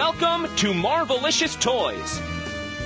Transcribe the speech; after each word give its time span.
Welcome 0.00 0.56
to 0.56 0.72
Marvelicious 0.72 1.60
Toys. 1.60 2.20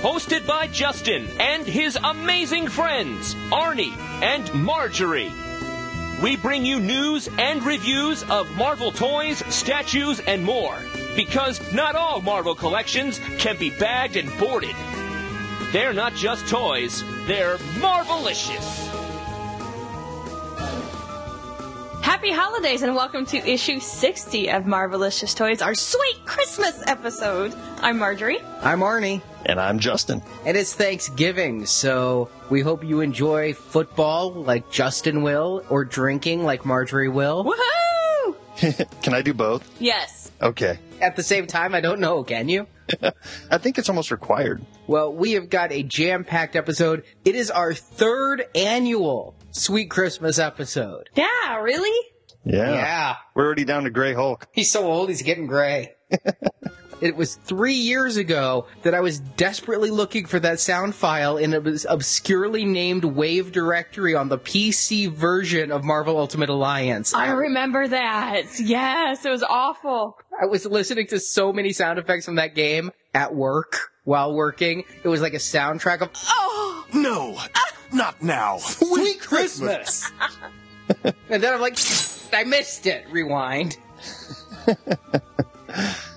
Hosted 0.01 0.45
by 0.45 0.67
Justin 0.67 1.29
and 1.39 1.65
his 1.65 1.97
amazing 2.03 2.67
friends, 2.67 3.35
Arnie 3.51 3.95
and 4.21 4.53
Marjorie. 4.53 5.31
We 6.21 6.35
bring 6.35 6.65
you 6.65 6.81
news 6.81 7.29
and 7.39 7.63
reviews 7.63 8.23
of 8.23 8.53
Marvel 8.57 8.91
toys, 8.91 9.41
statues, 9.47 10.19
and 10.19 10.43
more. 10.43 10.77
Because 11.15 11.61
not 11.71 11.95
all 11.95 12.19
Marvel 12.19 12.53
collections 12.53 13.21
can 13.37 13.55
be 13.55 13.69
bagged 13.69 14.17
and 14.17 14.29
boarded. 14.37 14.75
They're 15.71 15.93
not 15.93 16.15
just 16.15 16.45
toys, 16.49 17.01
they're 17.27 17.59
Marvelicious. 17.79 18.84
Happy 22.15 22.31
holidays 22.31 22.81
and 22.81 22.95
welcome 22.95 23.25
to 23.25 23.37
issue 23.39 23.77
60 23.77 24.49
of 24.49 24.63
Marvelicious 24.63 25.35
Toys, 25.35 25.61
our 25.61 25.75
sweet 25.75 26.25
Christmas 26.25 26.81
episode. 26.87 27.53
I'm 27.81 27.99
Marjorie. 27.99 28.39
I'm 28.61 28.79
Arnie. 28.79 29.21
And 29.45 29.59
I'm 29.59 29.79
Justin. 29.79 30.21
And 30.45 30.55
it's 30.55 30.73
Thanksgiving, 30.73 31.65
so 31.65 32.29
we 32.49 32.61
hope 32.61 32.85
you 32.85 33.01
enjoy 33.01 33.53
football 33.53 34.31
like 34.31 34.71
Justin 34.71 35.23
will, 35.23 35.65
or 35.69 35.83
drinking 35.83 36.45
like 36.45 36.65
Marjorie 36.65 37.09
will. 37.09 37.43
Woohoo! 37.43 38.85
Can 39.03 39.13
I 39.13 39.21
do 39.21 39.33
both? 39.33 39.69
Yes. 39.81 40.31
Okay. 40.41 40.79
At 41.01 41.17
the 41.17 41.23
same 41.23 41.47
time, 41.47 41.75
I 41.75 41.81
don't 41.81 41.99
know, 41.99 42.23
can 42.23 42.47
you? 42.47 42.65
I 43.51 43.57
think 43.57 43.77
it's 43.77 43.89
almost 43.89 44.09
required. 44.09 44.65
Well, 44.87 45.13
we 45.13 45.33
have 45.33 45.49
got 45.49 45.73
a 45.73 45.83
jam 45.83 46.23
packed 46.23 46.55
episode. 46.55 47.03
It 47.25 47.35
is 47.35 47.51
our 47.51 47.73
third 47.73 48.45
annual 48.55 49.35
Sweet 49.55 49.89
Christmas 49.89 50.37
episode. 50.37 51.09
Yeah, 51.15 51.57
really? 51.61 52.07
Yeah. 52.43 52.73
Yeah. 52.73 53.15
We're 53.33 53.45
already 53.45 53.63
down 53.63 53.85
to 53.85 53.89
Gray 53.89 54.13
Hulk. 54.13 54.47
He's 54.51 54.69
so 54.69 54.85
old, 54.85 55.09
he's 55.09 55.21
getting 55.21 55.47
gray. 55.47 55.93
It 57.01 57.15
was 57.17 57.35
three 57.35 57.73
years 57.73 58.15
ago 58.15 58.67
that 58.83 58.93
I 58.93 59.01
was 59.01 59.19
desperately 59.19 59.89
looking 59.89 60.25
for 60.25 60.39
that 60.39 60.61
sound 60.61 60.95
file 60.95 61.37
in 61.37 61.53
an 61.53 61.77
obscurely 61.89 62.63
named 62.63 63.03
Wave 63.03 63.51
directory 63.51 64.15
on 64.15 64.29
the 64.29 64.37
PC 64.39 65.11
version 65.11 65.71
of 65.71 65.83
Marvel 65.83 66.17
Ultimate 66.17 66.49
Alliance. 66.49 67.13
I 67.13 67.31
remember 67.31 67.85
that. 67.85 68.59
Yes, 68.61 69.25
it 69.25 69.29
was 69.29 69.43
awful. 69.43 70.17
I 70.41 70.45
was 70.45 70.65
listening 70.65 71.07
to 71.07 71.19
so 71.19 71.51
many 71.51 71.73
sound 71.73 71.99
effects 71.99 72.25
from 72.25 72.35
that 72.35 72.55
game 72.55 72.91
at 73.13 73.35
work 73.35 73.91
while 74.05 74.33
working. 74.33 74.85
It 75.03 75.09
was 75.09 75.21
like 75.21 75.33
a 75.33 75.37
soundtrack 75.37 76.01
of 76.01 76.11
Oh! 76.27 76.85
No, 76.93 77.37
not 77.95 78.21
now. 78.21 78.57
Sweet 78.57 79.19
Christmas. 79.19 80.11
and 81.29 81.41
then 81.41 81.53
I'm 81.53 81.61
like, 81.61 81.77
I 82.33 82.43
missed 82.43 82.85
it. 82.85 83.05
Rewind. 83.09 83.77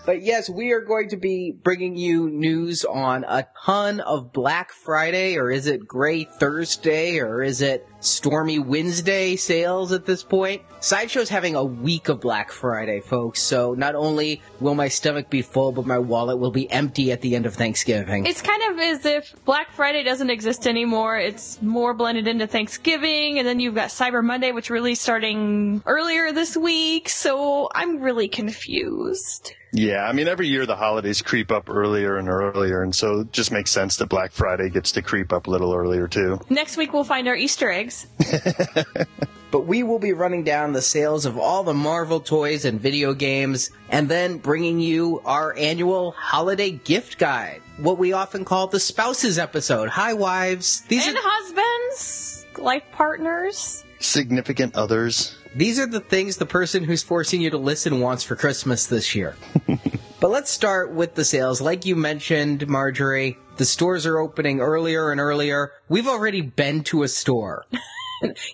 But 0.09 0.23
yes, 0.23 0.49
we 0.49 0.73
are 0.73 0.81
going 0.81 1.11
to 1.11 1.19
be 1.19 1.53
bringing 1.53 1.95
you 1.95 2.31
news 2.31 2.87
on 2.87 3.25
a 3.25 3.47
ton 3.67 4.01
of 4.01 4.33
Black 4.33 4.73
Friday, 4.73 5.37
or 5.37 5.51
is 5.51 5.67
it 5.67 5.87
Gray 5.87 6.25
Thursday, 6.25 7.19
or 7.19 7.43
is 7.43 7.61
it 7.61 7.87
Stormy 8.01 8.59
Wednesday 8.59 9.37
sales 9.37 9.93
at 9.93 10.07
this 10.07 10.23
point? 10.23 10.63
Sideshow's 10.81 11.29
having 11.29 11.57
a 11.57 11.65
week 11.65 12.09
of 12.09 12.21
Black 12.21 12.53
Friday, 12.53 13.01
folks, 13.01 13.43
so 13.43 13.75
not 13.75 13.97
only 13.97 14.41
will 14.61 14.77
my 14.77 14.87
stomach 14.87 15.29
be 15.29 15.43
full, 15.43 15.73
but 15.73 15.87
my 15.87 15.99
wallet 15.99 16.39
will 16.39 16.53
be 16.53 16.71
empty 16.71 17.11
at 17.11 17.21
the 17.21 17.35
end 17.35 17.47
of 17.47 17.55
Thanksgiving. 17.55 18.27
It's 18.27 18.43
kind 18.43 18.63
of 18.71 18.79
as 18.79 19.05
if 19.05 19.35
Black 19.45 19.73
Friday 19.73 20.05
doesn't 20.05 20.31
exist 20.31 20.69
anymore. 20.69 21.19
It's 21.19 21.61
more 21.61 21.95
blended 21.95 22.29
into 22.29 22.47
Thanksgiving, 22.47 23.39
and 23.39 23.49
then 23.49 23.59
you've 23.59 23.75
got 23.75 23.89
Cyber 23.89 24.23
Monday, 24.23 24.53
which 24.53 24.71
really 24.71 24.95
starting 24.95 25.83
earlier 25.85 26.33
this 26.33 26.57
week, 26.57 27.09
so 27.09 27.69
I'm 27.75 28.01
really 28.01 28.29
confused. 28.29 29.53
Yeah, 29.71 30.05
I 30.05 30.13
mean, 30.13 30.29
every 30.29 30.49
year 30.49 30.65
the 30.65 30.77
holidays 30.77 31.21
creep 31.21 31.51
up 31.51 31.69
earlier 31.69 32.17
and 32.17 32.29
earlier, 32.29 32.83
and 32.83 32.95
so 32.95 33.21
it 33.21 33.33
just 33.33 33.53
makes 33.53 33.71
sense 33.71 33.97
that 33.97 34.07
Black 34.07 34.33
Friday 34.33 34.71
gets 34.71 34.93
to 34.93 35.03
creep 35.03 35.31
up 35.31 35.47
a 35.47 35.51
little 35.51 35.75
earlier, 35.75 36.09
too. 36.09 36.41
Next 36.49 36.79
week 36.79 36.95
we'll 36.95 37.05
find 37.05 37.29
our 37.29 37.37
Easter 37.37 37.71
eggs. 37.89 38.07
but 39.51 39.67
we 39.67 39.83
will 39.83 39.99
be 39.99 40.13
running 40.13 40.45
down 40.45 40.73
the 40.73 40.83
sales 40.83 41.27
of 41.27 41.39
all 41.39 41.65
the 41.65 41.75
Marvel 41.75 42.21
toys 42.21 42.65
and 42.65 42.81
video 42.81 43.15
games, 43.15 43.71
and 43.91 44.09
then 44.09 44.39
bringing 44.39 44.81
you 44.81 45.21
our 45.25 45.57
annual 45.57 46.13
holiday 46.13 46.71
gift 46.71 47.19
guide, 47.19 47.61
what 47.79 47.99
we 47.99 48.13
often 48.13 48.45
call 48.45 48.67
the 48.67 48.81
spouses 48.81 49.39
episode. 49.39 49.89
Hi, 49.89 50.13
wives. 50.13 50.83
These 50.83 51.07
and 51.07 51.17
are 51.17 51.23
husbands, 51.25 52.47
life 52.59 52.85
partners. 52.93 53.85
Significant 54.01 54.77
others. 54.77 55.37
these 55.57 55.81
are 55.81 55.87
the 55.87 56.01
things 56.01 56.37
the 56.37 56.47
person 56.47 56.85
who's 56.85 57.03
forcing 57.03 57.41
you 57.41 57.51
to 57.51 57.59
listen 57.59 58.01
wants 58.01 58.23
for 58.23 58.37
Christmas 58.37 58.87
this 58.87 59.15
year. 59.15 59.35
but 60.21 60.31
let's 60.31 60.51
start 60.51 60.93
with 60.93 61.15
the 61.15 61.25
sales. 61.25 61.61
Like 61.61 61.87
you 61.87 61.97
mentioned, 61.97 62.69
Marjorie, 62.69 63.39
the 63.57 63.65
stores 63.65 64.07
are 64.07 64.19
opening 64.19 64.61
earlier 64.61 65.11
and 65.11 65.21
earlier. 65.21 65.73
We've 65.89 66.09
already 66.09 66.41
been 66.41 66.85
to 66.85 67.03
a 67.03 67.09
store. 67.09 67.65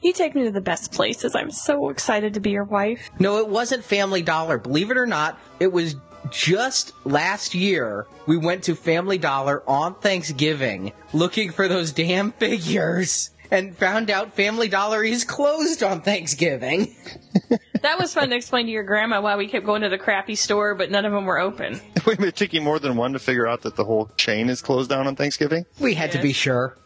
You 0.02 0.12
take 0.12 0.34
me 0.34 0.44
to 0.44 0.50
the 0.50 0.60
best 0.60 0.92
places. 0.92 1.34
I'm 1.34 1.50
so 1.50 1.88
excited 1.88 2.34
to 2.34 2.40
be 2.40 2.50
your 2.50 2.64
wife. 2.64 3.08
No, 3.18 3.38
it 3.38 3.48
wasn't 3.48 3.82
Family 3.82 4.20
Dollar. 4.20 4.58
Believe 4.58 4.90
it 4.90 4.98
or 4.98 5.06
not, 5.06 5.38
it 5.58 5.72
was 5.72 5.96
just 6.30 6.92
last 7.06 7.54
year 7.54 8.06
we 8.26 8.36
went 8.36 8.64
to 8.64 8.74
Family 8.74 9.16
Dollar 9.16 9.62
on 9.66 9.94
Thanksgiving 9.94 10.92
looking 11.12 11.50
for 11.50 11.68
those 11.68 11.92
damn 11.92 12.32
figures 12.32 13.30
and 13.50 13.76
found 13.76 14.10
out 14.10 14.34
Family 14.34 14.68
Dollar 14.68 15.02
is 15.02 15.24
closed 15.24 15.82
on 15.82 16.02
Thanksgiving. 16.02 16.94
That 17.84 17.98
was 17.98 18.14
fun 18.14 18.30
to 18.30 18.34
explain 18.34 18.64
to 18.64 18.72
your 18.72 18.82
grandma 18.82 19.20
why 19.20 19.36
we 19.36 19.46
kept 19.46 19.66
going 19.66 19.82
to 19.82 19.90
the 19.90 19.98
crappy 19.98 20.36
store, 20.36 20.74
but 20.74 20.90
none 20.90 21.04
of 21.04 21.12
them 21.12 21.26
were 21.26 21.38
open. 21.38 21.82
Wait 22.06 22.16
a 22.16 22.20
minute, 22.20 22.28
it 22.28 22.36
took 22.36 22.54
you 22.54 22.62
more 22.62 22.78
than 22.78 22.96
one 22.96 23.12
to 23.12 23.18
figure 23.18 23.46
out 23.46 23.60
that 23.60 23.76
the 23.76 23.84
whole 23.84 24.10
chain 24.16 24.48
is 24.48 24.62
closed 24.62 24.88
down 24.88 25.06
on 25.06 25.16
Thanksgiving? 25.16 25.66
We 25.78 25.92
had 25.92 26.10
to 26.12 26.18
be 26.18 26.32
sure. 26.32 26.78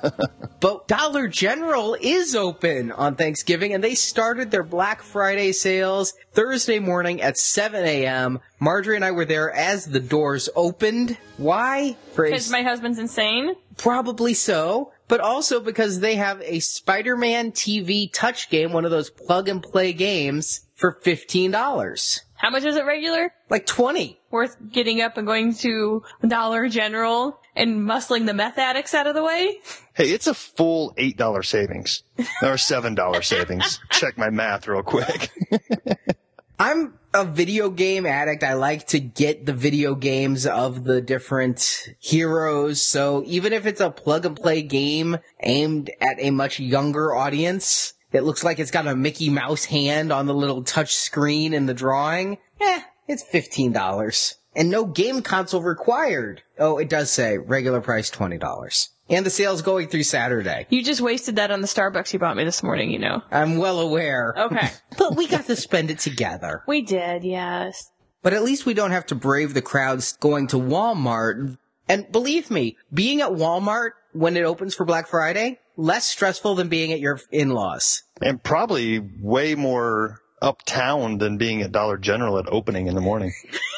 but 0.60 0.86
Dollar 0.86 1.26
General 1.26 1.96
is 2.00 2.36
open 2.36 2.92
on 2.92 3.16
Thanksgiving 3.16 3.74
and 3.74 3.82
they 3.82 3.96
started 3.96 4.52
their 4.52 4.62
Black 4.62 5.02
Friday 5.02 5.50
sales 5.50 6.14
Thursday 6.34 6.78
morning 6.78 7.20
at 7.20 7.36
7 7.36 7.84
a.m. 7.84 8.38
Marjorie 8.60 8.94
and 8.94 9.04
I 9.04 9.10
were 9.10 9.24
there 9.24 9.50
as 9.50 9.86
the 9.86 9.98
doors 9.98 10.48
opened. 10.54 11.18
Why? 11.36 11.96
Because 12.14 12.48
my 12.48 12.62
husband's 12.62 13.00
insane. 13.00 13.56
Probably 13.76 14.34
so, 14.34 14.92
but 15.08 15.20
also 15.20 15.60
because 15.60 16.00
they 16.00 16.16
have 16.16 16.40
a 16.42 16.60
Spider-Man 16.60 17.52
TV 17.52 18.12
touch 18.12 18.50
game, 18.50 18.72
one 18.72 18.84
of 18.84 18.90
those 18.90 19.10
plug 19.10 19.48
and 19.48 19.62
play 19.62 19.92
games, 19.92 20.66
for 20.78 20.92
$15. 20.92 22.20
How 22.36 22.50
much 22.50 22.64
is 22.64 22.76
it 22.76 22.86
regular? 22.86 23.32
Like 23.50 23.66
20. 23.66 24.20
Worth 24.30 24.56
getting 24.70 25.00
up 25.00 25.16
and 25.16 25.26
going 25.26 25.54
to 25.56 26.04
Dollar 26.26 26.68
General 26.68 27.40
and 27.56 27.80
muscling 27.80 28.26
the 28.26 28.34
meth 28.34 28.58
addicts 28.58 28.94
out 28.94 29.08
of 29.08 29.14
the 29.14 29.24
way? 29.24 29.58
Hey, 29.94 30.10
it's 30.10 30.28
a 30.28 30.34
full 30.34 30.94
$8 30.94 31.44
savings. 31.44 32.04
Or 32.42 32.54
$7 32.54 33.24
savings. 33.24 33.80
Check 33.90 34.16
my 34.16 34.30
math 34.30 34.68
real 34.68 34.84
quick. 34.84 35.30
I'm 36.60 36.98
a 37.14 37.24
video 37.24 37.70
game 37.70 38.04
addict. 38.04 38.42
I 38.42 38.54
like 38.54 38.88
to 38.88 38.98
get 38.98 39.46
the 39.46 39.52
video 39.52 39.94
games 39.94 40.44
of 40.44 40.82
the 40.82 41.00
different 41.00 41.88
heroes. 42.00 42.82
So 42.82 43.22
even 43.26 43.52
if 43.52 43.64
it's 43.64 43.80
a 43.80 43.90
plug 43.90 44.26
and 44.26 44.36
play 44.36 44.62
game 44.62 45.18
aimed 45.40 45.90
at 46.00 46.16
a 46.18 46.32
much 46.32 46.58
younger 46.58 47.14
audience, 47.14 47.94
it 48.10 48.24
looks 48.24 48.42
like 48.42 48.58
it's 48.58 48.72
got 48.72 48.88
a 48.88 48.96
Mickey 48.96 49.30
Mouse 49.30 49.66
hand 49.66 50.12
on 50.12 50.26
the 50.26 50.34
little 50.34 50.64
touch 50.64 50.96
screen 50.96 51.54
in 51.54 51.66
the 51.66 51.74
drawing. 51.74 52.38
Eh, 52.60 52.80
it's 53.06 53.22
$15. 53.22 54.34
And 54.56 54.68
no 54.68 54.84
game 54.84 55.22
console 55.22 55.62
required. 55.62 56.42
Oh, 56.58 56.78
it 56.78 56.88
does 56.88 57.12
say 57.12 57.38
regular 57.38 57.80
price 57.80 58.10
$20. 58.10 58.88
And 59.10 59.24
the 59.24 59.30
sale's 59.30 59.62
going 59.62 59.88
through 59.88 60.02
Saturday. 60.02 60.66
You 60.68 60.82
just 60.82 61.00
wasted 61.00 61.36
that 61.36 61.50
on 61.50 61.60
the 61.62 61.66
Starbucks 61.66 62.12
you 62.12 62.18
bought 62.18 62.36
me 62.36 62.44
this 62.44 62.62
morning, 62.62 62.90
you 62.90 62.98
know. 62.98 63.22
I'm 63.30 63.56
well 63.56 63.80
aware. 63.80 64.34
Okay. 64.36 64.68
but 64.98 65.16
we 65.16 65.26
got 65.26 65.46
to 65.46 65.56
spend 65.68 65.90
it 65.90 65.98
together. 65.98 66.62
we 66.66 66.82
did, 66.82 67.24
yes. 67.24 67.90
But 68.22 68.34
at 68.34 68.42
least 68.42 68.66
we 68.66 68.74
don't 68.74 68.90
have 68.90 69.06
to 69.06 69.14
brave 69.14 69.54
the 69.54 69.62
crowds 69.62 70.12
going 70.18 70.48
to 70.48 70.56
Walmart. 70.56 71.56
And 71.88 72.10
believe 72.12 72.50
me, 72.50 72.76
being 72.92 73.20
at 73.22 73.30
Walmart 73.30 73.92
when 74.12 74.36
it 74.36 74.42
opens 74.44 74.74
for 74.74 74.84
Black 74.84 75.06
Friday, 75.06 75.58
less 75.76 76.04
stressful 76.04 76.56
than 76.56 76.68
being 76.68 76.92
at 76.92 77.00
your 77.00 77.20
in-laws. 77.30 78.02
and 78.20 78.42
probably 78.42 78.98
way 78.98 79.54
more 79.54 80.18
uptown 80.42 81.18
than 81.18 81.38
being 81.38 81.62
at 81.62 81.72
Dollar 81.72 81.96
General 81.96 82.38
at 82.38 82.48
opening 82.48 82.88
in 82.88 82.94
the 82.94 83.00
morning. 83.00 83.32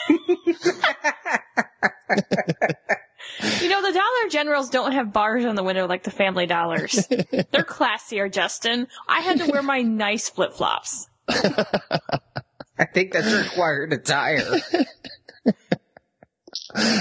You 3.61 3.69
know, 3.69 3.83
the 3.83 3.93
Dollar 3.93 4.31
Generals 4.31 4.71
don't 4.71 4.93
have 4.93 5.13
bars 5.13 5.45
on 5.45 5.55
the 5.55 5.63
window 5.63 5.87
like 5.87 6.03
the 6.05 6.11
Family 6.11 6.47
Dollars. 6.47 7.07
They're 7.09 7.65
classier, 7.65 8.31
Justin. 8.31 8.87
I 9.09 9.21
had 9.21 9.39
to 9.39 9.51
wear 9.51 9.63
my 9.63 9.83
nice 9.83 10.29
flip 10.29 10.53
flops. 10.55 11.09
I 11.29 12.85
think 12.93 13.13
that's 13.13 13.33
required 13.33 13.93
attire. 13.93 14.43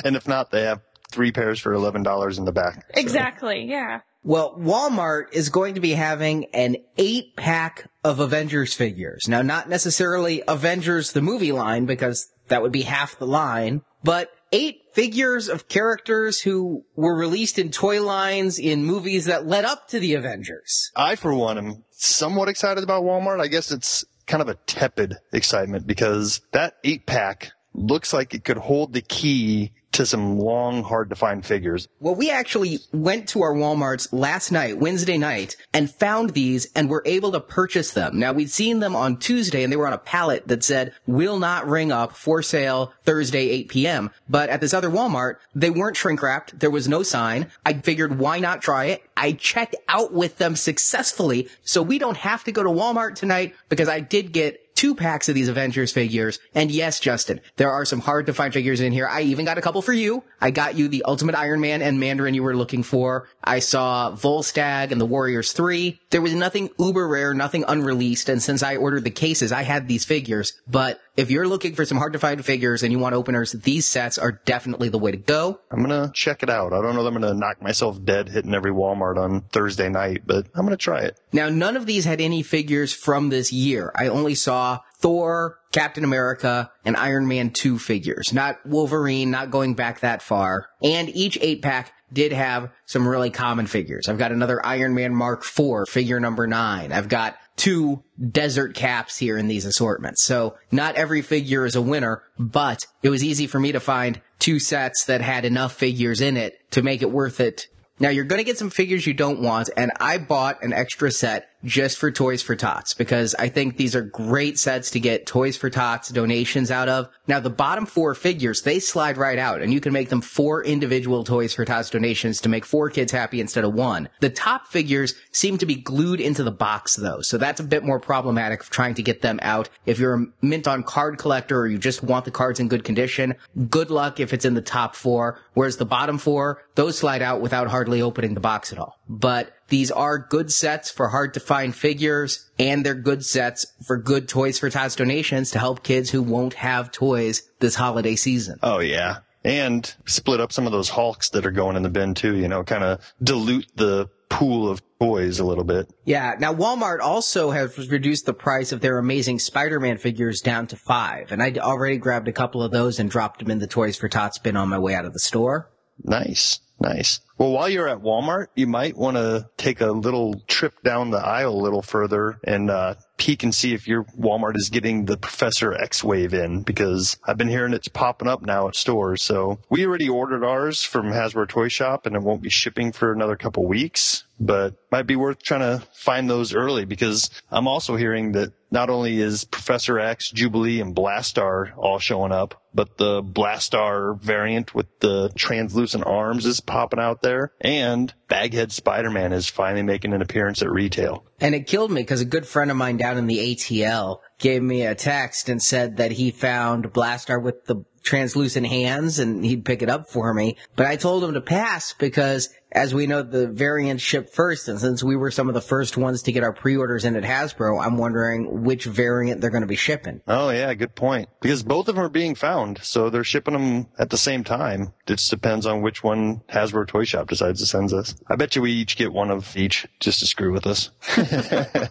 And 0.04 0.16
if 0.16 0.28
not, 0.28 0.52
they 0.52 0.64
have 0.64 0.82
three 1.12 1.32
pairs 1.32 1.60
for 1.60 1.72
$11 1.74 2.38
in 2.38 2.46
the 2.46 2.52
back. 2.52 2.76
So- 2.96 3.02
Exactly, 3.02 3.66
yeah. 3.66 4.02
Well, 4.24 4.56
Walmart 4.58 5.26
is 5.32 5.50
going 5.50 5.76
to 5.76 5.80
be 5.80 5.92
having 5.92 6.46
an 6.54 6.76
eight 6.98 7.36
pack 7.38 7.90
of 8.04 8.20
Avengers 8.20 8.74
figures. 8.74 9.28
Now, 9.30 9.42
not 9.42 9.70
necessarily 9.70 10.44
Avengers 10.48 11.14
the 11.14 11.22
movie 11.22 11.52
line 11.54 11.86
because 11.86 12.28
that 12.50 12.62
would 12.62 12.72
be 12.72 12.82
half 12.82 13.18
the 13.18 13.26
line, 13.28 13.82
but 14.04 14.30
eight 14.52 14.82
figures 15.00 15.48
of 15.48 15.70
characters 15.70 16.42
who 16.42 16.84
were 16.98 17.16
released 17.16 17.58
in 17.58 17.72
toy 17.72 18.04
lines 18.04 18.60
in 18.60 18.84
movies 18.84 19.26
that 19.26 19.48
led 19.48 19.64
up 19.64 19.88
to 19.88 19.98
the 19.98 20.14
Avengers. 20.14 20.92
I, 20.94 21.16
for 21.16 21.34
one, 21.34 21.58
am 21.58 21.86
somewhat 21.92 22.50
excited 22.50 22.84
about 22.84 23.04
Walmart. 23.04 23.40
I 23.40 23.48
guess 23.48 23.72
it's 23.72 24.04
kind 24.28 24.42
of 24.42 24.50
a 24.50 24.56
tepid 24.56 25.16
excitement 25.32 25.88
because 25.88 26.42
that 26.52 26.76
eight 26.84 27.06
pack 27.06 27.54
looks 27.74 28.12
like 28.12 28.34
it 28.34 28.44
could 28.44 28.58
hold 28.58 28.92
the 28.92 29.02
key 29.02 29.72
to 30.00 30.06
some 30.06 30.40
long, 30.40 30.82
hard 30.82 31.10
to 31.10 31.16
find 31.16 31.46
figures. 31.46 31.90
Well, 32.00 32.16
we 32.16 32.32
actually 32.32 32.80
went 32.94 33.28
to 33.30 33.42
our 33.42 33.54
Walmarts 33.54 34.08
last 34.14 34.50
night, 34.50 34.78
Wednesday 34.78 35.18
night, 35.18 35.58
and 35.74 35.92
found 35.92 36.30
these 36.30 36.72
and 36.74 36.90
were 36.90 37.04
able 37.06 37.34
to 37.34 37.42
purchase 37.42 37.92
them. 37.92 38.18
Now, 38.18 38.32
we'd 38.32 38.50
seen 38.50 38.80
them 38.80 38.96
on 38.96 39.18
Tuesday 39.18 39.62
and 39.62 39.72
they 39.72 39.76
were 39.76 39.88
on 39.88 39.94
a 39.94 39.98
pallet 39.98 40.48
that 40.48 40.64
said, 40.64 40.94
will 41.06 41.38
not 41.38 41.68
ring 41.68 41.92
up 41.92 42.16
for 42.16 42.42
sale 42.42 42.94
Thursday, 43.04 43.50
8 43.50 43.68
p.m. 43.68 44.10
But 44.30 44.50
at 44.50 44.62
this 44.62 44.74
other 44.74 44.90
Walmart, 44.90 45.36
they 45.54 45.70
weren't 45.70 45.98
shrink 45.98 46.24
wrapped. 46.24 46.58
There 46.58 46.72
was 46.72 46.88
no 46.88 47.04
sign. 47.04 47.52
I 47.66 47.74
figured, 47.74 48.18
why 48.18 48.40
not 48.40 48.62
try 48.62 48.86
it? 48.86 49.04
I 49.18 49.34
checked 49.34 49.76
out 49.90 50.14
with 50.14 50.38
them 50.38 50.56
successfully, 50.56 51.50
so 51.64 51.82
we 51.82 52.00
don't 52.00 52.16
have 52.16 52.46
to 52.46 52.54
go 52.54 52.64
to 52.64 52.70
Walmart 52.70 53.16
tonight 53.16 53.54
because 53.68 53.90
I 53.90 54.00
did 54.00 54.32
get 54.32 54.69
two 54.80 54.96
packs 54.96 55.28
of 55.28 55.36
these 55.36 55.50
Avengers 55.50 55.92
figures. 55.92 56.40
And 56.56 56.72
yes, 56.72 57.02
Justin, 57.02 57.42
there 57.58 57.70
are 57.70 57.84
some 57.84 58.00
hard 58.00 58.28
to 58.28 58.34
find 58.34 58.54
figures 58.54 58.80
in 58.80 58.94
here. 58.94 59.10
I 59.10 59.24
even 59.24 59.44
got 59.44 59.58
a 59.58 59.62
couple 59.62 59.82
for 59.82 59.92
you. 59.92 60.24
I 60.40 60.52
got 60.52 60.78
you 60.78 60.88
the 60.88 61.04
Ultimate 61.04 61.36
Iron 61.36 61.60
Man 61.60 61.82
and 61.82 62.00
Mandarin 62.00 62.34
you 62.34 62.44
were 62.44 62.56
looking 62.56 62.84
for. 62.84 63.28
I 63.44 63.60
saw 63.60 64.14
Volstagg 64.14 64.94
and 64.94 65.02
the 65.02 65.06
Warriors 65.06 65.52
3. 65.52 66.00
There 66.12 66.22
was 66.22 66.34
nothing 66.34 66.70
uber 66.80 67.10
rare, 67.10 67.34
nothing 67.34 67.66
unreleased. 67.68 68.30
And 68.30 68.42
since 68.42 68.64
I 68.64 68.78
ordered 68.78 69.04
the 69.04 69.12
cases, 69.12 69.52
I 69.52 69.64
had 69.64 69.90
these 69.90 70.06
figures. 70.06 70.54
But 70.66 71.02
if 71.18 71.32
you're 71.32 71.48
looking 71.48 71.76
for 71.76 71.86
some 71.86 71.98
hard 71.98 72.14
to 72.14 72.20
find 72.20 72.44
figures 72.44 72.84
and 72.84 72.92
you 72.92 73.00
want 73.00 73.16
openers, 73.16 73.52
these 73.52 73.86
sets 73.86 74.18
are 74.18 74.32
definitely 74.46 74.90
the 74.90 74.98
way 74.98 75.12
to 75.12 75.18
go. 75.18 75.60
I'm 75.72 75.82
gonna 75.82 76.12
check 76.14 76.44
it 76.44 76.50
out. 76.50 76.74
I 76.74 76.82
don't 76.82 76.96
know 76.96 77.04
that 77.04 77.14
I'm 77.14 77.22
gonna 77.22 77.34
knock 77.34 77.62
myself 77.62 78.04
dead 78.04 78.30
hitting 78.30 78.54
every 78.54 78.72
Walmart 78.72 79.18
on 79.18 79.42
Thursday 79.52 79.90
night, 79.90 80.24
but 80.26 80.48
I'm 80.56 80.66
gonna 80.66 80.78
try 80.78 81.02
it. 81.02 81.20
Now, 81.32 81.50
none 81.50 81.78
of 81.78 81.86
these 81.86 82.06
had 82.06 82.22
any 82.22 82.44
figures 82.44 82.94
from 82.94 83.30
this 83.30 83.52
year. 83.52 83.92
I 83.96 84.08
only 84.08 84.36
saw 84.36 84.80
Thor, 84.98 85.60
Captain 85.72 86.04
America, 86.04 86.72
and 86.84 86.98
Iron 86.98 87.28
Man 87.28 87.52
2 87.52 87.80
figures. 87.80 88.34
Not 88.34 88.58
Wolverine, 88.66 89.32
not 89.32 89.52
going 89.52 89.74
back 89.74 90.02
that 90.02 90.22
far. 90.22 90.68
And 90.82 91.10
each 91.16 91.38
8 91.40 91.62
pack 91.62 91.94
did 92.12 92.34
have 92.34 92.72
some 92.86 93.08
really 93.08 93.30
common 93.30 93.68
figures. 93.68 94.10
I've 94.10 94.18
got 94.18 94.32
another 94.32 94.66
Iron 94.66 94.96
Man 94.96 95.14
Mark 95.14 95.44
IV, 95.46 95.88
figure 95.88 96.20
number 96.20 96.48
9. 96.48 96.92
I've 96.92 97.08
got 97.08 97.38
two 97.60 98.02
desert 98.32 98.74
caps 98.74 99.18
here 99.18 99.38
in 99.38 99.50
these 99.50 99.66
assortments. 99.66 100.24
So 100.24 100.58
not 100.72 100.96
every 100.96 101.22
figure 101.22 101.66
is 101.66 101.76
a 101.76 101.82
winner, 101.82 102.24
but 102.40 102.86
it 103.04 103.10
was 103.10 103.24
easy 103.24 103.48
for 103.48 103.60
me 103.60 103.74
to 103.74 103.82
find 103.82 104.22
two 104.40 104.60
sets 104.60 105.04
that 105.06 105.20
had 105.20 105.44
enough 105.44 105.74
figures 105.74 106.22
in 106.22 106.38
it 106.38 106.58
to 106.72 106.82
make 106.82 107.02
it 107.02 107.12
worth 107.12 107.42
it. 107.42 107.68
Now 108.00 108.10
you're 108.10 108.24
gonna 108.24 108.46
get 108.46 108.58
some 108.58 108.70
figures 108.70 109.06
you 109.06 109.14
don't 109.14 109.42
want, 109.42 109.70
and 109.76 109.92
I 110.00 110.20
bought 110.20 110.64
an 110.64 110.72
extra 110.72 111.12
set 111.12 111.50
just 111.64 111.98
for 111.98 112.12
Toys 112.12 112.42
for 112.42 112.56
Tots 112.56 112.94
because 112.94 113.36
I 113.36 113.50
think 113.50 113.78
these 113.78 113.96
are 113.96 114.02
great 114.02 114.58
sets 114.58 114.92
to 114.92 115.00
get 115.00 115.26
Toys 115.26 115.58
for 115.58 115.70
Tots 115.70 116.10
donations 116.10 116.72
out 116.72 116.88
of. 116.88 117.10
Now 117.28 117.40
the 117.40 117.50
bottom 117.50 117.86
four 117.86 118.16
figures, 118.16 118.62
they 118.62 118.80
slide 118.80 119.18
right 119.18 119.38
out 119.38 119.62
and 119.62 119.74
you 119.74 119.82
can 119.82 119.94
make 119.94 120.10
them 120.10 120.22
four 120.22 120.64
individual 120.64 121.24
Toys 121.24 121.54
for 121.54 121.66
Tots 121.66 121.90
donations 121.90 122.42
to 122.42 122.50
make 122.50 122.66
four 122.66 122.90
kids 122.90 123.12
happy 123.12 123.42
instead 123.42 123.64
of 123.64 123.74
one. 123.74 124.10
The 124.22 124.30
top 124.30 124.68
figures 124.68 125.16
seem 125.32 125.58
to 125.58 125.66
be 125.66 125.76
glued 125.76 126.22
into 126.22 126.44
the 126.44 126.52
box 126.52 126.96
though, 126.96 127.22
so 127.22 127.38
that's 127.38 127.60
a 127.60 127.64
bit 127.64 127.84
more 127.84 128.00
problematic 128.00 128.62
of 128.62 128.70
trying 128.70 128.94
to 128.96 129.04
get 129.04 129.22
them 129.22 129.40
out. 129.42 129.70
If 129.86 130.00
you're 130.00 130.16
a 130.16 130.26
mint 130.42 130.68
on 130.68 130.84
card 130.84 131.18
collector 131.18 131.60
or 131.60 131.68
you 131.68 131.78
just 131.78 132.04
want 132.04 132.26
the 132.26 132.32
cards 132.32 132.60
in 132.60 132.68
good 132.68 132.84
condition, 132.84 133.36
good 133.70 133.92
luck 133.92 134.20
if 134.20 134.34
it's 134.34 134.46
in 134.46 134.54
the 134.54 134.62
top 134.62 134.96
four, 134.96 135.40
whereas 135.54 135.78
the 135.78 135.86
bottom 135.86 136.18
four, 136.18 136.64
those 136.76 136.98
slide 136.98 137.22
out 137.22 137.42
without 137.42 137.68
hardly 137.68 138.02
opening 138.02 138.34
the 138.34 138.40
box 138.40 138.72
at 138.72 138.80
all. 138.80 138.99
But 139.10 139.54
these 139.70 139.90
are 139.90 140.20
good 140.20 140.52
sets 140.52 140.92
for 140.92 141.10
hard 141.10 141.34
to 141.34 141.40
find 141.40 141.76
figures 141.76 142.48
and 142.60 142.86
they're 142.86 142.94
good 142.94 143.26
sets 143.26 143.66
for 143.86 143.98
good 143.98 144.30
Toys 144.30 144.60
for 144.60 144.70
Tots 144.70 144.96
donations 144.96 145.50
to 145.52 145.60
help 145.60 145.84
kids 145.84 146.12
who 146.12 146.22
won't 146.22 146.54
have 146.54 146.92
toys 146.92 147.42
this 147.60 147.74
holiday 147.74 148.16
season. 148.16 148.60
Oh 148.62 148.80
yeah. 148.80 149.20
And 149.44 149.92
split 150.06 150.40
up 150.40 150.52
some 150.52 150.68
of 150.68 150.72
those 150.72 150.90
Hulks 150.90 151.30
that 151.30 151.46
are 151.46 151.52
going 151.52 151.76
in 151.76 151.82
the 151.82 151.90
bin 151.90 152.14
too, 152.14 152.36
you 152.36 152.48
know, 152.48 152.64
kind 152.64 152.84
of 152.84 153.02
dilute 153.24 153.66
the 153.76 154.10
pool 154.30 154.70
of 154.70 154.82
toys 155.00 155.40
a 155.40 155.46
little 155.46 155.64
bit. 155.64 155.92
Yeah. 156.06 156.36
Now 156.38 156.54
Walmart 156.54 157.00
also 157.00 157.50
has 157.50 157.90
reduced 157.90 158.28
the 158.28 158.34
price 158.34 158.72
of 158.72 158.82
their 158.82 159.00
amazing 159.00 159.40
Spider-Man 159.40 159.98
figures 159.98 160.42
down 160.42 160.68
to 160.68 160.76
five. 160.76 161.32
And 161.32 161.42
I 161.42 161.52
already 161.58 161.98
grabbed 161.98 162.28
a 162.28 162.34
couple 162.34 162.62
of 162.62 162.72
those 162.72 163.00
and 163.00 163.10
dropped 163.10 163.40
them 163.40 163.50
in 163.50 163.58
the 163.58 163.66
Toys 163.66 163.98
for 163.98 164.08
Tots 164.08 164.38
bin 164.38 164.56
on 164.56 164.70
my 164.70 164.78
way 164.78 164.94
out 164.94 165.06
of 165.06 165.14
the 165.14 165.20
store. 165.20 165.72
Nice. 166.04 166.60
Nice. 166.80 167.20
Well, 167.38 167.52
while 167.52 167.70
you're 167.70 167.90
at 167.90 168.00
Walmart, 168.00 168.48
you 168.56 168.68
might 168.68 168.96
want 168.96 169.18
to 169.18 169.50
take 169.58 169.82
a 169.82 169.92
little 169.92 170.42
trip 170.48 170.82
down 170.82 171.12
the 171.12 171.18
aisle 171.18 171.54
a 171.54 171.62
little 171.62 171.82
further 171.82 172.40
and 172.44 172.70
uh, 172.70 172.96
peek 173.18 173.44
and 173.44 173.54
see 173.54 173.74
if 173.74 173.88
your 173.88 174.06
Walmart 174.18 174.56
is 174.56 174.70
getting 174.70 175.06
the 175.06 175.18
Professor 175.18 175.74
X 175.74 176.04
Wave 176.04 176.34
in 176.34 176.64
because 176.64 177.18
I've 177.26 177.38
been 177.38 177.50
hearing 177.50 177.74
it's 177.74 177.90
popping 177.90 178.28
up 178.28 178.42
now 178.42 178.68
at 178.68 178.76
stores. 178.76 179.22
So 179.22 179.60
we 179.70 179.86
already 179.86 180.08
ordered 180.08 180.44
ours 180.44 180.84
from 180.84 181.08
Hasbro 181.08 181.48
Toy 181.50 181.68
Shop 181.68 182.06
and 182.06 182.16
it 182.16 182.22
won't 182.22 182.42
be 182.42 182.50
shipping 182.50 182.92
for 182.92 183.12
another 183.12 183.36
couple 183.36 183.66
weeks, 183.66 184.24
but 184.40 184.76
might 184.92 185.08
be 185.08 185.16
worth 185.16 185.42
trying 185.42 185.62
to 185.62 185.86
find 185.94 186.30
those 186.30 186.54
early 186.54 186.86
because 186.86 187.30
I'm 187.52 187.68
also 187.68 187.96
hearing 187.96 188.32
that 188.34 188.54
not 188.72 188.90
only 188.90 189.20
is 189.20 189.46
Professor 189.46 190.00
X, 190.00 190.30
Jubilee, 190.32 190.80
and 190.80 190.96
Blastaar 190.96 191.72
all 191.76 192.00
showing 192.00 192.32
up, 192.32 192.62
but 192.74 192.98
the 192.98 193.24
Blastaar 193.24 194.20
variant 194.20 194.76
with 194.76 194.88
the 195.00 195.32
translucent 195.36 196.06
arms 196.06 196.46
is 196.46 196.60
popping 196.60 197.00
out 197.00 197.22
there, 197.22 197.52
and 197.60 198.14
Baghead 198.28 198.72
Spider-Man 198.72 199.34
is 199.34 199.50
finally 199.50 199.82
making 199.82 200.14
an 200.14 200.22
appearance 200.22 200.62
at 200.62 200.72
retail. 200.72 201.26
And 201.40 201.56
it 201.56 201.68
killed 201.68 201.90
me 201.90 202.02
because 202.02 202.22
a 202.22 202.26
good 202.26 202.46
friend 202.46 202.70
of 202.70 202.78
mine 202.78 202.98
down 202.98 203.18
in 203.18 203.28
the 203.28 203.56
ATL 203.56 204.20
gave 204.38 204.62
me 204.62 204.86
a 204.86 204.94
text 204.94 205.50
and 205.50 205.62
said 205.62 205.98
that 205.98 206.12
he 206.12 206.32
found 206.32 206.94
Blastaar 206.94 207.42
with 207.42 207.66
the 207.66 207.84
translucent 208.04 208.68
hands 208.68 209.20
and 209.20 209.44
he'd 209.46 209.66
pick 209.66 209.82
it 209.82 209.90
up 209.90 210.10
for 210.10 210.34
me. 210.34 210.58
But 210.76 210.86
I 210.86 210.96
told 210.96 211.24
him 211.24 211.34
to 211.34 211.42
pass 211.42 211.94
because 211.94 212.50
as 212.72 212.94
we 212.94 213.08
know, 213.08 213.24
the 213.24 213.48
variants 213.48 214.04
ship 214.04 214.30
first. 214.32 214.68
And 214.68 214.80
since 214.80 215.04
we 215.04 215.16
were 215.16 215.32
some 215.32 215.48
of 215.48 215.56
the 215.56 215.62
first 215.62 215.98
ones 215.98 216.24
to 216.24 216.32
get 216.32 216.44
our 216.44 216.54
pre-orders 216.54 217.06
in 217.06 217.16
at 217.16 217.24
Hasbro, 217.24 217.84
I'm 217.84 217.98
wondering 217.98 218.64
which 218.64 218.86
variant 218.86 219.42
they're 219.42 219.50
going 219.50 219.62
to 219.62 219.68
be 219.68 219.76
shipping. 219.76 220.22
Oh 220.28 220.50
yeah, 220.50 220.74
good 220.74 220.96
point. 220.96 221.30
Because 221.42 221.64
both 221.64 221.88
of 221.88 221.96
them 221.96 222.06
are 222.06 222.10
being 222.10 222.36
found, 222.36 222.80
so 222.84 223.10
they're 223.10 223.24
shipping 223.24 223.54
them 223.54 223.88
at 223.98 224.10
the 224.10 224.18
same 224.18 224.44
time. 224.44 224.94
It 225.08 225.18
just 225.18 225.32
depends 225.32 225.66
on 225.66 225.82
which 225.82 226.04
one 226.04 226.42
Hasbro 226.50 226.88
Toy 226.88 227.06
Shop 227.06 227.28
decides 227.28 227.60
to 227.62 227.66
send 227.66 227.92
us. 227.94 228.16
I 228.30 228.36
bet 228.36 228.56
you 228.56 228.62
we 228.62 228.72
each 228.72 228.98
get 228.98 229.14
one 229.14 229.32
of 229.32 229.56
each 229.58 229.88
just 230.00 230.20
to 230.20 230.26
screw 230.28 230.54
with 230.54 230.68
us. 230.68 230.92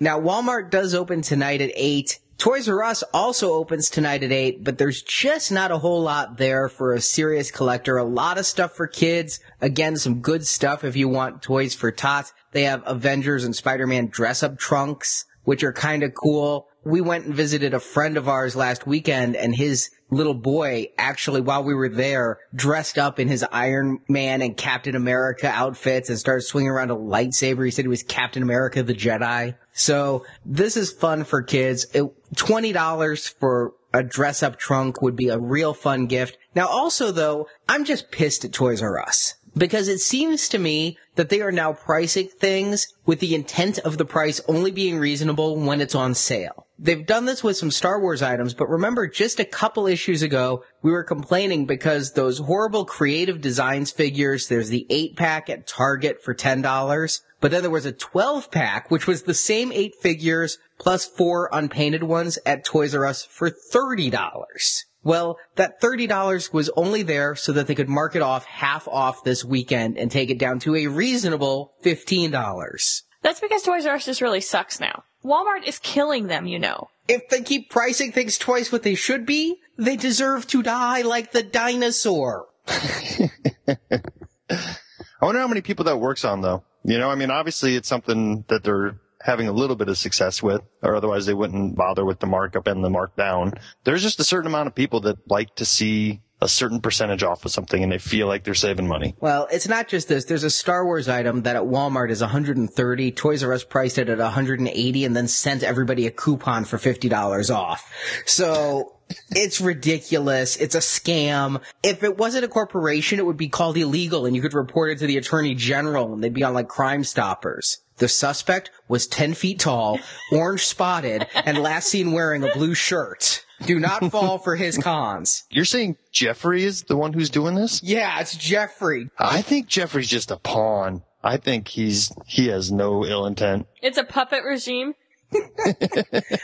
Now, 0.00 0.20
Walmart 0.20 0.70
does 0.70 0.94
open 0.94 1.22
tonight 1.22 1.60
at 1.60 1.70
8. 1.74 2.18
Toys 2.38 2.68
R 2.68 2.82
Us 2.82 3.02
also 3.14 3.52
opens 3.52 3.88
tonight 3.88 4.22
at 4.22 4.32
8, 4.32 4.64
but 4.64 4.76
there's 4.76 5.02
just 5.02 5.52
not 5.52 5.70
a 5.70 5.78
whole 5.78 6.02
lot 6.02 6.36
there 6.36 6.68
for 6.68 6.92
a 6.92 7.00
serious 7.00 7.50
collector. 7.50 7.96
A 7.96 8.04
lot 8.04 8.38
of 8.38 8.46
stuff 8.46 8.72
for 8.72 8.86
kids. 8.86 9.40
Again, 9.60 9.96
some 9.96 10.20
good 10.20 10.46
stuff 10.46 10.84
if 10.84 10.96
you 10.96 11.08
want 11.08 11.42
toys 11.42 11.74
for 11.74 11.92
tots. 11.92 12.32
They 12.52 12.64
have 12.64 12.82
Avengers 12.86 13.44
and 13.44 13.54
Spider-Man 13.54 14.08
dress-up 14.08 14.58
trunks, 14.58 15.24
which 15.44 15.62
are 15.62 15.72
kind 15.72 16.02
of 16.02 16.12
cool. 16.14 16.66
We 16.84 17.00
went 17.00 17.24
and 17.24 17.34
visited 17.34 17.72
a 17.72 17.80
friend 17.80 18.16
of 18.16 18.28
ours 18.28 18.56
last 18.56 18.86
weekend 18.86 19.36
and 19.36 19.54
his 19.54 19.90
little 20.10 20.34
boy 20.34 20.88
actually 20.98 21.40
while 21.40 21.64
we 21.64 21.74
were 21.74 21.88
there 21.88 22.38
dressed 22.54 22.98
up 22.98 23.18
in 23.18 23.28
his 23.28 23.44
Iron 23.52 24.00
Man 24.08 24.42
and 24.42 24.56
Captain 24.56 24.94
America 24.94 25.48
outfits 25.48 26.10
and 26.10 26.18
started 26.18 26.42
swinging 26.42 26.70
around 26.70 26.90
a 26.90 26.96
lightsaber. 26.96 27.64
He 27.64 27.70
said 27.70 27.84
he 27.84 27.88
was 27.88 28.02
Captain 28.02 28.42
America 28.42 28.82
the 28.82 28.94
Jedi. 28.94 29.56
So 29.74 30.24
this 30.46 30.76
is 30.76 30.92
fun 30.92 31.24
for 31.24 31.42
kids. 31.42 31.86
It, 31.92 32.04
$20 32.34 33.28
for 33.34 33.74
a 33.92 34.02
dress 34.02 34.42
up 34.42 34.58
trunk 34.58 35.02
would 35.02 35.16
be 35.16 35.28
a 35.28 35.38
real 35.38 35.74
fun 35.74 36.06
gift. 36.06 36.38
Now 36.54 36.68
also 36.68 37.12
though, 37.12 37.48
I'm 37.68 37.84
just 37.84 38.10
pissed 38.10 38.44
at 38.44 38.52
Toys 38.52 38.82
R 38.82 39.00
Us 39.00 39.34
because 39.56 39.88
it 39.88 40.00
seems 40.00 40.48
to 40.48 40.58
me 40.58 40.98
that 41.14 41.28
they 41.28 41.40
are 41.40 41.52
now 41.52 41.72
pricing 41.72 42.28
things 42.28 42.88
with 43.06 43.20
the 43.20 43.34
intent 43.34 43.78
of 43.80 43.98
the 43.98 44.04
price 44.04 44.40
only 44.48 44.70
being 44.70 44.98
reasonable 44.98 45.56
when 45.56 45.80
it's 45.80 45.94
on 45.94 46.14
sale. 46.14 46.66
They've 46.76 47.06
done 47.06 47.24
this 47.24 47.44
with 47.44 47.56
some 47.56 47.70
Star 47.70 48.00
Wars 48.00 48.20
items, 48.20 48.52
but 48.52 48.68
remember 48.68 49.06
just 49.06 49.38
a 49.38 49.44
couple 49.44 49.86
issues 49.86 50.22
ago, 50.22 50.64
we 50.82 50.90
were 50.90 51.04
complaining 51.04 51.66
because 51.66 52.12
those 52.12 52.38
horrible 52.38 52.84
creative 52.84 53.40
designs 53.40 53.92
figures, 53.92 54.48
there's 54.48 54.70
the 54.70 54.86
8 54.90 55.16
pack 55.16 55.48
at 55.48 55.68
Target 55.68 56.22
for 56.22 56.34
$10, 56.34 57.20
but 57.44 57.50
then 57.50 57.60
there 57.60 57.70
was 57.70 57.84
a 57.84 57.92
12 57.92 58.50
pack, 58.50 58.90
which 58.90 59.06
was 59.06 59.24
the 59.24 59.34
same 59.34 59.70
8 59.70 59.96
figures 59.96 60.56
plus 60.78 61.04
4 61.04 61.50
unpainted 61.52 62.02
ones 62.02 62.38
at 62.46 62.64
Toys 62.64 62.94
R 62.94 63.04
Us 63.04 63.22
for 63.22 63.50
$30. 63.50 64.84
Well, 65.02 65.36
that 65.56 65.78
$30 65.78 66.54
was 66.54 66.70
only 66.70 67.02
there 67.02 67.34
so 67.34 67.52
that 67.52 67.66
they 67.66 67.74
could 67.74 67.90
mark 67.90 68.16
it 68.16 68.22
off 68.22 68.46
half 68.46 68.88
off 68.88 69.24
this 69.24 69.44
weekend 69.44 69.98
and 69.98 70.10
take 70.10 70.30
it 70.30 70.38
down 70.38 70.58
to 70.60 70.74
a 70.74 70.86
reasonable 70.86 71.74
$15. 71.84 73.02
That's 73.20 73.40
because 73.40 73.62
Toys 73.62 73.84
R 73.84 73.96
Us 73.96 74.06
just 74.06 74.22
really 74.22 74.40
sucks 74.40 74.80
now. 74.80 75.04
Walmart 75.22 75.64
is 75.66 75.78
killing 75.78 76.28
them, 76.28 76.46
you 76.46 76.58
know. 76.58 76.88
If 77.08 77.28
they 77.28 77.42
keep 77.42 77.68
pricing 77.68 78.10
things 78.10 78.38
twice 78.38 78.72
what 78.72 78.84
they 78.84 78.94
should 78.94 79.26
be, 79.26 79.56
they 79.76 79.96
deserve 79.96 80.46
to 80.46 80.62
die 80.62 81.02
like 81.02 81.32
the 81.32 81.42
dinosaur. 81.42 82.46
I 85.24 85.26
wonder 85.26 85.40
how 85.40 85.48
many 85.48 85.62
people 85.62 85.86
that 85.86 85.96
works 85.96 86.22
on 86.22 86.42
though. 86.42 86.64
You 86.84 86.98
know, 86.98 87.08
I 87.08 87.14
mean, 87.14 87.30
obviously 87.30 87.76
it's 87.76 87.88
something 87.88 88.44
that 88.48 88.62
they're 88.62 89.00
having 89.22 89.48
a 89.48 89.52
little 89.52 89.74
bit 89.74 89.88
of 89.88 89.96
success 89.96 90.42
with, 90.42 90.60
or 90.82 90.94
otherwise 90.96 91.24
they 91.24 91.32
wouldn't 91.32 91.76
bother 91.76 92.04
with 92.04 92.20
the 92.20 92.26
markup 92.26 92.66
and 92.66 92.84
the 92.84 92.90
markdown. 92.90 93.58
There's 93.84 94.02
just 94.02 94.20
a 94.20 94.24
certain 94.24 94.48
amount 94.48 94.66
of 94.66 94.74
people 94.74 95.00
that 95.00 95.16
like 95.30 95.54
to 95.54 95.64
see 95.64 96.20
a 96.42 96.48
certain 96.48 96.78
percentage 96.78 97.22
off 97.22 97.46
of 97.46 97.52
something 97.52 97.82
and 97.82 97.90
they 97.90 97.96
feel 97.96 98.26
like 98.26 98.44
they're 98.44 98.52
saving 98.52 98.86
money. 98.86 99.14
Well, 99.18 99.48
it's 99.50 99.66
not 99.66 99.88
just 99.88 100.08
this. 100.08 100.26
There's 100.26 100.44
a 100.44 100.50
Star 100.50 100.84
Wars 100.84 101.08
item 101.08 101.44
that 101.44 101.56
at 101.56 101.62
Walmart 101.62 102.10
is 102.10 102.20
130. 102.20 103.12
Toys 103.12 103.42
R 103.42 103.54
Us 103.54 103.64
priced 103.64 103.96
it 103.96 104.10
at 104.10 104.18
180 104.18 105.04
and 105.06 105.16
then 105.16 105.26
sent 105.26 105.62
everybody 105.62 106.06
a 106.06 106.10
coupon 106.10 106.66
for 106.66 106.76
$50 106.76 107.54
off. 107.54 107.90
So 108.26 108.93
it's 109.30 109.60
ridiculous. 109.60 110.56
It's 110.56 110.74
a 110.74 110.78
scam. 110.78 111.60
If 111.82 112.02
it 112.02 112.16
wasn't 112.18 112.44
a 112.44 112.48
corporation, 112.48 113.18
it 113.18 113.26
would 113.26 113.36
be 113.36 113.48
called 113.48 113.76
illegal 113.76 114.26
and 114.26 114.34
you 114.34 114.42
could 114.42 114.54
report 114.54 114.90
it 114.92 114.98
to 114.98 115.06
the 115.06 115.16
attorney 115.16 115.54
general 115.54 116.12
and 116.12 116.22
they'd 116.22 116.34
be 116.34 116.44
on 116.44 116.54
like 116.54 116.68
Crime 116.68 117.04
Stoppers. 117.04 117.78
The 117.98 118.08
suspect 118.08 118.70
was 118.88 119.06
10 119.06 119.34
feet 119.34 119.60
tall, 119.60 120.00
orange 120.32 120.66
spotted, 120.66 121.28
and 121.34 121.58
last 121.58 121.88
seen 121.88 122.10
wearing 122.10 122.42
a 122.42 122.52
blue 122.52 122.74
shirt. 122.74 123.44
Do 123.66 123.78
not 123.78 124.10
fall 124.10 124.38
for 124.38 124.56
his 124.56 124.76
cons. 124.76 125.44
You're 125.48 125.64
saying 125.64 125.96
Jeffrey 126.10 126.64
is 126.64 126.82
the 126.82 126.96
one 126.96 127.12
who's 127.12 127.30
doing 127.30 127.54
this? 127.54 127.82
Yeah, 127.84 128.18
it's 128.20 128.36
Jeffrey. 128.36 129.10
I 129.16 129.42
think 129.42 129.68
Jeffrey's 129.68 130.08
just 130.08 130.32
a 130.32 130.36
pawn. 130.36 131.02
I 131.22 131.36
think 131.36 131.68
he's, 131.68 132.12
he 132.26 132.48
has 132.48 132.72
no 132.72 133.04
ill 133.06 133.26
intent. 133.26 133.66
It's 133.80 133.96
a 133.96 134.04
puppet 134.04 134.42
regime. 134.44 134.94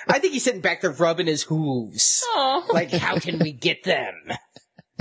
I 0.08 0.18
think 0.18 0.32
he's 0.32 0.44
sitting 0.44 0.60
back 0.60 0.80
there 0.80 0.90
rubbing 0.90 1.26
his 1.26 1.42
hooves. 1.44 2.22
Oh, 2.28 2.66
Like, 2.72 2.90
how 2.90 3.18
can 3.18 3.38
we 3.38 3.52
get 3.52 3.84
them? 3.84 4.14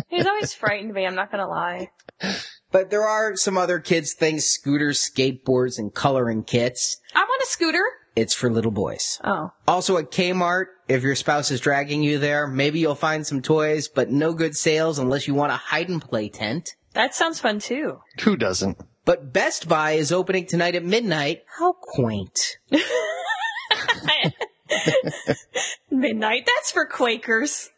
he's 0.09 0.25
always 0.25 0.53
frightened 0.53 0.93
me. 0.93 1.05
I'm 1.05 1.15
not 1.15 1.31
gonna 1.31 1.47
lie. 1.47 1.91
But 2.71 2.89
there 2.91 3.07
are 3.07 3.35
some 3.35 3.57
other 3.57 3.79
kids 3.79 4.13
things, 4.13 4.45
scooters, 4.45 4.99
skateboards, 4.99 5.79
and 5.79 5.93
coloring 5.93 6.43
kits. 6.43 6.97
I 7.15 7.19
want 7.21 7.41
a 7.41 7.45
scooter. 7.47 7.83
It's 8.15 8.33
for 8.33 8.51
little 8.51 8.71
boys. 8.71 9.19
Oh, 9.23 9.51
Also 9.67 9.97
at 9.97 10.11
Kmart, 10.11 10.65
if 10.89 11.03
your 11.03 11.15
spouse 11.15 11.51
is 11.51 11.61
dragging 11.61 12.03
you 12.03 12.19
there, 12.19 12.47
maybe 12.47 12.79
you'll 12.79 12.95
find 12.95 13.25
some 13.25 13.41
toys, 13.41 13.87
but 13.87 14.09
no 14.11 14.33
good 14.33 14.57
sales 14.57 14.99
unless 14.99 15.27
you 15.27 15.33
want 15.33 15.51
a 15.53 15.55
hide 15.55 15.87
and 15.89 16.01
play 16.01 16.27
tent. 16.27 16.75
that 16.93 17.15
sounds 17.15 17.39
fun 17.39 17.59
too. 17.59 17.99
Who 18.23 18.35
doesn't? 18.35 18.77
But 19.05 19.31
Best 19.31 19.67
Buy 19.69 19.91
is 19.93 20.11
opening 20.11 20.45
tonight 20.45 20.75
at 20.75 20.83
midnight. 20.83 21.43
How 21.57 21.73
quaint. 21.73 22.57
Midnight. 25.91 26.45
That's 26.45 26.71
for 26.71 26.85
Quakers. 26.85 27.69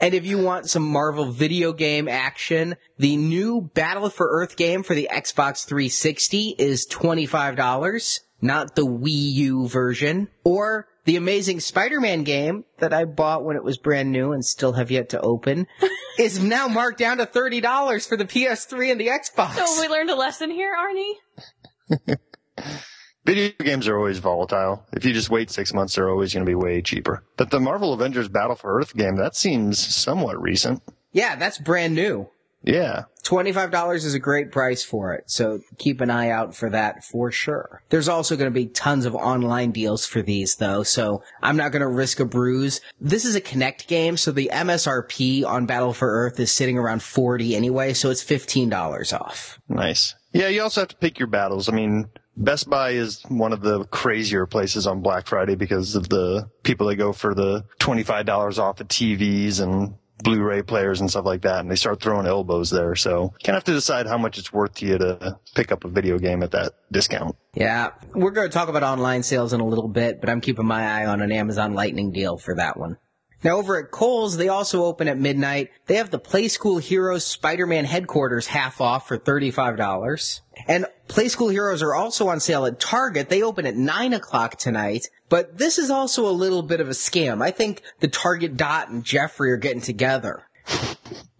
And 0.00 0.12
if 0.12 0.26
you 0.26 0.38
want 0.38 0.68
some 0.68 0.82
Marvel 0.82 1.26
video 1.26 1.72
game 1.72 2.08
action, 2.08 2.76
the 2.98 3.16
new 3.16 3.70
Battle 3.74 4.10
for 4.10 4.28
Earth 4.30 4.56
game 4.56 4.82
for 4.82 4.94
the 4.94 5.08
Xbox 5.10 5.64
360 5.64 6.56
is 6.58 6.86
$25, 6.86 8.20
not 8.42 8.74
the 8.74 8.86
Wii 8.86 9.32
U 9.32 9.68
version. 9.68 10.28
Or 10.44 10.88
the 11.04 11.16
Amazing 11.16 11.60
Spider-Man 11.60 12.24
game 12.24 12.64
that 12.78 12.92
I 12.92 13.04
bought 13.04 13.44
when 13.44 13.56
it 13.56 13.64
was 13.64 13.78
brand 13.78 14.10
new 14.10 14.32
and 14.32 14.44
still 14.44 14.72
have 14.72 14.90
yet 14.90 15.10
to 15.10 15.20
open 15.20 15.66
is 16.18 16.42
now 16.42 16.68
marked 16.68 16.98
down 16.98 17.18
to 17.18 17.26
$30 17.26 18.08
for 18.08 18.16
the 18.16 18.24
PS3 18.24 18.92
and 18.92 19.00
the 19.00 19.08
Xbox. 19.08 19.54
So 19.54 19.80
we 19.80 19.88
learned 19.88 20.10
a 20.10 20.16
lesson 20.16 20.50
here, 20.50 20.74
Arnie. 20.74 22.16
Video 23.24 23.52
games 23.58 23.88
are 23.88 23.96
always 23.96 24.18
volatile. 24.18 24.84
If 24.92 25.04
you 25.04 25.12
just 25.14 25.30
wait 25.30 25.50
six 25.50 25.72
months, 25.72 25.94
they're 25.94 26.10
always 26.10 26.34
going 26.34 26.44
to 26.44 26.50
be 26.50 26.54
way 26.54 26.82
cheaper. 26.82 27.22
But 27.36 27.50
the 27.50 27.60
Marvel 27.60 27.92
Avengers 27.94 28.28
Battle 28.28 28.54
for 28.54 28.78
Earth 28.78 28.94
game, 28.94 29.16
that 29.16 29.34
seems 29.34 29.78
somewhat 29.78 30.40
recent. 30.40 30.82
yeah, 31.12 31.34
that's 31.36 31.58
brand 31.58 31.94
new. 31.94 32.28
Yeah. 32.62 33.04
$25 33.24 33.94
is 33.94 34.14
a 34.14 34.18
great 34.18 34.50
price 34.50 34.82
for 34.82 35.12
it, 35.12 35.30
so 35.30 35.60
keep 35.78 36.00
an 36.00 36.10
eye 36.10 36.30
out 36.30 36.54
for 36.54 36.70
that 36.70 37.04
for 37.04 37.30
sure. 37.30 37.82
There's 37.90 38.08
also 38.08 38.36
going 38.36 38.50
to 38.50 38.54
be 38.54 38.66
tons 38.66 39.04
of 39.04 39.14
online 39.14 39.70
deals 39.70 40.06
for 40.06 40.22
these 40.22 40.56
though, 40.56 40.82
so 40.82 41.22
I'm 41.42 41.56
not 41.56 41.72
going 41.72 41.82
to 41.82 41.88
risk 41.88 42.20
a 42.20 42.24
bruise. 42.24 42.80
This 43.00 43.26
is 43.26 43.34
a 43.36 43.40
Kinect 43.40 43.86
game, 43.86 44.16
so 44.16 44.32
the 44.32 44.50
MSRP 44.52 45.44
on 45.44 45.66
Battle 45.66 45.92
for 45.92 46.10
Earth 46.10 46.40
is 46.40 46.52
sitting 46.52 46.78
around 46.78 47.02
40 47.02 47.54
anyway, 47.54 47.92
so 47.92 48.10
it's 48.10 48.24
$15 48.24 49.18
off. 49.18 49.58
Nice. 49.68 50.14
Yeah, 50.32 50.48
you 50.48 50.62
also 50.62 50.82
have 50.82 50.88
to 50.88 50.96
pick 50.96 51.18
your 51.18 51.28
battles. 51.28 51.68
I 51.68 51.72
mean, 51.72 52.08
Best 52.36 52.68
Buy 52.68 52.90
is 52.90 53.22
one 53.28 53.52
of 53.52 53.60
the 53.60 53.84
crazier 53.84 54.46
places 54.46 54.86
on 54.86 55.00
Black 55.00 55.26
Friday 55.26 55.54
because 55.54 55.94
of 55.94 56.08
the 56.08 56.50
people 56.62 56.88
that 56.88 56.96
go 56.96 57.12
for 57.12 57.34
the 57.34 57.64
$25 57.80 58.58
off 58.58 58.80
of 58.80 58.88
TVs 58.88 59.60
and 59.60 59.94
Blu-ray 60.22 60.62
players 60.62 61.00
and 61.00 61.10
stuff 61.10 61.24
like 61.24 61.42
that, 61.42 61.60
and 61.60 61.70
they 61.70 61.76
start 61.76 62.00
throwing 62.00 62.26
elbows 62.26 62.70
there. 62.70 62.94
So 62.94 63.22
you 63.24 63.44
kind 63.44 63.50
of 63.50 63.54
have 63.56 63.64
to 63.64 63.72
decide 63.72 64.06
how 64.06 64.16
much 64.16 64.38
it's 64.38 64.52
worth 64.52 64.74
to 64.76 64.86
you 64.86 64.98
to 64.98 65.38
pick 65.54 65.72
up 65.72 65.84
a 65.84 65.88
video 65.88 66.18
game 66.18 66.42
at 66.42 66.52
that 66.52 66.72
discount. 66.90 67.36
Yeah, 67.52 67.90
we're 68.14 68.30
going 68.30 68.48
to 68.48 68.52
talk 68.52 68.68
about 68.68 68.82
online 68.82 69.22
sales 69.22 69.52
in 69.52 69.60
a 69.60 69.66
little 69.66 69.88
bit, 69.88 70.20
but 70.20 70.30
I'm 70.30 70.40
keeping 70.40 70.66
my 70.66 70.86
eye 70.86 71.06
on 71.06 71.20
an 71.20 71.32
Amazon 71.32 71.74
Lightning 71.74 72.12
deal 72.12 72.38
for 72.38 72.54
that 72.54 72.78
one. 72.78 72.96
Now 73.44 73.58
over 73.58 73.78
at 73.78 73.90
Kohl's, 73.90 74.36
they 74.38 74.48
also 74.48 74.84
open 74.84 75.06
at 75.06 75.18
midnight. 75.18 75.70
They 75.86 75.96
have 75.96 76.10
the 76.10 76.18
Playskool 76.18 76.80
Heroes 76.80 77.26
Spider-Man 77.26 77.84
headquarters 77.84 78.46
half 78.46 78.80
off 78.80 79.06
for 79.06 79.18
$35. 79.18 80.40
And 80.66 80.86
Playskool 81.08 81.52
Heroes 81.52 81.82
are 81.82 81.94
also 81.94 82.28
on 82.28 82.40
sale 82.40 82.64
at 82.64 82.80
Target. 82.80 83.28
They 83.28 83.42
open 83.42 83.66
at 83.66 83.76
9 83.76 84.14
o'clock 84.14 84.56
tonight. 84.56 85.08
But 85.28 85.58
this 85.58 85.78
is 85.78 85.90
also 85.90 86.26
a 86.26 86.32
little 86.32 86.62
bit 86.62 86.80
of 86.80 86.88
a 86.88 86.92
scam. 86.92 87.42
I 87.42 87.50
think 87.50 87.82
the 88.00 88.08
Target 88.08 88.56
Dot 88.56 88.88
and 88.88 89.04
Jeffrey 89.04 89.52
are 89.52 89.58
getting 89.58 89.82
together. 89.82 90.42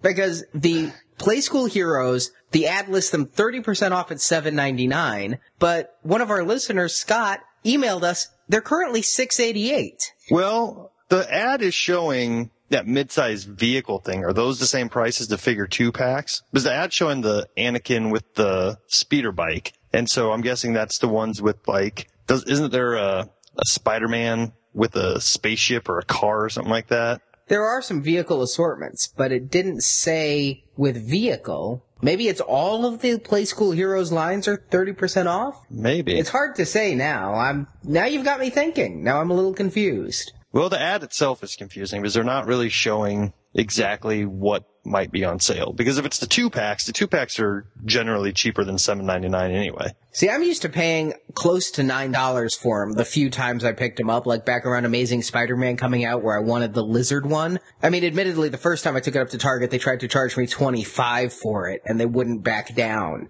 Because 0.03 0.45
the 0.53 0.93
Playskool 1.19 1.71
Heroes, 1.71 2.33
the 2.51 2.67
ad 2.67 2.89
lists 2.89 3.11
them 3.11 3.27
30% 3.27 3.93
off 3.93 4.11
at 4.11 4.19
$7.99, 4.19 5.39
but 5.59 5.97
one 6.03 6.21
of 6.21 6.31
our 6.31 6.45
listeners, 6.45 6.95
Scott, 6.95 7.41
emailed 7.65 8.03
us, 8.03 8.29
they're 8.49 8.61
currently 8.61 9.01
688. 9.01 10.13
Well, 10.31 10.93
the 11.09 11.33
ad 11.33 11.63
is 11.63 11.75
showing 11.75 12.51
that 12.71 12.87
mid-sized 12.87 13.49
vehicle 13.49 13.99
thing. 13.99 14.25
Are 14.25 14.33
those 14.33 14.59
the 14.59 14.67
same 14.67 14.89
price 14.89 15.21
as 15.21 15.29
the 15.29 15.39
figure 15.39 15.67
two 15.67 15.93
packs? 15.93 16.43
Because 16.51 16.65
the 16.65 16.73
ad 16.73 16.93
showing 16.93 17.21
the 17.21 17.49
Anakin 17.57 18.11
with 18.11 18.35
the 18.35 18.79
speeder 18.87 19.33
bike. 19.33 19.75
And 19.93 20.09
so 20.09 20.33
I'm 20.33 20.41
guessing 20.41 20.73
that's 20.73 20.99
the 20.99 21.09
ones 21.09 21.41
with 21.41 21.57
like, 21.69 22.09
does, 22.27 22.45
isn't 22.45 22.73
there 22.73 22.95
a, 22.95 23.29
a 23.57 23.65
Spider-Man 23.67 24.53
with 24.73 24.97
a 24.97 25.21
spaceship 25.21 25.89
or 25.89 25.99
a 25.99 26.05
car 26.05 26.45
or 26.45 26.49
something 26.49 26.73
like 26.73 26.89
that? 26.89 27.21
There 27.47 27.65
are 27.65 27.83
some 27.83 28.03
vehicle 28.03 28.43
assortments, 28.43 29.13
but 29.15 29.31
it 29.31 29.51
didn't 29.51 29.83
say 29.83 30.65
with 30.77 30.97
vehicle. 30.97 31.85
Maybe 32.01 32.29
it's 32.29 32.41
all 32.41 32.87
of 32.87 33.03
the 33.03 33.19
Playskool 33.19 33.75
Heroes 33.75 34.11
lines 34.11 34.49
are 34.49 34.57
30% 34.57 35.27
off? 35.27 35.65
Maybe. 35.71 36.19
It's 36.19 36.31
hard 36.31 36.57
to 36.57 36.67
say 36.67 36.95
now. 36.95 37.35
I'm, 37.35 37.69
now 37.83 38.07
you've 38.07 38.25
got 38.25 38.41
me 38.41 38.51
thinking. 38.51 39.05
Now 39.05 39.21
I'm 39.21 39.31
a 39.31 39.35
little 39.35 39.55
confused. 39.55 40.33
Well, 40.55 40.69
the 40.69 40.81
ad 40.81 41.03
itself 41.03 41.43
is 41.43 41.57
confusing 41.57 42.01
because 42.01 42.15
they're 42.15 42.23
not 42.23 42.47
really 42.47 42.69
showing 42.69 43.33
exactly 43.55 44.25
what 44.25 44.65
might 44.85 45.11
be 45.11 45.25
on 45.25 45.41
sale. 45.41 45.73
Because 45.73 45.99
if 45.99 46.07
it's 46.07 46.21
the 46.21 46.29
two 46.29 46.49
packs, 46.49 46.87
the 46.87 46.93
two 46.93 47.09
packs 47.09 47.41
are 47.41 47.67
generally 47.85 48.33
cheaper 48.33 48.63
than 48.63 48.79
seven 48.79 49.05
ninety 49.05 49.29
nine 49.29 49.51
anyway. 49.51 49.97
See, 50.15 50.31
I'm 50.31 50.45
used 50.45 50.63
to 50.63 50.69
paying 50.69 51.15
close 51.35 51.73
to 51.73 51.83
nine 51.83 52.13
dollars 52.13 52.55
for 52.55 52.87
them 52.87 52.95
the 52.95 53.05
few 53.05 53.31
times 53.31 53.65
I 53.65 53.73
picked 53.73 53.99
them 53.99 54.09
up, 54.09 54.27
like 54.27 54.45
back 54.45 54.65
around 54.65 54.85
Amazing 54.85 55.23
Spider-Man 55.23 55.77
coming 55.77 56.05
out 56.05 56.23
where 56.23 56.39
I 56.39 56.41
wanted 56.41 56.73
the 56.73 56.85
lizard 56.85 57.27
one. 57.27 57.59
I 57.83 57.91
mean, 57.91 58.05
admittedly, 58.05 58.49
the 58.49 58.57
first 58.57 58.85
time 58.85 58.95
I 58.95 59.01
took 59.01 59.17
it 59.17 59.19
up 59.19 59.31
to 59.31 59.39
Target, 59.39 59.73
they 59.73 59.79
tried 59.79 59.99
to 60.01 60.09
charge 60.09 60.37
me 60.37 60.47
25 60.47 61.33
for 61.33 61.69
it 61.69 61.83
and 61.85 61.99
they 61.99 62.07
wouldn't 62.07 62.45
back 62.45 62.77
down. 62.77 63.29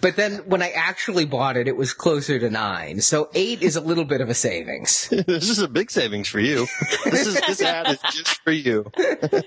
But 0.00 0.14
then 0.14 0.36
when 0.46 0.62
I 0.62 0.70
actually 0.70 1.24
bought 1.24 1.56
it, 1.56 1.66
it 1.66 1.76
was 1.76 1.92
closer 1.92 2.38
to 2.38 2.48
nine. 2.48 3.00
So 3.00 3.28
eight 3.34 3.60
is 3.62 3.74
a 3.74 3.80
little 3.80 4.04
bit 4.04 4.20
of 4.20 4.28
a 4.28 4.34
savings. 4.34 5.08
this 5.26 5.50
is 5.50 5.58
a 5.58 5.68
big 5.68 5.90
savings 5.90 6.28
for 6.28 6.38
you. 6.38 6.68
this 7.06 7.26
is 7.26 7.40
this 7.40 7.60
ad 7.60 7.88
is 7.88 7.98
just 8.12 8.40
for 8.42 8.52
you. 8.52 8.90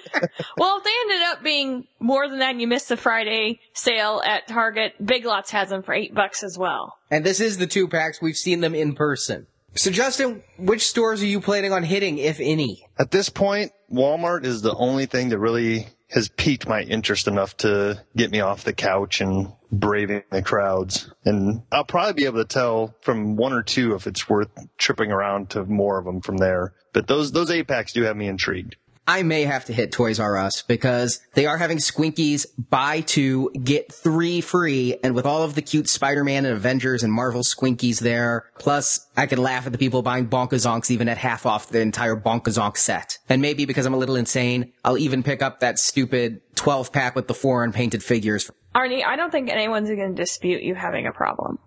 Well, 0.58 0.78
if 0.78 0.84
they 0.84 0.92
ended 1.02 1.28
up 1.30 1.44
being 1.44 1.88
more 2.00 2.30
than 2.30 2.40
that 2.40 2.52
and 2.52 2.62
you 2.62 2.68
missed 2.68 2.90
the 2.90 2.98
Friday 2.98 3.60
sale 3.74 4.22
at 4.26 4.48
Target, 4.48 4.94
Big 5.04 5.26
Lots 5.26 5.52
has 5.52 5.70
them 5.70 5.84
for 5.84 5.94
eight 5.94 6.14
bucks 6.14 6.44
as 6.44 6.58
well. 6.58 6.73
And 7.12 7.26
this 7.26 7.40
is 7.40 7.58
the 7.58 7.68
two 7.68 7.88
packs. 7.88 8.22
We've 8.22 8.36
seen 8.36 8.62
them 8.62 8.76
in 8.76 8.96
person. 8.96 9.48
So 9.76 9.90
Justin, 9.90 10.44
which 10.58 10.88
stores 10.88 11.22
are 11.24 11.28
you 11.28 11.42
planning 11.42 11.74
on 11.74 11.84
hitting, 11.84 12.20
if 12.20 12.40
any? 12.40 12.86
At 13.00 13.12
this 13.12 13.30
point, 13.30 13.72
Walmart 13.92 14.46
is 14.46 14.62
the 14.62 14.76
only 14.76 15.08
thing 15.08 15.30
that 15.30 15.40
really 15.40 15.88
has 16.10 16.30
piqued 16.30 16.68
my 16.68 16.82
interest 16.82 17.28
enough 17.28 17.58
to 17.58 18.04
get 18.16 18.30
me 18.30 18.40
off 18.40 18.64
the 18.64 18.74
couch 18.74 19.20
and 19.20 19.52
braving 19.72 20.22
the 20.30 20.44
crowds. 20.44 21.12
And 21.26 21.64
I'll 21.72 21.84
probably 21.84 22.14
be 22.14 22.26
able 22.26 22.38
to 22.38 22.48
tell 22.48 22.94
from 23.02 23.36
one 23.36 23.52
or 23.52 23.64
two 23.64 23.96
if 23.96 24.06
it's 24.06 24.30
worth 24.30 24.50
tripping 24.78 25.12
around 25.12 25.50
to 25.52 25.66
more 25.66 25.98
of 25.98 26.06
them 26.06 26.22
from 26.22 26.38
there. 26.38 26.74
But 26.94 27.08
those 27.08 27.32
those 27.32 27.50
eight 27.50 27.68
packs 27.68 27.94
do 27.94 28.04
have 28.04 28.16
me 28.16 28.28
intrigued. 28.28 28.76
I 29.08 29.24
may 29.24 29.44
have 29.44 29.66
to 29.66 29.74
hit 29.74 29.92
Toys 29.92 30.20
R 30.20 30.38
Us 30.38 30.62
because 30.62 31.20
they 31.34 31.46
are 31.46 31.58
having 31.58 31.78
Squinkies 31.78 32.46
buy 32.70 33.02
two, 33.02 33.52
get 33.52 33.92
three 33.92 34.40
free. 34.40 34.98
And 35.04 35.14
with 35.14 35.26
all 35.26 35.44
of 35.44 35.56
the 35.56 35.62
cute 35.62 35.90
Spider-Man 35.90 36.46
and 36.46 36.56
Avengers 36.56 37.04
and 37.04 37.12
Marvel 37.12 37.42
Squinkies 37.42 38.00
there, 38.00 38.50
plus 38.60 39.06
I 39.18 39.26
can 39.26 39.40
laugh 39.40 39.66
at 39.66 39.74
the 39.74 39.78
people 39.78 40.02
buying 40.04 40.28
Bonkazonks 40.28 40.90
even 40.90 41.10
at 41.10 41.18
half 41.18 41.46
off 41.46 41.70
the 41.70 41.82
entire 41.82 42.16
Bonkazonk 42.16 42.78
set. 42.78 43.18
And 43.28 43.42
maybe 43.42 43.66
because 43.66 43.86
I'm 43.86 43.94
a 43.94 43.98
little 43.98 44.16
insane, 44.16 44.72
I'll 44.86 44.98
even 44.98 45.22
pick 45.22 45.42
up 45.42 45.60
that 45.60 45.80
stupid 45.80 46.42
12 46.56 46.94
pack 46.94 47.16
with 47.16 47.28
the 47.28 47.34
four 47.34 47.64
unpainted 47.64 48.04
figures. 48.04 48.50
Arnie, 48.74 49.06
I 49.06 49.18
don't 49.18 49.32
think 49.32 49.50
anyone's 49.50 49.90
going 49.90 50.16
to 50.16 50.22
dispute 50.22 50.64
you 50.64 50.76
having 50.76 51.06
a 51.08 51.12
problem. 51.12 51.60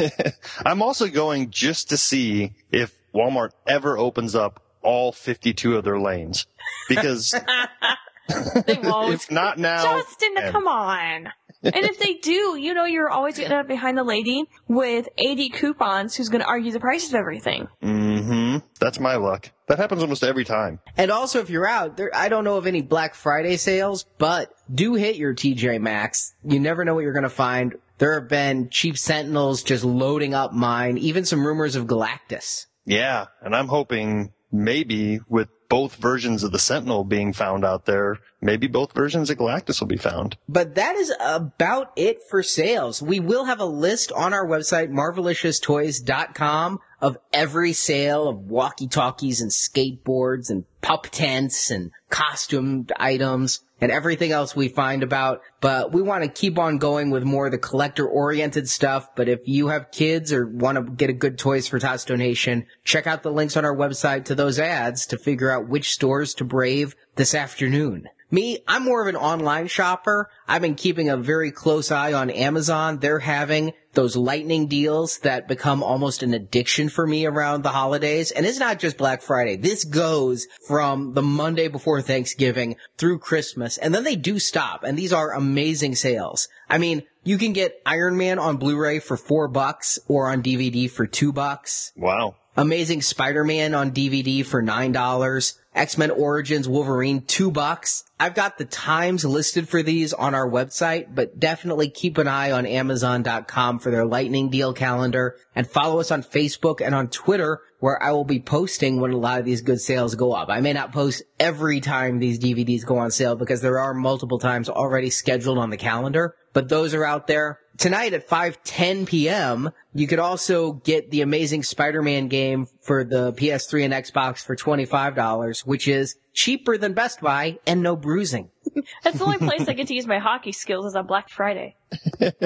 I'm 0.66 0.82
also 0.82 1.08
going 1.08 1.50
just 1.50 1.88
to 1.88 1.96
see 1.96 2.52
if 2.70 2.94
Walmart 3.14 3.50
ever 3.66 3.96
opens 3.98 4.34
up 4.34 4.63
all 4.84 5.10
52 5.12 5.76
of 5.76 5.84
their 5.84 5.98
lanes. 5.98 6.46
Because 6.88 7.34
They 8.66 8.78
won't. 8.82 9.14
if 9.14 9.30
not 9.30 9.58
now, 9.58 9.82
Justin, 9.82 10.34
then- 10.34 10.52
come 10.52 10.66
on. 10.66 11.28
and 11.62 11.74
if 11.84 11.98
they 11.98 12.14
do, 12.14 12.56
you 12.56 12.74
know 12.74 12.84
you're 12.84 13.08
always 13.10 13.36
going 13.38 13.48
to 13.48 13.54
end 13.54 13.60
up 13.62 13.68
behind 13.68 13.96
the 13.98 14.04
lady 14.04 14.44
with 14.68 15.08
80 15.18 15.48
coupons 15.50 16.14
who's 16.14 16.28
going 16.28 16.40
to 16.42 16.46
argue 16.46 16.72
the 16.72 16.80
price 16.80 17.08
of 17.08 17.14
everything. 17.14 17.68
Mm-hmm. 17.82 18.58
That's 18.80 19.00
my 19.00 19.16
luck. 19.16 19.50
That 19.68 19.78
happens 19.78 20.02
almost 20.02 20.22
every 20.24 20.44
time. 20.44 20.80
And 20.96 21.10
also, 21.10 21.40
if 21.40 21.48
you're 21.48 21.66
out 21.66 21.96
there, 21.96 22.10
I 22.14 22.28
don't 22.28 22.44
know 22.44 22.56
of 22.58 22.66
any 22.66 22.82
Black 22.82 23.14
Friday 23.14 23.56
sales, 23.56 24.04
but 24.18 24.50
do 24.72 24.94
hit 24.94 25.16
your 25.16 25.34
TJ 25.34 25.80
Maxx. 25.80 26.34
You 26.44 26.60
never 26.60 26.84
know 26.84 26.94
what 26.94 27.00
you're 27.02 27.12
going 27.14 27.22
to 27.24 27.30
find. 27.30 27.74
There 27.98 28.18
have 28.20 28.28
been 28.28 28.68
cheap 28.70 28.98
Sentinels 28.98 29.62
just 29.62 29.84
loading 29.84 30.34
up 30.34 30.52
mine, 30.52 30.98
even 30.98 31.24
some 31.24 31.46
rumors 31.46 31.76
of 31.76 31.86
Galactus. 31.86 32.66
Yeah, 32.84 33.26
and 33.40 33.54
I'm 33.56 33.68
hoping 33.68 34.32
maybe 34.54 35.20
with 35.28 35.48
both 35.68 35.96
versions 35.96 36.44
of 36.44 36.52
the 36.52 36.58
Sentinel 36.58 37.02
being 37.02 37.32
found 37.32 37.64
out 37.64 37.84
there, 37.84 38.18
maybe 38.40 38.68
both 38.68 38.92
versions 38.92 39.28
of 39.28 39.38
Galactus 39.38 39.80
will 39.80 39.88
be 39.88 39.96
found. 39.96 40.36
But 40.48 40.76
that 40.76 40.94
is 40.94 41.12
about 41.20 41.92
it 41.96 42.22
for 42.30 42.42
sales. 42.44 43.02
We 43.02 43.18
will 43.18 43.46
have 43.46 43.58
a 43.58 43.64
list 43.64 44.12
on 44.12 44.32
our 44.32 44.46
website, 44.46 44.90
marvelicioustoys.com, 44.90 46.78
of 47.00 47.18
every 47.32 47.72
sale 47.72 48.28
of 48.28 48.38
walkie-talkies 48.38 49.40
and 49.40 49.50
skateboards 49.50 50.48
and 50.48 50.64
pup 50.80 51.08
tents 51.10 51.70
and 51.70 51.90
costumed 52.08 52.92
items 52.96 53.60
and 53.84 53.92
everything 53.92 54.32
else 54.32 54.56
we 54.56 54.68
find 54.68 55.02
about. 55.02 55.42
But 55.60 55.92
we 55.92 56.00
want 56.00 56.24
to 56.24 56.30
keep 56.30 56.58
on 56.58 56.78
going 56.78 57.10
with 57.10 57.22
more 57.22 57.44
of 57.44 57.52
the 57.52 57.58
collector-oriented 57.58 58.66
stuff. 58.66 59.14
But 59.14 59.28
if 59.28 59.40
you 59.44 59.68
have 59.68 59.90
kids 59.90 60.32
or 60.32 60.46
want 60.46 60.78
to 60.78 60.90
get 60.90 61.10
a 61.10 61.12
good 61.12 61.36
toys 61.36 61.68
for 61.68 61.78
Tots 61.78 62.06
Donation, 62.06 62.64
check 62.82 63.06
out 63.06 63.22
the 63.22 63.30
links 63.30 63.58
on 63.58 63.64
our 63.66 63.76
website 63.76 64.24
to 64.24 64.34
those 64.34 64.58
ads 64.58 65.04
to 65.08 65.18
figure 65.18 65.50
out 65.50 65.68
which 65.68 65.90
stores 65.92 66.32
to 66.36 66.44
brave 66.44 66.96
this 67.16 67.34
afternoon. 67.34 68.08
Me, 68.34 68.58
I'm 68.66 68.82
more 68.82 69.00
of 69.00 69.06
an 69.06 69.14
online 69.14 69.68
shopper. 69.68 70.28
I've 70.48 70.60
been 70.60 70.74
keeping 70.74 71.08
a 71.08 71.16
very 71.16 71.52
close 71.52 71.92
eye 71.92 72.12
on 72.14 72.30
Amazon. 72.30 72.98
They're 72.98 73.20
having 73.20 73.74
those 73.92 74.16
lightning 74.16 74.66
deals 74.66 75.18
that 75.18 75.46
become 75.46 75.84
almost 75.84 76.24
an 76.24 76.34
addiction 76.34 76.88
for 76.88 77.06
me 77.06 77.26
around 77.26 77.62
the 77.62 77.68
holidays. 77.68 78.32
And 78.32 78.44
it's 78.44 78.58
not 78.58 78.80
just 78.80 78.98
Black 78.98 79.22
Friday. 79.22 79.54
This 79.54 79.84
goes 79.84 80.48
from 80.66 81.14
the 81.14 81.22
Monday 81.22 81.68
before 81.68 82.02
Thanksgiving 82.02 82.74
through 82.98 83.20
Christmas. 83.20 83.78
And 83.78 83.94
then 83.94 84.02
they 84.02 84.16
do 84.16 84.40
stop. 84.40 84.82
And 84.82 84.98
these 84.98 85.12
are 85.12 85.32
amazing 85.32 85.94
sales. 85.94 86.48
I 86.68 86.78
mean, 86.78 87.04
you 87.22 87.38
can 87.38 87.52
get 87.52 87.80
Iron 87.86 88.16
Man 88.16 88.40
on 88.40 88.56
Blu-ray 88.56 88.98
for 88.98 89.16
four 89.16 89.46
bucks 89.46 90.00
or 90.08 90.28
on 90.28 90.42
DVD 90.42 90.90
for 90.90 91.06
two 91.06 91.32
bucks. 91.32 91.92
Wow. 91.94 92.34
Amazing 92.56 93.02
Spider-Man 93.02 93.74
on 93.74 93.92
DVD 93.92 94.44
for 94.44 94.60
nine 94.60 94.90
dollars. 94.90 95.58
X-Men 95.74 96.10
Origins 96.10 96.68
Wolverine 96.68 97.22
two 97.22 97.50
bucks. 97.50 98.04
I've 98.18 98.34
got 98.34 98.58
the 98.58 98.64
times 98.64 99.24
listed 99.24 99.68
for 99.68 99.82
these 99.82 100.12
on 100.12 100.34
our 100.34 100.48
website, 100.48 101.14
but 101.14 101.40
definitely 101.40 101.90
keep 101.90 102.16
an 102.18 102.28
eye 102.28 102.52
on 102.52 102.64
Amazon.com 102.64 103.80
for 103.80 103.90
their 103.90 104.06
lightning 104.06 104.50
deal 104.50 104.72
calendar 104.72 105.36
and 105.54 105.66
follow 105.66 105.98
us 105.98 106.10
on 106.10 106.22
Facebook 106.22 106.80
and 106.80 106.94
on 106.94 107.08
Twitter 107.08 107.60
where 107.84 108.02
I 108.02 108.12
will 108.12 108.24
be 108.24 108.40
posting 108.40 108.98
when 108.98 109.10
a 109.10 109.18
lot 109.18 109.40
of 109.40 109.44
these 109.44 109.60
good 109.60 109.78
sales 109.78 110.14
go 110.14 110.32
up. 110.32 110.48
I 110.48 110.62
may 110.62 110.72
not 110.72 110.92
post 110.92 111.22
every 111.38 111.80
time 111.80 112.18
these 112.18 112.38
DVDs 112.38 112.86
go 112.86 112.96
on 112.96 113.10
sale 113.10 113.36
because 113.36 113.60
there 113.60 113.78
are 113.78 113.92
multiple 113.92 114.38
times 114.38 114.70
already 114.70 115.10
scheduled 115.10 115.58
on 115.58 115.68
the 115.68 115.76
calendar, 115.76 116.34
but 116.54 116.70
those 116.70 116.94
are 116.94 117.04
out 117.04 117.26
there. 117.26 117.58
Tonight 117.76 118.14
at 118.14 118.26
5:10 118.26 119.06
p.m., 119.06 119.70
you 119.92 120.06
could 120.06 120.18
also 120.18 120.72
get 120.72 121.10
the 121.10 121.20
amazing 121.20 121.62
Spider-Man 121.62 122.28
game 122.28 122.68
for 122.84 123.02
the 123.02 123.32
PS3 123.32 123.86
and 123.86 123.94
Xbox 123.94 124.44
for 124.44 124.54
$25, 124.54 125.66
which 125.66 125.88
is 125.88 126.16
cheaper 126.34 126.76
than 126.76 126.92
Best 126.92 127.20
Buy 127.20 127.58
and 127.66 127.82
no 127.82 127.96
bruising. 127.96 128.50
That's 129.02 129.18
the 129.18 129.24
only 129.24 129.38
place 129.38 129.66
I 129.68 129.72
get 129.72 129.88
to 129.88 129.94
use 129.94 130.06
my 130.06 130.18
hockey 130.18 130.52
skills 130.52 130.86
is 130.86 130.94
on 130.94 131.06
Black 131.06 131.30
Friday. 131.30 131.76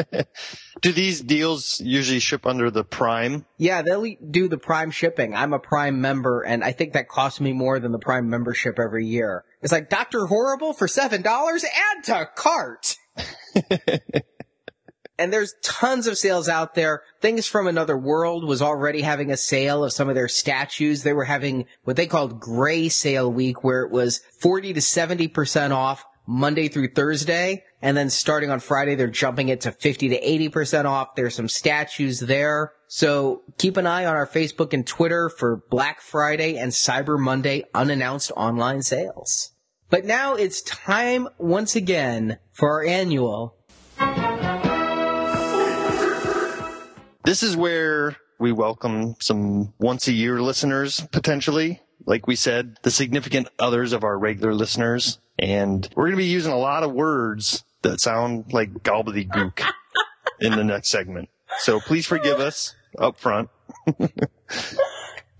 Do 0.81 0.92
these 0.92 1.20
deals 1.20 1.81
usually 1.81 2.20
ship 2.20 2.46
under 2.46 2.70
the 2.70 2.85
Prime? 2.85 3.46
Yeah, 3.57 3.83
they'll 3.83 4.14
do 4.31 4.48
the 4.48 4.59
Prime 4.59 4.92
shipping. 4.92 5.35
I'm 5.35 5.53
a 5.53 5.59
Prime 5.59 6.01
member 6.01 6.42
and 6.42 6.62
I 6.62 6.70
think 6.72 6.92
that 6.92 7.09
costs 7.09 7.40
me 7.40 7.53
more 7.53 7.81
than 7.81 7.90
the 7.90 7.98
Prime 7.98 8.31
membership 8.31 8.79
every 8.79 9.07
year. 9.07 9.44
It's 9.62 9.72
like 9.72 9.90
Dr. 9.90 10.27
Horrible 10.27 10.72
for 10.72 10.87
$7, 10.87 11.24
add 11.24 12.05
to 12.05 12.29
cart! 12.37 12.96
And 15.18 15.33
there's 15.33 15.54
tons 15.62 16.07
of 16.07 16.16
sales 16.16 16.48
out 16.48 16.76
there. 16.76 17.02
Things 17.20 17.46
from 17.46 17.66
Another 17.66 17.98
World 17.98 18.44
was 18.44 18.62
already 18.62 19.02
having 19.02 19.33
a 19.33 19.37
sale 19.37 19.83
of 19.83 19.92
some 19.92 20.09
of 20.09 20.14
their 20.14 20.28
statues. 20.28 21.02
They 21.02 21.12
were 21.12 21.24
having 21.24 21.66
what 21.83 21.96
they 21.96 22.07
called 22.07 22.38
gray 22.38 22.88
sale 22.88 23.31
week 23.31 23.64
where 23.64 23.83
it 23.83 23.90
was 23.90 24.18
40 24.40 24.74
to 24.74 24.81
70% 24.81 25.72
off 25.72 26.04
Monday 26.24 26.68
through 26.68 26.92
Thursday. 26.92 27.64
And 27.83 27.96
then 27.96 28.11
starting 28.11 28.50
on 28.50 28.61
Friday, 28.61 28.94
they're 28.94 29.09
jumping 29.09 29.48
it 29.48 29.62
to 29.62 29.72
50 29.72 30.11
to 30.11 30.20
80% 30.50 30.85
off. 30.85 31.16
There's 31.16 31.35
some 31.35 31.48
statues 31.48 32.20
there. 32.20 32.72
So 32.87 33.42
keep 33.59 33.76
an 33.76 33.87
eye 33.87 34.04
on 34.04 34.14
our 34.14 34.26
Facebook 34.26 34.72
and 34.72 34.87
Twitter 34.87 35.28
for 35.28 35.62
Black 35.68 36.00
Friday 36.00 36.57
and 36.59 36.70
Cyber 36.70 37.18
Monday 37.18 37.64
unannounced 37.74 38.31
online 38.37 38.83
sales. 38.83 39.50
But 39.90 40.04
now 40.04 40.35
it's 40.35 40.62
time 40.62 41.28
once 41.38 41.74
again 41.74 42.38
for 42.52 42.70
our 42.70 42.85
annual 42.85 43.58
This 47.29 47.43
is 47.43 47.59
where 47.59 48.17
we 48.38 48.53
welcome 48.53 49.14
some 49.21 49.75
once 49.79 50.09
a 50.09 50.12
year 50.12 50.41
listeners 50.41 51.03
potentially. 51.12 51.83
Like 52.07 52.27
we 52.27 52.35
said, 52.35 52.79
the 52.85 52.91
significant 52.91 53.49
others 53.59 53.93
of 53.93 54.03
our 54.03 54.19
regular 54.19 54.55
listeners. 54.55 55.19
And 55.38 55.87
we're 55.95 56.05
going 56.05 56.12
to 56.12 56.17
be 56.17 56.25
using 56.25 56.55
a 56.55 56.59
lot 56.59 56.85
of 56.85 56.95
words 56.95 57.64
that 57.83 58.01
sound 58.01 58.55
like 58.55 58.73
gobbledygook 58.83 59.61
in 60.41 60.53
the 60.53 60.64
next 60.64 60.88
segment. 60.88 61.29
So 61.59 61.81
please 61.81 62.07
forgive 62.07 62.41
us 62.41 62.75
up 62.99 63.21
front. 63.21 63.51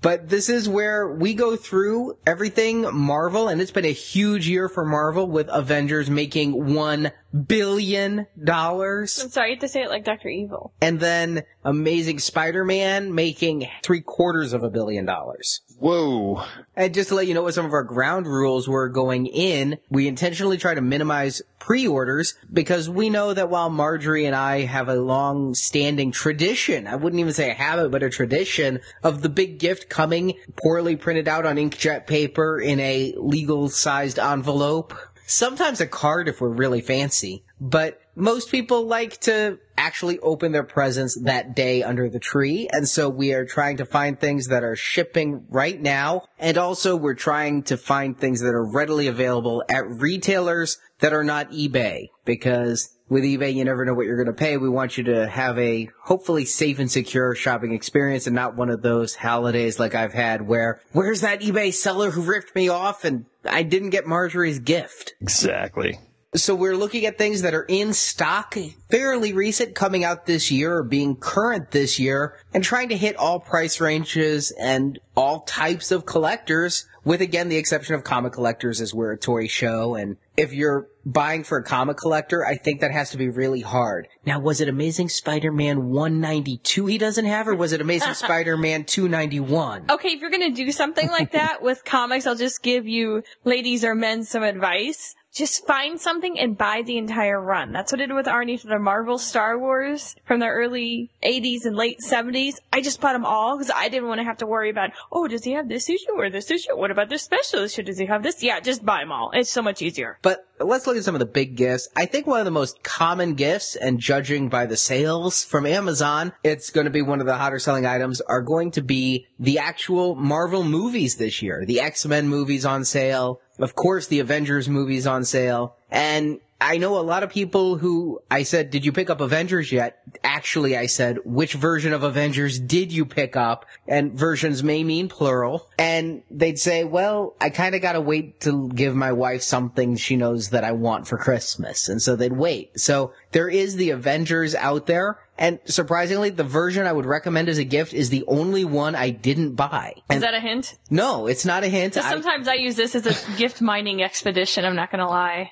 But 0.01 0.29
this 0.29 0.49
is 0.49 0.69
where 0.69 1.09
we 1.09 1.35
go 1.35 1.57
through 1.57 2.19
everything 2.25 2.83
Marvel, 2.95 3.49
and 3.49 3.61
it's 3.61 3.73
been 3.73 3.85
a 3.85 3.93
huge 3.93 4.49
year 4.49 4.69
for 4.69 4.85
Marvel 4.85 5.27
with 5.29 5.49
Avengers 5.51 6.09
making 6.09 6.73
one 6.75 7.11
billion 7.47 8.27
dollars, 8.43 9.19
I'm 9.23 9.31
sorry, 9.31 9.51
you 9.51 9.57
have 9.57 9.61
to 9.63 9.69
say 9.69 9.83
it 9.83 9.91
like 9.91 10.05
Dr. 10.05 10.29
Evil. 10.29 10.73
and 10.81 11.01
then 11.01 11.43
Amazing 11.65 12.21
Spider-Man 12.21 13.15
making 13.15 13.69
three 13.83 14.01
quarters 14.01 14.53
of 14.53 14.63
a 14.63 14.71
billion 14.71 15.05
dollars. 15.05 15.61
Whoa. 15.79 16.45
And 16.75 16.93
just 16.93 17.11
to 17.11 17.15
let 17.15 17.29
you 17.29 17.35
know 17.35 17.43
what 17.43 17.55
some 17.55 17.65
of 17.65 17.73
our 17.73 17.85
ground 17.85 18.27
rules 18.27 18.69
were 18.69 18.89
going 18.89 19.27
in, 19.27 19.79
we 19.91 20.09
intentionally 20.09 20.57
try 20.57 20.75
to 20.75 20.81
minimize 20.81 21.41
pre-orders 21.61 22.35
because 22.53 22.91
we 22.91 23.11
know 23.11 23.33
that 23.33 23.49
while 23.49 23.71
Marjorie 23.71 24.25
and 24.25 24.35
I 24.35 24.63
have 24.63 24.89
a 24.89 24.97
long 24.97 25.55
standing 25.55 26.11
tradition, 26.11 26.89
I 26.89 26.97
wouldn't 26.97 27.21
even 27.21 27.33
say 27.33 27.51
a 27.51 27.55
habit, 27.55 27.91
but 27.91 28.03
a 28.03 28.11
tradition 28.11 28.81
of 29.05 29.23
the 29.23 29.29
big 29.29 29.61
gift 29.61 29.89
coming 29.89 30.35
poorly 30.57 30.97
printed 30.97 31.29
out 31.29 31.47
on 31.47 31.57
inkjet 31.57 32.09
paper 32.09 32.61
in 32.61 32.81
a 32.81 33.15
legal 33.17 33.69
sized 33.69 34.19
envelope. 34.19 34.95
Sometimes 35.27 35.81
a 35.81 35.87
card 35.87 36.27
if 36.27 36.41
we're 36.41 36.49
really 36.49 36.81
fancy, 36.81 37.45
but 37.61 38.01
most 38.19 38.51
people 38.51 38.87
like 38.87 39.21
to 39.21 39.59
actually 39.77 40.19
open 40.19 40.51
their 40.53 40.65
presents 40.65 41.19
that 41.23 41.55
day 41.55 41.83
under 41.83 42.11
the 42.11 42.19
tree. 42.19 42.69
And 42.73 42.87
so 42.89 43.09
we 43.09 43.33
are 43.33 43.47
trying 43.47 43.77
to 43.77 43.85
find 43.85 44.19
things 44.19 44.49
that 44.49 44.65
are 44.65 44.75
shipping 44.75 45.47
right 45.49 45.81
now. 45.81 46.25
And 46.39 46.59
also 46.59 46.97
we're 46.97 47.15
trying 47.15 47.63
to 47.65 47.77
find 47.77 48.19
things 48.19 48.41
that 48.41 48.55
are 48.55 48.65
readily 48.65 49.07
available 49.07 49.63
at 49.71 49.89
retailers 49.89 50.79
that 50.99 51.13
are 51.13 51.23
not 51.23 51.53
eBay 51.53 52.09
because 52.25 52.91
with 53.09 53.23
eBay, 53.23 53.55
you 53.55 53.65
never 53.65 53.85
know 53.85 53.95
what 53.95 54.07
you're 54.07 54.23
going 54.23 54.27
to 54.27 54.33
pay. 54.33 54.57
We 54.57 54.69
want 54.69 54.99
you 54.99 55.05
to 55.05 55.29
have 55.29 55.57
a 55.59 55.89
hopefully 56.03 56.45
safe 56.45 56.81
and 56.81 56.91
secure 56.91 57.35
shopping 57.37 57.73
experience 57.73 58.27
and 58.27 58.35
not 58.35 58.57
one 58.57 58.69
of 58.69 58.83
those 58.83 59.15
holidays 59.15 59.79
like 59.79 59.95
I've 59.95 60.13
had 60.13 60.47
where, 60.47 60.81
where's 60.93 61.21
that 61.21 61.41
eBay 61.41 61.73
seller 61.73 62.11
who 62.11 62.23
ripped 62.23 62.55
me 62.55 62.69
off 62.69 63.05
and 63.05 63.27
I 63.45 63.63
didn't 63.63 63.91
get 63.91 64.07
Marjorie's 64.07 64.59
gift? 64.59 65.15
Exactly. 65.21 65.99
So 66.35 66.55
we're 66.55 66.77
looking 66.77 67.07
at 67.07 67.17
things 67.17 67.41
that 67.41 67.55
are 67.55 67.65
in 67.65 67.95
stock, 67.95 68.55
fairly 68.91 69.33
recent, 69.33 69.75
coming 69.75 70.05
out 70.05 70.27
this 70.27 70.51
year 70.51 70.77
or 70.77 70.83
being 70.83 71.17
current 71.17 71.71
this 71.71 71.99
year, 71.99 72.37
and 72.53 72.63
trying 72.63 72.91
to 72.91 72.99
hit 72.99 73.17
all 73.17 73.41
price 73.41 73.81
ranges 73.81 74.51
and 74.51 74.99
all 75.17 75.41
types 75.41 75.91
of 75.91 76.05
collectors, 76.05 76.87
with 77.03 77.23
again 77.23 77.49
the 77.49 77.57
exception 77.57 77.95
of 77.95 78.05
comic 78.05 78.35
collectors 78.35 78.83
as 78.83 78.93
we're 78.93 79.13
a 79.13 79.19
toy 79.19 79.47
show. 79.47 79.95
And 79.95 80.19
if 80.37 80.53
you're 80.53 80.89
buying 81.07 81.45
for 81.45 81.57
a 81.57 81.65
comic 81.65 81.97
collector, 81.97 82.45
I 82.45 82.57
think 82.57 82.83
that 82.83 82.93
has 82.93 83.09
to 83.13 83.17
be 83.17 83.31
really 83.31 83.63
hard. 83.63 84.07
Now, 84.27 84.39
was 84.39 84.61
it 84.61 84.69
Amazing 84.69 85.09
Spider-Man 85.09 85.89
192 85.89 86.85
he 86.85 86.99
doesn't 86.99 87.25
have, 87.25 87.49
or 87.49 87.55
was 87.55 87.73
it 87.73 87.81
Amazing 87.81 88.13
Spider-Man 88.15 88.85
291? 88.85 89.87
Okay, 89.89 90.11
if 90.11 90.21
you're 90.21 90.31
gonna 90.31 90.51
do 90.51 90.71
something 90.73 91.09
like 91.09 91.33
that 91.33 91.63
with 91.63 91.87
comics, 91.87 92.27
I'll 92.27 92.35
just 92.35 92.63
give 92.63 92.87
you 92.87 93.23
ladies 93.45 93.83
or 93.83 93.95
men 93.95 94.25
some 94.25 94.43
advice. 94.43 95.15
Just 95.39 95.65
find 95.69 96.01
something 96.01 96.37
and 96.37 96.59
buy 96.59 96.83
the 96.85 96.99
entire 96.99 97.41
run. 97.41 97.71
That's 97.71 97.93
what 97.93 98.01
I 98.01 98.07
did 98.07 98.15
with 98.17 98.27
Arnie 98.27 98.59
for 98.59 98.67
the 98.67 98.81
Marvel 98.81 99.19
Star 99.19 99.57
Wars 99.57 100.17
from 100.25 100.41
the 100.41 100.49
early 100.49 101.13
80s 101.23 101.65
and 101.65 101.77
late 101.77 102.01
70s. 102.05 102.55
I 102.73 102.81
just 102.81 103.01
bought 103.01 103.13
them 103.13 103.25
all 103.25 103.57
because 103.57 103.71
I 103.73 103.89
didn't 103.89 104.09
want 104.09 104.19
to 104.19 104.25
have 104.25 104.39
to 104.39 104.47
worry 104.47 104.69
about, 104.69 104.91
oh, 105.13 105.29
does 105.29 105.45
he 105.45 105.53
have 105.53 105.69
this 105.69 105.89
issue 105.89 106.11
or 106.17 106.29
this 106.29 106.51
issue? 106.51 106.77
What 106.77 106.91
about 106.91 107.09
this 107.09 107.23
special 107.23 107.61
issue? 107.61 107.85
Does 107.85 107.99
he 107.99 108.07
have 108.07 108.25
this? 108.25 108.43
Yeah, 108.43 108.59
just 108.59 108.85
buy 108.85 108.99
them 108.99 109.13
all. 109.13 109.31
It's 109.33 109.49
so 109.49 109.63
much 109.63 109.81
easier. 109.81 110.19
But 110.23 110.45
let's 110.59 110.89
look 110.89 110.97
at 110.97 111.05
some 111.05 111.15
of 111.15 111.21
the 111.21 111.27
big 111.27 111.55
gifts. 111.55 111.89
I 111.95 112.07
think 112.07 112.27
one 112.27 112.41
of 112.41 112.45
the 112.45 112.51
most 112.51 112.83
common 112.83 113.35
gifts, 113.35 113.77
and 113.77 114.01
judging 114.01 114.49
by 114.49 114.67
the 114.67 114.77
sales 114.77 115.45
from 115.45 115.67
Amazon, 115.67 116.33
it's 116.43 116.71
going 116.71 116.87
to 116.87 116.91
be 116.91 117.03
one 117.03 117.21
of 117.21 117.27
the 117.27 117.37
hotter 117.37 117.61
selling 117.61 117.87
items, 117.87 118.21
are 118.23 118.43
going 118.43 118.73
to 118.73 118.83
be 118.83 119.29
the 119.39 119.61
actual 119.61 120.17
Marvel 120.17 120.65
movies 120.65 121.15
this 121.15 121.43
year. 121.43 121.65
The 121.65 121.81
X-Men 121.81 122.27
movies 122.27 122.65
on 122.65 122.85
sale. 122.85 123.41
Of 123.59 123.75
course, 123.75 124.07
the 124.07 124.21
Avengers 124.21 124.69
movies 124.69 125.07
on 125.07 125.25
sale. 125.25 125.77
And 125.91 126.41
I 126.61 126.79
know 126.79 126.99
a 126.99 127.03
lot 127.03 127.23
of 127.23 127.31
people 127.31 127.77
who 127.77 128.21
I 128.31 128.43
said, 128.43 128.71
did 128.71 128.85
you 128.85 128.91
pick 128.91 129.11
up 129.11 129.21
Avengers 129.21 129.71
yet? 129.71 130.01
Actually, 130.25 130.77
I 130.77 130.87
said, 130.87 131.19
which 131.25 131.55
version 131.55 131.93
of 131.93 132.03
Avengers 132.03 132.59
did 132.59 132.93
you 132.93 133.05
pick 133.05 133.37
up? 133.37 133.65
And 133.87 134.13
versions 134.13 134.65
may 134.65 134.83
mean 134.83 135.09
plural. 135.09 135.69
And 135.79 136.23
they'd 136.31 136.59
say, 136.59 136.83
well, 136.83 137.37
I 137.41 137.51
kind 137.51 137.77
of 137.77 137.83
got 137.83 137.93
to 137.93 138.01
wait 138.01 138.41
to 138.41 138.69
give 138.71 138.97
my 138.97 139.13
wife 139.13 139.43
something 139.43 139.97
she 139.97 140.17
knows 140.17 140.51
that 140.51 140.65
I 140.65 140.73
want 140.73 141.07
for 141.07 141.17
Christmas. 141.17 141.89
And 141.89 142.03
so 142.03 142.17
they'd 142.17 142.33
wait. 142.33 142.79
So 142.79 143.13
there 143.31 143.49
is 143.49 143.77
the 143.77 143.91
Avengers 143.91 144.57
out 144.57 144.87
there. 144.87 145.21
And 145.41 145.61
surprisingly, 145.67 146.31
the 146.31 146.43
version 146.43 146.85
I 146.85 146.93
would 146.93 147.07
recommend 147.07 147.49
as 147.49 147.59
a 147.59 147.65
gift 147.65 147.95
is 147.95 148.11
the 148.11 148.25
only 148.27 148.65
one 148.65 148.97
I 148.97 149.11
didn't 149.11 149.55
buy. 149.55 149.95
Is 150.11 150.21
that 150.23 150.35
a 150.35 150.41
hint? 150.41 150.77
no, 150.91 151.29
it's 151.29 151.45
not 151.47 151.63
a 151.63 151.69
hint. 151.69 151.97
I- 151.97 152.11
sometimes 152.11 152.49
I 152.49 152.55
use 152.55 152.75
this 152.75 152.97
as 152.97 153.07
a 153.07 153.15
gift 153.39 153.63
mining 153.63 154.03
expedition. 154.03 154.65
I'm 154.65 154.75
not 154.75 154.91
gonna 154.91 155.09
lie. 155.09 155.51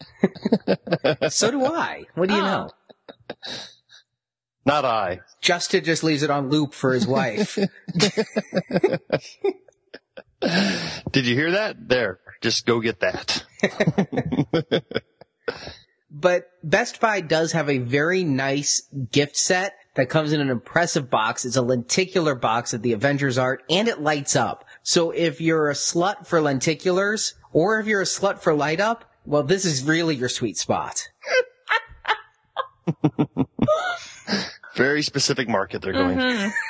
so 1.29 1.53
do 1.53 1.65
I. 1.65 2.05
What 2.17 2.29
do 2.29 2.35
you 2.35 2.41
Oh. 2.43 2.45
know? 2.45 2.71
Not 4.65 4.85
I. 4.85 5.21
Justin 5.41 5.85
just 5.85 6.03
leaves 6.03 6.25
it 6.25 6.31
on 6.31 6.51
loop 6.51 6.75
for 6.75 6.93
his 6.93 7.07
wife. 7.07 7.57
Did 11.13 11.27
you 11.27 11.35
hear 11.37 11.53
that? 11.53 11.77
There. 11.89 12.19
Just 12.43 12.67
go 12.67 12.81
get 12.81 12.99
that. 13.01 13.45
But 16.19 16.49
Best 16.65 16.99
Buy 16.99 17.21
does 17.21 17.53
have 17.53 17.69
a 17.69 17.77
very 17.79 18.25
nice 18.25 18.89
gift 19.13 19.37
set 19.37 19.75
that 19.97 20.09
comes 20.09 20.33
in 20.33 20.41
an 20.41 20.49
impressive 20.49 21.11
box. 21.11 21.45
It's 21.45 21.57
a 21.57 21.63
lenticular 21.63 22.35
box 22.35 22.73
of 22.73 22.81
the 22.81 22.95
Avengers 22.95 23.37
art 23.37 23.63
and 23.69 23.87
it 23.87 24.01
lights 24.01 24.35
up. 24.35 24.65
So 24.83 25.11
if 25.11 25.43
you're 25.43 25.69
a 25.69 25.75
slut 25.75 26.27
for 26.27 26.41
lenticulars 26.41 27.35
or 27.53 27.81
if 27.81 27.87
you're 27.87 28.01
a 28.01 28.07
slut 28.07 28.41
for 28.41 28.55
light 28.55 28.81
up, 28.81 29.11
well, 29.27 29.43
this 29.43 29.67
is 29.67 29.85
really 29.85 30.15
your 30.17 30.31
sweet 30.31 30.57
spot. 30.57 31.09
Very 34.77 35.03
specific 35.03 35.49
market 35.49 35.83
they're 35.83 35.93
going. 35.93 36.19
Mhm. 36.19 36.53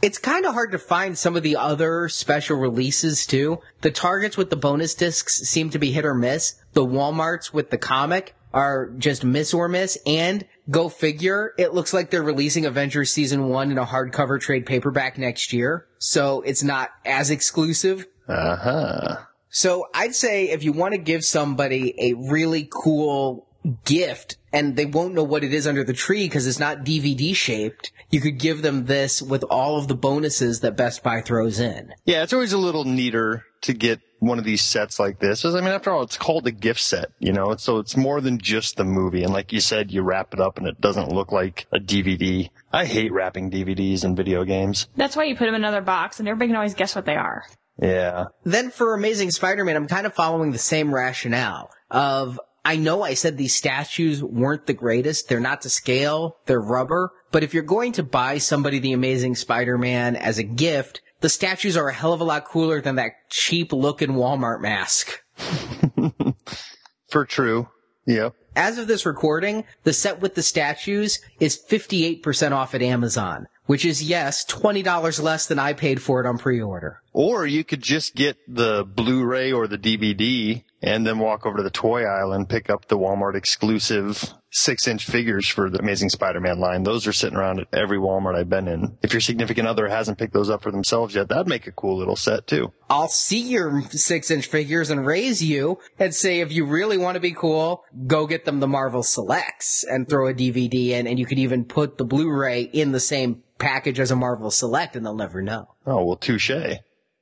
It's 0.00 0.18
kind 0.18 0.46
of 0.46 0.54
hard 0.54 0.70
to 0.72 0.78
find 0.78 1.18
some 1.18 1.34
of 1.34 1.42
the 1.42 1.56
other 1.56 2.08
special 2.08 2.56
releases 2.56 3.26
too. 3.26 3.58
The 3.80 3.90
Targets 3.90 4.36
with 4.36 4.48
the 4.48 4.54
bonus 4.54 4.94
discs 4.94 5.38
seem 5.40 5.70
to 5.70 5.78
be 5.80 5.90
hit 5.90 6.04
or 6.04 6.14
miss. 6.14 6.54
The 6.78 6.86
Walmarts 6.86 7.52
with 7.52 7.70
the 7.70 7.76
comic 7.76 8.36
are 8.54 8.90
just 8.98 9.24
miss 9.24 9.52
or 9.52 9.68
miss. 9.68 9.98
And 10.06 10.46
go 10.70 10.88
figure, 10.88 11.52
it 11.58 11.74
looks 11.74 11.92
like 11.92 12.10
they're 12.10 12.22
releasing 12.22 12.66
Avengers 12.66 13.10
season 13.10 13.48
one 13.48 13.72
in 13.72 13.78
a 13.78 13.84
hardcover 13.84 14.40
trade 14.40 14.64
paperback 14.64 15.18
next 15.18 15.52
year. 15.52 15.86
So 15.98 16.40
it's 16.42 16.62
not 16.62 16.90
as 17.04 17.30
exclusive. 17.30 18.06
Uh 18.28 18.54
huh. 18.54 19.16
So 19.48 19.86
I'd 19.92 20.14
say 20.14 20.50
if 20.50 20.62
you 20.62 20.70
want 20.70 20.94
to 20.94 20.98
give 20.98 21.24
somebody 21.24 21.96
a 21.98 22.14
really 22.14 22.68
cool 22.70 23.48
gift 23.84 24.36
and 24.52 24.76
they 24.76 24.86
won't 24.86 25.14
know 25.14 25.24
what 25.24 25.42
it 25.42 25.52
is 25.52 25.66
under 25.66 25.82
the 25.82 25.92
tree 25.92 26.26
because 26.26 26.46
it's 26.46 26.60
not 26.60 26.84
DVD 26.84 27.34
shaped, 27.34 27.90
you 28.10 28.20
could 28.20 28.38
give 28.38 28.62
them 28.62 28.84
this 28.84 29.20
with 29.20 29.42
all 29.50 29.78
of 29.78 29.88
the 29.88 29.96
bonuses 29.96 30.60
that 30.60 30.76
Best 30.76 31.02
Buy 31.02 31.22
throws 31.22 31.58
in. 31.58 31.92
Yeah, 32.04 32.22
it's 32.22 32.32
always 32.32 32.52
a 32.52 32.58
little 32.58 32.84
neater 32.84 33.44
to 33.62 33.72
get 33.72 33.98
one 34.20 34.38
of 34.38 34.44
these 34.44 34.62
sets 34.62 34.98
like 34.98 35.18
this. 35.20 35.42
'Cause, 35.42 35.54
I 35.54 35.60
mean, 35.60 35.70
after 35.70 35.90
all, 35.90 36.02
it's 36.02 36.16
called 36.16 36.46
a 36.46 36.50
gift 36.50 36.80
set, 36.80 37.10
you 37.18 37.32
know, 37.32 37.54
so 37.56 37.78
it's 37.78 37.96
more 37.96 38.20
than 38.20 38.38
just 38.38 38.76
the 38.76 38.84
movie. 38.84 39.22
And 39.22 39.32
like 39.32 39.52
you 39.52 39.60
said, 39.60 39.90
you 39.92 40.02
wrap 40.02 40.34
it 40.34 40.40
up 40.40 40.58
and 40.58 40.66
it 40.66 40.80
doesn't 40.80 41.12
look 41.12 41.32
like 41.32 41.66
a 41.72 41.78
DVD. 41.78 42.50
I 42.72 42.84
hate 42.84 43.12
wrapping 43.12 43.50
DVDs 43.50 44.04
in 44.04 44.16
video 44.16 44.44
games. 44.44 44.88
That's 44.96 45.16
why 45.16 45.24
you 45.24 45.36
put 45.36 45.46
them 45.46 45.54
in 45.54 45.62
another 45.62 45.80
box, 45.80 46.18
and 46.18 46.28
everybody 46.28 46.48
can 46.48 46.56
always 46.56 46.74
guess 46.74 46.94
what 46.94 47.06
they 47.06 47.16
are. 47.16 47.44
Yeah. 47.80 48.26
Then 48.44 48.70
for 48.70 48.94
Amazing 48.94 49.30
Spider-Man, 49.30 49.76
I'm 49.76 49.86
kind 49.86 50.06
of 50.06 50.14
following 50.14 50.50
the 50.50 50.58
same 50.58 50.92
rationale 50.92 51.70
of 51.90 52.40
I 52.64 52.76
know 52.76 53.02
I 53.02 53.14
said 53.14 53.38
these 53.38 53.54
statues 53.54 54.22
weren't 54.22 54.66
the 54.66 54.74
greatest. 54.74 55.28
They're 55.28 55.40
not 55.40 55.62
to 55.62 55.70
scale. 55.70 56.36
They're 56.46 56.60
rubber. 56.60 57.12
But 57.30 57.44
if 57.44 57.54
you're 57.54 57.62
going 57.62 57.92
to 57.92 58.02
buy 58.02 58.38
somebody 58.38 58.78
the 58.78 58.92
Amazing 58.92 59.36
Spider-Man 59.36 60.16
as 60.16 60.38
a 60.38 60.42
gift, 60.42 61.00
the 61.20 61.28
statues 61.28 61.76
are 61.76 61.88
a 61.88 61.94
hell 61.94 62.12
of 62.12 62.20
a 62.20 62.24
lot 62.24 62.44
cooler 62.44 62.80
than 62.80 62.96
that 62.96 63.30
cheap 63.30 63.72
looking 63.72 64.10
Walmart 64.10 64.60
mask. 64.60 65.22
For 67.08 67.24
true. 67.24 67.68
Yep. 68.06 68.34
As 68.56 68.78
of 68.78 68.88
this 68.88 69.06
recording, 69.06 69.64
the 69.84 69.92
set 69.92 70.20
with 70.20 70.34
the 70.34 70.42
statues 70.42 71.20
is 71.40 71.60
58% 71.70 72.52
off 72.52 72.74
at 72.74 72.82
Amazon, 72.82 73.46
which 73.66 73.84
is 73.84 74.02
yes, 74.02 74.44
$20 74.46 75.22
less 75.22 75.46
than 75.46 75.58
I 75.58 75.74
paid 75.74 76.02
for 76.02 76.20
it 76.20 76.26
on 76.26 76.38
pre-order. 76.38 77.00
Or 77.12 77.46
you 77.46 77.64
could 77.64 77.82
just 77.82 78.14
get 78.14 78.36
the 78.48 78.84
Blu-ray 78.84 79.52
or 79.52 79.68
the 79.68 79.78
DVD 79.78 80.64
and 80.82 81.06
then 81.06 81.18
walk 81.18 81.46
over 81.46 81.58
to 81.58 81.62
the 81.62 81.70
toy 81.70 82.04
aisle 82.04 82.32
and 82.32 82.48
pick 82.48 82.70
up 82.70 82.88
the 82.88 82.98
Walmart 82.98 83.34
exclusive 83.36 84.32
six 84.58 84.86
inch 84.88 85.04
figures 85.06 85.48
for 85.48 85.70
the 85.70 85.78
Amazing 85.78 86.10
Spider-Man 86.10 86.58
line. 86.58 86.82
Those 86.82 87.06
are 87.06 87.12
sitting 87.12 87.36
around 87.36 87.60
at 87.60 87.68
every 87.72 87.98
Walmart 87.98 88.34
I've 88.34 88.48
been 88.48 88.68
in. 88.68 88.98
If 89.02 89.12
your 89.12 89.20
significant 89.20 89.68
other 89.68 89.88
hasn't 89.88 90.18
picked 90.18 90.32
those 90.32 90.50
up 90.50 90.62
for 90.62 90.70
themselves 90.70 91.14
yet, 91.14 91.28
that'd 91.28 91.46
make 91.48 91.66
a 91.66 91.72
cool 91.72 91.96
little 91.96 92.16
set 92.16 92.46
too. 92.46 92.72
I'll 92.90 93.08
see 93.08 93.40
your 93.40 93.82
six 93.90 94.30
inch 94.30 94.46
figures 94.46 94.90
and 94.90 95.04
raise 95.06 95.42
you 95.42 95.78
and 95.98 96.14
say 96.14 96.40
if 96.40 96.52
you 96.52 96.66
really 96.66 96.98
want 96.98 97.14
to 97.16 97.20
be 97.20 97.32
cool, 97.32 97.84
go 98.06 98.26
get 98.26 98.44
them 98.44 98.60
the 98.60 98.68
Marvel 98.68 99.02
Selects 99.02 99.84
and 99.84 100.08
throw 100.08 100.28
a 100.28 100.34
DVD 100.34 100.90
in 100.90 101.06
and 101.06 101.18
you 101.18 101.26
could 101.26 101.38
even 101.38 101.64
put 101.64 101.98
the 101.98 102.04
Blu-ray 102.04 102.62
in 102.62 102.92
the 102.92 103.00
same 103.00 103.42
package 103.58 104.00
as 104.00 104.10
a 104.10 104.16
Marvel 104.16 104.50
Select 104.50 104.96
and 104.96 105.04
they'll 105.04 105.14
never 105.14 105.42
know. 105.42 105.74
Oh, 105.86 106.04
well, 106.04 106.16
touche. 106.16 106.50
Well, 106.50 106.78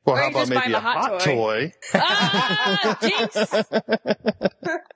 Or 0.07 0.19
how 0.21 0.31
about 0.31 0.49
maybe 0.49 0.73
a 0.73 0.79
hot 0.81 1.11
hot 1.11 1.21
toy. 1.21 1.73
toy? 1.93 2.01
ah, 2.01 2.99
jinx! 3.03 3.37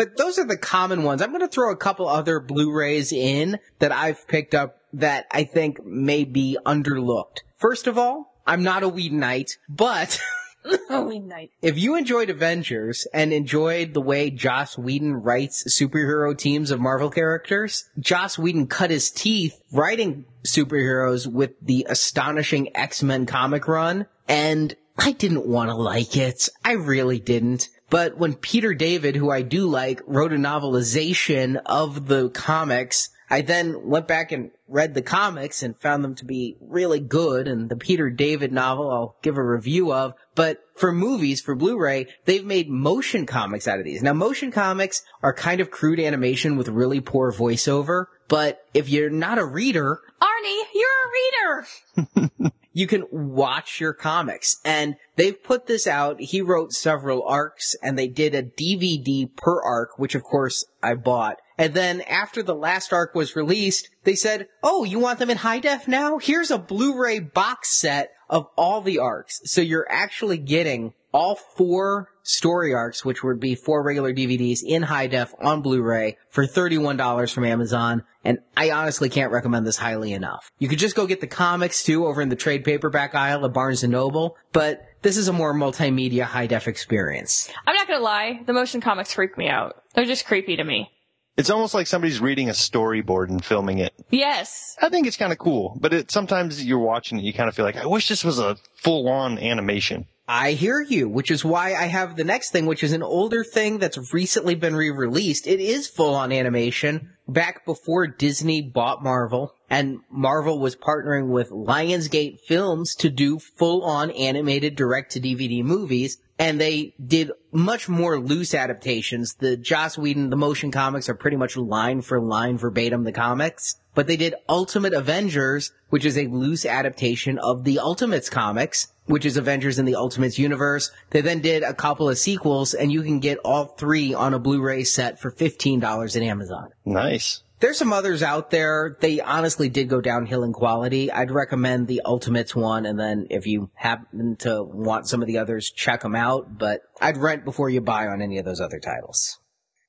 But 0.00 0.16
those 0.16 0.38
are 0.38 0.46
the 0.46 0.56
common 0.56 1.02
ones. 1.02 1.20
I'm 1.20 1.28
going 1.28 1.42
to 1.42 1.46
throw 1.46 1.70
a 1.70 1.76
couple 1.76 2.08
other 2.08 2.40
Blu-rays 2.40 3.12
in 3.12 3.58
that 3.80 3.92
I've 3.92 4.26
picked 4.26 4.54
up 4.54 4.78
that 4.94 5.26
I 5.30 5.44
think 5.44 5.84
may 5.84 6.24
be 6.24 6.56
underlooked. 6.64 7.40
First 7.58 7.86
of 7.86 7.98
all, 7.98 8.34
I'm 8.46 8.62
not 8.62 8.82
a 8.82 8.88
Whedonite, 8.88 9.58
but 9.68 10.18
if 10.64 11.76
you 11.76 11.96
enjoyed 11.96 12.30
Avengers 12.30 13.06
and 13.12 13.30
enjoyed 13.30 13.92
the 13.92 14.00
way 14.00 14.30
Joss 14.30 14.78
Whedon 14.78 15.16
writes 15.16 15.64
superhero 15.78 16.34
teams 16.34 16.70
of 16.70 16.80
Marvel 16.80 17.10
characters, 17.10 17.90
Joss 17.98 18.38
Whedon 18.38 18.68
cut 18.68 18.90
his 18.90 19.10
teeth 19.10 19.60
writing 19.70 20.24
superheroes 20.44 21.26
with 21.26 21.50
the 21.60 21.86
astonishing 21.90 22.74
X-Men 22.74 23.26
comic 23.26 23.68
run, 23.68 24.06
and 24.26 24.74
I 24.96 25.12
didn't 25.12 25.46
want 25.46 25.68
to 25.68 25.76
like 25.76 26.16
it. 26.16 26.48
I 26.64 26.72
really 26.72 27.18
didn't. 27.18 27.68
But 27.90 28.16
when 28.16 28.34
Peter 28.34 28.72
David, 28.72 29.16
who 29.16 29.30
I 29.30 29.42
do 29.42 29.66
like, 29.66 30.00
wrote 30.06 30.32
a 30.32 30.36
novelization 30.36 31.60
of 31.66 32.06
the 32.06 32.30
comics, 32.30 33.10
I 33.28 33.42
then 33.42 33.88
went 33.88 34.08
back 34.08 34.32
and 34.32 34.50
read 34.68 34.94
the 34.94 35.02
comics 35.02 35.62
and 35.62 35.76
found 35.76 36.02
them 36.02 36.14
to 36.16 36.24
be 36.24 36.56
really 36.60 37.00
good. 37.00 37.48
And 37.48 37.68
the 37.68 37.76
Peter 37.76 38.08
David 38.08 38.52
novel 38.52 38.90
I'll 38.90 39.16
give 39.22 39.36
a 39.36 39.44
review 39.44 39.92
of. 39.92 40.14
But 40.34 40.60
for 40.74 40.92
movies, 40.92 41.40
for 41.40 41.54
Blu-ray, 41.54 42.06
they've 42.24 42.44
made 42.44 42.68
motion 42.68 43.26
comics 43.26 43.66
out 43.66 43.80
of 43.80 43.84
these. 43.84 44.02
Now 44.02 44.12
motion 44.12 44.52
comics 44.52 45.02
are 45.22 45.34
kind 45.34 45.60
of 45.60 45.70
crude 45.70 46.00
animation 46.00 46.56
with 46.56 46.68
really 46.68 47.00
poor 47.00 47.32
voiceover. 47.32 48.06
But 48.28 48.64
if 48.72 48.88
you're 48.88 49.10
not 49.10 49.38
a 49.38 49.44
reader, 49.44 50.00
Arnie, 50.22 50.62
you're 50.74 50.88
a 51.06 52.06
reader! 52.38 52.52
you 52.72 52.86
can 52.86 53.06
watch 53.10 53.80
your 53.80 53.92
comics. 53.92 54.56
And 54.64 54.96
they've 55.16 55.42
put 55.42 55.66
this 55.66 55.86
out. 55.86 56.20
He 56.20 56.40
wrote 56.40 56.72
several 56.72 57.24
arcs 57.24 57.74
and 57.82 57.98
they 57.98 58.08
did 58.08 58.34
a 58.34 58.42
DVD 58.42 59.34
per 59.34 59.62
arc, 59.62 59.98
which 59.98 60.14
of 60.14 60.22
course 60.22 60.64
I 60.82 60.94
bought. 60.94 61.38
And 61.58 61.74
then 61.74 62.00
after 62.02 62.42
the 62.42 62.54
last 62.54 62.92
arc 62.92 63.14
was 63.14 63.36
released, 63.36 63.90
they 64.04 64.14
said, 64.14 64.48
Oh, 64.62 64.84
you 64.84 64.98
want 64.98 65.18
them 65.18 65.30
in 65.30 65.36
high 65.38 65.58
def 65.58 65.86
now? 65.86 66.18
Here's 66.18 66.50
a 66.50 66.58
Blu-ray 66.58 67.20
box 67.20 67.68
set 67.70 68.12
of 68.30 68.46
all 68.56 68.80
the 68.80 68.98
arcs. 68.98 69.40
So 69.44 69.60
you're 69.60 69.90
actually 69.90 70.38
getting 70.38 70.94
all 71.12 71.34
four 71.34 72.08
story 72.22 72.72
arcs, 72.72 73.04
which 73.04 73.22
would 73.24 73.40
be 73.40 73.54
four 73.54 73.82
regular 73.82 74.14
DVDs 74.14 74.62
in 74.64 74.82
high 74.84 75.08
def 75.08 75.34
on 75.40 75.62
Blu-ray 75.62 76.16
for 76.28 76.46
$31 76.46 77.34
from 77.34 77.44
Amazon. 77.44 78.04
And 78.24 78.38
I 78.56 78.70
honestly 78.70 79.08
can't 79.08 79.32
recommend 79.32 79.66
this 79.66 79.78
highly 79.78 80.12
enough. 80.12 80.50
You 80.58 80.68
could 80.68 80.78
just 80.78 80.94
go 80.96 81.06
get 81.06 81.20
the 81.20 81.26
comics 81.26 81.82
too 81.82 82.06
over 82.06 82.20
in 82.20 82.28
the 82.28 82.36
trade 82.36 82.64
paperback 82.64 83.14
aisle 83.14 83.44
at 83.46 83.52
Barnes 83.52 83.82
& 83.84 83.88
Noble, 83.88 84.36
but 84.52 84.84
this 85.02 85.16
is 85.16 85.28
a 85.28 85.32
more 85.32 85.54
multimedia 85.54 86.24
high 86.24 86.46
def 86.46 86.68
experience. 86.68 87.50
I'm 87.66 87.74
not 87.74 87.88
gonna 87.88 88.00
lie, 88.04 88.42
the 88.44 88.52
motion 88.52 88.80
comics 88.80 89.14
freak 89.14 89.38
me 89.38 89.48
out. 89.48 89.82
They're 89.94 90.04
just 90.04 90.26
creepy 90.26 90.56
to 90.56 90.64
me. 90.64 90.90
It's 91.36 91.48
almost 91.48 91.72
like 91.72 91.86
somebody's 91.86 92.20
reading 92.20 92.50
a 92.50 92.52
storyboard 92.52 93.30
and 93.30 93.42
filming 93.42 93.78
it. 93.78 93.94
Yes. 94.10 94.76
I 94.82 94.90
think 94.90 95.06
it's 95.06 95.16
kind 95.16 95.32
of 95.32 95.38
cool, 95.38 95.78
but 95.80 95.94
it, 95.94 96.10
sometimes 96.10 96.62
you're 96.62 96.78
watching 96.78 97.18
it, 97.18 97.22
you 97.22 97.32
kind 97.32 97.48
of 97.48 97.54
feel 97.54 97.64
like, 97.64 97.76
I 97.76 97.86
wish 97.86 98.08
this 98.08 98.24
was 98.24 98.38
a 98.38 98.56
full 98.74 99.08
on 99.08 99.38
animation. 99.38 100.06
I 100.32 100.52
hear 100.52 100.80
you, 100.80 101.08
which 101.08 101.28
is 101.28 101.44
why 101.44 101.74
I 101.74 101.86
have 101.86 102.14
the 102.14 102.22
next 102.22 102.52
thing, 102.52 102.66
which 102.66 102.84
is 102.84 102.92
an 102.92 103.02
older 103.02 103.42
thing 103.42 103.78
that's 103.78 104.12
recently 104.14 104.54
been 104.54 104.76
re-released. 104.76 105.48
It 105.48 105.58
is 105.58 105.88
full 105.88 106.14
on 106.14 106.30
animation 106.30 107.10
back 107.26 107.66
before 107.66 108.06
Disney 108.06 108.62
bought 108.62 109.02
Marvel 109.02 109.56
and 109.68 109.98
Marvel 110.08 110.60
was 110.60 110.76
partnering 110.76 111.30
with 111.30 111.50
Lionsgate 111.50 112.38
Films 112.46 112.94
to 113.00 113.10
do 113.10 113.40
full 113.40 113.82
on 113.82 114.12
animated 114.12 114.76
direct 114.76 115.10
to 115.12 115.20
DVD 115.20 115.64
movies. 115.64 116.18
And 116.40 116.60
they 116.60 116.94
did 117.04 117.30
much 117.52 117.88
more 117.88 118.18
loose 118.18 118.54
adaptations. 118.54 119.34
The 119.34 119.56
Joss 119.56 119.98
Whedon, 119.98 120.30
the 120.30 120.36
motion 120.36 120.72
comics 120.72 121.08
are 121.08 121.14
pretty 121.14 121.36
much 121.36 121.56
line 121.56 122.00
for 122.00 122.18
line 122.18 122.56
verbatim 122.56 123.04
the 123.04 123.12
comics. 123.12 123.76
But 123.94 124.06
they 124.06 124.16
did 124.16 124.34
Ultimate 124.48 124.94
Avengers, 124.94 125.72
which 125.90 126.06
is 126.06 126.16
a 126.16 126.28
loose 126.28 126.64
adaptation 126.64 127.38
of 127.38 127.64
the 127.64 127.78
Ultimates 127.78 128.30
comics 128.30 128.88
which 129.10 129.26
is 129.26 129.36
Avengers 129.36 129.78
in 129.78 129.84
the 129.84 129.96
Ultimates 129.96 130.38
universe. 130.38 130.90
They 131.10 131.20
then 131.20 131.40
did 131.40 131.62
a 131.62 131.74
couple 131.74 132.08
of 132.08 132.16
sequels 132.16 132.74
and 132.74 132.92
you 132.92 133.02
can 133.02 133.18
get 133.18 133.38
all 133.38 133.64
three 133.64 134.14
on 134.14 134.34
a 134.34 134.38
Blu-ray 134.38 134.84
set 134.84 135.18
for 135.18 135.32
$15 135.32 136.16
at 136.16 136.22
Amazon. 136.22 136.70
Nice. 136.84 137.42
There's 137.60 137.76
some 137.76 137.92
others 137.92 138.22
out 138.22 138.50
there. 138.50 138.96
They 139.00 139.20
honestly 139.20 139.68
did 139.68 139.88
go 139.88 140.00
downhill 140.00 140.44
in 140.44 140.52
quality. 140.54 141.12
I'd 141.12 141.30
recommend 141.30 141.88
the 141.88 142.00
Ultimates 142.06 142.56
one, 142.56 142.86
and 142.86 142.98
then 142.98 143.26
if 143.28 143.46
you 143.46 143.70
happen 143.74 144.36
to 144.40 144.62
want 144.62 145.08
some 145.08 145.20
of 145.20 145.28
the 145.28 145.36
others, 145.38 145.70
check 145.70 146.00
them 146.00 146.16
out. 146.16 146.58
But 146.58 146.80
I'd 147.02 147.18
rent 147.18 147.44
before 147.44 147.68
you 147.68 147.82
buy 147.82 148.06
on 148.06 148.22
any 148.22 148.38
of 148.38 148.46
those 148.46 148.62
other 148.62 148.80
titles. 148.80 149.38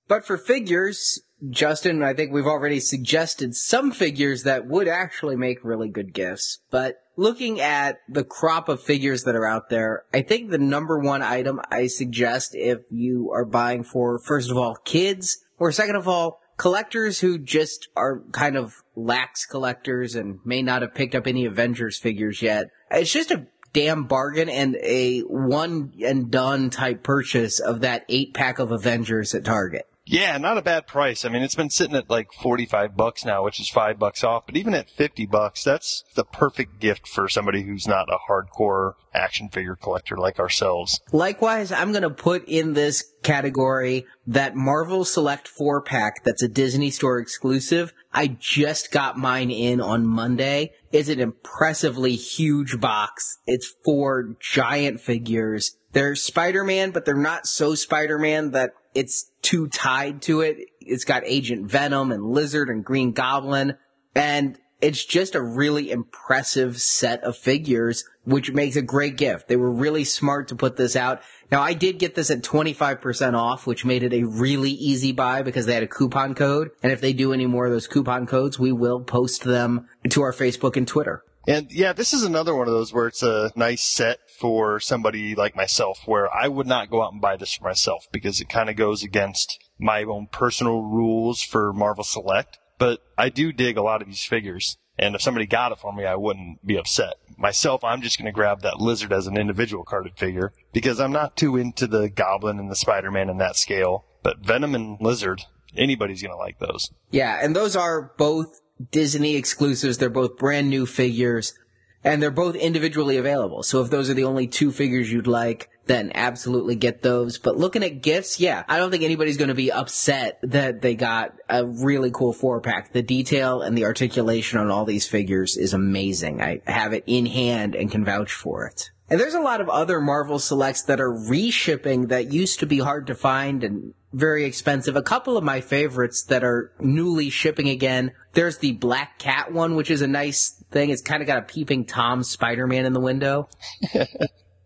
But 0.10 0.26
for 0.26 0.38
figures, 0.38 1.22
Justin, 1.50 2.04
I 2.04 2.14
think 2.14 2.34
we've 2.34 2.46
already 2.46 2.82
suggested 2.82 3.56
some 3.56 3.92
figures 3.92 4.44
that 4.44 4.68
would 4.68 4.90
actually 4.90 5.38
make 5.38 5.64
really 5.64 5.88
good 5.88 6.14
gifts. 6.14 6.60
But 6.70 6.98
looking 7.16 7.62
at 7.62 8.00
the 8.10 8.26
crop 8.26 8.68
of 8.68 8.84
figures 8.84 9.24
that 9.24 9.36
are 9.36 9.46
out 9.46 9.70
there, 9.70 10.04
I 10.14 10.24
think 10.24 10.50
the 10.50 10.58
number 10.58 11.00
one 11.00 11.22
item 11.22 11.62
I 11.72 11.88
suggest 11.88 12.54
if 12.54 12.80
you 12.90 13.32
are 13.34 13.46
buying 13.46 13.86
for, 13.86 14.20
first 14.20 14.52
of 14.52 14.58
all, 14.58 14.76
kids, 14.84 15.38
or 15.58 15.72
second 15.72 15.96
of 15.96 16.10
all, 16.10 16.41
collectors 16.62 17.19
who 17.19 17.39
just 17.39 17.88
are 17.95 18.21
kind 18.34 18.56
of 18.56 18.84
lax 18.95 19.47
collectors 19.47 20.13
and 20.13 20.38
may 20.45 20.62
not 20.62 20.84
have 20.84 20.93
picked 20.93 21.15
up 21.15 21.26
any 21.26 21.43
Avengers 21.43 21.97
figures 21.97 22.39
yet. 22.39 22.67
It's 22.91 23.12
just 23.12 23.32
a 23.32 23.47
damn 23.74 24.04
bargain 24.04 24.47
and 24.47 24.76
a 24.76 25.21
one 25.21 25.91
and 26.06 26.30
done 26.30 26.69
type 26.69 27.02
purchase 27.02 27.60
of 27.60 27.82
that 27.82 28.06
eight 28.10 28.36
pack 28.36 28.60
of 28.60 28.71
Avengers 28.71 29.34
at 29.34 29.43
Target. 29.43 29.88
Yeah, 30.12 30.38
not 30.38 30.58
a 30.58 30.62
bad 30.62 30.88
price. 30.88 31.24
I 31.24 31.30
mean, 31.30 31.41
it's 31.41 31.56
been 31.56 31.69
sitting 31.69 31.95
at 31.95 32.10
like 32.10 32.34
45 32.34 32.97
bucks 32.97 33.24
now, 33.24 33.45
which 33.45 33.62
is 33.62 33.69
five 33.69 33.97
bucks 33.97 34.26
off. 34.26 34.45
But 34.45 34.58
even 34.58 34.74
at 34.74 34.89
50 34.89 35.26
bucks, 35.26 35.63
that's 35.63 36.04
the 36.15 36.26
perfect 36.26 36.82
gift 36.82 37.08
for 37.08 37.30
somebody 37.30 37.62
who's 37.62 37.88
not 37.88 38.10
a 38.10 38.17
hardcore 38.30 38.95
action 39.13 39.47
figure 39.47 39.78
collector 39.78 40.17
like 40.17 40.38
ourselves. 40.38 41.00
Likewise, 41.13 41.71
I'm 41.71 41.91
going 41.93 42.04
to 42.04 42.10
put 42.10 42.43
in 42.50 42.74
this 42.74 43.06
category 43.24 44.06
that 44.28 44.54
Marvel 44.54 45.06
Select 45.06 45.47
4 45.47 45.82
pack 45.82 46.26
that's 46.26 46.43
a 46.43 46.50
Disney 46.50 46.89
Store 46.89 47.17
exclusive. 47.17 47.93
I 48.12 48.36
just 48.38 48.91
got 48.91 49.17
mine 49.17 49.50
in 49.50 49.80
on 49.80 50.06
Monday. 50.06 50.74
It's 50.91 51.08
an 51.08 51.21
impressively 51.21 52.17
huge 52.17 52.82
box. 52.82 53.38
It's 53.47 53.74
four 53.86 54.36
giant 54.41 55.00
figures. 55.00 55.78
They're 55.93 56.15
Spider-Man, 56.15 56.91
but 56.91 57.06
they're 57.06 57.15
not 57.15 57.47
so 57.47 57.76
Spider-Man 57.76 58.52
that 58.52 58.71
it's 58.94 59.32
too 59.42 59.68
tied 59.68 60.22
to 60.24 60.42
it. 60.42 60.58
It's 60.80 61.06
got 61.06 61.24
Agent 61.26 61.70
Venom 61.70 62.12
and 62.12 62.24
Lizard 62.24 62.70
and 62.70 62.84
Green 62.84 63.12
Goblin. 63.12 63.78
And 64.16 64.58
it's 64.82 65.06
just 65.06 65.36
a 65.36 65.42
really 65.42 65.92
impressive 65.92 66.82
set 66.82 67.24
of 67.24 67.38
figures, 67.38 68.04
which 68.26 68.52
makes 68.52 68.76
a 68.76 68.82
great 68.82 69.16
gift. 69.16 69.48
They 69.48 69.56
were 69.56 69.72
really 69.72 70.04
smart 70.04 70.48
to 70.50 70.56
put 70.56 70.76
this 70.76 70.96
out. 70.96 71.22
Now 71.52 71.62
I 71.62 71.74
did 71.74 72.00
get 72.00 72.16
this 72.16 72.32
at 72.32 72.42
25% 72.42 73.36
off, 73.36 73.68
which 73.68 73.86
made 73.86 74.04
it 74.04 74.14
a 74.14 74.24
really 74.24 74.72
easy 74.72 75.12
buy 75.12 75.44
because 75.44 75.66
they 75.66 75.76
had 75.76 75.84
a 75.84 75.88
coupon 75.88 76.34
code. 76.34 76.72
And 76.82 76.92
if 76.92 77.00
they 77.00 77.14
do 77.14 77.32
any 77.32 77.46
more 77.46 77.66
of 77.66 77.72
those 77.72 77.88
coupon 77.88 78.26
codes, 78.26 78.60
we 78.60 78.72
will 78.72 79.02
post 79.02 79.44
them 79.44 79.88
to 80.10 80.22
our 80.24 80.34
Facebook 80.34 80.76
and 80.76 80.88
Twitter. 80.88 81.24
And 81.48 81.72
yeah, 81.72 81.94
this 81.94 82.14
is 82.14 82.24
another 82.24 82.56
one 82.56 82.68
of 82.68 82.74
those 82.74 82.94
where 82.94 83.08
it's 83.08 83.24
a 83.24 83.52
nice 83.56 83.82
set 83.82 84.20
for 84.42 84.80
somebody 84.80 85.36
like 85.36 85.56
myself 85.56 86.02
where 86.06 86.34
I 86.34 86.48
would 86.48 86.66
not 86.66 86.90
go 86.90 87.04
out 87.04 87.14
and 87.14 87.22
buy 87.22 87.38
this 87.38 87.54
for 87.54 87.64
myself 87.64 88.08
because 88.12 88.42
it 88.42 88.50
kind 88.50 88.72
of 88.72 88.76
goes 88.76 89.04
against 89.04 89.64
my 89.78 90.04
own 90.04 90.28
personal 90.32 90.82
rules 90.82 91.44
for 91.44 91.72
Marvel 91.72 92.04
Select. 92.04 92.58
But 92.80 93.04
I 93.20 93.30
do 93.30 93.52
dig 93.54 93.78
a 93.78 93.84
lot 93.84 94.02
of 94.02 94.08
these 94.08 94.26
figures. 94.26 94.78
And 94.98 95.14
if 95.14 95.22
somebody 95.22 95.46
got 95.46 95.72
it 95.72 95.78
for 95.78 95.94
me, 95.94 96.06
I 96.06 96.16
wouldn't 96.16 96.66
be 96.66 96.76
upset. 96.76 97.14
Myself, 97.38 97.84
I'm 97.84 98.02
just 98.02 98.18
going 98.18 98.26
to 98.26 98.32
grab 98.32 98.62
that 98.62 98.80
lizard 98.80 99.14
as 99.14 99.28
an 99.28 99.38
individual 99.38 99.84
carded 99.84 100.18
figure 100.18 100.54
because 100.74 101.00
I'm 101.00 101.12
not 101.12 101.38
too 101.38 101.56
into 101.56 101.86
the 101.86 102.10
goblin 102.10 102.58
and 102.58 102.70
the 102.70 102.76
Spider-Man 102.76 103.30
in 103.30 103.38
that 103.38 103.56
scale. 103.56 104.06
But 104.24 104.40
Venom 104.40 104.74
and 104.74 105.00
Lizard, 105.00 105.44
anybody's 105.78 106.24
going 106.24 106.34
to 106.34 106.38
like 106.38 106.58
those. 106.58 106.92
Yeah, 107.12 107.40
and 107.42 107.56
those 107.56 107.76
are 107.76 108.12
both 108.18 108.60
Disney 108.92 109.36
exclusives. 109.36 110.00
They're 110.00 110.10
both 110.10 110.38
brand 110.38 110.70
new 110.70 110.88
figures 110.88 111.54
and 112.04 112.22
they're 112.22 112.32
both 112.32 112.56
individually 112.56 113.18
available. 113.18 113.64
So 113.64 113.82
if 113.82 113.90
those 113.90 114.10
are 114.10 114.14
the 114.14 114.24
only 114.24 114.48
two 114.48 114.72
figures 114.72 115.12
you'd 115.12 115.28
like, 115.28 115.70
then 115.86 116.12
absolutely 116.16 116.76
get 116.76 117.02
those. 117.02 117.38
But 117.38 117.58
looking 117.58 117.84
at 117.84 118.02
gifts, 118.02 118.40
yeah, 118.40 118.64
I 118.68 118.78
don't 118.78 118.92
think 118.92 119.04
anybody's 119.04 119.38
going 119.38 119.50
to 119.50 119.56
be 119.56 119.72
upset 119.72 120.40
that 120.44 120.82
they 120.82 120.96
got 120.96 121.34
a 121.50 121.66
really 121.66 122.12
cool 122.12 122.34
four 122.34 122.62
pack. 122.62 122.94
The 122.94 123.02
detail 123.02 123.62
and 123.62 123.78
the 123.78 123.86
articulation 123.86 124.60
on 124.60 124.72
all 124.72 124.86
these 124.86 125.08
figures 125.08 125.58
is 125.58 125.74
amazing. 125.74 126.42
I 126.42 126.62
have 126.66 126.94
it 126.94 127.04
in 127.08 127.26
hand 127.26 127.76
and 127.76 127.92
can 127.92 128.06
vouch 128.06 128.32
for 128.32 128.66
it. 128.66 128.92
And 129.10 129.20
there's 129.20 129.34
a 129.34 129.42
lot 129.42 129.60
of 129.60 129.68
other 129.68 130.00
Marvel 130.00 130.40
selects 130.40 130.84
that 130.84 131.02
are 131.02 131.12
reshipping 131.12 132.08
that 132.08 132.32
used 132.32 132.62
to 132.62 132.66
be 132.66 132.80
hard 132.80 133.08
to 133.08 133.16
find 133.16 133.62
and 133.62 133.94
very 134.14 134.46
expensive. 134.46 134.96
A 134.96 135.02
couple 135.02 135.36
of 135.36 135.44
my 135.44 135.60
favorites 135.60 136.24
that 136.24 136.46
are 136.46 136.72
newly 136.80 137.30
shipping 137.30 137.68
again. 137.68 138.12
There's 138.34 138.60
the 138.60 138.72
Black 138.72 139.20
Cat 139.20 139.52
one, 139.52 139.76
which 139.76 139.92
is 139.92 140.02
a 140.02 140.08
nice 140.08 140.61
thing. 140.72 140.90
It's 140.90 141.02
kind 141.02 141.22
of 141.22 141.28
got 141.28 141.38
a 141.38 141.44
peeping 141.44 141.86
Tom 141.86 142.24
Spider-Man 142.24 142.86
in 142.86 142.94
the 142.94 143.00
window. 143.00 143.50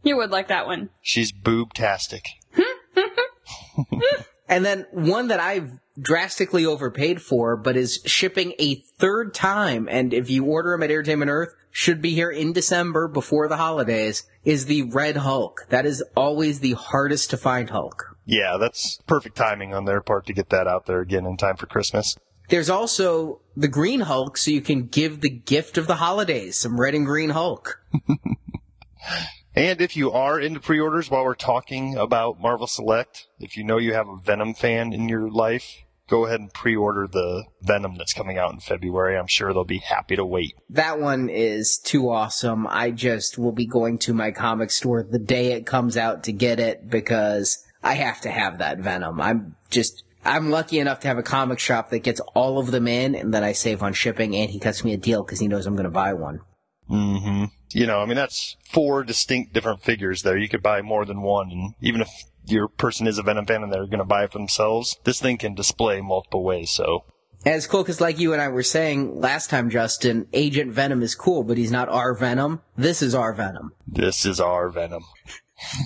You 0.06 0.18
would 0.18 0.30
like 0.30 0.50
that 0.50 0.68
one. 0.68 0.91
She's 1.02 1.34
boobtastic. 1.34 2.28
And 4.48 4.63
then 4.63 4.86
one 4.91 5.30
that 5.30 5.39
I've 5.39 5.72
drastically 6.00 6.65
overpaid 6.65 7.22
for, 7.22 7.58
but 7.58 7.76
is 7.76 8.00
shipping 8.06 8.54
a 8.60 8.76
third 9.00 9.34
time, 9.34 9.88
and 9.89 10.13
if 10.13 10.30
you 10.30 10.46
order 10.46 10.72
them 10.72 10.84
at 10.84 10.91
Entertainment 10.91 11.32
Earth, 11.32 11.56
should 11.72 12.02
be 12.02 12.12
here 12.13 12.30
in 12.30 12.54
December 12.54 13.08
before 13.08 13.48
the 13.48 13.58
holidays, 13.58 14.24
is 14.44 14.68
the 14.68 14.84
Red 14.84 15.18
Hulk. 15.18 15.65
That 15.70 15.86
is 15.86 16.04
always 16.15 16.60
the 16.60 16.74
hardest 16.74 17.32
to 17.32 17.38
find 17.38 17.70
Hulk. 17.70 18.15
Yeah, 18.26 18.58
that's 18.60 19.00
perfect 19.08 19.36
timing 19.36 19.74
on 19.74 19.86
their 19.86 20.02
part 20.02 20.28
to 20.28 20.34
get 20.34 20.50
that 20.50 20.68
out 20.68 20.86
there 20.86 21.00
again 21.00 21.26
in 21.26 21.38
time 21.38 21.58
for 21.58 21.65
Christmas. 21.65 22.15
There's 22.49 22.69
also 22.69 23.41
the 23.55 23.67
Green 23.67 24.01
Hulk, 24.01 24.38
so 24.38 24.51
you 24.51 24.62
can 24.62 24.88
give 24.88 25.21
the 25.21 25.29
gift 25.29 25.77
of 25.77 25.88
the 25.88 25.95
holidays, 25.95 26.58
some 26.58 26.79
red 26.79 26.95
and 26.95 27.05
green 27.05 27.31
Hulk. 27.31 27.81
And 29.55 29.79
if 29.79 29.95
you 29.95 30.12
are 30.12 30.38
into 30.38 30.60
pre-orders 30.60 31.10
while 31.10 31.23
we're 31.23 31.34
talking 31.34 31.95
about 31.95 32.41
Marvel 32.41 32.67
Select, 32.67 33.27
if 33.39 33.55
you 33.55 33.63
know 33.63 33.77
you 33.77 33.93
have 33.93 34.10
a 34.10 34.17
Venom 34.17 34.53
fan 34.53 34.91
in 34.91 35.08
your 35.08 35.29
life, 35.29 35.84
go 36.10 36.25
ahead 36.25 36.41
and 36.41 36.53
pre-order 36.53 37.08
the 37.08 37.45
Venom 37.62 37.95
that's 37.95 38.13
coming 38.13 38.38
out 38.38 38.51
in 38.51 38.60
February. 38.60 39.17
I'm 39.17 39.27
sure 39.27 39.53
they'll 39.53 39.63
be 39.63 39.77
happy 39.77 40.17
to 40.17 40.25
wait. 40.25 40.55
That 40.69 40.99
one 40.99 41.29
is 41.29 41.77
too 41.77 42.10
awesome. 42.10 42.67
I 42.67 42.91
just 42.91 43.38
will 43.38 43.53
be 43.53 43.65
going 43.65 43.97
to 43.99 44.13
my 44.13 44.31
comic 44.31 44.71
store 44.71 45.03
the 45.03 45.19
day 45.19 45.53
it 45.53 45.65
comes 45.65 45.95
out 45.95 46.23
to 46.25 46.34
get 46.34 46.60
it 46.60 46.89
because 46.89 47.65
I 47.81 47.93
have 47.93 48.19
to 48.21 48.31
have 48.31 48.58
that 48.58 48.79
Venom. 48.79 49.21
I'm 49.21 49.55
just, 49.69 50.03
I'm 50.26 50.50
lucky 50.50 50.80
enough 50.80 51.00
to 51.02 51.08
have 51.08 51.18
a 51.18 51.24
comic 51.24 51.60
shop 51.60 51.90
that 51.92 52.00
gets 52.00 52.20
all 52.34 52.58
of 52.60 52.72
them 52.72 52.88
in 52.88 53.16
and 53.16 53.34
then 53.34 53.44
I 53.44 53.52
save 53.54 53.84
on 53.84 53.94
shipping 53.94 54.36
and 54.36 54.50
he 54.50 54.60
cuts 54.60 54.84
me 54.84 54.94
a 54.94 54.98
deal 54.98 55.24
because 55.24 55.40
he 55.40 55.48
knows 55.48 55.66
I'm 55.66 55.76
going 55.76 55.84
to 55.86 55.90
buy 55.92 56.14
one. 56.14 56.42
hmm 56.88 57.46
You 57.74 57.86
know, 57.86 58.00
I 58.00 58.06
mean, 58.06 58.16
that's 58.16 58.56
four 58.72 59.04
distinct 59.04 59.54
different 59.54 59.84
figures 59.84 60.24
there. 60.24 60.38
You 60.38 60.50
could 60.50 60.64
buy 60.64 60.82
more 60.82 61.06
than 61.06 61.22
one, 61.22 61.52
and 61.52 61.74
even 61.82 62.02
if 62.02 62.10
your 62.46 62.68
person 62.68 63.08
is 63.08 63.18
a 63.18 63.24
Venom 63.24 63.46
fan 63.46 63.64
and 63.64 63.72
they're 63.74 63.86
going 63.88 64.00
to 64.00 64.06
buy 64.06 64.24
it 64.24 64.32
for 64.32 64.38
themselves, 64.38 64.98
this 65.04 65.20
thing 65.20 65.38
can 65.38 65.56
display 65.56 66.00
multiple 66.02 66.44
ways. 66.44 66.70
So 66.70 67.04
As 67.46 67.66
cool 67.68 67.82
because 67.84 68.02
like 68.02 68.20
you 68.20 68.34
and 68.34 68.42
I 68.42 68.48
were 68.50 68.64
saying 68.64 69.20
last 69.20 69.50
time, 69.50 69.70
Justin, 69.70 70.28
Agent 70.34 70.72
Venom 70.72 71.02
is 71.02 71.16
cool, 71.16 71.44
but 71.44 71.58
he's 71.58 71.72
not 71.72 71.90
our 71.90 72.14
Venom. 72.16 72.62
This 72.78 73.02
is 73.02 73.16
our 73.16 73.34
Venom. 73.34 73.72
this 73.88 74.26
is 74.26 74.40
our 74.40 74.70
Venom. 74.70 75.04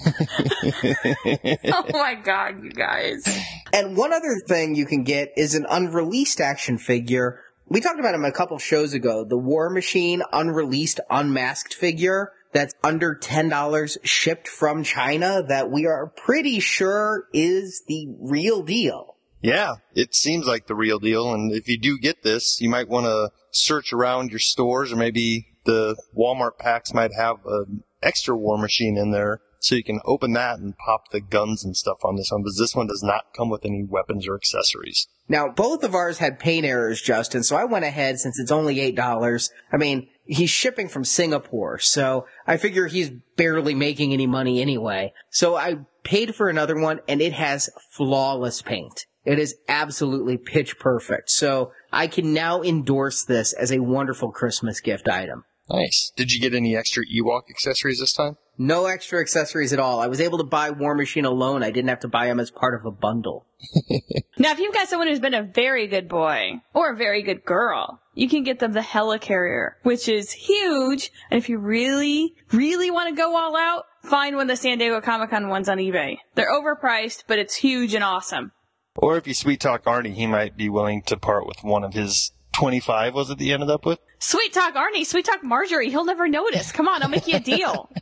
oh 1.71 1.85
my 1.91 2.15
god, 2.15 2.63
you 2.63 2.71
guys. 2.71 3.23
And 3.71 3.95
one 3.95 4.13
other 4.13 4.35
thing 4.47 4.75
you 4.75 4.85
can 4.85 5.03
get 5.03 5.33
is 5.37 5.55
an 5.55 5.65
unreleased 5.69 6.41
action 6.41 6.77
figure. 6.77 7.41
We 7.67 7.81
talked 7.81 7.99
about 7.99 8.15
him 8.15 8.25
a 8.25 8.31
couple 8.31 8.57
shows 8.57 8.93
ago. 8.93 9.23
The 9.23 9.37
War 9.37 9.69
Machine 9.69 10.23
unreleased 10.31 10.99
unmasked 11.09 11.73
figure 11.73 12.31
that's 12.51 12.73
under 12.83 13.15
$10 13.15 13.97
shipped 14.03 14.47
from 14.47 14.83
China 14.83 15.43
that 15.47 15.69
we 15.69 15.85
are 15.85 16.07
pretty 16.07 16.59
sure 16.59 17.25
is 17.31 17.83
the 17.87 18.07
real 18.19 18.63
deal. 18.63 19.17
Yeah, 19.41 19.75
it 19.93 20.15
seems 20.15 20.47
like 20.47 20.65
the 20.65 20.75
real 20.75 20.99
deal. 20.99 21.31
And 21.33 21.53
if 21.53 21.67
you 21.67 21.79
do 21.79 21.99
get 21.99 22.23
this, 22.23 22.59
you 22.59 22.69
might 22.69 22.89
want 22.89 23.05
to 23.05 23.29
search 23.51 23.93
around 23.93 24.31
your 24.31 24.39
stores 24.39 24.91
or 24.91 24.95
maybe 24.95 25.47
the 25.65 25.95
Walmart 26.17 26.57
packs 26.57 26.93
might 26.93 27.11
have 27.13 27.37
an 27.45 27.83
extra 28.01 28.35
war 28.35 28.57
machine 28.57 28.97
in 28.97 29.11
there 29.11 29.41
so 29.59 29.75
you 29.75 29.83
can 29.83 29.99
open 30.05 30.33
that 30.33 30.59
and 30.59 30.77
pop 30.77 31.09
the 31.11 31.21
guns 31.21 31.63
and 31.63 31.75
stuff 31.75 31.97
on 32.03 32.15
this 32.15 32.31
one. 32.31 32.41
Because 32.41 32.57
this 32.57 32.75
one 32.75 32.87
does 32.87 33.03
not 33.03 33.33
come 33.35 33.49
with 33.49 33.65
any 33.65 33.83
weapons 33.83 34.27
or 34.27 34.35
accessories. 34.35 35.07
Now, 35.27 35.49
both 35.49 35.83
of 35.83 35.93
ours 35.93 36.17
had 36.17 36.39
paint 36.39 36.65
errors, 36.65 37.01
Justin, 37.01 37.43
so 37.43 37.55
I 37.55 37.65
went 37.65 37.85
ahead 37.85 38.19
since 38.19 38.39
it's 38.39 38.51
only 38.51 38.77
$8. 38.77 39.49
I 39.71 39.77
mean, 39.77 40.07
he's 40.25 40.49
shipping 40.49 40.87
from 40.87 41.03
Singapore, 41.03 41.77
so 41.77 42.25
I 42.47 42.57
figure 42.57 42.87
he's 42.87 43.11
barely 43.35 43.75
making 43.75 44.13
any 44.13 44.27
money 44.27 44.61
anyway. 44.61 45.13
So 45.29 45.55
I 45.55 45.79
paid 46.03 46.33
for 46.33 46.49
another 46.49 46.79
one 46.79 47.01
and 47.07 47.21
it 47.21 47.33
has 47.33 47.69
flawless 47.91 48.61
paint. 48.61 49.05
It 49.25 49.37
is 49.37 49.55
absolutely 49.67 50.37
pitch 50.37 50.79
perfect. 50.79 51.29
So 51.29 51.71
I 51.91 52.07
can 52.07 52.33
now 52.33 52.63
endorse 52.63 53.23
this 53.23 53.53
as 53.53 53.71
a 53.71 53.79
wonderful 53.79 54.31
Christmas 54.31 54.79
gift 54.79 55.07
item. 55.07 55.43
Nice. 55.69 56.11
Did 56.15 56.31
you 56.31 56.41
get 56.41 56.55
any 56.55 56.75
extra 56.75 57.03
Ewok 57.05 57.49
accessories 57.49 57.99
this 57.99 58.13
time? 58.13 58.37
No 58.57 58.85
extra 58.87 59.19
accessories 59.21 59.71
at 59.71 59.79
all. 59.79 59.99
I 59.99 60.07
was 60.07 60.19
able 60.19 60.37
to 60.39 60.43
buy 60.43 60.71
War 60.71 60.95
Machine 60.95 61.25
alone. 61.25 61.63
I 61.63 61.71
didn't 61.71 61.89
have 61.89 62.01
to 62.01 62.07
buy 62.07 62.25
them 62.25 62.39
as 62.39 62.51
part 62.51 62.73
of 62.73 62.85
a 62.85 62.91
bundle. 62.91 63.45
Now, 64.41 64.53
if 64.53 64.59
you've 64.59 64.73
got 64.73 64.87
someone 64.87 65.09
who's 65.09 65.19
been 65.19 65.33
a 65.33 65.43
very 65.43 65.87
good 65.87 66.07
boy 66.07 66.61
or 66.73 66.93
a 66.93 66.95
very 66.95 67.23
good 67.23 67.43
girl, 67.43 67.99
you 68.13 68.29
can 68.29 68.43
get 68.43 68.59
them 68.59 68.71
the 68.71 68.79
Helicarrier, 68.79 69.71
which 69.83 70.07
is 70.07 70.31
huge. 70.31 71.11
And 71.29 71.37
if 71.37 71.49
you 71.49 71.57
really, 71.57 72.35
really 72.53 72.89
want 72.89 73.09
to 73.09 73.21
go 73.21 73.35
all 73.35 73.57
out, 73.57 73.83
find 74.01 74.37
one 74.37 74.43
of 74.43 74.47
the 74.47 74.55
San 74.55 74.77
Diego 74.77 75.01
Comic 75.01 75.31
Con 75.31 75.49
ones 75.49 75.67
on 75.67 75.77
eBay. 75.77 76.19
They're 76.35 76.53
overpriced, 76.53 77.25
but 77.27 77.37
it's 77.37 77.55
huge 77.55 77.93
and 77.93 78.03
awesome. 78.03 78.53
Or 78.95 79.17
if 79.17 79.27
you 79.27 79.33
sweet 79.33 79.59
talk 79.59 79.83
Arnie, 79.83 80.13
he 80.13 80.25
might 80.25 80.55
be 80.55 80.69
willing 80.69 81.01
to 81.07 81.17
part 81.17 81.45
with 81.45 81.61
one 81.61 81.83
of 81.83 81.93
his 81.93 82.31
25, 82.53 83.13
was 83.13 83.29
it, 83.29 83.41
he 83.41 83.51
ended 83.51 83.69
up 83.69 83.85
with? 83.85 83.99
Sweet 84.19 84.53
talk 84.53 84.75
Arnie, 84.75 85.05
sweet 85.05 85.25
talk 85.25 85.43
Marjorie, 85.43 85.89
he'll 85.89 86.05
never 86.05 86.27
notice. 86.27 86.71
Come 86.71 86.87
on, 86.87 87.01
I'll 87.03 87.09
make 87.09 87.27
you 87.27 87.37
a 87.37 87.39
deal. 87.39 87.89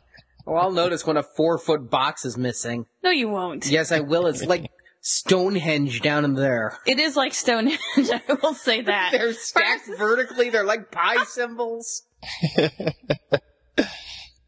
Oh, 0.50 0.54
I'll 0.54 0.72
notice 0.72 1.06
when 1.06 1.18
a 1.18 1.22
four 1.22 1.58
foot 1.58 1.90
box 1.90 2.24
is 2.24 2.38
missing. 2.38 2.86
no, 3.04 3.10
you 3.10 3.28
won't. 3.28 3.66
Yes, 3.66 3.92
I 3.92 4.00
will. 4.00 4.26
It's 4.26 4.42
like 4.42 4.70
Stonehenge 5.02 6.00
down 6.00 6.24
in 6.24 6.32
there. 6.32 6.78
It 6.86 6.98
is 6.98 7.16
like 7.16 7.34
Stonehenge, 7.34 7.78
I 7.98 8.22
will 8.42 8.54
say 8.54 8.80
that. 8.80 9.10
They're 9.12 9.34
stacked 9.34 9.90
vertically. 9.98 10.48
They're 10.48 10.64
like 10.64 10.90
pi 10.90 11.22
symbols. 11.24 12.04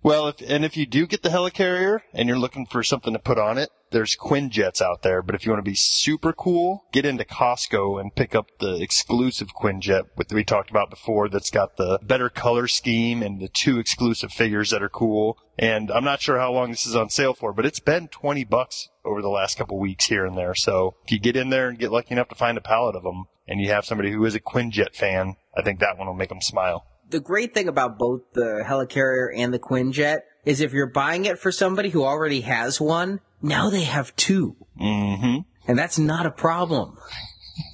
Well, 0.03 0.29
if, 0.29 0.37
and 0.41 0.65
if 0.65 0.77
you 0.77 0.87
do 0.87 1.07
get 1.07 1.23
the 1.23 1.29
helicarrier 1.29 2.01
and 2.15 2.27
you're 2.27 2.39
looking 2.39 2.65
for 2.65 2.83
something 2.83 3.13
to 3.13 3.19
put 3.19 3.39
on 3.39 3.59
it, 3.59 3.69
there's 3.91 4.17
Quinjets 4.17 4.81
out 4.81 5.03
there. 5.03 5.21
But 5.21 5.35
if 5.35 5.45
you 5.45 5.53
want 5.53 5.63
to 5.63 5.71
be 5.71 5.77
super 5.77 6.33
cool, 6.33 6.85
get 6.93 7.05
into 7.05 7.25
Costco 7.25 8.01
and 8.01 8.15
pick 8.15 8.35
up 8.35 8.47
the 8.61 8.81
exclusive 8.81 9.49
Quinjet 9.55 10.05
that 10.17 10.33
we 10.33 10.45
talked 10.45 10.71
about 10.71 10.89
before 10.89 11.29
that's 11.29 11.51
got 11.51 11.77
the 11.77 11.99
better 12.03 12.31
color 12.31 12.67
scheme 12.67 13.23
and 13.23 13.41
the 13.41 13.49
two 13.49 13.79
exclusive 13.79 14.33
figures 14.33 14.71
that 14.71 14.83
are 14.83 14.89
cool. 14.89 15.37
And 15.59 15.91
I'm 15.91 16.05
not 16.05 16.23
sure 16.23 16.39
how 16.39 16.53
long 16.53 16.71
this 16.71 16.87
is 16.87 16.97
on 16.97 17.11
sale 17.11 17.35
for, 17.35 17.53
but 17.53 17.67
it's 17.67 17.81
been 17.81 18.09
20 18.09 18.45
bucks 18.45 18.89
over 19.05 19.21
the 19.21 19.29
last 19.29 19.59
couple 19.59 19.79
weeks 19.79 20.07
here 20.07 20.25
and 20.25 20.37
there. 20.37 20.55
So 20.55 20.95
if 21.05 21.13
you 21.13 21.19
get 21.19 21.37
in 21.37 21.51
there 21.51 21.69
and 21.69 21.79
get 21.79 21.93
lucky 21.93 22.13
enough 22.13 22.29
to 22.29 22.35
find 22.35 22.57
a 22.57 22.63
pallet 22.63 22.97
of 22.97 23.03
them 23.03 23.27
and 23.47 23.61
you 23.61 23.69
have 23.69 23.85
somebody 23.85 24.13
who 24.13 24.25
is 24.25 24.35
a 24.35 24.41
Quinjet 24.41 24.95
fan, 24.95 25.37
I 25.55 25.63
think 25.63 25.81
that 25.81 25.99
one 25.99 26.07
will 26.07 26.15
make 26.15 26.31
them 26.31 26.41
smile. 26.41 26.87
The 27.11 27.21
great 27.21 27.55
thing 27.55 27.69
about 27.69 27.99
both 27.99 28.23
the 28.33 28.65
Helicarrier 28.67 29.29
and 29.35 29.53
the 29.53 29.59
Quinjet 29.59 30.21
is 30.45 30.61
if 30.61 30.73
you're 30.73 30.87
buying 30.87 31.25
it 31.25 31.39
for 31.39 31.53
somebody 31.53 31.91
who 31.91 32.05
already 32.05 32.43
has 32.43 32.81
one, 32.81 33.21
now 33.43 33.71
they 33.71 33.83
have 33.83 34.15
two. 34.17 34.57
Mm-hmm. 34.81 35.39
And 35.69 35.79
that's 35.79 35.99
not 35.99 36.27
a 36.27 36.31
problem. 36.31 36.97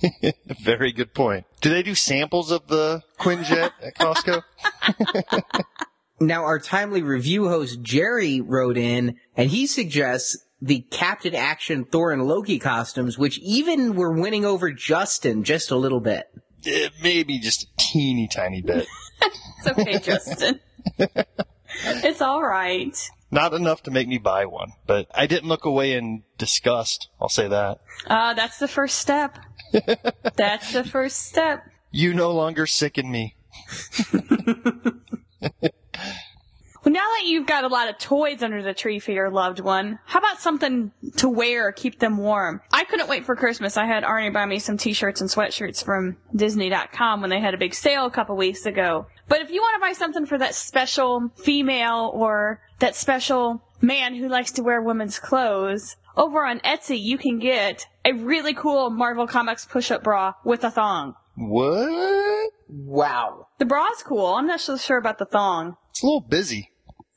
Very 0.62 0.92
good 0.92 1.14
point. 1.14 1.46
Do 1.60 1.70
they 1.70 1.82
do 1.82 1.94
samples 1.94 2.50
of 2.50 2.66
the 2.66 3.02
Quinjet 3.18 3.72
at 3.82 3.94
Costco? 3.96 4.42
Now, 6.18 6.44
our 6.44 6.58
timely 6.58 7.02
review 7.02 7.48
host 7.48 7.82
Jerry 7.82 8.40
wrote 8.40 8.78
in, 8.78 9.16
and 9.36 9.50
he 9.50 9.66
suggests 9.66 10.38
the 10.62 10.80
Captain 10.90 11.34
Action 11.34 11.84
Thor 11.84 12.10
and 12.10 12.26
Loki 12.26 12.58
costumes, 12.58 13.18
which 13.18 13.38
even 13.40 13.94
were 13.94 14.12
winning 14.12 14.44
over 14.44 14.72
Justin 14.72 15.44
just 15.44 15.70
a 15.70 15.76
little 15.76 16.00
bit. 16.00 16.26
Eh, 16.66 16.88
Maybe 17.02 17.38
just 17.38 17.64
a 17.64 17.66
teeny 17.76 18.28
tiny 18.28 18.62
bit. 18.62 18.86
It's 19.58 19.78
okay, 19.78 19.98
Justin. 19.98 20.60
it's 21.84 22.22
alright. 22.22 23.10
Not 23.30 23.52
enough 23.54 23.82
to 23.84 23.90
make 23.90 24.06
me 24.06 24.18
buy 24.18 24.46
one, 24.46 24.72
but 24.86 25.08
I 25.14 25.26
didn't 25.26 25.48
look 25.48 25.64
away 25.64 25.92
in 25.92 26.22
disgust. 26.38 27.08
I'll 27.20 27.28
say 27.28 27.48
that. 27.48 27.80
Uh, 28.06 28.34
that's 28.34 28.58
the 28.58 28.68
first 28.68 28.98
step. 28.98 29.38
that's 30.36 30.72
the 30.72 30.84
first 30.84 31.26
step. 31.26 31.64
You 31.90 32.14
no 32.14 32.30
longer 32.30 32.66
sicken 32.66 33.10
me. 33.10 33.34
Well, 36.86 36.92
now 36.92 37.00
that 37.00 37.24
you've 37.26 37.48
got 37.48 37.64
a 37.64 37.66
lot 37.66 37.88
of 37.88 37.98
toys 37.98 38.44
under 38.44 38.62
the 38.62 38.72
tree 38.72 39.00
for 39.00 39.10
your 39.10 39.28
loved 39.28 39.58
one, 39.58 39.98
how 40.04 40.20
about 40.20 40.38
something 40.38 40.92
to 41.16 41.28
wear 41.28 41.66
or 41.66 41.72
keep 41.72 41.98
them 41.98 42.16
warm? 42.16 42.60
I 42.72 42.84
couldn't 42.84 43.08
wait 43.08 43.24
for 43.24 43.34
Christmas. 43.34 43.76
I 43.76 43.86
had 43.86 44.04
Arnie 44.04 44.32
buy 44.32 44.46
me 44.46 44.60
some 44.60 44.76
t-shirts 44.76 45.20
and 45.20 45.28
sweatshirts 45.28 45.82
from 45.82 46.16
Disney.com 46.36 47.22
when 47.22 47.30
they 47.30 47.40
had 47.40 47.54
a 47.54 47.58
big 47.58 47.74
sale 47.74 48.06
a 48.06 48.10
couple 48.12 48.36
weeks 48.36 48.66
ago. 48.66 49.08
But 49.26 49.40
if 49.40 49.50
you 49.50 49.60
want 49.60 49.74
to 49.74 49.84
buy 49.84 49.94
something 49.94 50.26
for 50.26 50.38
that 50.38 50.54
special 50.54 51.32
female 51.34 52.12
or 52.14 52.60
that 52.78 52.94
special 52.94 53.64
man 53.82 54.14
who 54.14 54.28
likes 54.28 54.52
to 54.52 54.62
wear 54.62 54.80
women's 54.80 55.18
clothes, 55.18 55.96
over 56.16 56.46
on 56.46 56.60
Etsy 56.60 57.02
you 57.02 57.18
can 57.18 57.40
get 57.40 57.88
a 58.04 58.12
really 58.12 58.54
cool 58.54 58.90
Marvel 58.90 59.26
Comics 59.26 59.66
push-up 59.66 60.04
bra 60.04 60.34
with 60.44 60.62
a 60.62 60.70
thong. 60.70 61.16
What? 61.34 62.52
Wow. 62.68 63.48
The 63.58 63.64
bra's 63.64 64.04
cool. 64.04 64.34
I'm 64.34 64.46
not 64.46 64.60
so 64.60 64.76
sure 64.76 64.98
about 64.98 65.18
the 65.18 65.26
thong. 65.26 65.76
It's 65.90 66.04
a 66.04 66.06
little 66.06 66.20
busy. 66.20 66.70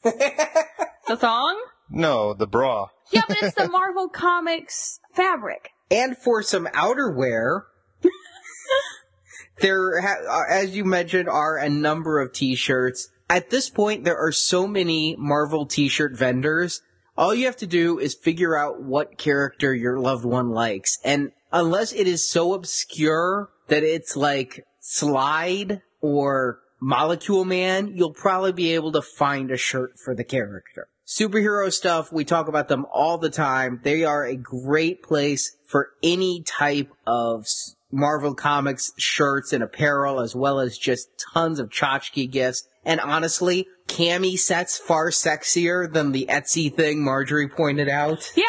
The 0.04 1.18
thong? 1.18 1.60
No, 1.90 2.34
the 2.34 2.48
bra. 2.48 2.90
Yeah, 3.12 3.24
but 3.28 3.38
it's 3.42 3.56
the 3.56 3.68
Marvel 3.68 4.10
Comics 4.10 5.00
fabric. 5.14 5.70
And 5.90 6.16
for 6.16 6.44
some 6.44 6.68
outerwear, 6.68 7.64
there, 9.60 10.02
ha- 10.02 10.24
uh, 10.30 10.44
as 10.54 10.76
you 10.76 10.86
mentioned, 10.86 11.28
are 11.28 11.58
a 11.58 11.70
number 11.70 12.20
of 12.20 12.34
t-shirts. 12.34 13.10
At 13.30 13.50
this 13.50 13.70
point, 13.70 14.04
there 14.04 14.18
are 14.18 14.32
so 14.32 14.68
many 14.68 15.16
Marvel 15.18 15.66
t-shirt 15.66 16.16
vendors. 16.16 16.82
All 17.18 17.34
you 17.34 17.48
have 17.48 17.58
to 17.58 17.68
do 17.68 17.98
is 18.00 18.14
figure 18.14 18.56
out 18.56 18.82
what 18.82 19.18
character 19.18 19.74
your 19.74 20.00
loved 20.00 20.26
one 20.26 20.52
likes. 20.52 21.00
And 21.04 21.32
unless 21.52 21.92
it 21.92 22.08
is 22.08 22.30
so 22.30 22.54
obscure 22.54 23.50
that 23.68 23.84
it's 23.84 24.16
like 24.16 24.64
Slide 24.80 25.82
or 26.02 26.60
Molecule 26.82 27.46
Man, 27.46 27.94
you'll 27.96 28.13
probably 28.13 28.52
be 28.52 28.74
able 28.74 28.92
to 28.94 29.02
find 29.02 29.52
a 29.52 29.58
shirt 29.58 30.00
for 30.00 30.15
the 30.15 30.24
character. 30.24 30.88
Superhero 31.06 31.72
stuff, 31.74 32.12
we 32.12 32.24
talk 32.24 32.48
about 32.48 32.68
them 32.68 32.86
all 32.94 33.18
the 33.18 33.32
time. 33.32 33.82
They 33.84 34.04
are 34.04 34.26
a 34.26 34.36
great 34.36 35.02
place 35.02 35.58
for 35.65 35.89
any 36.04 36.44
type 36.44 36.92
of 37.08 37.48
Marvel 37.92 38.36
Comics 38.36 38.92
shirts 38.98 39.52
and 39.52 39.63
apparel, 39.63 40.20
as 40.20 40.36
well 40.36 40.60
as 40.60 40.78
just 40.78 41.10
tons 41.34 41.60
of 41.60 41.70
tchotchke 41.70 42.30
gifts. 42.30 42.68
And 42.86 43.00
honestly, 43.00 43.68
cami 43.88 44.38
sets 44.38 44.78
far 44.78 45.10
sexier 45.10 45.92
than 45.92 46.12
the 46.12 46.28
Etsy 46.30 46.74
thing 46.74 47.04
Marjorie 47.04 47.50
pointed 47.50 47.89
out. 47.89 48.32
Yeah, 48.36 48.46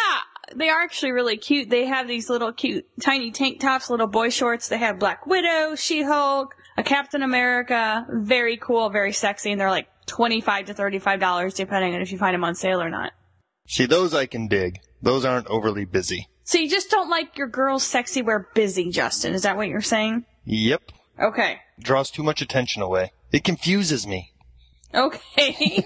they 0.55 0.69
are 0.69 0.83
actually 0.83 1.13
really 1.13 1.39
cute. 1.39 1.71
They 1.71 1.87
have 1.87 2.07
these 2.09 2.29
little 2.29 2.53
cute 2.53 2.87
tiny 3.03 3.31
tank 3.31 3.61
tops, 3.61 3.89
little 3.89 4.07
boy 4.07 4.29
shorts. 4.29 4.69
They 4.69 4.79
have 4.79 4.99
Black 4.99 5.27
Widow, 5.27 5.75
She-Hulk, 5.77 6.55
a 6.81 6.83
Captain 6.83 7.23
America. 7.23 8.07
Very 8.11 8.57
cool, 8.57 8.91
very 8.91 9.13
sexy, 9.13 9.53
and 9.53 9.61
they're 9.61 9.71
like 9.71 9.89
25 10.07 10.67
to 10.67 10.75
$35 10.75 11.55
depending 11.55 11.95
on 11.95 12.01
if 12.01 12.11
you 12.11 12.19
find 12.19 12.35
them 12.35 12.45
on 12.45 12.55
sale 12.55 12.81
or 12.81 12.91
not. 12.91 13.13
See, 13.69 13.87
those 13.87 14.15
I 14.15 14.27
can 14.27 14.49
dig. 14.49 14.81
Those 15.01 15.25
aren't 15.25 15.47
overly 15.47 15.85
busy. 15.85 16.29
So 16.43 16.59
you 16.59 16.69
just 16.69 16.91
don't 16.91 17.09
like 17.09 17.39
your 17.39 17.47
girls 17.47 17.85
sexy 17.85 18.23
wear 18.23 18.49
busy, 18.55 18.91
Justin. 18.91 19.35
Is 19.35 19.43
that 19.43 19.57
what 19.57 19.69
you're 19.69 19.81
saying? 19.81 20.25
Yep. 20.45 20.83
Okay. 21.23 21.61
Draws 21.79 22.11
too 22.11 22.25
much 22.25 22.43
attention 22.43 22.83
away. 22.83 23.13
It 23.31 23.45
confuses 23.45 24.07
me. 24.07 24.33
Okay. 24.93 25.85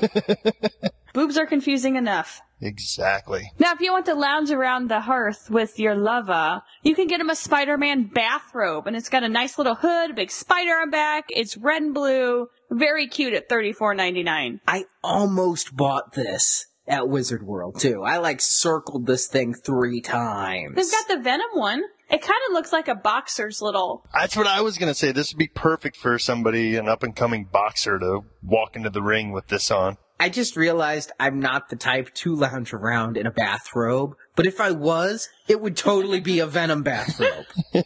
Boobs 1.12 1.36
are 1.36 1.46
confusing 1.46 1.96
enough. 1.96 2.40
Exactly. 2.60 3.50
Now, 3.58 3.72
if 3.72 3.80
you 3.80 3.92
want 3.92 4.06
to 4.06 4.14
lounge 4.14 4.50
around 4.50 4.88
the 4.88 5.00
hearth 5.00 5.50
with 5.50 5.78
your 5.78 5.94
lover, 5.94 6.62
you 6.82 6.94
can 6.94 7.06
get 7.06 7.20
him 7.20 7.28
a 7.28 7.36
Spider-Man 7.36 8.10
bathrobe, 8.14 8.86
and 8.86 8.96
it's 8.96 9.08
got 9.08 9.22
a 9.22 9.28
nice 9.28 9.58
little 9.58 9.74
hood, 9.74 10.12
a 10.12 10.14
big 10.14 10.30
spider 10.30 10.72
on 10.72 10.90
back. 10.90 11.26
It's 11.30 11.56
red 11.56 11.82
and 11.82 11.92
blue, 11.92 12.48
very 12.70 13.06
cute 13.06 13.34
at 13.34 13.48
thirty 13.48 13.72
four 13.72 13.94
ninety 13.94 14.22
nine. 14.22 14.60
I 14.66 14.86
almost 15.02 15.76
bought 15.76 16.12
this 16.14 16.66
at 16.86 17.08
Wizard 17.08 17.42
World 17.42 17.80
too. 17.80 18.02
I 18.02 18.18
like 18.18 18.40
circled 18.40 19.06
this 19.06 19.26
thing 19.26 19.54
three 19.54 20.00
times. 20.00 20.76
They've 20.76 20.90
got 20.90 21.08
the 21.08 21.22
Venom 21.22 21.48
one. 21.54 21.82
It 22.10 22.20
kind 22.20 22.40
of 22.48 22.52
looks 22.52 22.72
like 22.72 22.86
a 22.88 22.94
boxer's 22.94 23.62
little. 23.62 24.04
That's 24.12 24.36
what 24.36 24.46
I 24.46 24.60
was 24.60 24.76
going 24.76 24.92
to 24.92 24.94
say. 24.94 25.10
This 25.10 25.32
would 25.32 25.38
be 25.38 25.48
perfect 25.48 25.96
for 25.96 26.18
somebody, 26.18 26.76
an 26.76 26.86
up 26.86 27.02
and 27.02 27.16
coming 27.16 27.48
boxer, 27.50 27.98
to 27.98 28.20
walk 28.42 28.76
into 28.76 28.90
the 28.90 29.02
ring 29.02 29.32
with 29.32 29.48
this 29.48 29.70
on. 29.70 29.96
I 30.18 30.28
just 30.28 30.56
realized 30.56 31.12
I'm 31.18 31.40
not 31.40 31.68
the 31.68 31.76
type 31.76 32.12
to 32.14 32.34
lounge 32.34 32.72
around 32.72 33.16
in 33.16 33.26
a 33.26 33.30
bathrobe, 33.30 34.16
but 34.36 34.46
if 34.46 34.60
I 34.60 34.70
was, 34.70 35.28
it 35.48 35.60
would 35.60 35.76
totally 35.76 36.20
be 36.20 36.38
a 36.38 36.46
Venom 36.46 36.82
bathrobe. 36.82 37.46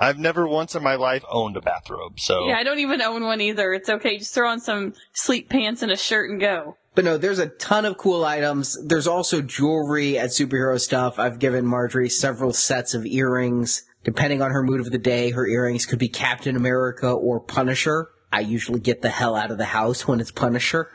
I've 0.00 0.18
never 0.18 0.48
once 0.48 0.74
in 0.74 0.82
my 0.82 0.94
life 0.94 1.24
owned 1.30 1.56
a 1.56 1.60
bathrobe, 1.60 2.18
so 2.18 2.48
Yeah, 2.48 2.56
I 2.56 2.62
don't 2.62 2.78
even 2.78 3.02
own 3.02 3.24
one 3.24 3.40
either. 3.40 3.74
It's 3.74 3.90
okay. 3.90 4.18
Just 4.18 4.32
throw 4.32 4.48
on 4.48 4.60
some 4.60 4.94
sleep 5.12 5.50
pants 5.50 5.82
and 5.82 5.92
a 5.92 5.96
shirt 5.96 6.30
and 6.30 6.40
go. 6.40 6.76
But 6.94 7.04
no, 7.04 7.18
there's 7.18 7.38
a 7.38 7.48
ton 7.48 7.84
of 7.84 7.98
cool 7.98 8.24
items. 8.24 8.78
There's 8.84 9.06
also 9.06 9.42
jewelry 9.42 10.18
at 10.18 10.30
superhero 10.30 10.80
stuff. 10.80 11.18
I've 11.18 11.38
given 11.38 11.66
Marjorie 11.66 12.08
several 12.08 12.52
sets 12.52 12.94
of 12.94 13.04
earrings. 13.04 13.84
Depending 14.02 14.40
on 14.40 14.50
her 14.50 14.62
mood 14.62 14.80
of 14.80 14.90
the 14.90 14.98
day, 14.98 15.30
her 15.30 15.46
earrings 15.46 15.84
could 15.84 15.98
be 15.98 16.08
Captain 16.08 16.56
America 16.56 17.10
or 17.10 17.38
Punisher. 17.38 18.08
I 18.32 18.40
usually 18.40 18.80
get 18.80 19.02
the 19.02 19.08
hell 19.08 19.36
out 19.36 19.50
of 19.50 19.58
the 19.58 19.64
house 19.64 20.06
when 20.06 20.20
it's 20.20 20.30
Punisher. 20.30 20.90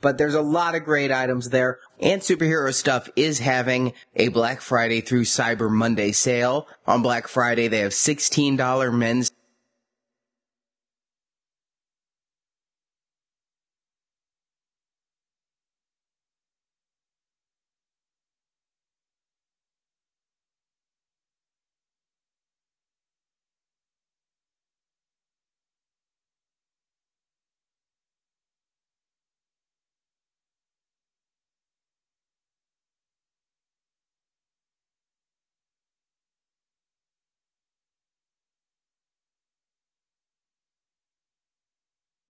but 0.00 0.18
there's 0.18 0.34
a 0.34 0.42
lot 0.42 0.74
of 0.74 0.84
great 0.84 1.10
items 1.10 1.50
there. 1.50 1.78
And 2.00 2.20
superhero 2.20 2.74
stuff 2.74 3.08
is 3.16 3.38
having 3.38 3.94
a 4.14 4.28
Black 4.28 4.60
Friday 4.60 5.00
through 5.00 5.24
Cyber 5.24 5.70
Monday 5.70 6.12
sale. 6.12 6.66
On 6.86 7.00
Black 7.00 7.26
Friday, 7.28 7.68
they 7.68 7.78
have 7.78 7.92
$16 7.92 8.92
men's 8.92 9.30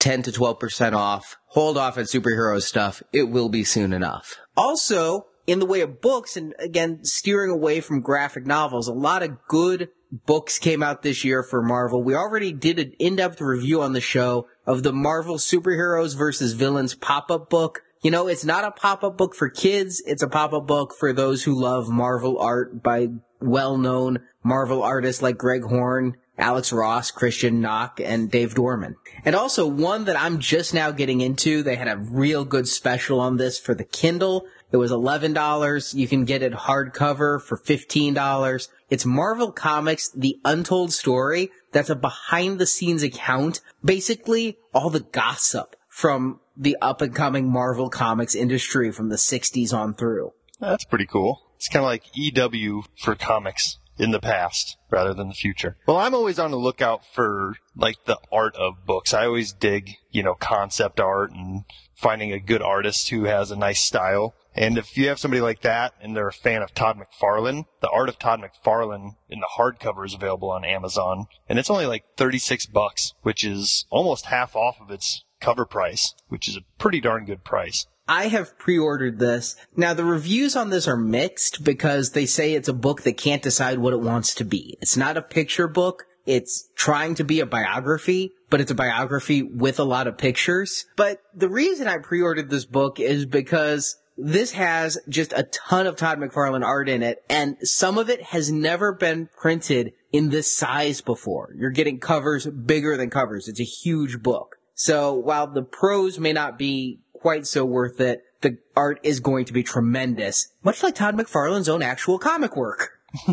ten 0.04 0.22
to 0.22 0.30
twelve 0.30 0.60
percent 0.60 0.94
off. 0.94 1.36
Hold 1.46 1.78
off 1.78 1.96
at 1.96 2.06
superhero 2.06 2.60
stuff. 2.60 3.02
It 3.12 3.30
will 3.30 3.48
be 3.48 3.64
soon 3.64 3.94
enough. 3.94 4.36
Also, 4.54 5.26
in 5.46 5.58
the 5.58 5.66
way 5.66 5.80
of 5.80 6.02
books, 6.02 6.36
and 6.36 6.54
again, 6.58 7.00
steering 7.04 7.50
away 7.50 7.80
from 7.80 8.02
graphic 8.02 8.46
novels, 8.46 8.86
a 8.86 8.92
lot 8.92 9.22
of 9.22 9.38
good 9.48 9.88
books 10.26 10.58
came 10.58 10.82
out 10.82 11.02
this 11.02 11.24
year 11.24 11.42
for 11.42 11.62
Marvel. 11.62 12.02
We 12.02 12.14
already 12.14 12.52
did 12.52 12.78
an 12.78 12.92
in-depth 12.98 13.40
review 13.40 13.82
on 13.82 13.94
the 13.94 14.00
show 14.00 14.46
of 14.66 14.82
the 14.82 14.92
Marvel 14.92 15.36
superheroes 15.36 16.16
versus 16.16 16.52
villains 16.52 16.94
pop-up 16.94 17.50
book. 17.50 17.82
You 18.02 18.10
know, 18.10 18.28
it's 18.28 18.44
not 18.44 18.64
a 18.64 18.70
pop-up 18.70 19.16
book 19.16 19.34
for 19.34 19.48
kids. 19.48 20.02
It's 20.06 20.22
a 20.22 20.28
pop-up 20.28 20.66
book 20.66 20.94
for 20.94 21.12
those 21.12 21.42
who 21.42 21.60
love 21.60 21.88
Marvel 21.88 22.38
art 22.38 22.82
by 22.82 23.08
well-known 23.40 24.20
Marvel 24.42 24.82
artists 24.82 25.22
like 25.22 25.38
Greg 25.38 25.62
Horn, 25.62 26.16
Alex 26.36 26.72
Ross, 26.72 27.10
Christian 27.10 27.60
Nauck, 27.60 28.04
and 28.04 28.30
Dave 28.30 28.54
Dorman. 28.54 28.96
And 29.24 29.34
also 29.34 29.66
one 29.66 30.04
that 30.06 30.20
I'm 30.20 30.40
just 30.40 30.74
now 30.74 30.90
getting 30.90 31.20
into. 31.20 31.62
They 31.62 31.76
had 31.76 31.88
a 31.88 31.96
real 31.96 32.44
good 32.44 32.66
special 32.66 33.20
on 33.20 33.36
this 33.36 33.58
for 33.58 33.74
the 33.74 33.84
Kindle. 33.84 34.46
It 34.72 34.78
was 34.78 34.90
$11. 34.90 35.94
You 35.94 36.08
can 36.08 36.24
get 36.24 36.42
it 36.42 36.52
hardcover 36.52 37.40
for 37.40 37.56
$15. 37.56 38.68
It's 38.90 39.06
Marvel 39.06 39.52
Comics, 39.52 40.10
The 40.10 40.38
Untold 40.44 40.92
Story. 40.92 41.50
That's 41.70 41.90
a 41.90 41.94
behind 41.94 42.58
the 42.58 42.66
scenes 42.66 43.02
account. 43.02 43.60
Basically, 43.84 44.58
all 44.72 44.90
the 44.90 45.00
gossip 45.00 45.76
from 45.88 46.40
the 46.56 46.76
up 46.82 47.00
and 47.00 47.14
coming 47.14 47.50
Marvel 47.50 47.88
Comics 47.88 48.34
industry 48.34 48.90
from 48.90 49.08
the 49.08 49.16
60s 49.16 49.72
on 49.72 49.94
through. 49.94 50.32
that's 50.60 50.84
pretty 50.84 51.06
cool. 51.06 51.42
It's 51.56 51.68
kind 51.68 51.84
of 51.84 51.88
like 51.88 52.04
EW 52.14 52.82
for 52.98 53.14
comics 53.14 53.78
in 53.98 54.10
the 54.10 54.20
past 54.20 54.76
rather 54.90 55.14
than 55.14 55.28
the 55.28 55.34
future. 55.34 55.76
Well, 55.86 55.96
I'm 55.96 56.14
always 56.14 56.38
on 56.38 56.50
the 56.50 56.56
lookout 56.56 57.02
for 57.04 57.54
like 57.76 58.04
the 58.06 58.18
art 58.32 58.56
of 58.56 58.84
books. 58.86 59.14
I 59.14 59.26
always 59.26 59.52
dig, 59.52 59.96
you 60.10 60.22
know, 60.22 60.34
concept 60.34 61.00
art 61.00 61.30
and 61.30 61.64
finding 61.94 62.32
a 62.32 62.40
good 62.40 62.62
artist 62.62 63.10
who 63.10 63.24
has 63.24 63.50
a 63.50 63.56
nice 63.56 63.80
style. 63.80 64.34
And 64.56 64.78
if 64.78 64.96
you 64.96 65.08
have 65.08 65.18
somebody 65.18 65.40
like 65.40 65.62
that 65.62 65.94
and 66.00 66.16
they're 66.16 66.28
a 66.28 66.32
fan 66.32 66.62
of 66.62 66.74
Todd 66.74 66.98
McFarlane, 66.98 67.64
the 67.80 67.90
art 67.90 68.08
of 68.08 68.18
Todd 68.18 68.40
McFarlane 68.40 69.16
in 69.28 69.40
the 69.40 69.48
hardcover 69.58 70.06
is 70.06 70.14
available 70.14 70.50
on 70.50 70.64
Amazon 70.64 71.26
and 71.48 71.58
it's 71.58 71.70
only 71.70 71.86
like 71.86 72.04
36 72.16 72.66
bucks, 72.66 73.14
which 73.22 73.44
is 73.44 73.86
almost 73.90 74.26
half 74.26 74.54
off 74.54 74.80
of 74.80 74.90
its 74.90 75.24
cover 75.40 75.66
price, 75.66 76.14
which 76.28 76.48
is 76.48 76.56
a 76.56 76.64
pretty 76.78 77.00
darn 77.00 77.24
good 77.24 77.44
price. 77.44 77.86
I 78.06 78.28
have 78.28 78.58
pre-ordered 78.58 79.18
this. 79.18 79.56
Now 79.76 79.94
the 79.94 80.04
reviews 80.04 80.56
on 80.56 80.70
this 80.70 80.86
are 80.86 80.96
mixed 80.96 81.64
because 81.64 82.10
they 82.10 82.26
say 82.26 82.52
it's 82.52 82.68
a 82.68 82.74
book 82.74 83.02
that 83.02 83.16
can't 83.16 83.42
decide 83.42 83.78
what 83.78 83.94
it 83.94 84.00
wants 84.00 84.34
to 84.36 84.44
be. 84.44 84.76
It's 84.80 84.96
not 84.96 85.16
a 85.16 85.22
picture 85.22 85.68
book. 85.68 86.04
It's 86.26 86.68
trying 86.74 87.14
to 87.16 87.24
be 87.24 87.40
a 87.40 87.46
biography, 87.46 88.32
but 88.50 88.60
it's 88.60 88.70
a 88.70 88.74
biography 88.74 89.42
with 89.42 89.78
a 89.78 89.84
lot 89.84 90.06
of 90.06 90.18
pictures. 90.18 90.86
But 90.96 91.20
the 91.34 91.48
reason 91.48 91.86
I 91.86 91.98
pre-ordered 91.98 92.50
this 92.50 92.64
book 92.64 92.98
is 92.98 93.26
because 93.26 93.96
this 94.16 94.52
has 94.52 94.98
just 95.08 95.32
a 95.32 95.42
ton 95.42 95.86
of 95.86 95.96
Todd 95.96 96.18
McFarlane 96.18 96.64
art 96.64 96.88
in 96.88 97.02
it, 97.02 97.22
and 97.28 97.56
some 97.62 97.98
of 97.98 98.08
it 98.08 98.22
has 98.22 98.50
never 98.50 98.92
been 98.92 99.28
printed 99.36 99.92
in 100.12 100.30
this 100.30 100.56
size 100.56 101.00
before. 101.00 101.52
You're 101.58 101.70
getting 101.70 101.98
covers 101.98 102.46
bigger 102.46 102.96
than 102.96 103.10
covers. 103.10 103.48
It's 103.48 103.60
a 103.60 103.64
huge 103.64 104.22
book. 104.22 104.56
So 104.74 105.14
while 105.14 105.46
the 105.46 105.62
prose 105.62 106.18
may 106.18 106.32
not 106.32 106.58
be 106.58 107.00
quite 107.24 107.46
so 107.46 107.64
worth 107.64 108.02
it, 108.02 108.22
the 108.42 108.58
art 108.76 109.00
is 109.02 109.20
going 109.20 109.46
to 109.46 109.54
be 109.54 109.62
tremendous, 109.62 110.48
much 110.62 110.82
like 110.82 110.94
Todd 110.94 111.16
McFarlane's 111.16 111.70
own 111.70 111.80
actual 111.82 112.18
comic 112.18 112.54
work. 112.54 112.90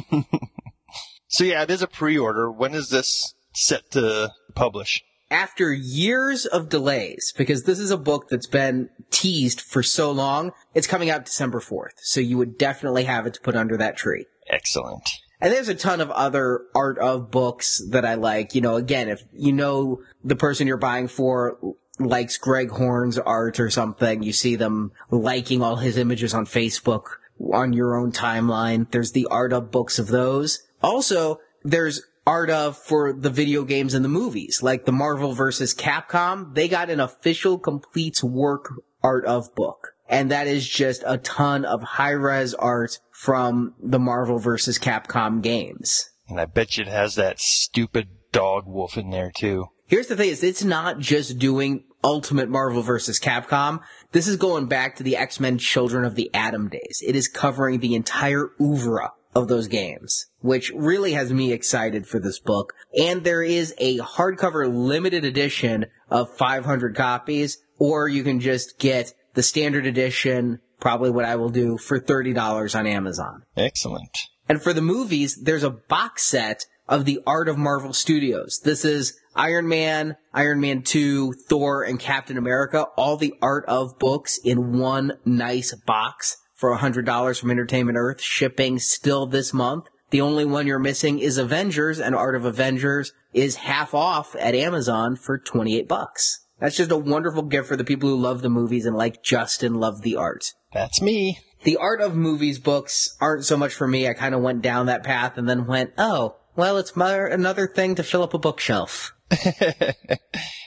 So 1.31 1.45
yeah, 1.45 1.63
it 1.63 1.71
is 1.71 1.81
a 1.81 1.87
pre-order. 1.87 2.51
When 2.51 2.73
is 2.73 2.89
this 2.89 3.33
set 3.53 3.89
to 3.91 4.33
publish? 4.53 5.01
After 5.31 5.71
years 5.71 6.45
of 6.45 6.67
delays, 6.67 7.33
because 7.37 7.63
this 7.63 7.79
is 7.79 7.89
a 7.89 7.97
book 7.97 8.27
that's 8.29 8.47
been 8.47 8.89
teased 9.11 9.61
for 9.61 9.81
so 9.81 10.11
long, 10.11 10.51
it's 10.75 10.87
coming 10.87 11.09
out 11.09 11.23
December 11.23 11.61
4th. 11.61 11.99
So 12.01 12.19
you 12.19 12.37
would 12.37 12.57
definitely 12.57 13.05
have 13.05 13.25
it 13.27 13.35
to 13.35 13.41
put 13.41 13.55
under 13.55 13.77
that 13.77 13.95
tree. 13.95 14.25
Excellent. 14.49 15.09
And 15.39 15.53
there's 15.53 15.69
a 15.69 15.73
ton 15.73 16.01
of 16.01 16.11
other 16.11 16.63
art 16.75 16.99
of 16.99 17.31
books 17.31 17.81
that 17.91 18.03
I 18.03 18.15
like. 18.15 18.53
You 18.53 18.59
know, 18.59 18.75
again, 18.75 19.07
if 19.07 19.23
you 19.31 19.53
know 19.53 20.01
the 20.25 20.35
person 20.35 20.67
you're 20.67 20.75
buying 20.75 21.07
for 21.07 21.57
likes 22.05 22.37
Greg 22.37 22.69
Horn's 22.71 23.17
art 23.17 23.59
or 23.59 23.69
something, 23.69 24.23
you 24.23 24.33
see 24.33 24.55
them 24.55 24.91
liking 25.09 25.61
all 25.61 25.77
his 25.77 25.97
images 25.97 26.33
on 26.33 26.45
Facebook 26.45 27.05
on 27.53 27.73
your 27.73 27.95
own 27.95 28.11
timeline. 28.11 28.89
There's 28.91 29.11
the 29.11 29.27
art 29.31 29.53
of 29.53 29.71
books 29.71 29.99
of 29.99 30.07
those. 30.07 30.61
Also, 30.81 31.39
there's 31.63 32.01
art 32.25 32.49
of 32.49 32.77
for 32.77 33.13
the 33.13 33.29
video 33.29 33.63
games 33.63 33.93
and 33.93 34.05
the 34.05 34.09
movies, 34.09 34.61
like 34.61 34.85
the 34.85 34.91
Marvel 34.91 35.33
vs. 35.33 35.73
Capcom. 35.73 36.53
They 36.53 36.67
got 36.67 36.89
an 36.89 36.99
official 36.99 37.57
complete 37.57 38.23
work 38.23 38.71
art 39.03 39.25
of 39.25 39.53
book. 39.55 39.93
And 40.07 40.29
that 40.31 40.47
is 40.47 40.67
just 40.67 41.03
a 41.05 41.17
ton 41.17 41.63
of 41.63 41.81
high 41.81 42.11
res 42.11 42.53
art 42.53 42.99
from 43.11 43.73
the 43.81 43.99
Marvel 43.99 44.39
vs. 44.39 44.77
Capcom 44.77 45.41
games. 45.41 46.09
And 46.27 46.39
I 46.39 46.45
bet 46.45 46.77
you 46.77 46.83
it 46.83 46.89
has 46.89 47.15
that 47.15 47.39
stupid 47.39 48.09
dog 48.31 48.65
wolf 48.65 48.97
in 48.97 49.09
there 49.09 49.31
too. 49.35 49.67
Here's 49.87 50.07
the 50.07 50.15
thing 50.15 50.29
is 50.29 50.43
it's 50.43 50.63
not 50.63 50.99
just 50.99 51.37
doing 51.39 51.83
Ultimate 52.03 52.49
Marvel 52.49 52.81
vs. 52.81 53.19
Capcom. 53.19 53.81
This 54.11 54.27
is 54.27 54.35
going 54.35 54.67
back 54.67 54.95
to 54.95 55.03
the 55.03 55.17
X-Men 55.17 55.57
Children 55.57 56.05
of 56.05 56.15
the 56.15 56.29
Atom 56.33 56.69
days. 56.69 57.03
It 57.05 57.15
is 57.15 57.27
covering 57.27 57.79
the 57.79 57.95
entire 57.95 58.49
oeuvre 58.59 59.11
of 59.33 59.47
those 59.47 59.67
games, 59.67 60.27
which 60.39 60.71
really 60.75 61.13
has 61.13 61.31
me 61.31 61.53
excited 61.53 62.05
for 62.05 62.19
this 62.19 62.39
book. 62.39 62.73
And 62.99 63.23
there 63.23 63.43
is 63.43 63.73
a 63.77 63.99
hardcover 63.99 64.71
limited 64.73 65.23
edition 65.23 65.85
of 66.09 66.35
500 66.35 66.95
copies, 66.95 67.59
or 67.77 68.07
you 68.07 68.23
can 68.23 68.39
just 68.39 68.77
get 68.77 69.13
the 69.33 69.43
standard 69.43 69.85
edition, 69.85 70.59
probably 70.79 71.09
what 71.09 71.25
I 71.25 71.37
will 71.37 71.49
do, 71.49 71.77
for 71.77 71.99
$30 71.99 72.77
on 72.77 72.87
Amazon. 72.87 73.43
Excellent. 73.55 74.17
And 74.49 74.61
for 74.61 74.73
the 74.73 74.81
movies, 74.81 75.39
there's 75.41 75.63
a 75.63 75.69
box 75.69 76.23
set 76.23 76.65
of 76.87 77.05
the 77.05 77.19
art 77.25 77.47
of 77.47 77.57
Marvel 77.57 77.93
Studios. 77.93 78.59
This 78.63 78.83
is 78.83 79.17
Iron 79.35 79.67
Man, 79.67 80.17
Iron 80.33 80.59
Man 80.59 80.81
2, 80.81 81.33
Thor, 81.47 81.83
and 81.83 81.99
Captain 81.99 82.37
America, 82.37 82.87
all 82.97 83.17
the 83.17 83.33
art 83.41 83.65
of 83.67 83.97
books 83.97 84.37
in 84.43 84.77
one 84.77 85.13
nice 85.25 85.73
box 85.73 86.37
for 86.53 86.77
$100 86.77 87.39
from 87.39 87.51
Entertainment 87.51 87.97
Earth, 87.97 88.21
shipping 88.21 88.77
still 88.77 89.25
this 89.25 89.53
month. 89.53 89.85
The 90.11 90.21
only 90.21 90.43
one 90.43 90.67
you're 90.67 90.79
missing 90.79 91.19
is 91.19 91.37
Avengers, 91.37 91.99
and 91.99 92.13
Art 92.13 92.35
of 92.35 92.43
Avengers 92.43 93.13
is 93.33 93.55
half 93.55 93.93
off 93.93 94.35
at 94.35 94.53
Amazon 94.53 95.15
for 95.15 95.37
28 95.37 95.87
bucks. 95.87 96.45
That's 96.59 96.75
just 96.75 96.91
a 96.91 96.97
wonderful 96.97 97.43
gift 97.43 97.67
for 97.67 97.75
the 97.75 97.83
people 97.83 98.09
who 98.09 98.17
love 98.17 98.41
the 98.41 98.49
movies 98.49 98.85
and 98.85 98.95
like 98.95 99.23
Justin 99.23 99.73
love 99.73 100.03
the 100.03 100.17
art. 100.17 100.53
That's 100.73 101.01
me. 101.01 101.39
The 101.63 101.77
art 101.77 102.01
of 102.01 102.15
movies 102.15 102.59
books 102.59 103.15
aren't 103.19 103.45
so 103.45 103.57
much 103.57 103.73
for 103.73 103.87
me. 103.87 104.07
I 104.07 104.13
kind 104.13 104.35
of 104.35 104.41
went 104.41 104.61
down 104.61 104.85
that 104.87 105.03
path 105.03 105.37
and 105.37 105.49
then 105.49 105.65
went, 105.65 105.93
oh, 105.97 106.35
well, 106.55 106.77
it's 106.77 106.95
my, 106.95 107.15
another 107.15 107.67
thing 107.67 107.95
to 107.95 108.03
fill 108.03 108.23
up 108.23 108.33
a 108.33 108.39
bookshelf. 108.39 109.13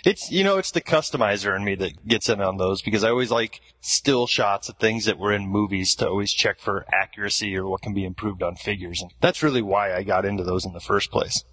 it's 0.07 0.31
you 0.31 0.43
know 0.43 0.57
it's 0.57 0.71
the 0.71 0.81
customizer 0.81 1.55
in 1.55 1.65
me 1.65 1.75
that 1.75 2.09
gets 2.09 2.31
in 2.31 2.41
on 2.41 2.57
those 2.57 2.81
because 2.81 3.05
I 3.05 3.11
always 3.11 3.31
like 3.31 3.61
still 3.81 4.27
shots 4.27 4.71
of 4.71 4.79
things 4.79 5.05
that 5.05 5.19
were 5.19 5.35
in 5.35 5.47
movies 5.47 5.95
to 5.97 6.09
always 6.09 6.33
check 6.33 6.61
for 6.61 6.87
accuracy 6.91 7.55
or 7.59 7.69
what 7.69 7.83
can 7.83 7.93
be 7.93 8.07
improved 8.07 8.43
on 8.43 8.57
figures, 8.57 9.03
and 9.03 9.11
that's 9.21 9.43
really 9.43 9.61
why 9.61 9.95
I 9.95 10.03
got 10.03 10.25
into 10.25 10.45
those 10.45 10.65
in 10.65 10.73
the 10.73 10.81
first 10.81 11.11
place. 11.11 11.45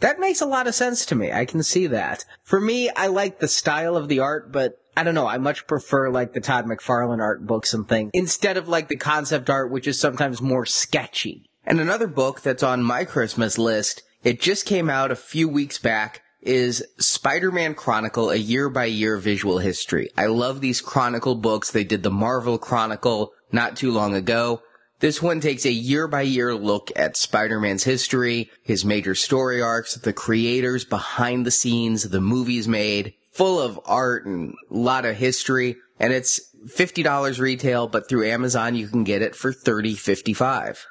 That 0.00 0.20
makes 0.20 0.40
a 0.40 0.46
lot 0.46 0.66
of 0.66 0.74
sense 0.74 1.04
to 1.06 1.14
me. 1.14 1.32
I 1.32 1.44
can 1.44 1.62
see 1.62 1.88
that. 1.88 2.24
For 2.44 2.60
me, 2.60 2.88
I 2.90 3.08
like 3.08 3.40
the 3.40 3.48
style 3.48 3.96
of 3.96 4.08
the 4.08 4.20
art, 4.20 4.52
but 4.52 4.78
I 4.96 5.02
don't 5.02 5.14
know. 5.14 5.26
I 5.26 5.38
much 5.38 5.66
prefer 5.66 6.08
like 6.08 6.32
the 6.32 6.40
Todd 6.40 6.66
McFarlane 6.66 7.20
art 7.20 7.46
books 7.46 7.74
and 7.74 7.86
things 7.86 8.10
instead 8.14 8.56
of 8.56 8.68
like 8.68 8.88
the 8.88 8.96
concept 8.96 9.50
art, 9.50 9.70
which 9.70 9.86
is 9.88 10.00
sometimes 10.00 10.40
more 10.40 10.66
sketchy. 10.66 11.47
And 11.68 11.80
another 11.80 12.06
book 12.06 12.40
that's 12.40 12.62
on 12.62 12.82
my 12.82 13.04
Christmas 13.04 13.58
list, 13.58 14.02
it 14.24 14.40
just 14.40 14.64
came 14.64 14.88
out 14.88 15.10
a 15.10 15.16
few 15.16 15.50
weeks 15.50 15.76
back 15.76 16.22
is 16.40 16.82
Spider-Man 16.96 17.74
Chronicle, 17.74 18.30
a 18.30 18.36
year 18.36 18.70
by 18.70 18.86
year 18.86 19.18
visual 19.18 19.58
history. 19.58 20.08
I 20.16 20.28
love 20.28 20.62
these 20.62 20.80
Chronicle 20.80 21.34
books. 21.34 21.70
They 21.70 21.84
did 21.84 22.02
the 22.02 22.10
Marvel 22.10 22.56
Chronicle 22.56 23.32
not 23.52 23.76
too 23.76 23.92
long 23.92 24.14
ago. 24.14 24.62
This 25.00 25.20
one 25.20 25.40
takes 25.40 25.66
a 25.66 25.70
year 25.70 26.08
by 26.08 26.22
year 26.22 26.54
look 26.54 26.90
at 26.96 27.18
Spider-Man's 27.18 27.84
history, 27.84 28.50
his 28.62 28.86
major 28.86 29.14
story 29.14 29.60
arcs, 29.60 29.94
the 29.94 30.14
creators 30.14 30.86
behind 30.86 31.44
the 31.44 31.50
scenes, 31.50 32.08
the 32.08 32.22
movies 32.22 32.66
made, 32.66 33.12
full 33.30 33.60
of 33.60 33.78
art 33.84 34.24
and 34.24 34.54
a 34.70 34.74
lot 34.74 35.04
of 35.04 35.16
history. 35.16 35.76
And 36.00 36.14
it's 36.14 36.40
$50 36.66 37.38
retail, 37.38 37.88
but 37.88 38.08
through 38.08 38.26
Amazon 38.26 38.74
you 38.74 38.88
can 38.88 39.04
get 39.04 39.20
it 39.20 39.36
for 39.36 39.52
$30, 39.52 39.98
55 39.98 40.86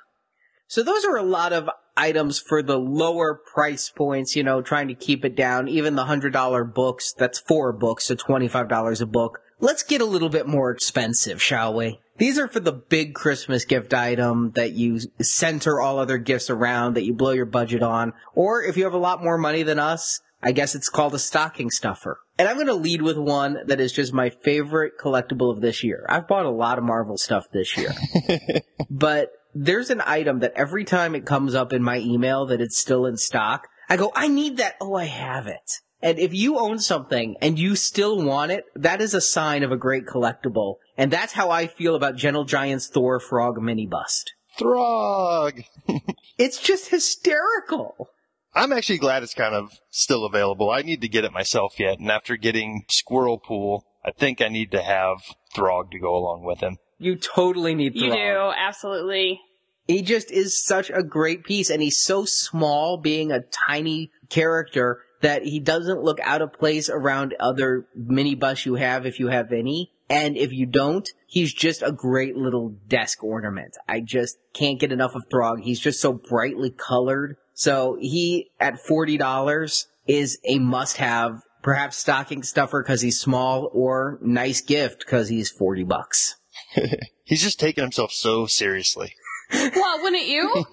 So 0.68 0.84
those 0.84 1.05
are 1.05 1.15
a 1.15 1.24
lot 1.24 1.53
of 1.53 1.70
items 1.95 2.39
for 2.39 2.61
the 2.61 2.78
lower 2.78 3.34
price 3.36 3.89
points, 3.89 4.36
you 4.36 4.43
know, 4.43 4.61
trying 4.61 4.88
to 4.89 4.93
keep 4.93 5.26
it 5.26 5.36
down. 5.36 5.68
Even 5.68 5.95
the 5.95 6.05
$100 6.05 6.74
books, 6.74 7.13
that's 7.13 7.39
four 7.39 7.74
books, 7.74 8.05
so 8.05 8.15
$25 8.15 9.01
a 9.01 9.05
book. 9.05 9.39
Let's 9.59 9.84
get 9.84 10.01
a 10.01 10.05
little 10.05 10.30
bit 10.30 10.47
more 10.47 10.70
expensive, 10.70 11.41
shall 11.41 11.74
we? 11.74 11.99
These 12.18 12.38
are 12.38 12.47
for 12.47 12.59
the 12.59 12.74
big 12.74 13.13
Christmas 13.13 13.65
gift 13.65 13.93
item 13.93 14.51
that 14.51 14.74
you 14.74 14.99
center 15.22 15.80
all 15.80 15.99
other 15.99 16.18
gifts 16.18 16.49
around, 16.49 16.95
that 16.95 17.05
you 17.05 17.13
blow 17.13 17.32
your 17.32 17.45
budget 17.45 17.82
on. 17.82 18.13
Or 18.36 18.61
if 18.61 18.78
you 18.78 18.84
have 18.84 18.93
a 18.93 18.99
lot 18.99 19.24
more 19.24 19.38
money 19.38 19.63
than 19.63 19.80
us, 19.80 20.20
I 20.41 20.51
guess 20.51 20.76
it's 20.76 20.89
called 20.89 21.15
a 21.15 21.20
stocking 21.20 21.72
stuffer. 21.72 22.20
And 22.38 22.47
I'm 22.47 22.55
going 22.55 22.68
to 22.68 22.74
lead 22.74 23.01
with 23.01 23.18
one 23.18 23.59
that 23.65 23.80
is 23.80 23.91
just 23.91 24.13
my 24.13 24.30
favorite 24.30 24.93
collectible 24.99 25.51
of 25.51 25.61
this 25.61 25.84
year. 25.84 26.05
I've 26.07 26.28
bought 26.28 26.45
a 26.45 26.51
lot 26.51 26.78
of 26.78 26.84
Marvel 26.84 27.18
stuff 27.18 27.47
this 27.51 27.76
year. 27.76 27.91
but 28.89 29.32
there's 29.64 29.89
an 29.89 30.01
item 30.05 30.39
that 30.39 30.53
every 30.55 30.84
time 30.84 31.16
it 31.16 31.26
comes 31.26 31.55
up 31.55 31.74
in 31.74 31.82
my 31.82 31.97
email 31.97 32.45
that 32.47 32.62
it's 32.62 32.78
still 32.78 33.05
in 33.05 33.18
stock, 33.18 33.68
I 33.89 33.97
go, 33.97 34.12
I 34.16 34.28
need 34.28 34.58
that. 34.58 34.76
Oh, 34.80 34.95
I 34.95 35.05
have 35.05 35.47
it. 35.47 35.72
And 36.01 36.20
if 36.20 36.34
you 36.34 36.60
own 36.60 36.78
something 36.80 37.36
and 37.41 37.58
you 37.58 37.76
still 37.76 38.22
want 38.22 38.51
it, 38.51 38.66
that 38.76 39.01
is 39.01 39.14
a 39.14 39.22
sign 39.22 39.64
of 39.64 39.72
a 39.72 39.78
great 39.78 40.05
collectible. 40.05 40.76
And 40.95 41.12
that's 41.12 41.34
how 41.34 41.49
I 41.49 41.66
feel 41.66 41.95
about 41.95 42.16
Gentle 42.16 42.45
Giant's 42.45 42.88
Thor 42.88 43.20
Frog 43.20 43.60
mini 43.62 43.88
bust. 43.88 44.34
Throg! 44.60 45.62
it's 46.38 46.62
just 46.62 46.89
hysterical. 46.89 48.10
I'm 48.53 48.72
actually 48.72 48.99
glad 48.99 49.24
it's 49.24 49.34
kind 49.34 49.55
of 49.55 49.72
still 49.89 50.26
available. 50.26 50.70
I 50.70 50.82
need 50.82 51.01
to 51.01 51.10
get 51.10 51.26
it 51.26 51.32
myself 51.32 51.80
yet. 51.80 51.99
And 51.99 52.12
after 52.12 52.38
getting 52.38 52.86
Squirrel 52.89 53.39
Pool, 53.39 53.86
I 54.05 54.12
think 54.12 54.41
I 54.41 54.49
need 54.49 54.72
to 54.72 54.82
have 54.82 55.18
Throg 55.55 55.91
to 55.91 55.99
go 55.99 56.16
along 56.16 56.43
with 56.43 56.60
him. 56.60 56.78
You 56.99 57.16
totally 57.16 57.76
need 57.76 57.93
Throg. 57.93 58.03
You 58.03 58.12
do, 58.12 58.51
absolutely. 58.55 59.39
He 59.88 60.02
just 60.02 60.32
is 60.32 60.64
such 60.64 60.90
a 60.90 61.04
great 61.04 61.44
piece 61.44 61.70
and 61.70 61.82
he's 61.82 62.04
so 62.04 62.26
small 62.26 62.98
being 62.98 63.32
a 63.32 63.42
tiny 63.42 64.12
character 64.30 65.02
that 65.22 65.44
he 65.44 65.60
doesn't 65.60 66.04
look 66.04 66.20
out 66.22 66.42
of 66.42 66.54
place 66.54 66.90
around 66.90 67.36
other 67.40 67.88
mini 67.96 68.36
bus 68.36 68.66
you 68.66 68.76
have 68.76 69.06
if 69.06 69.20
you 69.20 69.28
have 69.28 69.52
any. 69.52 69.92
And 70.10 70.38
if 70.38 70.54
you 70.54 70.66
don't, 70.66 71.10
he's 71.28 71.54
just 71.54 71.82
a 71.82 71.92
great 71.92 72.38
little 72.38 72.70
desk 72.88 73.24
ornament. 73.24 73.76
I 73.88 74.00
just 74.00 74.38
can't 74.54 74.80
get 74.80 74.92
enough 74.92 75.16
of 75.16 75.24
Throg. 75.30 75.62
He's 75.62 75.80
just 75.80 76.00
so 76.00 76.14
brightly 76.14 76.70
colored. 76.70 77.36
So 77.54 77.98
he, 78.00 78.52
at 78.60 78.76
$40, 78.76 79.86
is 80.08 80.40
a 80.46 80.60
must 80.60 80.98
have. 80.98 81.42
Perhaps 81.64 81.98
stocking 81.98 82.44
stuffer 82.44 82.82
because 82.82 83.02
he's 83.02 83.20
small 83.20 83.70
or 83.74 84.20
nice 84.22 84.62
gift 84.62 85.00
because 85.00 85.28
he's 85.28 85.50
40 85.50 85.84
bucks. 85.84 86.36
he's 87.26 87.42
just 87.42 87.60
taking 87.60 87.84
himself 87.84 88.12
so 88.12 88.46
seriously. 88.46 89.14
Well, 89.52 90.02
wouldn't 90.02 90.28
you? 90.28 90.66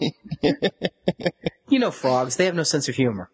you 1.69 1.79
know 1.79 1.91
frogs, 1.91 2.37
they 2.37 2.45
have 2.47 2.55
no 2.55 2.63
sense 2.63 2.89
of 2.89 2.95
humor. 2.95 3.31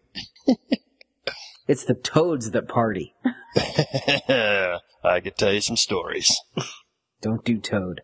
It's 1.70 1.84
the 1.84 1.94
toads 1.94 2.50
that 2.50 2.66
party. 2.66 3.14
I 3.54 5.20
could 5.22 5.36
tell 5.36 5.52
you 5.52 5.60
some 5.60 5.76
stories. 5.76 6.36
Don't 7.22 7.44
do 7.44 7.58
toad. 7.58 8.00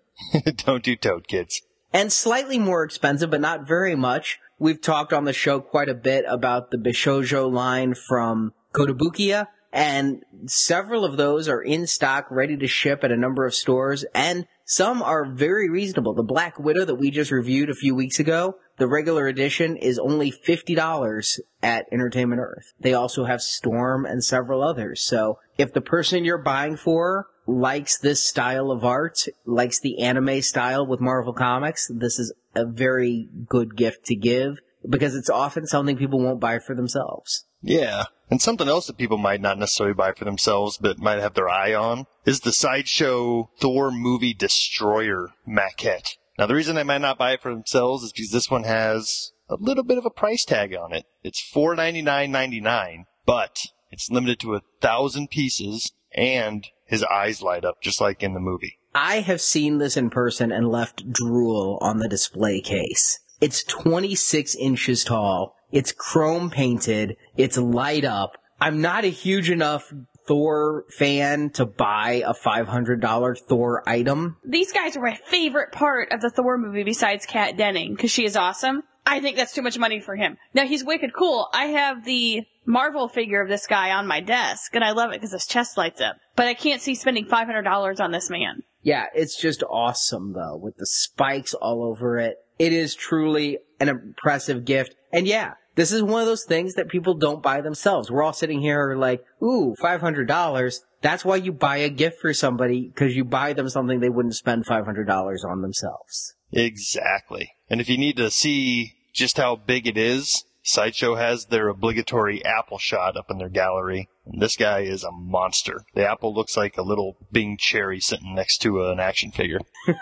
Don't 0.58 0.84
do 0.84 0.94
toad, 0.94 1.26
kids. 1.26 1.62
And 1.92 2.12
slightly 2.12 2.60
more 2.60 2.84
expensive, 2.84 3.30
but 3.30 3.40
not 3.40 3.66
very 3.66 3.96
much. 3.96 4.38
We've 4.60 4.80
talked 4.80 5.12
on 5.12 5.24
the 5.24 5.32
show 5.32 5.58
quite 5.58 5.88
a 5.88 5.94
bit 5.94 6.24
about 6.28 6.70
the 6.70 6.76
Bishojo 6.76 7.50
line 7.50 7.94
from 7.94 8.52
Kotobukiya, 8.72 9.48
and 9.72 10.22
several 10.46 11.04
of 11.04 11.16
those 11.16 11.48
are 11.48 11.60
in 11.60 11.88
stock, 11.88 12.28
ready 12.30 12.56
to 12.58 12.68
ship 12.68 13.02
at 13.02 13.10
a 13.10 13.16
number 13.16 13.44
of 13.46 13.54
stores, 13.54 14.04
and 14.14 14.46
some 14.66 15.00
are 15.00 15.24
very 15.24 15.70
reasonable. 15.70 16.12
The 16.12 16.22
Black 16.22 16.58
Widow 16.58 16.84
that 16.84 16.96
we 16.96 17.10
just 17.10 17.30
reviewed 17.30 17.70
a 17.70 17.74
few 17.74 17.94
weeks 17.94 18.18
ago 18.18 18.56
the 18.78 18.86
regular 18.86 19.26
edition 19.26 19.76
is 19.76 19.98
only 19.98 20.30
$50 20.30 21.40
at 21.62 21.86
Entertainment 21.90 22.40
Earth. 22.40 22.74
They 22.78 22.92
also 22.92 23.24
have 23.24 23.40
Storm 23.40 24.04
and 24.04 24.22
several 24.22 24.62
others. 24.62 25.00
So 25.00 25.38
if 25.56 25.72
the 25.72 25.80
person 25.80 26.24
you're 26.24 26.36
buying 26.36 26.76
for 26.76 27.28
likes 27.46 27.96
this 27.96 28.26
style 28.26 28.70
of 28.70 28.84
art, 28.84 29.26
likes 29.46 29.80
the 29.80 30.00
anime 30.00 30.42
style 30.42 30.86
with 30.86 31.00
Marvel 31.00 31.32
Comics, 31.32 31.90
this 31.94 32.18
is 32.18 32.34
a 32.54 32.66
very 32.66 33.28
good 33.48 33.76
gift 33.76 34.04
to 34.06 34.14
give 34.14 34.58
because 34.86 35.14
it's 35.14 35.30
often 35.30 35.66
something 35.66 35.96
people 35.96 36.20
won't 36.20 36.40
buy 36.40 36.58
for 36.58 36.74
themselves. 36.74 37.45
Yeah. 37.62 38.04
And 38.30 38.42
something 38.42 38.68
else 38.68 38.86
that 38.86 38.98
people 38.98 39.18
might 39.18 39.40
not 39.40 39.58
necessarily 39.58 39.94
buy 39.94 40.12
for 40.12 40.24
themselves, 40.24 40.78
but 40.78 40.98
might 40.98 41.20
have 41.20 41.34
their 41.34 41.48
eye 41.48 41.74
on, 41.74 42.06
is 42.24 42.40
the 42.40 42.52
Sideshow 42.52 43.50
Thor 43.60 43.90
movie 43.90 44.34
Destroyer 44.34 45.30
maquette. 45.46 46.16
Now, 46.38 46.46
the 46.46 46.54
reason 46.54 46.76
they 46.76 46.82
might 46.82 47.00
not 47.00 47.18
buy 47.18 47.32
it 47.32 47.42
for 47.42 47.52
themselves 47.52 48.02
is 48.02 48.12
because 48.12 48.30
this 48.30 48.50
one 48.50 48.64
has 48.64 49.32
a 49.48 49.56
little 49.56 49.84
bit 49.84 49.98
of 49.98 50.04
a 50.04 50.10
price 50.10 50.44
tag 50.44 50.74
on 50.74 50.92
it. 50.92 51.06
It's 51.22 51.40
four 51.40 51.74
ninety 51.74 52.02
nine 52.02 52.30
ninety 52.30 52.60
nine, 52.60 53.06
but 53.24 53.66
it's 53.90 54.10
limited 54.10 54.40
to 54.40 54.54
a 54.54 54.62
thousand 54.82 55.30
pieces, 55.30 55.92
and 56.12 56.66
his 56.84 57.04
eyes 57.04 57.42
light 57.42 57.64
up 57.64 57.80
just 57.80 58.00
like 58.00 58.22
in 58.22 58.34
the 58.34 58.40
movie. 58.40 58.78
I 58.94 59.20
have 59.20 59.40
seen 59.40 59.78
this 59.78 59.96
in 59.96 60.10
person 60.10 60.50
and 60.50 60.68
left 60.68 61.10
drool 61.10 61.78
on 61.80 61.98
the 61.98 62.08
display 62.08 62.60
case. 62.60 63.18
It's 63.40 63.62
26 63.64 64.54
inches 64.56 65.04
tall. 65.04 65.55
It's 65.70 65.92
chrome 65.92 66.50
painted. 66.50 67.16
It's 67.36 67.56
light 67.56 68.04
up. 68.04 68.38
I'm 68.60 68.80
not 68.80 69.04
a 69.04 69.08
huge 69.08 69.50
enough 69.50 69.92
Thor 70.26 70.84
fan 70.90 71.50
to 71.50 71.66
buy 71.66 72.22
a 72.26 72.34
$500 72.34 73.38
Thor 73.40 73.88
item. 73.88 74.36
These 74.44 74.72
guys 74.72 74.96
are 74.96 75.02
my 75.02 75.18
favorite 75.26 75.72
part 75.72 76.12
of 76.12 76.20
the 76.20 76.30
Thor 76.30 76.58
movie 76.58 76.84
besides 76.84 77.26
Kat 77.26 77.56
Denning 77.56 77.94
because 77.94 78.10
she 78.10 78.24
is 78.24 78.36
awesome. 78.36 78.82
I 79.06 79.20
think 79.20 79.36
that's 79.36 79.54
too 79.54 79.62
much 79.62 79.78
money 79.78 80.00
for 80.00 80.16
him. 80.16 80.36
Now 80.52 80.66
he's 80.66 80.84
wicked 80.84 81.12
cool. 81.14 81.48
I 81.52 81.66
have 81.66 82.04
the 82.04 82.42
Marvel 82.64 83.08
figure 83.08 83.40
of 83.40 83.48
this 83.48 83.68
guy 83.68 83.92
on 83.92 84.08
my 84.08 84.20
desk 84.20 84.74
and 84.74 84.82
I 84.82 84.90
love 84.90 85.10
it 85.10 85.20
because 85.20 85.32
his 85.32 85.46
chest 85.46 85.76
lights 85.76 86.00
up. 86.00 86.16
But 86.34 86.48
I 86.48 86.54
can't 86.54 86.82
see 86.82 86.96
spending 86.96 87.26
$500 87.26 88.00
on 88.00 88.10
this 88.10 88.28
man. 88.28 88.62
Yeah, 88.82 89.06
it's 89.14 89.40
just 89.40 89.62
awesome 89.70 90.32
though 90.32 90.56
with 90.56 90.76
the 90.76 90.86
spikes 90.86 91.54
all 91.54 91.84
over 91.84 92.18
it. 92.18 92.38
It 92.58 92.72
is 92.72 92.94
truly 92.94 93.58
an 93.80 93.88
impressive 93.88 94.64
gift. 94.64 94.94
And 95.12 95.26
yeah, 95.26 95.54
this 95.76 95.92
is 95.92 96.02
one 96.02 96.20
of 96.20 96.26
those 96.26 96.44
things 96.44 96.74
that 96.74 96.88
people 96.88 97.14
don't 97.14 97.42
buy 97.42 97.60
themselves. 97.60 98.10
We're 98.10 98.22
all 98.22 98.32
sitting 98.32 98.60
here 98.60 98.94
like, 98.96 99.24
ooh, 99.42 99.74
$500. 99.80 100.80
That's 101.02 101.24
why 101.24 101.36
you 101.36 101.52
buy 101.52 101.76
a 101.78 101.90
gift 101.90 102.20
for 102.20 102.32
somebody 102.32 102.88
because 102.88 103.14
you 103.14 103.24
buy 103.24 103.52
them 103.52 103.68
something 103.68 104.00
they 104.00 104.08
wouldn't 104.08 104.34
spend 104.34 104.66
$500 104.66 105.44
on 105.44 105.62
themselves. 105.62 106.34
Exactly. 106.52 107.52
And 107.68 107.80
if 107.80 107.88
you 107.88 107.98
need 107.98 108.16
to 108.16 108.30
see 108.30 108.94
just 109.12 109.36
how 109.36 109.56
big 109.56 109.86
it 109.86 109.98
is, 109.98 110.44
Sideshow 110.66 111.14
has 111.14 111.46
their 111.46 111.68
obligatory 111.68 112.44
apple 112.44 112.78
shot 112.78 113.16
up 113.16 113.30
in 113.30 113.38
their 113.38 113.48
gallery. 113.48 114.08
And 114.26 114.42
this 114.42 114.56
guy 114.56 114.80
is 114.80 115.04
a 115.04 115.12
monster. 115.12 115.84
The 115.94 116.08
apple 116.08 116.34
looks 116.34 116.56
like 116.56 116.76
a 116.76 116.82
little 116.82 117.16
Bing 117.30 117.56
cherry 117.56 118.00
sitting 118.00 118.34
next 118.34 118.58
to 118.62 118.84
an 118.84 118.98
action 118.98 119.30
figure. 119.30 119.60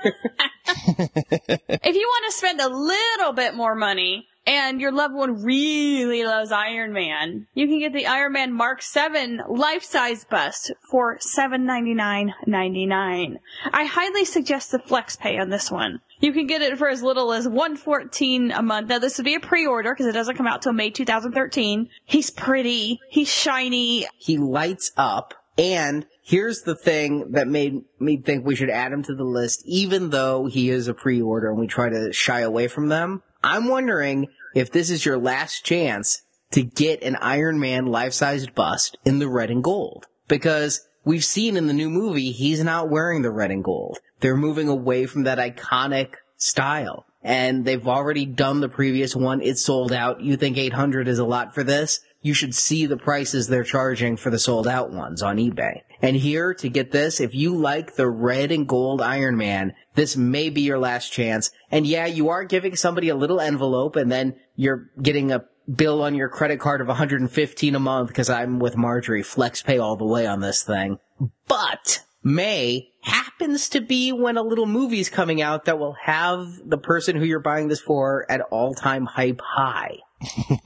If 0.67 1.95
you 1.95 2.09
want 2.09 2.25
to 2.27 2.33
spend 2.37 2.61
a 2.61 2.69
little 2.69 3.33
bit 3.33 3.55
more 3.55 3.75
money 3.75 4.29
and 4.47 4.79
your 4.81 4.93
loved 4.93 5.15
one 5.15 5.43
really 5.43 6.25
loves 6.25 6.53
Iron 6.53 6.93
Man, 6.93 7.47
you 7.55 7.67
can 7.67 7.79
get 7.79 7.93
the 7.93 8.07
Iron 8.07 8.33
Man 8.33 8.53
Mark 8.53 8.83
7 8.83 9.43
life-size 9.49 10.25
bust 10.25 10.73
for 10.91 11.19
$799.99. 11.19 13.39
I 13.73 13.85
highly 13.85 14.25
suggest 14.25 14.73
the 14.73 14.79
flex 14.79 15.17
pay 15.17 15.39
on 15.39 15.51
this 15.51 15.71
one. 15.71 16.01
You 16.25 16.33
can 16.33 16.47
get 16.47 16.62
it 16.62 16.79
for 16.79 16.89
as 16.89 17.03
little 17.03 17.35
as 17.35 17.47
114 17.47 18.51
a 18.51 18.62
month. 18.62 18.89
Now 18.89 18.99
this 18.99 19.18
would 19.18 19.27
be 19.27 19.35
a 19.35 19.41
pre-order 19.41 19.93
because 19.93 20.07
it 20.07 20.12
doesn't 20.12 20.37
come 20.37 20.47
out 20.47 20.62
till 20.62 20.72
May 20.72 20.89
2013. 20.89 21.91
He's 22.07 22.31
pretty. 22.31 22.99
He's 23.11 23.29
shiny. 23.29 24.07
He 24.16 24.39
lights 24.39 24.91
up. 24.97 25.35
And 25.59 26.07
here's 26.22 26.62
the 26.62 26.75
thing 26.75 27.33
that 27.33 27.47
made 27.47 27.83
me 28.01 28.16
think 28.16 28.47
we 28.47 28.55
should 28.57 28.70
add 28.70 28.91
him 28.91 29.03
to 29.03 29.14
the 29.14 29.22
list, 29.22 29.64
even 29.66 30.09
though 30.09 30.47
he 30.47 30.70
is 30.70 30.89
a 30.89 30.95
pre-order 30.95 31.51
and 31.51 31.59
we 31.59 31.66
try 31.66 31.91
to 31.91 32.11
shy 32.14 32.41
away 32.41 32.68
from 32.68 32.89
them. 32.89 33.22
I'm 33.43 33.68
wondering 33.68 34.29
if 34.55 34.72
this 34.72 34.89
is 34.89 35.05
your 35.05 35.18
last 35.18 35.62
chance 35.62 36.22
to 36.53 36.62
get 36.62 37.03
an 37.03 37.16
Iron 37.16 37.61
Man 37.61 37.85
life-sized 37.85 38.55
bust 38.55 38.97
in 39.05 39.18
the 39.18 39.29
red 39.29 39.51
and 39.51 39.62
gold. 39.62 40.07
Because 40.27 40.89
we've 41.05 41.22
seen 41.22 41.59
in 41.59 41.66
the 41.66 41.75
new 41.75 41.91
movie, 41.91 42.33
he's 42.33 42.64
not 42.64 42.89
wearing 42.89 43.20
the 43.20 43.31
red 43.31 43.51
and 43.51 43.62
gold. 43.62 43.99
They're 44.25 44.39
moving 44.39 44.70
away 44.70 45.05
from 45.05 45.25
that 45.25 45.37
iconic 45.37 46.14
style. 46.39 47.05
And 47.22 47.66
they've 47.66 47.87
already 47.87 48.25
done 48.25 48.61
the 48.61 48.70
previous 48.70 49.14
one. 49.14 49.43
It's 49.43 49.62
sold 49.62 49.93
out. 49.93 50.22
You 50.22 50.39
think 50.39 50.57
800 50.57 51.09
is 51.09 51.18
a 51.18 51.27
lot 51.27 51.55
for 51.55 51.62
this? 51.62 52.01
You 52.22 52.33
should 52.33 52.55
see 52.55 52.87
the 52.87 52.97
prices 52.97 53.49
they're 53.49 53.64
charging 53.64 54.16
for 54.16 54.31
the 54.31 54.39
sold 54.39 54.66
out 54.66 54.91
ones 54.91 55.20
on 55.20 55.37
eBay. 55.37 55.83
And 56.01 56.16
here 56.16 56.55
to 56.55 56.70
get 56.70 56.91
this, 56.91 57.20
if 57.20 57.35
you 57.35 57.55
like 57.55 57.97
the 57.97 58.09
red 58.09 58.51
and 58.51 58.66
gold 58.66 59.03
Iron 59.03 59.37
Man, 59.37 59.75
this 59.95 60.16
may 60.16 60.49
be 60.49 60.62
your 60.62 60.79
last 60.79 61.12
chance. 61.12 61.51
And 61.70 61.87
yeah, 61.87 62.07
you 62.07 62.31
are 62.31 62.45
giving 62.45 62.77
somebody 62.77 63.11
a 63.11 63.14
little 63.14 63.43
envelope 63.43 63.95
and 63.95 64.11
then 64.11 64.37
you're 64.57 64.89
getting 65.03 65.33
a 65.33 65.45
bill 65.70 66.01
on 66.01 66.14
your 66.14 66.31
credit 66.31 66.61
card 66.61 66.81
of 66.81 66.87
115 66.87 67.75
a 67.75 67.79
month 67.79 68.09
because 68.09 68.31
I'm 68.31 68.59
with 68.59 68.75
Marjorie 68.75 69.22
flex 69.22 69.61
pay 69.61 69.77
all 69.77 69.97
the 69.97 70.07
way 70.07 70.27
on 70.27 70.41
this 70.41 70.62
thing. 70.62 70.99
But 71.47 72.01
May 72.27 72.91
happens 73.05 73.68
to 73.70 73.80
be 73.80 74.12
when 74.12 74.36
a 74.36 74.42
little 74.42 74.66
movie's 74.66 75.09
coming 75.09 75.40
out 75.40 75.66
that 75.66 75.78
will 75.78 75.96
have 76.02 76.46
the 76.64 76.78
person 76.78 77.16
who 77.16 77.24
you're 77.24 77.40
buying 77.40 77.68
this 77.68 77.80
for 77.80 78.30
at 78.30 78.40
all 78.50 78.74
time 78.74 79.07
hype 79.07 79.40
high. 79.42 79.98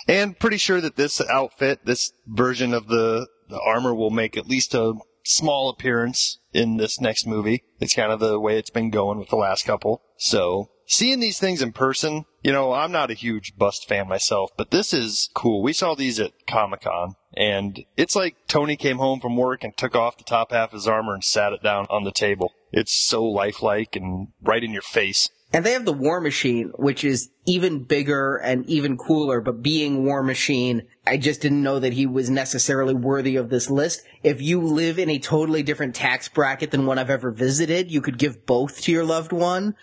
And 0.08 0.38
pretty 0.38 0.56
sure 0.56 0.80
that 0.80 0.96
this 0.96 1.20
outfit, 1.20 1.84
this 1.84 2.12
version 2.26 2.72
of 2.72 2.88
the, 2.88 3.28
the 3.50 3.60
armor 3.60 3.94
will 3.94 4.10
make 4.10 4.38
at 4.38 4.48
least 4.48 4.74
a 4.74 4.94
small 5.22 5.68
appearance 5.68 6.38
in 6.54 6.78
this 6.78 6.98
next 6.98 7.26
movie. 7.26 7.62
It's 7.78 7.94
kind 7.94 8.10
of 8.10 8.18
the 8.18 8.40
way 8.40 8.58
it's 8.58 8.70
been 8.70 8.88
going 8.88 9.18
with 9.18 9.28
the 9.28 9.36
last 9.36 9.66
couple. 9.66 10.00
So 10.16 10.70
seeing 10.86 11.20
these 11.20 11.38
things 11.38 11.60
in 11.60 11.72
person, 11.72 12.24
you 12.42 12.52
know, 12.52 12.72
I'm 12.72 12.90
not 12.90 13.10
a 13.10 13.14
huge 13.14 13.58
bust 13.58 13.86
fan 13.86 14.08
myself, 14.08 14.50
but 14.56 14.70
this 14.70 14.94
is 14.94 15.28
cool. 15.34 15.62
We 15.62 15.74
saw 15.74 15.94
these 15.94 16.18
at 16.18 16.32
Comic 16.46 16.80
Con 16.80 17.14
and 17.38 17.84
it's 17.96 18.16
like 18.16 18.34
Tony 18.48 18.76
came 18.76 18.98
home 18.98 19.20
from 19.20 19.36
work 19.36 19.62
and 19.62 19.76
took 19.76 19.94
off 19.94 20.18
the 20.18 20.24
top 20.24 20.50
half 20.50 20.70
of 20.70 20.72
his 20.72 20.88
armor 20.88 21.14
and 21.14 21.22
sat 21.22 21.52
it 21.52 21.62
down 21.62 21.86
on 21.88 22.02
the 22.02 22.10
table. 22.10 22.52
It's 22.72 22.92
so 22.92 23.24
lifelike 23.24 23.94
and 23.94 24.28
right 24.42 24.64
in 24.64 24.72
your 24.72 24.82
face. 24.82 25.30
And 25.52 25.64
they 25.64 25.72
have 25.72 25.84
the 25.84 25.92
War 25.92 26.20
Machine, 26.20 26.72
which 26.74 27.04
is 27.04 27.30
even 27.46 27.84
bigger 27.84 28.36
and 28.38 28.68
even 28.68 28.98
cooler, 28.98 29.40
but 29.40 29.62
being 29.62 30.04
War 30.04 30.20
Machine, 30.20 30.82
I 31.06 31.16
just 31.16 31.40
didn't 31.40 31.62
know 31.62 31.78
that 31.78 31.92
he 31.92 32.06
was 32.06 32.28
necessarily 32.28 32.92
worthy 32.92 33.36
of 33.36 33.50
this 33.50 33.70
list. 33.70 34.02
If 34.24 34.42
you 34.42 34.60
live 34.60 34.98
in 34.98 35.08
a 35.08 35.20
totally 35.20 35.62
different 35.62 35.94
tax 35.94 36.28
bracket 36.28 36.72
than 36.72 36.86
one 36.86 36.98
I've 36.98 37.08
ever 37.08 37.30
visited, 37.30 37.88
you 37.88 38.00
could 38.00 38.18
give 38.18 38.46
both 38.46 38.82
to 38.82 38.92
your 38.92 39.04
loved 39.04 39.32
one. 39.32 39.76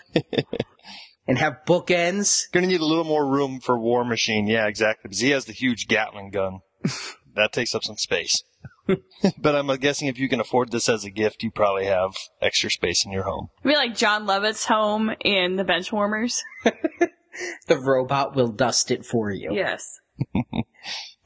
and 1.27 1.37
have 1.37 1.59
bookends. 1.65 2.51
Gonna 2.51 2.67
need 2.67 2.81
a 2.81 2.85
little 2.85 3.05
more 3.05 3.25
room 3.25 3.61
for 3.61 3.79
War 3.79 4.03
Machine. 4.03 4.45
Yeah, 4.45 4.67
exactly. 4.67 5.07
Because 5.07 5.21
he 5.21 5.29
has 5.29 5.45
the 5.45 5.53
huge 5.53 5.87
Gatling 5.87 6.31
gun. 6.31 6.59
that 7.35 7.53
takes 7.53 7.75
up 7.75 7.83
some 7.83 7.97
space. 7.97 8.43
but 9.37 9.55
I'm 9.55 9.67
guessing 9.77 10.07
if 10.07 10.19
you 10.19 10.29
can 10.29 10.39
afford 10.39 10.71
this 10.71 10.89
as 10.89 11.03
a 11.03 11.09
gift, 11.09 11.43
you 11.43 11.51
probably 11.51 11.85
have 11.85 12.15
extra 12.41 12.69
space 12.69 13.05
in 13.05 13.11
your 13.11 13.23
home. 13.23 13.49
It'd 13.63 13.73
be 13.73 13.75
like 13.75 13.95
Jon 13.95 14.25
Lovitz's 14.25 14.65
home 14.65 15.11
in 15.21 15.55
the 15.55 15.65
Benchwarmers. 15.65 16.41
The 17.67 17.77
robot 17.77 18.35
will 18.35 18.47
dust 18.47 18.91
it 18.91 19.05
for 19.05 19.31
you. 19.31 19.53
Yes. 19.53 19.99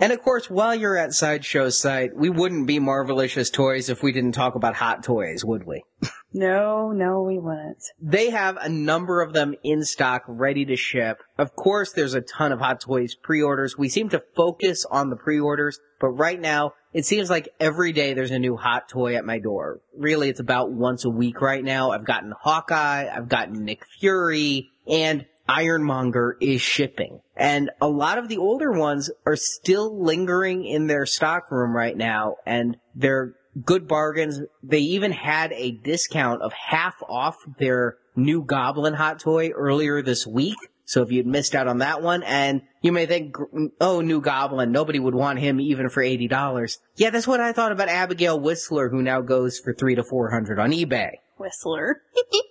And 0.02 0.14
of 0.14 0.22
course, 0.22 0.50
while 0.50 0.74
you're 0.74 0.98
at 0.98 1.14
Sideshow's 1.14 1.78
site, 1.78 2.16
we 2.16 2.30
wouldn't 2.30 2.68
be 2.68 2.80
Marvelicious 2.80 3.52
Toys 3.52 3.90
if 3.90 4.02
we 4.02 4.14
didn't 4.14 4.32
talk 4.32 4.56
about 4.56 4.76
hot 4.76 5.04
toys, 5.04 5.44
would 5.44 5.66
we? 5.66 5.84
No, 6.32 6.92
no, 6.92 7.24
we 7.24 7.40
wouldn't. 7.40 7.84
They 8.00 8.30
have 8.30 8.58
a 8.58 8.70
number 8.70 9.22
of 9.22 9.34
them 9.34 9.56
in 9.64 9.84
stock, 9.84 10.24
ready 10.28 10.64
to 10.66 10.76
ship. 10.76 11.24
Of 11.38 11.56
course, 11.56 11.92
there's 11.92 12.14
a 12.14 12.22
ton 12.22 12.52
of 12.52 12.60
Hot 12.60 12.82
Toys 12.82 13.16
pre-orders. 13.16 13.78
We 13.78 13.90
seem 13.90 14.10
to 14.10 14.24
focus 14.36 14.86
on 14.90 15.10
the 15.10 15.16
pre-orders, 15.16 15.80
but 16.00 16.10
right 16.10 16.40
now, 16.40 16.74
it 16.94 17.06
seems 17.06 17.30
like 17.30 17.50
every 17.60 17.94
day 17.94 18.14
there's 18.14 18.32
a 18.32 18.40
new 18.40 18.58
hot 18.58 18.90
toy 18.90 19.16
at 19.16 19.26
my 19.26 19.40
door. 19.40 19.82
Really, 19.98 20.30
it's 20.30 20.40
about 20.40 20.72
once 20.72 21.06
a 21.06 21.10
week 21.10 21.42
right 21.42 21.64
now. 21.64 21.92
I've 21.92 22.06
gotten 22.06 22.34
Hawkeye, 22.40 23.08
I've 23.08 23.30
gotten 23.30 23.66
Nick 23.66 23.84
Fury, 24.00 24.70
and 24.88 25.26
Ironmonger 25.48 26.38
is 26.40 26.62
shipping. 26.62 27.22
And 27.36 27.72
a 27.82 27.88
lot 27.88 28.20
of 28.20 28.28
the 28.28 28.38
older 28.38 28.72
ones 28.72 29.10
are 29.26 29.36
still 29.36 30.04
lingering 30.04 30.64
in 30.64 30.86
their 30.86 31.08
stock 31.08 31.50
room 31.50 31.76
right 31.76 31.98
now, 31.98 32.36
and 32.46 32.78
they're 32.94 33.34
good 33.66 33.88
bargains. 33.88 34.42
They 34.64 34.80
even 34.80 35.12
had 35.12 35.52
a 35.54 35.72
discount 35.72 36.42
of 36.42 36.54
half 36.54 36.96
off 37.08 37.38
their 37.58 37.98
new 38.16 38.44
Goblin 38.44 38.94
hot 38.94 39.20
toy 39.20 39.50
earlier 39.50 40.02
this 40.02 40.26
week. 40.28 40.58
So 40.86 41.04
if 41.04 41.12
you'd 41.12 41.28
missed 41.28 41.54
out 41.54 41.68
on 41.68 41.80
that 41.80 42.02
one, 42.02 42.24
and 42.24 42.64
you 42.82 42.92
may 42.92 43.06
think, 43.06 43.36
oh, 43.80 44.02
new 44.02 44.22
Goblin, 44.22 44.72
nobody 44.72 44.98
would 44.98 45.14
want 45.14 45.38
him 45.38 45.60
even 45.62 45.88
for 45.90 46.02
$80. 46.02 46.78
Yeah, 46.96 47.12
that's 47.12 47.28
what 47.28 47.40
I 47.40 47.54
thought 47.54 47.72
about 47.72 47.90
Abigail 47.90 48.40
Whistler, 48.40 48.90
who 48.90 49.04
now 49.04 49.22
goes 49.22 49.60
for 49.60 49.72
three 49.72 49.94
to 49.96 50.04
400 50.04 50.58
on 50.58 50.72
eBay. 50.72 51.18
Whistler. 51.38 52.02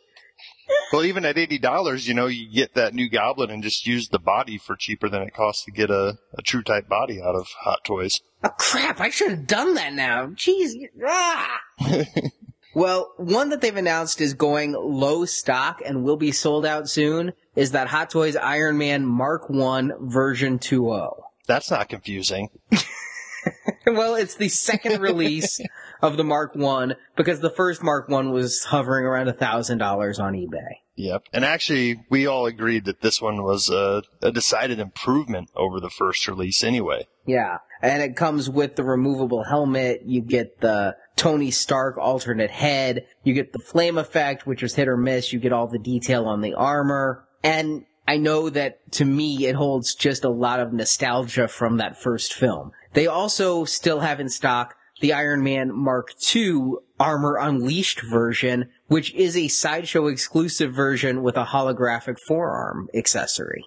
Well, 0.93 1.05
even 1.05 1.25
at 1.25 1.37
eighty 1.37 1.59
dollars, 1.59 2.09
you 2.09 2.14
know, 2.14 2.27
you 2.27 2.51
get 2.51 2.75
that 2.75 2.95
new 2.95 3.09
Goblin 3.11 3.51
and 3.51 3.62
just 3.62 3.87
use 3.87 4.09
the 4.09 4.19
body 4.19 4.57
for 4.57 4.75
cheaper 4.75 5.09
than 5.09 5.23
it 5.23 5.35
costs 5.35 5.64
to 5.64 5.71
get 5.71 5.91
a, 5.91 6.19
a 6.37 6.43
true 6.43 6.62
type 6.62 6.89
body 6.89 7.21
out 7.21 7.35
of 7.35 7.47
Hot 7.61 7.85
Toys. 7.85 8.21
Oh 8.43 8.49
crap, 8.59 9.01
I 9.01 9.11
should 9.11 9.31
have 9.31 9.47
done 9.47 9.75
that 9.75 9.93
now. 9.93 10.29
Jeez. 10.29 10.73
Ah. 11.07 11.61
well, 12.75 13.12
one 13.16 13.51
that 13.51 13.61
they've 13.61 13.77
announced 13.77 14.21
is 14.21 14.35
going 14.35 14.73
low 14.73 15.25
stock 15.25 15.83
and 15.85 16.05
will 16.05 16.16
be 16.16 16.33
sold 16.33 16.64
out 16.64 16.89
soon 16.89 17.33
is 17.55 17.73
that 17.73 17.89
Hot 17.89 18.09
Toys 18.09 18.37
Iron 18.37 18.79
Man 18.79 19.05
Mark 19.05 19.51
1 19.51 20.09
version 20.09 20.59
2.0. 20.59 21.23
That's 21.47 21.71
not 21.71 21.89
confusing. 21.89 22.51
well, 23.87 24.14
it's 24.14 24.37
the 24.37 24.49
second 24.49 25.01
release 25.01 25.61
of 26.01 26.16
the 26.16 26.24
Mark 26.24 26.55
1 26.55 26.94
because 27.16 27.40
the 27.40 27.51
first 27.51 27.82
Mark 27.82 28.09
1 28.09 28.30
was 28.30 28.64
hovering 28.64 29.05
around 29.05 29.28
a 29.28 29.32
$1,000 29.32 30.20
on 30.20 30.34
eBay. 30.34 30.78
Yep. 30.96 31.24
And 31.32 31.44
actually, 31.44 32.01
we 32.11 32.26
all 32.26 32.46
agreed 32.46 32.84
that 32.86 33.03
this 33.03 33.22
one 33.22 33.44
was 33.44 33.70
a, 33.70 34.03
a 34.20 34.32
decided 34.32 34.80
improvement 34.80 35.49
over 35.55 35.78
the 35.78 35.90
first 35.90 36.26
release 36.26 36.64
anyway. 36.64 37.07
Yeah. 37.24 37.59
And 37.80 38.03
it 38.03 38.16
comes 38.16 38.51
with 38.51 38.74
the 38.74 38.82
removable 38.82 39.44
helmet. 39.44 40.03
You 40.05 40.20
get 40.20 40.61
the 40.61 40.96
Tony 41.14 41.53
Stark 41.53 41.99
alternate 41.99 42.51
head. 42.51 43.07
You 43.22 43.32
get 43.32 43.53
the 43.53 43.61
flame 43.61 43.96
effect, 43.96 44.44
which 44.44 44.64
is 44.64 44.74
hit 44.74 44.88
or 44.88 44.96
miss. 44.96 45.32
You 45.32 45.38
get 45.38 45.53
all 45.53 45.68
the 45.68 45.78
detail 45.78 46.24
on 46.24 46.40
the 46.40 46.55
armor. 46.55 47.24
And 47.44 47.84
I 48.09 48.16
know 48.16 48.51
that 48.51 48.90
to 48.92 49.05
me, 49.05 49.46
it 49.46 49.55
holds 49.55 49.94
just 49.94 50.24
a 50.24 50.30
lot 50.30 50.59
of 50.59 50.72
nostalgia 50.72 51.46
from 51.46 51.76
that 51.76 52.01
first 52.01 52.32
film. 52.32 52.72
They 52.94 53.07
also 53.07 53.64
still 53.64 54.01
have 54.01 54.18
in 54.18 54.30
stock 54.30 54.74
the 55.01 55.12
Iron 55.12 55.42
Man 55.42 55.74
Mark 55.74 56.12
II 56.34 56.72
Armor 56.99 57.36
Unleashed 57.36 58.03
version, 58.03 58.70
which 58.86 59.14
is 59.14 59.36
a 59.36 59.49
sideshow 59.49 60.07
exclusive 60.07 60.74
version 60.74 61.22
with 61.22 61.36
a 61.36 61.46
holographic 61.46 62.18
forearm 62.18 62.88
accessory. 62.94 63.64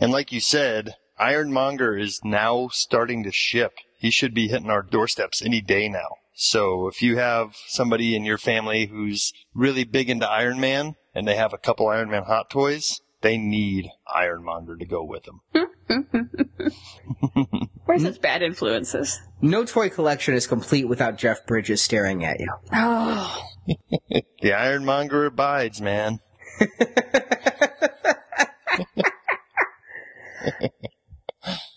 And 0.00 0.10
like 0.10 0.32
you 0.32 0.40
said, 0.40 0.94
Ironmonger 1.18 1.96
is 1.96 2.20
now 2.24 2.68
starting 2.72 3.22
to 3.24 3.30
ship. 3.30 3.72
He 3.98 4.10
should 4.10 4.34
be 4.34 4.48
hitting 4.48 4.70
our 4.70 4.82
doorsteps 4.82 5.42
any 5.42 5.60
day 5.60 5.88
now. 5.88 6.16
So 6.34 6.88
if 6.88 7.02
you 7.02 7.18
have 7.18 7.54
somebody 7.68 8.16
in 8.16 8.24
your 8.24 8.38
family 8.38 8.86
who's 8.86 9.32
really 9.54 9.84
big 9.84 10.10
into 10.10 10.28
Iron 10.28 10.58
Man 10.58 10.96
and 11.14 11.28
they 11.28 11.36
have 11.36 11.52
a 11.52 11.58
couple 11.58 11.88
Iron 11.88 12.10
Man 12.10 12.24
hot 12.24 12.50
toys, 12.50 13.00
they 13.22 13.38
need 13.38 13.90
Ironmonger 14.06 14.76
to 14.76 14.84
go 14.84 15.02
with 15.02 15.24
them. 15.24 15.40
Where's 17.84 18.04
its 18.04 18.18
bad 18.18 18.42
influences? 18.42 19.20
No 19.40 19.64
toy 19.64 19.88
collection 19.88 20.34
is 20.34 20.46
complete 20.46 20.88
without 20.88 21.16
Jeff 21.16 21.46
Bridges 21.46 21.82
staring 21.82 22.24
at 22.24 22.40
you. 22.40 22.48
Oh. 22.72 23.48
The 24.42 24.52
Ironmonger 24.52 25.26
abides, 25.26 25.80
man. 25.80 26.20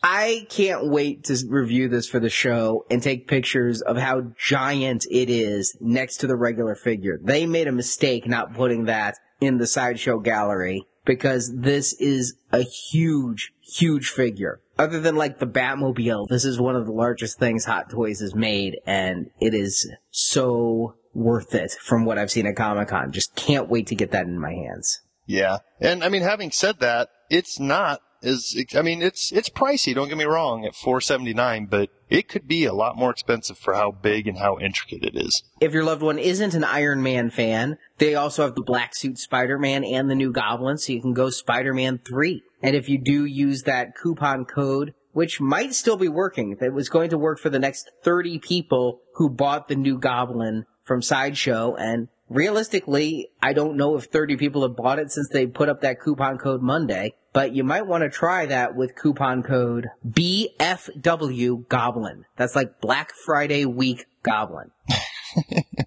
I 0.03 0.45
can't 0.49 0.89
wait 0.89 1.23
to 1.25 1.37
review 1.47 1.89
this 1.89 2.07
for 2.07 2.19
the 2.19 2.29
show 2.29 2.85
and 2.89 3.01
take 3.01 3.27
pictures 3.27 3.81
of 3.81 3.97
how 3.97 4.33
giant 4.37 5.05
it 5.09 5.29
is 5.29 5.75
next 5.81 6.17
to 6.17 6.27
the 6.27 6.35
regular 6.35 6.75
figure. 6.75 7.19
They 7.21 7.45
made 7.45 7.67
a 7.67 7.71
mistake 7.71 8.27
not 8.27 8.53
putting 8.53 8.85
that 8.85 9.15
in 9.41 9.57
the 9.57 9.67
sideshow 9.67 10.19
gallery 10.19 10.87
because 11.05 11.55
this 11.55 11.93
is 11.93 12.35
a 12.51 12.61
huge, 12.63 13.51
huge 13.61 14.09
figure. 14.09 14.61
Other 14.77 14.99
than 14.99 15.15
like 15.15 15.39
the 15.39 15.47
Batmobile, 15.47 16.27
this 16.27 16.43
is 16.43 16.59
one 16.59 16.75
of 16.75 16.85
the 16.85 16.91
largest 16.91 17.39
things 17.39 17.65
Hot 17.65 17.89
Toys 17.89 18.19
has 18.19 18.35
made 18.35 18.77
and 18.85 19.29
it 19.39 19.53
is 19.53 19.89
so 20.11 20.95
worth 21.13 21.55
it 21.55 21.71
from 21.71 22.03
what 22.03 22.17
I've 22.17 22.31
seen 22.31 22.45
at 22.45 22.57
Comic 22.57 22.89
Con. 22.89 23.11
Just 23.11 23.35
can't 23.35 23.69
wait 23.69 23.87
to 23.87 23.95
get 23.95 24.11
that 24.11 24.25
in 24.25 24.39
my 24.39 24.51
hands. 24.51 24.99
Yeah. 25.25 25.59
And 25.79 26.03
I 26.03 26.09
mean, 26.09 26.23
having 26.23 26.51
said 26.51 26.79
that, 26.79 27.09
it's 27.29 27.59
not 27.59 28.01
as, 28.25 28.55
I 28.75 28.81
mean, 28.81 29.01
it's, 29.01 29.31
it's 29.31 29.49
pricey, 29.49 29.93
don't 29.93 30.07
get 30.07 30.17
me 30.17 30.25
wrong, 30.25 30.65
at 30.65 30.75
479 30.75 31.67
but 31.67 31.89
it 32.09 32.27
could 32.27 32.47
be 32.47 32.65
a 32.65 32.73
lot 32.73 32.97
more 32.97 33.11
expensive 33.11 33.57
for 33.57 33.73
how 33.73 33.91
big 33.91 34.27
and 34.27 34.37
how 34.37 34.57
intricate 34.59 35.03
it 35.03 35.15
is. 35.15 35.43
If 35.59 35.73
your 35.73 35.83
loved 35.83 36.01
one 36.01 36.19
isn't 36.19 36.53
an 36.53 36.63
Iron 36.63 37.01
Man 37.01 37.29
fan, 37.29 37.77
they 37.97 38.15
also 38.15 38.43
have 38.43 38.55
the 38.55 38.63
Black 38.63 38.95
Suit 38.95 39.17
Spider-Man 39.17 39.83
and 39.83 40.09
the 40.09 40.15
new 40.15 40.31
Goblin, 40.31 40.77
so 40.77 40.93
you 40.93 41.01
can 41.01 41.13
go 41.13 41.29
Spider-Man 41.29 41.99
3. 42.05 42.43
And 42.61 42.75
if 42.75 42.89
you 42.89 42.97
do 42.97 43.25
use 43.25 43.63
that 43.63 43.95
coupon 43.95 44.45
code, 44.45 44.93
which 45.13 45.39
might 45.39 45.73
still 45.73 45.97
be 45.97 46.07
working, 46.07 46.57
that 46.59 46.73
was 46.73 46.89
going 46.89 47.09
to 47.09 47.17
work 47.17 47.39
for 47.39 47.49
the 47.49 47.59
next 47.59 47.89
30 48.03 48.39
people 48.39 48.99
who 49.15 49.29
bought 49.29 49.67
the 49.67 49.75
new 49.75 49.97
Goblin 49.97 50.65
from 50.83 51.01
Sideshow, 51.01 51.75
and 51.75 52.09
realistically, 52.29 53.29
I 53.41 53.53
don't 53.53 53.77
know 53.77 53.95
if 53.95 54.05
30 54.05 54.37
people 54.37 54.61
have 54.63 54.75
bought 54.75 54.99
it 54.99 55.11
since 55.11 55.29
they 55.29 55.47
put 55.47 55.69
up 55.69 55.81
that 55.81 55.99
coupon 55.99 56.37
code 56.37 56.61
Monday, 56.61 57.15
but 57.33 57.53
you 57.53 57.63
might 57.63 57.87
want 57.87 58.03
to 58.03 58.09
try 58.09 58.45
that 58.45 58.75
with 58.75 58.95
coupon 58.95 59.43
code 59.43 59.89
BFW 60.07 61.67
Goblin. 61.67 62.25
That's 62.37 62.55
like 62.55 62.81
Black 62.81 63.13
Friday 63.25 63.65
week 63.65 64.05
Goblin. 64.23 64.71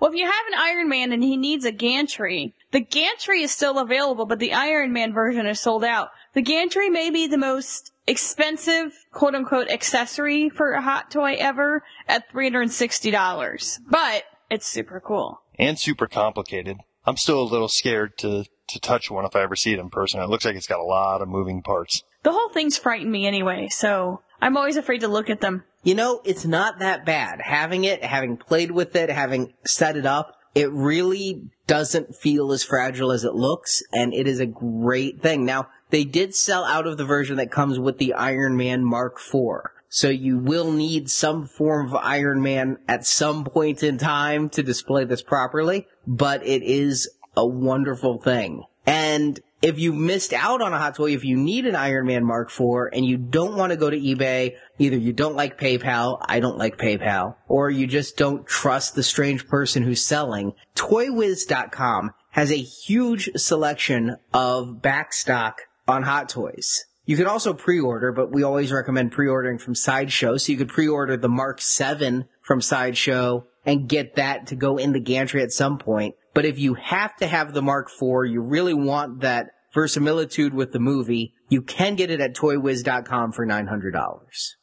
Well, 0.00 0.10
if 0.10 0.16
you 0.16 0.24
have 0.24 0.46
an 0.48 0.58
Iron 0.58 0.88
Man 0.88 1.12
and 1.12 1.22
he 1.22 1.36
needs 1.36 1.66
a 1.66 1.72
gantry, 1.72 2.54
the 2.72 2.80
gantry 2.80 3.42
is 3.42 3.50
still 3.50 3.78
available, 3.78 4.24
but 4.24 4.38
the 4.38 4.54
Iron 4.54 4.94
Man 4.94 5.12
version 5.12 5.46
is 5.46 5.60
sold 5.60 5.84
out. 5.84 6.08
The 6.32 6.40
gantry 6.40 6.88
may 6.88 7.10
be 7.10 7.26
the 7.26 7.36
most 7.36 7.92
expensive, 8.06 8.94
quote 9.12 9.34
unquote, 9.34 9.68
accessory 9.68 10.48
for 10.48 10.72
a 10.72 10.80
hot 10.80 11.10
toy 11.10 11.36
ever 11.38 11.82
at 12.08 12.32
$360. 12.32 13.78
But 13.90 14.24
it's 14.50 14.66
super 14.66 15.00
cool. 15.00 15.40
And 15.58 15.78
super 15.78 16.06
complicated. 16.06 16.78
I'm 17.06 17.16
still 17.16 17.42
a 17.42 17.44
little 17.44 17.68
scared 17.68 18.18
to, 18.18 18.44
to 18.68 18.80
touch 18.80 19.10
one 19.10 19.24
if 19.24 19.34
I 19.34 19.42
ever 19.42 19.56
see 19.56 19.72
it 19.72 19.78
in 19.78 19.90
person. 19.90 20.20
It 20.20 20.28
looks 20.28 20.44
like 20.44 20.56
it's 20.56 20.66
got 20.66 20.80
a 20.80 20.84
lot 20.84 21.22
of 21.22 21.28
moving 21.28 21.62
parts. 21.62 22.02
The 22.22 22.32
whole 22.32 22.50
thing's 22.50 22.76
frightened 22.76 23.10
me 23.10 23.26
anyway, 23.26 23.68
so 23.70 24.22
I'm 24.42 24.56
always 24.56 24.76
afraid 24.76 25.00
to 25.00 25.08
look 25.08 25.30
at 25.30 25.40
them. 25.40 25.64
You 25.82 25.94
know, 25.94 26.20
it's 26.24 26.44
not 26.44 26.80
that 26.80 27.06
bad. 27.06 27.40
Having 27.42 27.84
it, 27.84 28.04
having 28.04 28.36
played 28.36 28.70
with 28.70 28.94
it, 28.96 29.08
having 29.08 29.54
set 29.66 29.96
it 29.96 30.04
up, 30.04 30.36
it 30.54 30.70
really 30.72 31.48
doesn't 31.66 32.16
feel 32.16 32.52
as 32.52 32.62
fragile 32.64 33.12
as 33.12 33.24
it 33.24 33.34
looks, 33.34 33.82
and 33.92 34.12
it 34.12 34.26
is 34.26 34.40
a 34.40 34.46
great 34.46 35.22
thing. 35.22 35.44
Now, 35.46 35.68
they 35.90 36.04
did 36.04 36.34
sell 36.34 36.64
out 36.64 36.86
of 36.86 36.98
the 36.98 37.04
version 37.04 37.36
that 37.36 37.50
comes 37.50 37.78
with 37.78 37.98
the 37.98 38.14
Iron 38.14 38.56
Man 38.56 38.84
Mark 38.84 39.18
IV. 39.18 39.70
So 39.92 40.08
you 40.08 40.38
will 40.38 40.70
need 40.70 41.10
some 41.10 41.46
form 41.46 41.88
of 41.88 41.96
Iron 41.96 42.40
Man 42.40 42.78
at 42.86 43.04
some 43.04 43.44
point 43.44 43.82
in 43.82 43.98
time 43.98 44.48
to 44.50 44.62
display 44.62 45.04
this 45.04 45.20
properly, 45.20 45.88
but 46.06 46.46
it 46.46 46.62
is 46.62 47.10
a 47.36 47.44
wonderful 47.44 48.18
thing. 48.18 48.62
And 48.86 49.40
if 49.60 49.80
you 49.80 49.92
missed 49.92 50.32
out 50.32 50.62
on 50.62 50.72
a 50.72 50.78
hot 50.78 50.94
toy, 50.94 51.12
if 51.12 51.24
you 51.24 51.36
need 51.36 51.66
an 51.66 51.74
Iron 51.74 52.06
Man 52.06 52.24
Mark 52.24 52.50
IV 52.50 52.92
and 52.92 53.04
you 53.04 53.16
don't 53.16 53.56
want 53.56 53.72
to 53.72 53.76
go 53.76 53.90
to 53.90 53.98
eBay, 53.98 54.54
either 54.78 54.96
you 54.96 55.12
don't 55.12 55.36
like 55.36 55.58
PayPal, 55.58 56.24
I 56.26 56.38
don't 56.38 56.56
like 56.56 56.78
PayPal, 56.78 57.34
or 57.48 57.68
you 57.68 57.88
just 57.88 58.16
don't 58.16 58.46
trust 58.46 58.94
the 58.94 59.02
strange 59.02 59.48
person 59.48 59.82
who's 59.82 60.02
selling, 60.02 60.54
ToyWiz.com 60.76 62.12
has 62.30 62.52
a 62.52 62.56
huge 62.56 63.28
selection 63.36 64.16
of 64.32 64.78
backstock 64.80 65.54
on 65.88 66.04
hot 66.04 66.28
toys. 66.28 66.84
You 67.10 67.16
can 67.16 67.26
also 67.26 67.52
pre-order, 67.52 68.12
but 68.12 68.30
we 68.30 68.44
always 68.44 68.70
recommend 68.70 69.10
pre-ordering 69.10 69.58
from 69.58 69.74
Sideshow. 69.74 70.36
So 70.36 70.52
you 70.52 70.58
could 70.58 70.68
pre-order 70.68 71.16
the 71.16 71.28
Mark 71.28 71.60
7 71.60 72.28
from 72.40 72.60
Sideshow 72.60 73.48
and 73.66 73.88
get 73.88 74.14
that 74.14 74.46
to 74.46 74.54
go 74.54 74.76
in 74.76 74.92
the 74.92 75.00
gantry 75.00 75.42
at 75.42 75.50
some 75.50 75.76
point. 75.76 76.14
But 76.34 76.44
if 76.44 76.56
you 76.56 76.74
have 76.74 77.16
to 77.16 77.26
have 77.26 77.52
the 77.52 77.62
Mark 77.62 77.88
IV, 77.90 78.30
you 78.30 78.40
really 78.40 78.74
want 78.74 79.22
that 79.22 79.48
verisimilitude 79.74 80.54
with 80.54 80.70
the 80.70 80.78
movie, 80.78 81.34
you 81.48 81.62
can 81.62 81.96
get 81.96 82.12
it 82.12 82.20
at 82.20 82.36
toywiz.com 82.36 83.32
for 83.32 83.44
$900. 83.44 84.20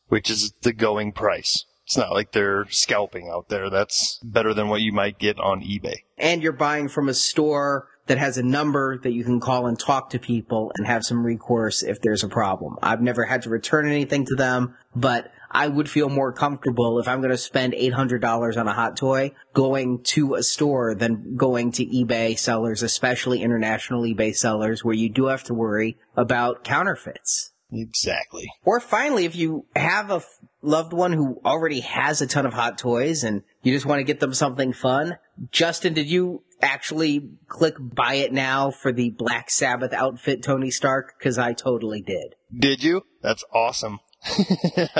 Which 0.07 0.29
is 0.29 0.53
the 0.61 0.71
going 0.71 1.11
price. 1.11 1.65
It's 1.83 1.97
not 1.97 2.13
like 2.13 2.31
they're 2.31 2.65
scalping 2.69 3.29
out 3.29 3.49
there. 3.49 3.69
That's 3.69 4.21
better 4.23 4.53
than 4.53 4.69
what 4.69 4.79
you 4.79 4.93
might 4.93 5.19
get 5.19 5.37
on 5.37 5.59
eBay. 5.59 5.97
And 6.17 6.41
you're 6.41 6.53
buying 6.53 6.87
from 6.87 7.09
a 7.09 7.13
store 7.13 7.89
that 8.07 8.17
has 8.17 8.37
a 8.37 8.43
number 8.43 8.97
that 8.99 9.11
you 9.11 9.23
can 9.23 9.39
call 9.39 9.67
and 9.67 9.79
talk 9.79 10.09
to 10.11 10.19
people 10.19 10.71
and 10.75 10.87
have 10.87 11.05
some 11.05 11.25
recourse 11.25 11.83
if 11.83 12.01
there's 12.01 12.23
a 12.23 12.29
problem. 12.29 12.77
I've 12.81 13.01
never 13.01 13.25
had 13.25 13.43
to 13.43 13.49
return 13.49 13.87
anything 13.87 14.25
to 14.25 14.35
them, 14.35 14.75
but 14.95 15.31
I 15.49 15.67
would 15.67 15.89
feel 15.89 16.09
more 16.09 16.33
comfortable 16.33 16.99
if 16.99 17.07
I'm 17.07 17.19
going 17.19 17.31
to 17.31 17.37
spend 17.37 17.73
$800 17.73 18.57
on 18.57 18.67
a 18.67 18.73
hot 18.73 18.97
toy 18.97 19.31
going 19.53 20.03
to 20.03 20.35
a 20.35 20.43
store 20.43 20.95
than 20.95 21.35
going 21.35 21.71
to 21.73 21.85
eBay 21.85 22.37
sellers, 22.37 22.83
especially 22.83 23.41
international 23.41 24.03
eBay 24.03 24.35
sellers 24.35 24.83
where 24.83 24.95
you 24.95 25.09
do 25.09 25.27
have 25.27 25.43
to 25.45 25.53
worry 25.53 25.97
about 26.15 26.63
counterfeits. 26.63 27.51
Exactly. 27.71 28.49
Or 28.63 28.79
finally, 28.79 29.25
if 29.25 29.35
you 29.35 29.65
have 29.75 30.09
a 30.09 30.21
loved 30.67 30.93
one 30.93 31.13
who 31.13 31.39
already 31.45 31.79
has 31.79 32.21
a 32.21 32.27
ton 32.27 32.45
of 32.45 32.53
hot 32.53 32.77
toys 32.77 33.23
and 33.23 33.43
you 33.63 33.73
just 33.73 33.85
want 33.85 33.99
to 33.99 34.03
get 34.03 34.19
them 34.19 34.33
something 34.33 34.73
fun, 34.73 35.17
Justin, 35.51 35.93
did 35.93 36.07
you 36.07 36.43
actually 36.61 37.29
click 37.47 37.75
buy 37.79 38.15
it 38.15 38.33
now 38.33 38.71
for 38.71 38.91
the 38.91 39.09
Black 39.09 39.49
Sabbath 39.49 39.93
outfit 39.93 40.43
Tony 40.43 40.71
Stark? 40.71 41.19
Cause 41.21 41.37
I 41.37 41.53
totally 41.53 42.01
did. 42.01 42.35
Did 42.55 42.83
you? 42.83 43.03
That's 43.21 43.43
awesome. 43.53 43.99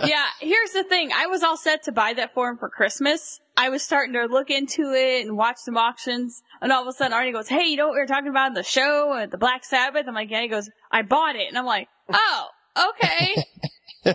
yeah, 0.06 0.28
here's 0.40 0.72
the 0.72 0.84
thing. 0.84 1.12
I 1.14 1.28
was 1.28 1.44
all 1.44 1.58
set 1.58 1.84
to 1.84 1.92
buy 1.92 2.14
that 2.14 2.34
for 2.34 2.50
him 2.50 2.58
for 2.58 2.70
Christmas. 2.70 3.40
I 3.58 3.70
was 3.70 3.82
starting 3.82 4.14
to 4.14 4.26
look 4.26 4.50
into 4.50 4.94
it 4.94 5.26
and 5.26 5.36
watch 5.36 5.58
some 5.58 5.76
auctions, 5.76 6.44
and 6.62 6.72
all 6.72 6.84
of 6.84 6.88
a 6.88 6.94
sudden 6.94 7.18
Arnie 7.18 7.34
goes, 7.34 7.48
"Hey, 7.48 7.66
you 7.66 7.78
know 7.78 7.88
what 7.88 7.96
we 7.96 8.00
were 8.00 8.06
talking 8.06 8.30
about 8.30 8.50
in 8.50 8.54
the 8.54 8.64
show 8.64 9.18
at 9.18 9.32
the 9.32 9.38
Black 9.38 9.66
Sabbath?" 9.66 10.06
I'm 10.08 10.14
like, 10.14 10.30
"Yeah." 10.30 10.42
He 10.42 10.48
goes, 10.48 10.70
"I 10.92 11.02
bought 11.02 11.36
it," 11.36 11.48
and 11.48 11.58
I'm 11.58 11.66
like, 11.66 11.88
"Oh, 12.14 12.48
okay." 12.90 13.44
all 14.08 14.14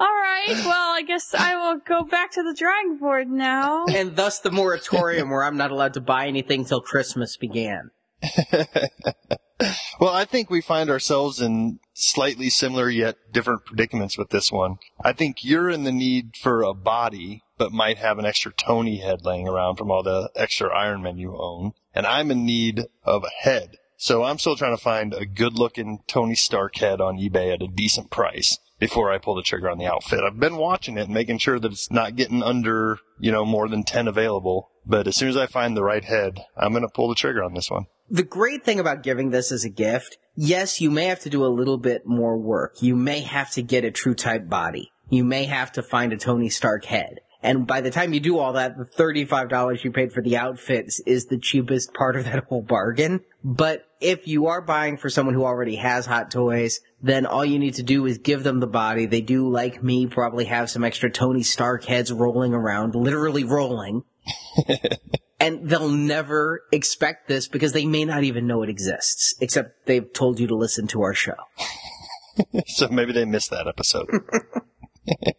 right. 0.00 0.54
Well, 0.64 0.94
I 0.94 1.02
guess 1.06 1.34
I 1.34 1.56
will 1.56 1.80
go 1.86 2.04
back 2.04 2.32
to 2.32 2.42
the 2.42 2.54
drawing 2.54 2.98
board 2.98 3.28
now. 3.28 3.86
And 3.86 4.16
thus 4.16 4.38
the 4.38 4.50
moratorium 4.50 5.30
where 5.30 5.44
I'm 5.44 5.56
not 5.56 5.70
allowed 5.70 5.94
to 5.94 6.00
buy 6.00 6.26
anything 6.26 6.64
till 6.64 6.80
Christmas 6.80 7.36
began. 7.36 7.90
Well, 10.00 10.14
I 10.14 10.24
think 10.24 10.48
we 10.48 10.60
find 10.60 10.90
ourselves 10.90 11.40
in 11.40 11.80
slightly 11.92 12.48
similar 12.50 12.88
yet 12.88 13.16
different 13.32 13.64
predicaments 13.64 14.16
with 14.16 14.30
this 14.30 14.52
one. 14.52 14.76
I 15.02 15.12
think 15.12 15.38
you're 15.42 15.68
in 15.68 15.82
the 15.82 15.92
need 15.92 16.36
for 16.36 16.62
a 16.62 16.72
body, 16.72 17.42
but 17.56 17.72
might 17.72 17.98
have 17.98 18.18
an 18.18 18.24
extra 18.24 18.52
Tony 18.52 18.98
head 18.98 19.24
laying 19.24 19.48
around 19.48 19.76
from 19.76 19.90
all 19.90 20.04
the 20.04 20.30
extra 20.36 20.72
Iron 20.72 21.02
Men 21.02 21.18
you 21.18 21.36
own. 21.36 21.72
And 21.94 22.06
I'm 22.06 22.30
in 22.30 22.46
need 22.46 22.84
of 23.02 23.24
a 23.24 23.42
head. 23.42 23.78
So 24.00 24.22
I'm 24.22 24.38
still 24.38 24.54
trying 24.54 24.76
to 24.76 24.82
find 24.82 25.12
a 25.12 25.26
good 25.26 25.58
looking 25.58 26.04
Tony 26.06 26.36
Stark 26.36 26.76
head 26.76 27.00
on 27.00 27.18
eBay 27.18 27.52
at 27.52 27.62
a 27.62 27.66
decent 27.66 28.12
price 28.12 28.56
before 28.78 29.10
I 29.10 29.18
pull 29.18 29.34
the 29.34 29.42
trigger 29.42 29.68
on 29.68 29.78
the 29.78 29.86
outfit. 29.86 30.20
I've 30.20 30.38
been 30.38 30.56
watching 30.56 30.96
it 30.96 31.08
making 31.08 31.38
sure 31.38 31.58
that 31.58 31.72
it's 31.72 31.90
not 31.90 32.14
getting 32.14 32.40
under, 32.40 33.00
you 33.18 33.32
know, 33.32 33.44
more 33.44 33.68
than 33.68 33.82
10 33.82 34.06
available. 34.06 34.70
But 34.86 35.08
as 35.08 35.16
soon 35.16 35.28
as 35.28 35.36
I 35.36 35.46
find 35.46 35.76
the 35.76 35.82
right 35.82 36.04
head, 36.04 36.44
I'm 36.56 36.70
going 36.70 36.82
to 36.82 36.88
pull 36.88 37.08
the 37.08 37.16
trigger 37.16 37.42
on 37.42 37.54
this 37.54 37.72
one. 37.72 37.86
The 38.08 38.22
great 38.22 38.64
thing 38.64 38.78
about 38.78 39.02
giving 39.02 39.30
this 39.30 39.50
as 39.50 39.64
a 39.64 39.68
gift, 39.68 40.16
yes, 40.36 40.80
you 40.80 40.92
may 40.92 41.06
have 41.06 41.20
to 41.20 41.30
do 41.30 41.44
a 41.44 41.50
little 41.50 41.76
bit 41.76 42.06
more 42.06 42.38
work. 42.38 42.80
You 42.80 42.94
may 42.94 43.22
have 43.22 43.50
to 43.50 43.62
get 43.62 43.84
a 43.84 43.90
true 43.90 44.14
type 44.14 44.48
body. 44.48 44.92
You 45.10 45.24
may 45.24 45.46
have 45.46 45.72
to 45.72 45.82
find 45.82 46.12
a 46.12 46.16
Tony 46.16 46.50
Stark 46.50 46.84
head. 46.84 47.18
And 47.42 47.66
by 47.66 47.80
the 47.80 47.90
time 47.90 48.12
you 48.12 48.20
do 48.20 48.38
all 48.38 48.54
that, 48.54 48.76
the 48.76 48.84
$35 48.84 49.84
you 49.84 49.92
paid 49.92 50.12
for 50.12 50.22
the 50.22 50.36
outfits 50.36 51.00
is 51.00 51.26
the 51.26 51.38
cheapest 51.38 51.94
part 51.94 52.16
of 52.16 52.24
that 52.24 52.44
whole 52.44 52.62
bargain. 52.62 53.20
But 53.44 53.86
if 54.00 54.26
you 54.26 54.46
are 54.46 54.60
buying 54.60 54.96
for 54.96 55.08
someone 55.08 55.34
who 55.34 55.44
already 55.44 55.76
has 55.76 56.04
hot 56.06 56.30
toys, 56.32 56.80
then 57.00 57.26
all 57.26 57.44
you 57.44 57.58
need 57.58 57.74
to 57.74 57.84
do 57.84 58.06
is 58.06 58.18
give 58.18 58.42
them 58.42 58.58
the 58.58 58.66
body. 58.66 59.06
They 59.06 59.20
do, 59.20 59.48
like 59.48 59.82
me, 59.82 60.06
probably 60.06 60.46
have 60.46 60.68
some 60.68 60.82
extra 60.82 61.10
Tony 61.10 61.44
Stark 61.44 61.84
heads 61.84 62.12
rolling 62.12 62.54
around, 62.54 62.96
literally 62.96 63.44
rolling. 63.44 64.02
and 65.40 65.68
they'll 65.68 65.88
never 65.88 66.62
expect 66.72 67.28
this 67.28 67.46
because 67.46 67.72
they 67.72 67.86
may 67.86 68.04
not 68.04 68.24
even 68.24 68.48
know 68.48 68.62
it 68.64 68.68
exists, 68.68 69.34
except 69.40 69.86
they've 69.86 70.12
told 70.12 70.40
you 70.40 70.48
to 70.48 70.56
listen 70.56 70.88
to 70.88 71.02
our 71.02 71.14
show. 71.14 71.36
so 72.66 72.88
maybe 72.88 73.12
they 73.12 73.24
missed 73.24 73.50
that 73.50 73.68
episode. 73.68 74.08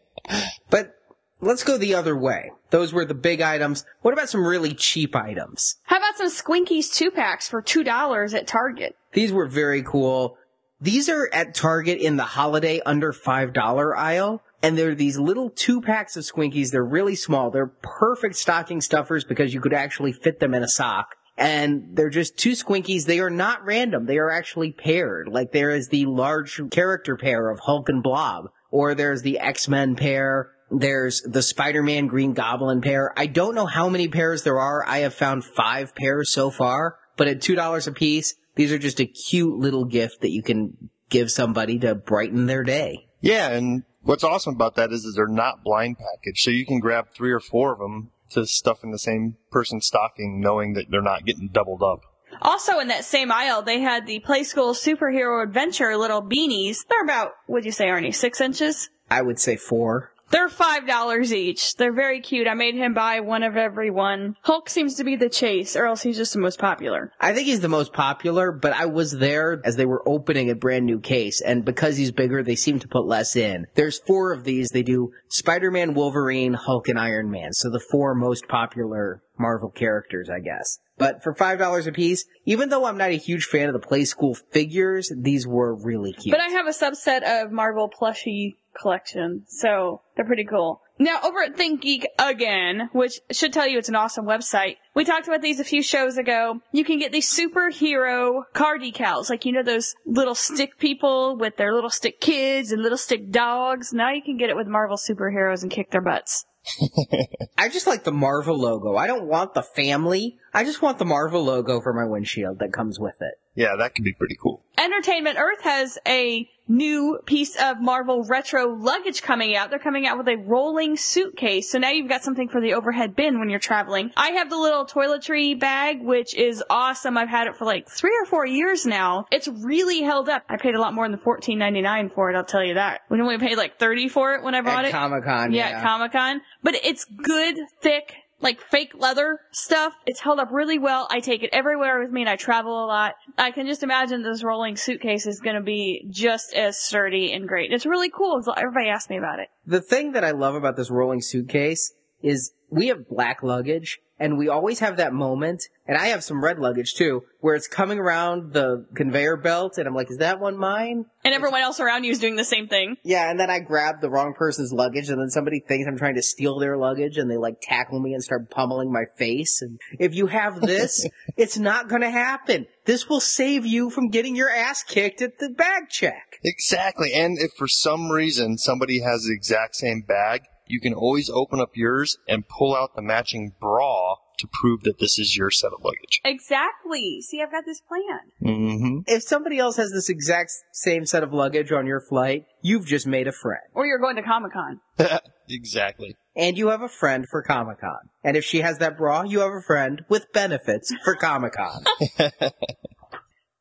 But 0.70 0.99
let's 1.42 1.64
go 1.64 1.78
the 1.78 1.96
other 1.96 2.18
way. 2.18 2.52
Those 2.70 2.94
were 2.94 3.06
the 3.06 3.14
big 3.14 3.42
items. 3.42 3.86
What 4.02 4.14
about 4.14 4.30
some 4.30 4.46
really 4.46 4.74
cheap 4.74 5.16
items? 5.16 5.76
How 5.84 5.98
about 5.98 6.18
some 6.18 6.30
Squinkies 6.30 6.94
two 6.94 7.12
packs 7.12 7.48
for 7.48 7.62
two 7.62 7.84
dollars 7.84 8.34
at 8.34 8.48
Target? 8.48 8.96
These 9.14 9.34
were 9.34 9.48
very 9.48 9.84
cool. 9.84 10.38
These 10.82 11.10
are 11.10 11.30
at 11.34 11.56
Target 11.56 12.00
in 12.00 12.16
the 12.16 12.24
holiday 12.24 12.80
under 12.86 13.12
$5 13.12 13.98
aisle. 13.98 14.42
And 14.62 14.78
they're 14.78 14.96
these 14.96 15.18
little 15.18 15.50
two 15.50 15.82
packs 15.82 16.18
of 16.18 16.24
Squinkies. 16.24 16.72
They're 16.72 16.84
really 16.84 17.16
small. 17.16 17.50
They're 17.50 17.72
perfect 17.82 18.36
stocking 18.36 18.82
stuffers 18.82 19.24
because 19.24 19.54
you 19.54 19.62
could 19.62 19.74
actually 19.74 20.12
fit 20.12 20.40
them 20.40 20.54
in 20.54 20.64
a 20.64 20.68
sock. 20.68 21.16
And 21.38 21.96
they're 21.96 22.10
just 22.10 22.38
two 22.38 22.52
Squinkies. 22.52 23.06
They 23.06 23.20
are 23.20 23.30
not 23.30 23.64
random. 23.64 24.06
They 24.06 24.18
are 24.18 24.30
actually 24.30 24.72
paired. 24.72 25.30
Like 25.30 25.54
there 25.54 25.72
is 25.72 25.88
the 25.88 26.06
large 26.06 26.62
character 26.72 27.16
pair 27.16 27.50
of 27.50 27.60
Hulk 27.60 27.88
and 27.88 28.04
Blob. 28.04 28.50
Or 28.70 28.96
there's 28.96 29.22
the 29.22 29.40
X-Men 29.40 29.96
pair. 29.96 30.52
There's 30.72 31.22
the 31.22 31.42
Spider-Man 31.42 32.08
Green 32.08 32.34
Goblin 32.34 32.82
pair. 32.82 33.14
I 33.18 33.26
don't 33.26 33.56
know 33.56 33.66
how 33.66 33.90
many 33.90 34.08
pairs 34.08 34.44
there 34.44 34.60
are. 34.60 34.86
I 34.88 35.00
have 35.00 35.14
found 35.14 35.44
five 35.44 35.96
pairs 35.96 36.32
so 36.32 36.52
far. 36.52 36.98
But 37.18 37.28
at 37.28 37.42
$2 37.42 37.88
a 37.88 37.92
piece, 37.92 38.36
these 38.56 38.72
are 38.72 38.78
just 38.78 39.02
a 39.02 39.06
cute 39.06 39.58
little 39.58 39.86
gift 39.86 40.22
that 40.22 40.32
you 40.32 40.42
can 40.42 40.90
give 41.10 41.32
somebody 41.32 41.80
to 41.80 41.96
brighten 41.96 42.46
their 42.46 42.64
day. 42.64 43.08
Yeah, 43.20 43.50
and 43.50 43.84
what's 44.04 44.24
awesome 44.24 44.56
about 44.56 44.76
that 44.76 44.92
is, 44.92 45.04
is 45.04 45.16
they're 45.16 45.28
not 45.28 45.64
blind 45.64 45.98
packaged, 45.98 46.40
so 46.40 46.52
you 46.52 46.66
can 46.66 46.80
grab 46.80 47.10
three 47.10 47.32
or 47.32 47.40
four 47.40 47.74
of 47.74 47.80
them 47.80 48.12
to 48.32 48.46
stuff 48.46 48.84
in 48.84 48.92
the 48.92 49.00
same 49.00 49.36
person's 49.52 49.88
stocking, 49.88 50.40
knowing 50.40 50.74
that 50.74 50.86
they're 50.90 51.02
not 51.02 51.26
getting 51.26 51.50
doubled 51.52 51.84
up. 51.84 52.02
Also, 52.42 52.80
in 52.80 52.88
that 52.88 53.04
same 53.04 53.32
aisle, 53.32 53.64
they 53.64 53.82
had 53.82 54.06
the 54.06 54.20
Playskool 54.22 54.74
Superhero 54.74 55.44
Adventure 55.44 55.98
little 55.98 56.22
beanies. 56.22 56.78
They're 56.90 57.04
about, 57.04 57.32
what'd 57.48 57.66
you 57.66 57.72
say, 57.72 57.88
Arnie, 57.88 58.14
six 58.14 58.40
inches? 58.40 58.90
I 59.10 59.22
would 59.24 59.40
say 59.40 59.58
four. 59.58 60.14
They're 60.32 60.50
five 60.50 60.86
dollars 60.86 61.34
each. 61.34 61.76
They're 61.76 61.94
very 61.94 62.22
cute. 62.22 62.48
I 62.48 62.54
made 62.54 62.76
him 62.76 62.94
buy 62.94 63.20
one 63.20 63.44
of 63.44 63.58
every 63.58 63.90
one. 63.90 64.36
Hulk 64.42 64.70
seems 64.70 64.96
to 64.96 65.04
be 65.04 65.16
the 65.16 65.30
chase, 65.30 65.76
or 65.76 65.86
else 65.86 66.02
he's 66.02 66.18
just 66.18 66.34
the 66.34 66.40
most 66.40 66.60
popular. 66.60 67.12
I 67.20 67.34
think 67.34 67.48
he's 67.48 67.62
the 67.62 67.68
most 67.68 67.94
popular, 67.94 68.52
but 68.52 68.74
I 68.74 68.86
was 68.86 69.12
there 69.12 69.62
as 69.66 69.76
they 69.76 69.86
were 69.86 70.08
opening 70.08 70.50
a 70.50 70.56
brand 70.56 70.86
new 70.86 71.00
case, 71.00 71.42
and 71.42 71.66
because 71.66 71.98
he's 71.98 72.12
bigger, 72.12 72.44
they 72.44 72.56
seem 72.56 72.80
to 72.80 72.88
put 72.88 73.06
less 73.06 73.36
in. 73.36 73.66
There's 73.76 74.00
four 74.00 74.32
of 74.32 74.44
these. 74.44 74.70
They 74.70 74.84
do 74.84 75.12
Spider-Man, 75.30 75.94
Wolverine, 75.94 76.54
Hulk, 76.54 76.88
and 76.90 77.00
Iron 77.00 77.32
Man. 77.32 77.54
So 77.54 77.70
the 77.70 77.80
four 77.80 78.14
most 78.14 78.48
popular 78.48 79.22
Marvel 79.38 79.70
characters, 79.70 80.30
I 80.30 80.40
guess. 80.40 80.80
But 81.00 81.24
for 81.24 81.34
five 81.34 81.58
dollars 81.58 81.88
a 81.88 81.92
piece, 81.92 82.26
even 82.46 82.70
though 82.70 82.86
I'm 82.86 82.98
not 82.98 83.10
a 83.10 83.18
huge 83.18 83.46
fan 83.46 83.70
of 83.70 83.74
the 83.74 83.80
Playskool 83.80 84.38
figures, 84.52 85.12
these 85.16 85.48
were 85.48 85.74
really 85.74 86.14
cute. 86.14 86.32
But 86.32 86.42
I 86.42 86.50
have 86.50 86.68
a 86.68 86.72
subset 86.72 87.24
of 87.24 87.52
Marvel 87.52 87.90
plushie 87.90 88.58
collection, 88.80 89.46
so 89.48 90.02
they're 90.16 90.26
pretty 90.26 90.44
cool. 90.44 90.82
Now, 91.02 91.20
over 91.24 91.42
at 91.42 91.56
ThinkGeek 91.56 92.04
again, 92.20 92.90
which 92.92 93.22
should 93.32 93.54
tell 93.54 93.66
you 93.66 93.78
it's 93.78 93.88
an 93.88 93.96
awesome 93.96 94.26
website, 94.26 94.76
we 94.94 95.06
talked 95.06 95.30
about 95.30 95.42
these 95.42 95.62
a 95.62 95.64
few 95.64 95.82
shows 95.82 96.18
ago. 96.18 96.60
You 96.74 96.84
can 96.84 97.00
get 97.00 97.14
these 97.14 97.34
superhero 97.34 98.44
car 98.54 98.78
decals, 98.78 99.30
like 99.30 99.46
you 99.46 99.54
know 99.54 99.64
those 99.64 99.96
little 100.06 100.36
stick 100.36 100.78
people 100.78 101.38
with 101.38 101.56
their 101.56 101.74
little 101.74 101.90
stick 101.90 102.20
kids 102.20 102.74
and 102.74 102.84
little 102.84 102.98
stick 102.98 103.32
dogs. 103.32 103.94
Now 103.94 104.12
you 104.12 104.22
can 104.22 104.36
get 104.36 104.50
it 104.50 104.58
with 104.58 104.68
Marvel 104.68 104.98
superheroes 104.98 105.62
and 105.62 105.72
kick 105.72 105.92
their 105.92 106.02
butts. 106.02 106.46
I 107.58 107.70
just 107.70 107.88
like 107.88 108.04
the 108.04 108.12
Marvel 108.12 108.58
logo. 108.58 108.96
I 108.96 109.08
don't 109.08 109.28
want 109.28 109.54
the 109.54 109.64
family. 109.64 110.38
I 110.54 110.64
just 110.64 110.82
want 110.82 111.00
the 111.00 111.06
Marvel 111.06 111.44
logo 111.44 111.82
for 111.82 111.94
my 111.94 112.06
windshield 112.06 112.60
that 112.60 112.74
comes 112.74 113.00
with 113.00 113.22
it. 113.22 113.36
Yeah, 113.60 113.76
that 113.78 113.94
could 113.94 114.06
be 114.06 114.14
pretty 114.14 114.38
cool. 114.42 114.64
Entertainment 114.78 115.38
Earth 115.38 115.62
has 115.64 115.98
a 116.08 116.50
new 116.70 117.20
piece 117.26 117.62
of 117.62 117.82
Marvel 117.82 118.24
retro 118.24 118.74
luggage 118.74 119.22
coming 119.22 119.54
out. 119.54 119.70
They're 119.70 119.80
coming 119.80 120.08
out 120.08 120.18
with 120.18 120.30
a 120.30 120.38
rolling 120.38 120.96
suitcase. 120.96 121.70
So 121.70 121.78
now 121.78 121.90
you've 121.90 122.08
got 122.08 122.24
something 122.24 122.48
for 122.48 122.62
the 122.62 122.76
overhead 122.76 123.18
bin 123.18 123.38
when 123.38 123.50
you're 123.50 123.60
traveling. 123.60 124.12
I 124.16 124.30
have 124.30 124.50
the 124.50 124.56
little 124.56 124.86
toiletry 124.86 125.60
bag, 125.60 126.02
which 126.02 126.34
is 126.36 126.64
awesome. 126.70 127.18
I've 127.18 127.28
had 127.28 127.48
it 127.48 127.58
for 127.58 127.66
like 127.66 127.90
three 127.90 128.18
or 128.22 128.26
four 128.26 128.46
years 128.46 128.86
now. 128.86 129.26
It's 129.30 129.50
really 129.50 130.04
held 130.04 130.30
up. 130.30 130.44
I 130.48 130.56
paid 130.56 130.76
a 130.76 130.80
lot 130.80 130.94
more 130.94 131.10
than 131.10 131.20
$14.99 131.20 132.14
for 132.14 132.32
it, 132.32 132.38
I'll 132.38 132.46
tell 132.46 132.64
you 132.64 132.76
that. 132.76 133.02
We 133.10 133.20
only 133.20 133.40
paid 133.40 133.58
like 133.58 133.78
30 133.78 134.08
for 134.08 134.36
it 134.36 134.44
when 134.44 134.56
I 134.56 134.62
bought 134.62 134.86
At 134.86 134.90
it. 134.90 134.92
Comic 134.92 135.26
Con, 135.26 135.52
Yeah, 135.52 135.70
yeah. 135.70 135.78
at 135.80 135.84
Comic 135.84 136.14
Con. 136.14 136.40
But 136.64 136.76
it's 136.76 137.04
good, 137.04 137.58
thick, 137.82 138.14
like 138.42 138.62
fake 138.62 138.94
leather 138.96 139.40
stuff. 139.52 139.94
It's 140.06 140.22
held 140.22 140.40
up 140.40 140.50
really 140.52 140.80
well. 140.80 141.08
I 141.12 141.20
take 141.20 141.44
it 141.44 141.50
everywhere 141.52 142.00
with 142.00 142.12
me 142.12 142.22
and 142.22 142.30
I 142.30 142.36
travel 142.36 142.86
a 142.86 142.88
lot. 142.88 143.16
I 143.38 143.52
can 143.52 143.68
just 143.68 143.84
imagine 143.84 144.22
this 144.22 144.44
rolling 144.44 144.76
suitcase 144.78 145.26
is 145.26 145.40
going 145.40 145.56
to 145.56 145.62
be 145.62 146.06
just 146.10 146.54
as 146.54 146.78
sturdy 146.78 147.34
and 147.34 147.48
great. 147.48 147.72
It's 147.72 147.86
really 147.86 148.10
cool. 148.10 148.42
Everybody 148.56 148.90
asks 148.90 149.10
me 149.10 149.18
about 149.18 149.40
it. 149.40 149.50
The 149.66 149.82
thing 149.82 150.14
that 150.14 150.24
I 150.24 150.32
love 150.32 150.56
about 150.56 150.78
this 150.78 150.90
rolling 150.90 151.22
suitcase 151.22 151.94
is 152.22 152.52
we 152.70 152.88
have 152.88 153.08
black 153.08 153.42
luggage 153.44 154.00
and 154.20 154.38
we 154.38 154.50
always 154.50 154.80
have 154.80 154.98
that 154.98 155.14
moment, 155.14 155.64
and 155.88 155.98
I 155.98 156.08
have 156.08 156.24
some 156.24 156.44
red 156.44 156.60
luggage 156.60 156.94
too, 156.96 157.24
where 157.40 157.56
it's 157.56 157.70
coming 157.70 158.00
around 158.00 158.52
the 158.52 158.86
conveyor 158.94 159.38
belt 159.38 159.78
and 159.78 159.88
I'm 159.88 159.96
like, 159.96 160.12
is 160.12 160.18
that 160.18 160.42
one 160.42 160.58
mine? 160.58 161.06
And 161.24 161.34
everyone 161.34 161.62
else 161.62 161.80
around 161.80 162.04
you 162.04 162.12
is 162.12 162.20
doing 162.20 162.36
the 162.36 162.44
same 162.44 162.68
thing. 162.68 162.98
Yeah, 163.04 163.32
and 163.32 163.40
then 163.40 163.50
I 163.50 163.60
grab 163.60 164.02
the 164.02 164.10
wrong 164.10 164.34
person's 164.34 164.74
luggage 164.74 165.10
and 165.10 165.22
then 165.22 165.30
somebody 165.30 165.62
thinks 165.62 165.88
I'm 165.88 165.98
trying 165.98 166.16
to 166.16 166.22
steal 166.22 166.60
their 166.60 166.76
luggage 166.76 167.18
and 167.18 167.32
they 167.32 167.38
like 167.38 167.62
tackle 167.62 168.02
me 168.02 168.14
and 168.14 168.22
start 168.22 168.50
pummeling 168.50 168.92
my 168.92 169.06
face. 169.18 169.62
And 169.62 169.80
if 169.98 170.14
you 170.14 170.28
have 170.28 170.60
this, 170.60 171.08
it's 171.38 171.58
not 171.58 171.88
gonna 171.88 172.12
happen. 172.12 172.68
This 172.86 173.08
will 173.08 173.22
save 173.22 173.66
you 173.66 173.90
from 173.90 174.10
getting 174.10 174.36
your 174.36 174.50
ass 174.50 174.84
kicked 174.84 175.22
at 175.22 175.40
the 175.40 175.50
bag 175.50 175.90
check. 175.90 176.40
Exactly. 176.44 177.14
And 177.14 177.38
if 177.40 177.52
for 177.54 177.68
some 177.68 178.12
reason 178.12 178.58
somebody 178.58 179.00
has 179.00 179.24
the 179.24 179.34
exact 179.34 179.76
same 179.76 180.02
bag, 180.02 180.42
you 180.70 180.80
can 180.80 180.94
always 180.94 181.30
open 181.30 181.60
up 181.60 181.72
yours 181.74 182.18
and 182.28 182.48
pull 182.48 182.76
out 182.76 182.96
the 182.96 183.02
matching 183.02 183.54
bra 183.60 184.16
to 184.38 184.48
prove 184.48 184.84
that 184.84 185.00
this 185.00 185.20
is 185.20 185.36
your 185.36 185.52
set 185.52 185.72
of 185.74 185.84
luggage. 185.84 186.22
Exactly. 186.24 187.22
See, 187.22 187.42
I've 187.42 187.52
got 187.52 187.66
this 187.66 187.82
plan. 187.82 188.32
Mm-hmm. 188.42 189.00
If 189.08 189.24
somebody 189.24 189.58
else 189.58 189.76
has 189.78 189.92
this 189.92 190.10
exact 190.10 190.52
same 190.72 191.06
set 191.06 191.24
of 191.24 191.34
luggage 191.34 191.72
on 191.72 191.86
your 191.86 192.00
flight, 192.00 192.46
you've 192.62 192.86
just 192.86 193.06
made 193.06 193.28
a 193.28 193.32
friend. 193.32 193.64
Or 193.74 193.86
you're 193.86 194.00
going 194.00 194.16
to 194.16 194.24
Comic 194.24 194.54
Con. 194.54 194.80
exactly. 195.50 196.16
And 196.36 196.58
you 196.58 196.70
have 196.70 196.82
a 196.82 196.88
friend 196.88 197.28
for 197.28 197.42
Comic 197.42 197.82
Con. 197.82 198.10
And 198.24 198.38
if 198.38 198.46
she 198.46 198.62
has 198.62 198.78
that 198.78 198.98
bra, 198.98 199.24
you 199.24 199.40
have 199.42 199.52
a 199.52 199.62
friend 199.62 200.06
with 200.08 200.32
benefits 200.32 200.94
for 201.04 201.16
Comic 201.16 201.54
Con. 201.54 201.84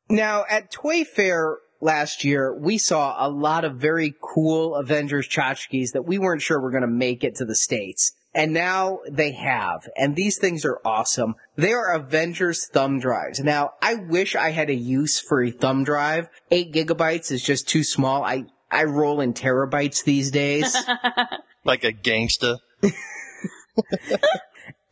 now, 0.09 0.45
at 0.49 0.71
Toy 0.71 1.03
Fair 1.03 1.57
last 1.81 2.23
year, 2.23 2.53
we 2.53 2.77
saw 2.77 3.15
a 3.17 3.29
lot 3.29 3.65
of 3.65 3.75
very 3.75 4.15
cool 4.21 4.75
Avengers 4.75 5.27
tchotchkes 5.27 5.91
that 5.93 6.05
we 6.05 6.17
weren't 6.17 6.41
sure 6.41 6.59
were 6.59 6.71
going 6.71 6.81
to 6.81 6.87
make 6.87 7.23
it 7.23 7.35
to 7.35 7.45
the 7.45 7.55
States. 7.55 8.13
And 8.33 8.53
now 8.53 8.99
they 9.09 9.31
have. 9.31 9.89
And 9.97 10.15
these 10.15 10.37
things 10.37 10.63
are 10.63 10.79
awesome. 10.85 11.35
They 11.55 11.73
are 11.73 11.93
Avengers 11.93 12.67
thumb 12.67 12.99
drives. 12.99 13.39
Now, 13.39 13.71
I 13.81 13.95
wish 13.95 14.35
I 14.35 14.51
had 14.51 14.69
a 14.69 14.75
use 14.75 15.19
for 15.19 15.43
a 15.43 15.51
thumb 15.51 15.83
drive. 15.83 16.29
Eight 16.51 16.71
gigabytes 16.71 17.31
is 17.31 17.43
just 17.43 17.67
too 17.67 17.83
small. 17.83 18.23
I, 18.23 18.45
I 18.69 18.83
roll 18.83 19.19
in 19.19 19.33
terabytes 19.33 20.03
these 20.03 20.29
days. 20.31 20.75
Like 21.65 21.83
a 21.83 21.91
gangsta. 21.91 22.57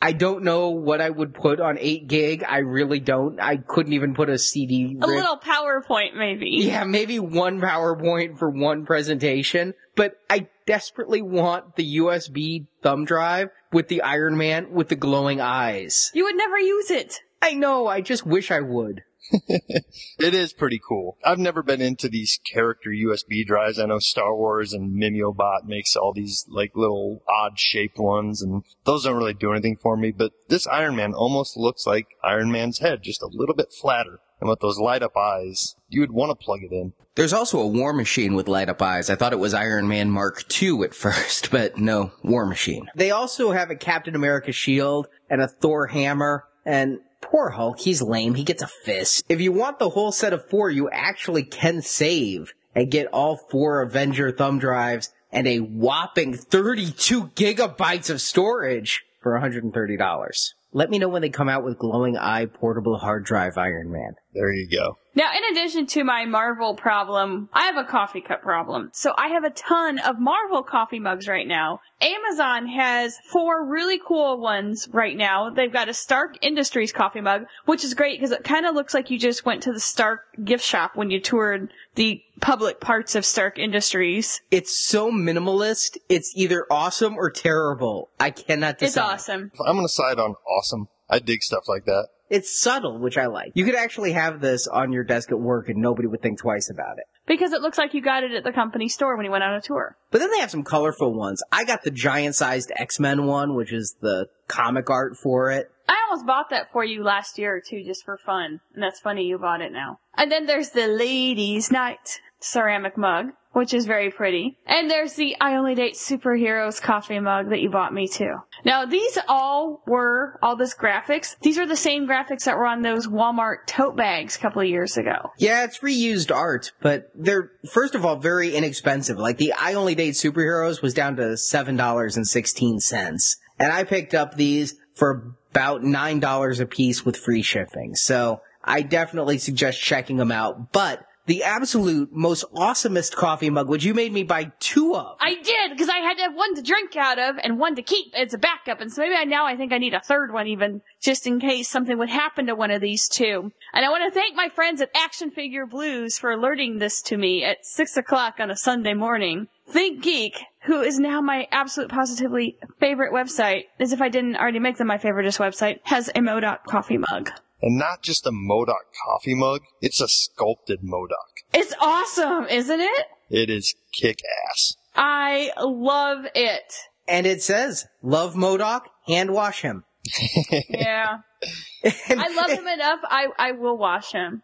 I 0.02 0.12
don't 0.12 0.44
know 0.44 0.70
what 0.70 1.02
I 1.02 1.10
would 1.10 1.34
put 1.34 1.60
on 1.60 1.78
8 1.80 2.08
gig. 2.08 2.44
I 2.48 2.60
really 2.60 3.00
don't. 3.00 3.40
I 3.40 3.58
couldn't 3.58 3.94
even 3.94 4.14
put 4.14 4.30
a 4.30 4.38
CD. 4.38 4.98
A 5.02 5.08
little 5.08 5.38
PowerPoint, 5.38 6.16
maybe. 6.16 6.50
Yeah, 6.50 6.84
maybe 6.84 7.18
one 7.20 7.60
PowerPoint 7.60 8.38
for 8.38 8.50
one 8.50 8.86
presentation, 8.86 9.74
but 9.96 10.18
I 10.30 10.50
desperately 10.68 11.24
want 11.24 11.78
the 11.78 11.98
USB 11.98 12.68
thumb 12.84 13.06
drive 13.06 13.50
with 13.74 13.88
the 13.88 14.04
Iron 14.04 14.38
Man 14.38 14.72
with 14.72 14.90
the 14.90 14.96
glowing 14.96 15.42
eyes. 15.42 16.12
You 16.14 16.26
would 16.26 16.38
never 16.38 16.60
use 16.60 16.92
it. 16.92 17.22
I 17.42 17.54
know, 17.54 17.88
I 17.88 18.02
just 18.02 18.26
wish 18.26 18.52
I 18.52 18.60
would. 18.60 19.04
It 19.32 20.34
is 20.34 20.54
pretty 20.54 20.80
cool. 20.86 21.18
I've 21.24 21.40
never 21.40 21.62
been 21.62 21.82
into 21.82 22.10
these 22.10 22.40
character 22.52 22.90
USB 22.90 23.46
drives. 23.46 23.80
I 23.80 23.86
know 23.86 24.00
Star 24.00 24.36
Wars 24.36 24.74
and 24.74 24.96
Mimobot 25.02 25.66
makes 25.66 25.96
all 25.96 26.14
these 26.14 26.46
like 26.50 26.72
little 26.76 27.22
odd 27.30 27.60
shaped 27.60 28.00
ones 28.00 28.42
and 28.42 28.64
those 28.86 29.04
don't 29.04 29.16
really 29.16 29.34
do 29.34 29.52
anything 29.52 29.78
for 29.78 29.96
me, 29.96 30.12
but 30.12 30.32
this 30.50 30.68
Iron 30.68 30.96
Man 30.96 31.14
almost 31.14 31.56
looks 31.56 31.86
like 31.86 32.08
Iron 32.24 32.52
Man's 32.52 32.80
head, 32.80 33.04
just 33.04 33.22
a 33.22 33.30
little 33.32 33.56
bit 33.56 33.72
flatter. 33.72 34.20
And 34.40 34.50
with 34.50 34.60
those 34.60 34.80
light 34.80 35.02
up 35.02 35.18
eyes, 35.18 35.76
you 35.90 36.02
would 36.02 36.12
want 36.12 36.30
to 36.30 36.44
plug 36.46 36.60
it 36.62 36.72
in. 36.72 36.94
There's 37.16 37.34
also 37.34 37.60
a 37.60 37.68
War 37.68 37.94
Machine 37.94 38.36
with 38.36 38.48
light 38.48 38.70
up 38.70 38.82
eyes. 38.82 39.10
I 39.10 39.16
thought 39.16 39.34
it 39.34 39.40
was 39.40 39.56
Iron 39.56 39.88
Man 39.88 40.12
Mark 40.12 40.44
II 40.62 40.84
at 40.84 40.94
first, 40.96 41.50
but 41.50 41.78
no, 41.78 42.12
War 42.24 42.46
Machine. 42.46 42.88
They 42.96 43.12
also 43.12 43.52
have 43.52 43.72
a 43.72 43.76
Captain 43.76 44.16
America 44.16 44.52
shield 44.52 45.08
and 45.30 45.42
a 45.42 45.48
Thor 45.48 45.88
hammer, 45.88 46.46
and 46.66 47.00
poor 47.22 47.52
Hulk, 47.52 47.80
he's 47.80 48.02
lame. 48.02 48.36
He 48.36 48.44
gets 48.44 48.62
a 48.62 48.68
fist. 48.68 49.24
If 49.30 49.42
you 49.42 49.52
want 49.52 49.80
the 49.80 49.90
whole 49.90 50.12
set 50.12 50.34
of 50.34 50.48
four, 50.50 50.70
you 50.70 50.90
actually 50.90 51.44
can 51.44 51.82
save 51.82 52.54
and 52.76 52.92
get 52.92 53.08
all 53.08 53.38
four 53.38 53.82
Avenger 53.82 54.32
thumb 54.32 54.60
drives 54.60 55.12
and 55.32 55.48
a 55.48 55.60
whopping 55.60 56.34
32 56.36 57.28
gigabytes 57.30 58.10
of 58.10 58.22
storage 58.22 59.04
for 59.20 59.40
$130. 59.40 60.54
Let 60.74 60.90
me 60.90 61.00
know 61.00 61.10
when 61.10 61.22
they 61.22 61.30
come 61.30 61.50
out 61.50 61.64
with 61.64 61.80
glowing 61.80 62.18
eye 62.18 62.46
portable 62.46 62.98
hard 62.98 63.26
drive 63.26 63.58
Iron 63.58 63.92
Man. 63.92 64.16
There 64.38 64.54
you 64.54 64.70
go. 64.70 65.00
Now, 65.16 65.32
in 65.36 65.44
addition 65.58 65.88
to 65.88 66.04
my 66.04 66.26
Marvel 66.26 66.76
problem, 66.76 67.50
I 67.52 67.66
have 67.66 67.76
a 67.76 67.84
coffee 67.84 68.22
cup 68.22 68.44
problem. 68.44 68.92
So 68.94 69.16
I 69.18 69.30
have 69.30 69.44
a 69.44 69.50
ton 69.50 69.98
of 69.98 70.20
Marvel 70.20 70.62
coffee 70.62 71.00
mugs 71.00 71.28
right 71.28 71.48
now. 71.48 71.82
Amazon 72.00 72.68
has 72.68 73.18
four 73.32 73.66
really 73.66 74.00
cool 74.00 74.40
ones 74.40 74.88
right 74.92 75.18
now. 75.18 75.50
They've 75.50 75.74
got 75.74 75.90
a 75.90 75.94
Stark 75.96 76.38
Industries 76.46 76.92
coffee 76.92 77.22
mug, 77.22 77.46
which 77.66 77.84
is 77.84 77.96
great 77.96 78.20
because 78.20 78.30
it 78.30 78.44
kind 78.44 78.68
of 78.68 78.76
looks 78.76 78.94
like 78.94 79.10
you 79.10 79.18
just 79.18 79.44
went 79.44 79.64
to 79.64 79.74
the 79.74 79.80
Stark 79.80 80.20
gift 80.44 80.64
shop 80.64 80.92
when 80.94 81.10
you 81.10 81.20
toured 81.20 81.74
the 81.96 82.22
public 82.40 82.80
parts 82.80 83.16
of 83.16 83.26
Stark 83.26 83.58
Industries. 83.58 84.42
It's 84.52 84.78
so 84.78 85.12
minimalist. 85.12 85.98
It's 86.10 86.32
either 86.36 86.68
awesome 86.70 87.16
or 87.16 87.32
terrible. 87.32 88.12
I 88.20 88.30
cannot 88.30 88.78
decide. 88.78 88.86
It's 88.86 88.98
awesome. 88.98 89.52
I'm 89.66 89.78
gonna 89.78 89.90
side 89.90 90.20
on 90.20 90.36
awesome. 90.48 90.90
I 91.10 91.18
dig 91.18 91.42
stuff 91.42 91.64
like 91.68 91.86
that. 91.86 92.10
It's 92.30 92.60
subtle, 92.60 93.00
which 93.00 93.18
I 93.18 93.28
like. 93.28 93.52
You 93.54 93.66
could 93.66 93.76
actually 93.76 94.12
have 94.14 94.42
this 94.42 94.68
on 94.68 94.92
your 94.92 95.04
desk 95.04 95.32
at 95.32 95.40
work 95.40 95.70
and 95.70 95.78
nobody 95.78 96.08
would 96.08 96.22
think 96.22 96.40
twice 96.40 96.70
about 96.70 96.98
it. 96.98 97.06
Because 97.26 97.54
it 97.54 97.62
looks 97.62 97.78
like 97.78 97.94
you 97.94 98.02
got 98.02 98.24
it 98.24 98.32
at 98.32 98.44
the 98.44 98.52
company 98.52 98.90
store 98.90 99.16
when 99.16 99.26
you 99.26 99.32
went 99.32 99.44
on 99.44 99.54
a 99.54 99.62
tour. 99.62 99.98
But 100.12 100.20
then 100.20 100.32
they 100.32 100.40
have 100.40 100.52
some 100.52 100.64
colorful 100.64 101.14
ones. 101.14 101.44
I 101.52 101.64
got 101.64 101.84
the 101.84 101.92
giant 101.92 102.36
sized 102.36 102.72
X-Men 102.76 103.26
one, 103.26 103.56
which 103.56 103.72
is 103.72 103.96
the 104.02 104.28
comic 104.48 104.90
art 104.90 105.18
for 105.18 105.52
it. 105.52 105.72
I 105.90 105.96
almost 106.10 106.26
bought 106.26 106.50
that 106.50 106.72
for 106.72 106.84
you 106.84 107.04
last 107.04 107.38
year 107.38 107.56
or 107.56 107.62
two 107.62 107.84
just 107.84 108.04
for 108.04 108.18
fun. 108.18 108.60
And 108.74 108.84
that's 108.84 109.00
funny 109.00 109.24
you 109.24 109.38
bought 109.38 109.62
it 109.62 109.72
now. 109.72 110.00
And 110.16 110.32
then 110.32 110.46
there's 110.46 110.72
the 110.72 110.88
Ladies 110.88 111.72
Night 111.72 112.20
ceramic 112.40 112.98
mug, 112.98 113.28
which 113.52 113.74
is 113.74 113.86
very 113.86 114.12
pretty. 114.12 114.58
And 114.68 114.90
there's 114.90 115.14
the 115.14 115.36
I 115.42 115.56
Only 115.56 115.76
Date 115.76 115.96
Superheroes 115.96 116.82
coffee 116.82 117.20
mug 117.20 117.50
that 117.50 117.60
you 117.60 117.70
bought 117.70 117.94
me 117.94 118.08
too. 118.08 118.36
Now 118.64 118.86
these 118.86 119.18
all 119.28 119.82
were, 119.88 120.40
all 120.42 120.56
this 120.56 120.76
graphics, 120.76 121.36
these 121.42 121.58
are 121.58 121.66
the 121.66 121.76
same 121.76 122.08
graphics 122.08 122.46
that 122.46 122.58
were 122.58 122.68
on 122.68 122.82
those 122.82 123.08
Walmart 123.08 123.66
tote 123.66 123.96
bags 123.96 124.36
a 124.36 124.40
couple 124.40 124.62
of 124.62 124.68
years 124.68 124.98
ago. 124.98 125.32
Yeah, 125.40 125.64
it's 125.64 125.80
reused 125.80 126.34
art, 126.34 126.72
but 126.82 127.10
they're, 127.16 127.52
first 127.72 127.96
of 127.96 128.06
all, 128.06 128.18
very 128.18 128.56
inexpensive. 128.56 129.18
Like 129.18 129.38
the 129.38 129.54
I 129.54 129.74
Only 129.74 129.96
Date 129.96 130.14
Superheroes 130.14 130.82
was 130.82 130.94
down 130.94 131.16
to 131.16 131.24
$7.16. 131.24 133.36
And 133.60 133.72
I 133.72 133.84
picked 133.84 134.14
up 134.14 134.36
these 134.36 134.76
for 134.94 135.34
about 135.52 135.82
$9 135.82 136.60
a 136.60 136.66
piece 136.68 137.04
with 137.04 137.18
free 137.18 137.42
shipping. 137.42 137.96
So 137.96 138.42
I 138.64 138.84
definitely 138.84 139.40
suggest 139.40 139.82
checking 139.82 140.18
them 140.18 140.32
out. 140.32 140.72
But 140.72 141.04
the 141.28 141.44
absolute 141.44 142.10
most 142.12 142.46
awesomest 142.54 143.16
coffee 143.16 143.50
mug, 143.50 143.70
which 143.70 143.84
you 143.84 143.94
made 143.94 144.12
me 144.12 144.24
buy 144.24 144.52
two 144.60 144.96
of. 144.96 145.18
I 145.20 145.36
did, 145.36 145.72
because 145.72 145.90
I 145.90 145.98
had 145.98 146.16
to 146.16 146.24
have 146.24 146.34
one 146.34 146.56
to 146.56 146.62
drink 146.62 146.96
out 146.96 147.20
of 147.20 147.36
and 147.44 147.60
one 147.60 147.76
to 147.76 147.82
keep 147.82 148.14
as 148.16 148.34
a 148.34 148.38
backup. 148.38 148.82
And 148.82 148.92
so 148.92 149.02
maybe 149.02 149.16
I, 149.16 149.26
now 149.26 149.46
I 149.46 149.56
think 149.56 149.72
I 149.74 149.78
need 149.78 149.94
a 149.94 150.00
third 150.00 150.34
one 150.34 150.48
even, 150.48 150.82
just 151.02 151.28
in 151.28 151.40
case 151.40 151.70
something 151.70 151.98
would 151.98 152.10
happen 152.10 152.48
to 152.48 152.56
one 152.56 152.72
of 152.72 152.82
these 152.82 153.08
two. 153.08 153.52
And 153.74 153.86
I 153.86 153.90
want 153.90 154.12
to 154.12 154.20
thank 154.20 154.36
my 154.36 154.50
friends 154.50 154.82
at 154.82 154.90
Action 154.96 155.30
Figure 155.30 155.66
Blues 155.66 156.18
for 156.18 156.32
alerting 156.32 156.80
this 156.80 157.02
to 157.04 157.18
me 157.18 157.44
at 157.44 157.66
six 157.66 157.98
o'clock 157.98 158.36
on 158.40 158.50
a 158.50 158.56
Sunday 158.56 158.94
morning. 158.94 159.48
ThinkGeek, 159.70 160.38
who 160.64 160.82
is 160.82 160.98
now 160.98 161.20
my 161.20 161.46
absolute 161.52 161.90
positively 161.90 162.58
favorite 162.80 163.14
website, 163.14 163.64
as 163.82 163.92
if 163.92 164.02
I 164.02 164.08
didn't 164.08 164.38
already 164.38 164.60
make 164.60 164.78
them 164.78 164.88
my 164.88 164.98
favoriteest 164.98 165.40
website, 165.40 165.80
has 165.84 166.08
a 166.08 166.22
MODOK 166.22 166.64
coffee 166.64 167.00
mug. 167.12 167.32
And 167.62 167.78
not 167.78 168.04
just 168.04 168.26
a 168.28 168.32
MODOK 168.32 168.86
coffee 169.06 169.34
mug, 169.34 169.62
it's 169.82 170.00
a 170.02 170.08
sculpted 170.08 170.82
MODOK. 170.84 171.44
It's 171.54 171.74
awesome, 171.82 172.46
isn't 172.46 172.82
it? 172.82 173.06
It 173.30 173.50
is 173.50 173.76
kick 173.94 174.20
ass. 174.50 174.76
I 174.96 175.52
love 175.60 176.26
it. 176.36 176.74
And 177.08 177.26
it 177.26 177.42
says, 177.42 177.86
love 178.02 178.36
MODOK, 178.36 178.82
hand 179.08 179.32
wash 179.32 179.62
him. 179.62 179.84
Yeah. 180.70 181.18
I 181.86 182.34
love 182.36 182.50
him 182.52 182.68
enough, 182.68 183.00
I, 183.04 183.28
I 183.38 183.52
will 183.52 183.78
wash 183.78 184.12
him. 184.12 184.42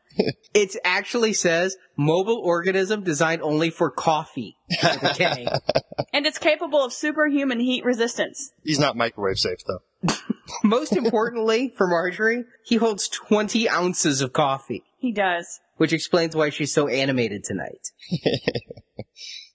It 0.53 0.75
actually 0.85 1.33
says, 1.33 1.75
mobile 1.97 2.39
organism 2.43 3.03
designed 3.03 3.41
only 3.41 3.69
for 3.71 3.89
coffee. 3.89 4.55
with 4.69 5.03
a 5.03 5.13
K. 5.15 5.47
And 6.13 6.27
it's 6.27 6.37
capable 6.37 6.83
of 6.85 6.93
superhuman 6.93 7.59
heat 7.59 7.83
resistance. 7.83 8.51
He's 8.63 8.77
not 8.79 8.95
microwave 8.95 9.39
safe 9.39 9.57
though. 9.67 10.13
Most 10.63 10.93
importantly, 10.95 11.73
for 11.75 11.87
Marjorie, 11.87 12.43
he 12.63 12.75
holds 12.75 13.07
20 13.07 13.67
ounces 13.67 14.21
of 14.21 14.31
coffee, 14.31 14.83
He 14.99 15.11
does. 15.11 15.59
which 15.77 15.91
explains 15.91 16.35
why 16.35 16.49
she's 16.51 16.71
so 16.73 16.87
animated 16.87 17.43
tonight. 17.43 17.89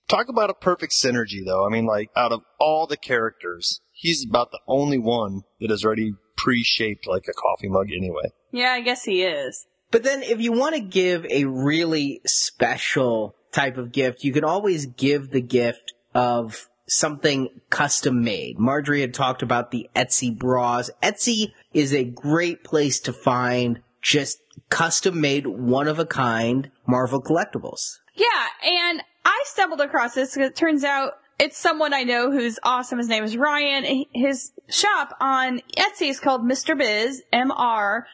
Talk 0.09 0.29
about 0.29 0.51
a 0.51 0.55
perfect 0.55 0.93
synergy 0.95 1.45
though. 1.47 1.65
I 1.67 1.71
mean 1.71 1.87
like 1.87 2.11
out 2.17 2.33
of 2.33 2.41
all 2.59 2.87
the 2.89 2.97
characters, 2.97 3.81
he's 3.93 4.25
about 4.29 4.51
the 4.51 4.61
only 4.67 4.99
one 4.99 5.43
that 5.61 5.71
is 5.71 5.85
already 5.85 6.15
pre-shaped 6.39 7.07
like 7.07 7.25
a 7.29 7.35
coffee 7.35 7.69
mug 7.69 7.89
anyway. 7.95 8.33
Yeah, 8.51 8.73
I 8.73 8.81
guess 8.81 9.05
he 9.05 9.23
is. 9.23 9.67
But 9.91 10.05
then 10.05 10.23
if 10.23 10.41
you 10.41 10.53
want 10.53 10.75
to 10.75 10.81
give 10.81 11.27
a 11.27 11.45
really 11.45 12.21
special 12.25 13.35
type 13.53 13.77
of 13.77 13.93
gift, 13.93 14.25
you 14.25 14.33
can 14.33 14.45
always 14.45 14.87
give 14.87 15.31
the 15.31 15.41
gift 15.43 15.93
of 16.15 16.69
something 16.87 17.49
custom 17.71 18.23
made. 18.23 18.59
Marjorie 18.59 19.03
had 19.03 19.13
talked 19.15 19.43
about 19.43 19.71
the 19.71 19.89
Etsy 19.95 20.37
bras. 20.37 20.91
Etsy 21.03 21.53
is 21.75 21.93
a 21.93 22.05
great 22.05 22.65
place 22.65 23.01
to 23.01 23.13
find 23.13 23.81
just 24.01 24.39
custom 24.71 25.21
made, 25.21 25.47
one 25.47 25.89
of 25.89 25.99
a 25.99 26.07
kind 26.07 26.71
Marvel 26.87 27.23
collectibles. 27.23 27.99
Yeah, 28.15 28.47
and 28.65 29.03
I 29.25 29.43
stumbled 29.47 29.81
across 29.81 30.15
this 30.15 30.35
because 30.35 30.51
it 30.51 30.57
turns 30.57 30.85
out 30.85 31.15
it's 31.39 31.57
someone 31.57 31.95
I 31.95 32.03
know 32.03 32.31
who's 32.33 32.59
awesome. 32.63 32.99
His 32.99 33.09
name 33.09 33.25
is 33.25 33.37
Ryan. 33.37 34.05
His 34.13 34.53
shop 34.69 35.17
on 35.21 35.61
Etsy 35.77 36.11
is 36.11 36.21
called 36.21 36.43
Mr. 36.43 36.77
Biz, 36.77 37.23
M-R-B-Y-Z, 37.33 38.11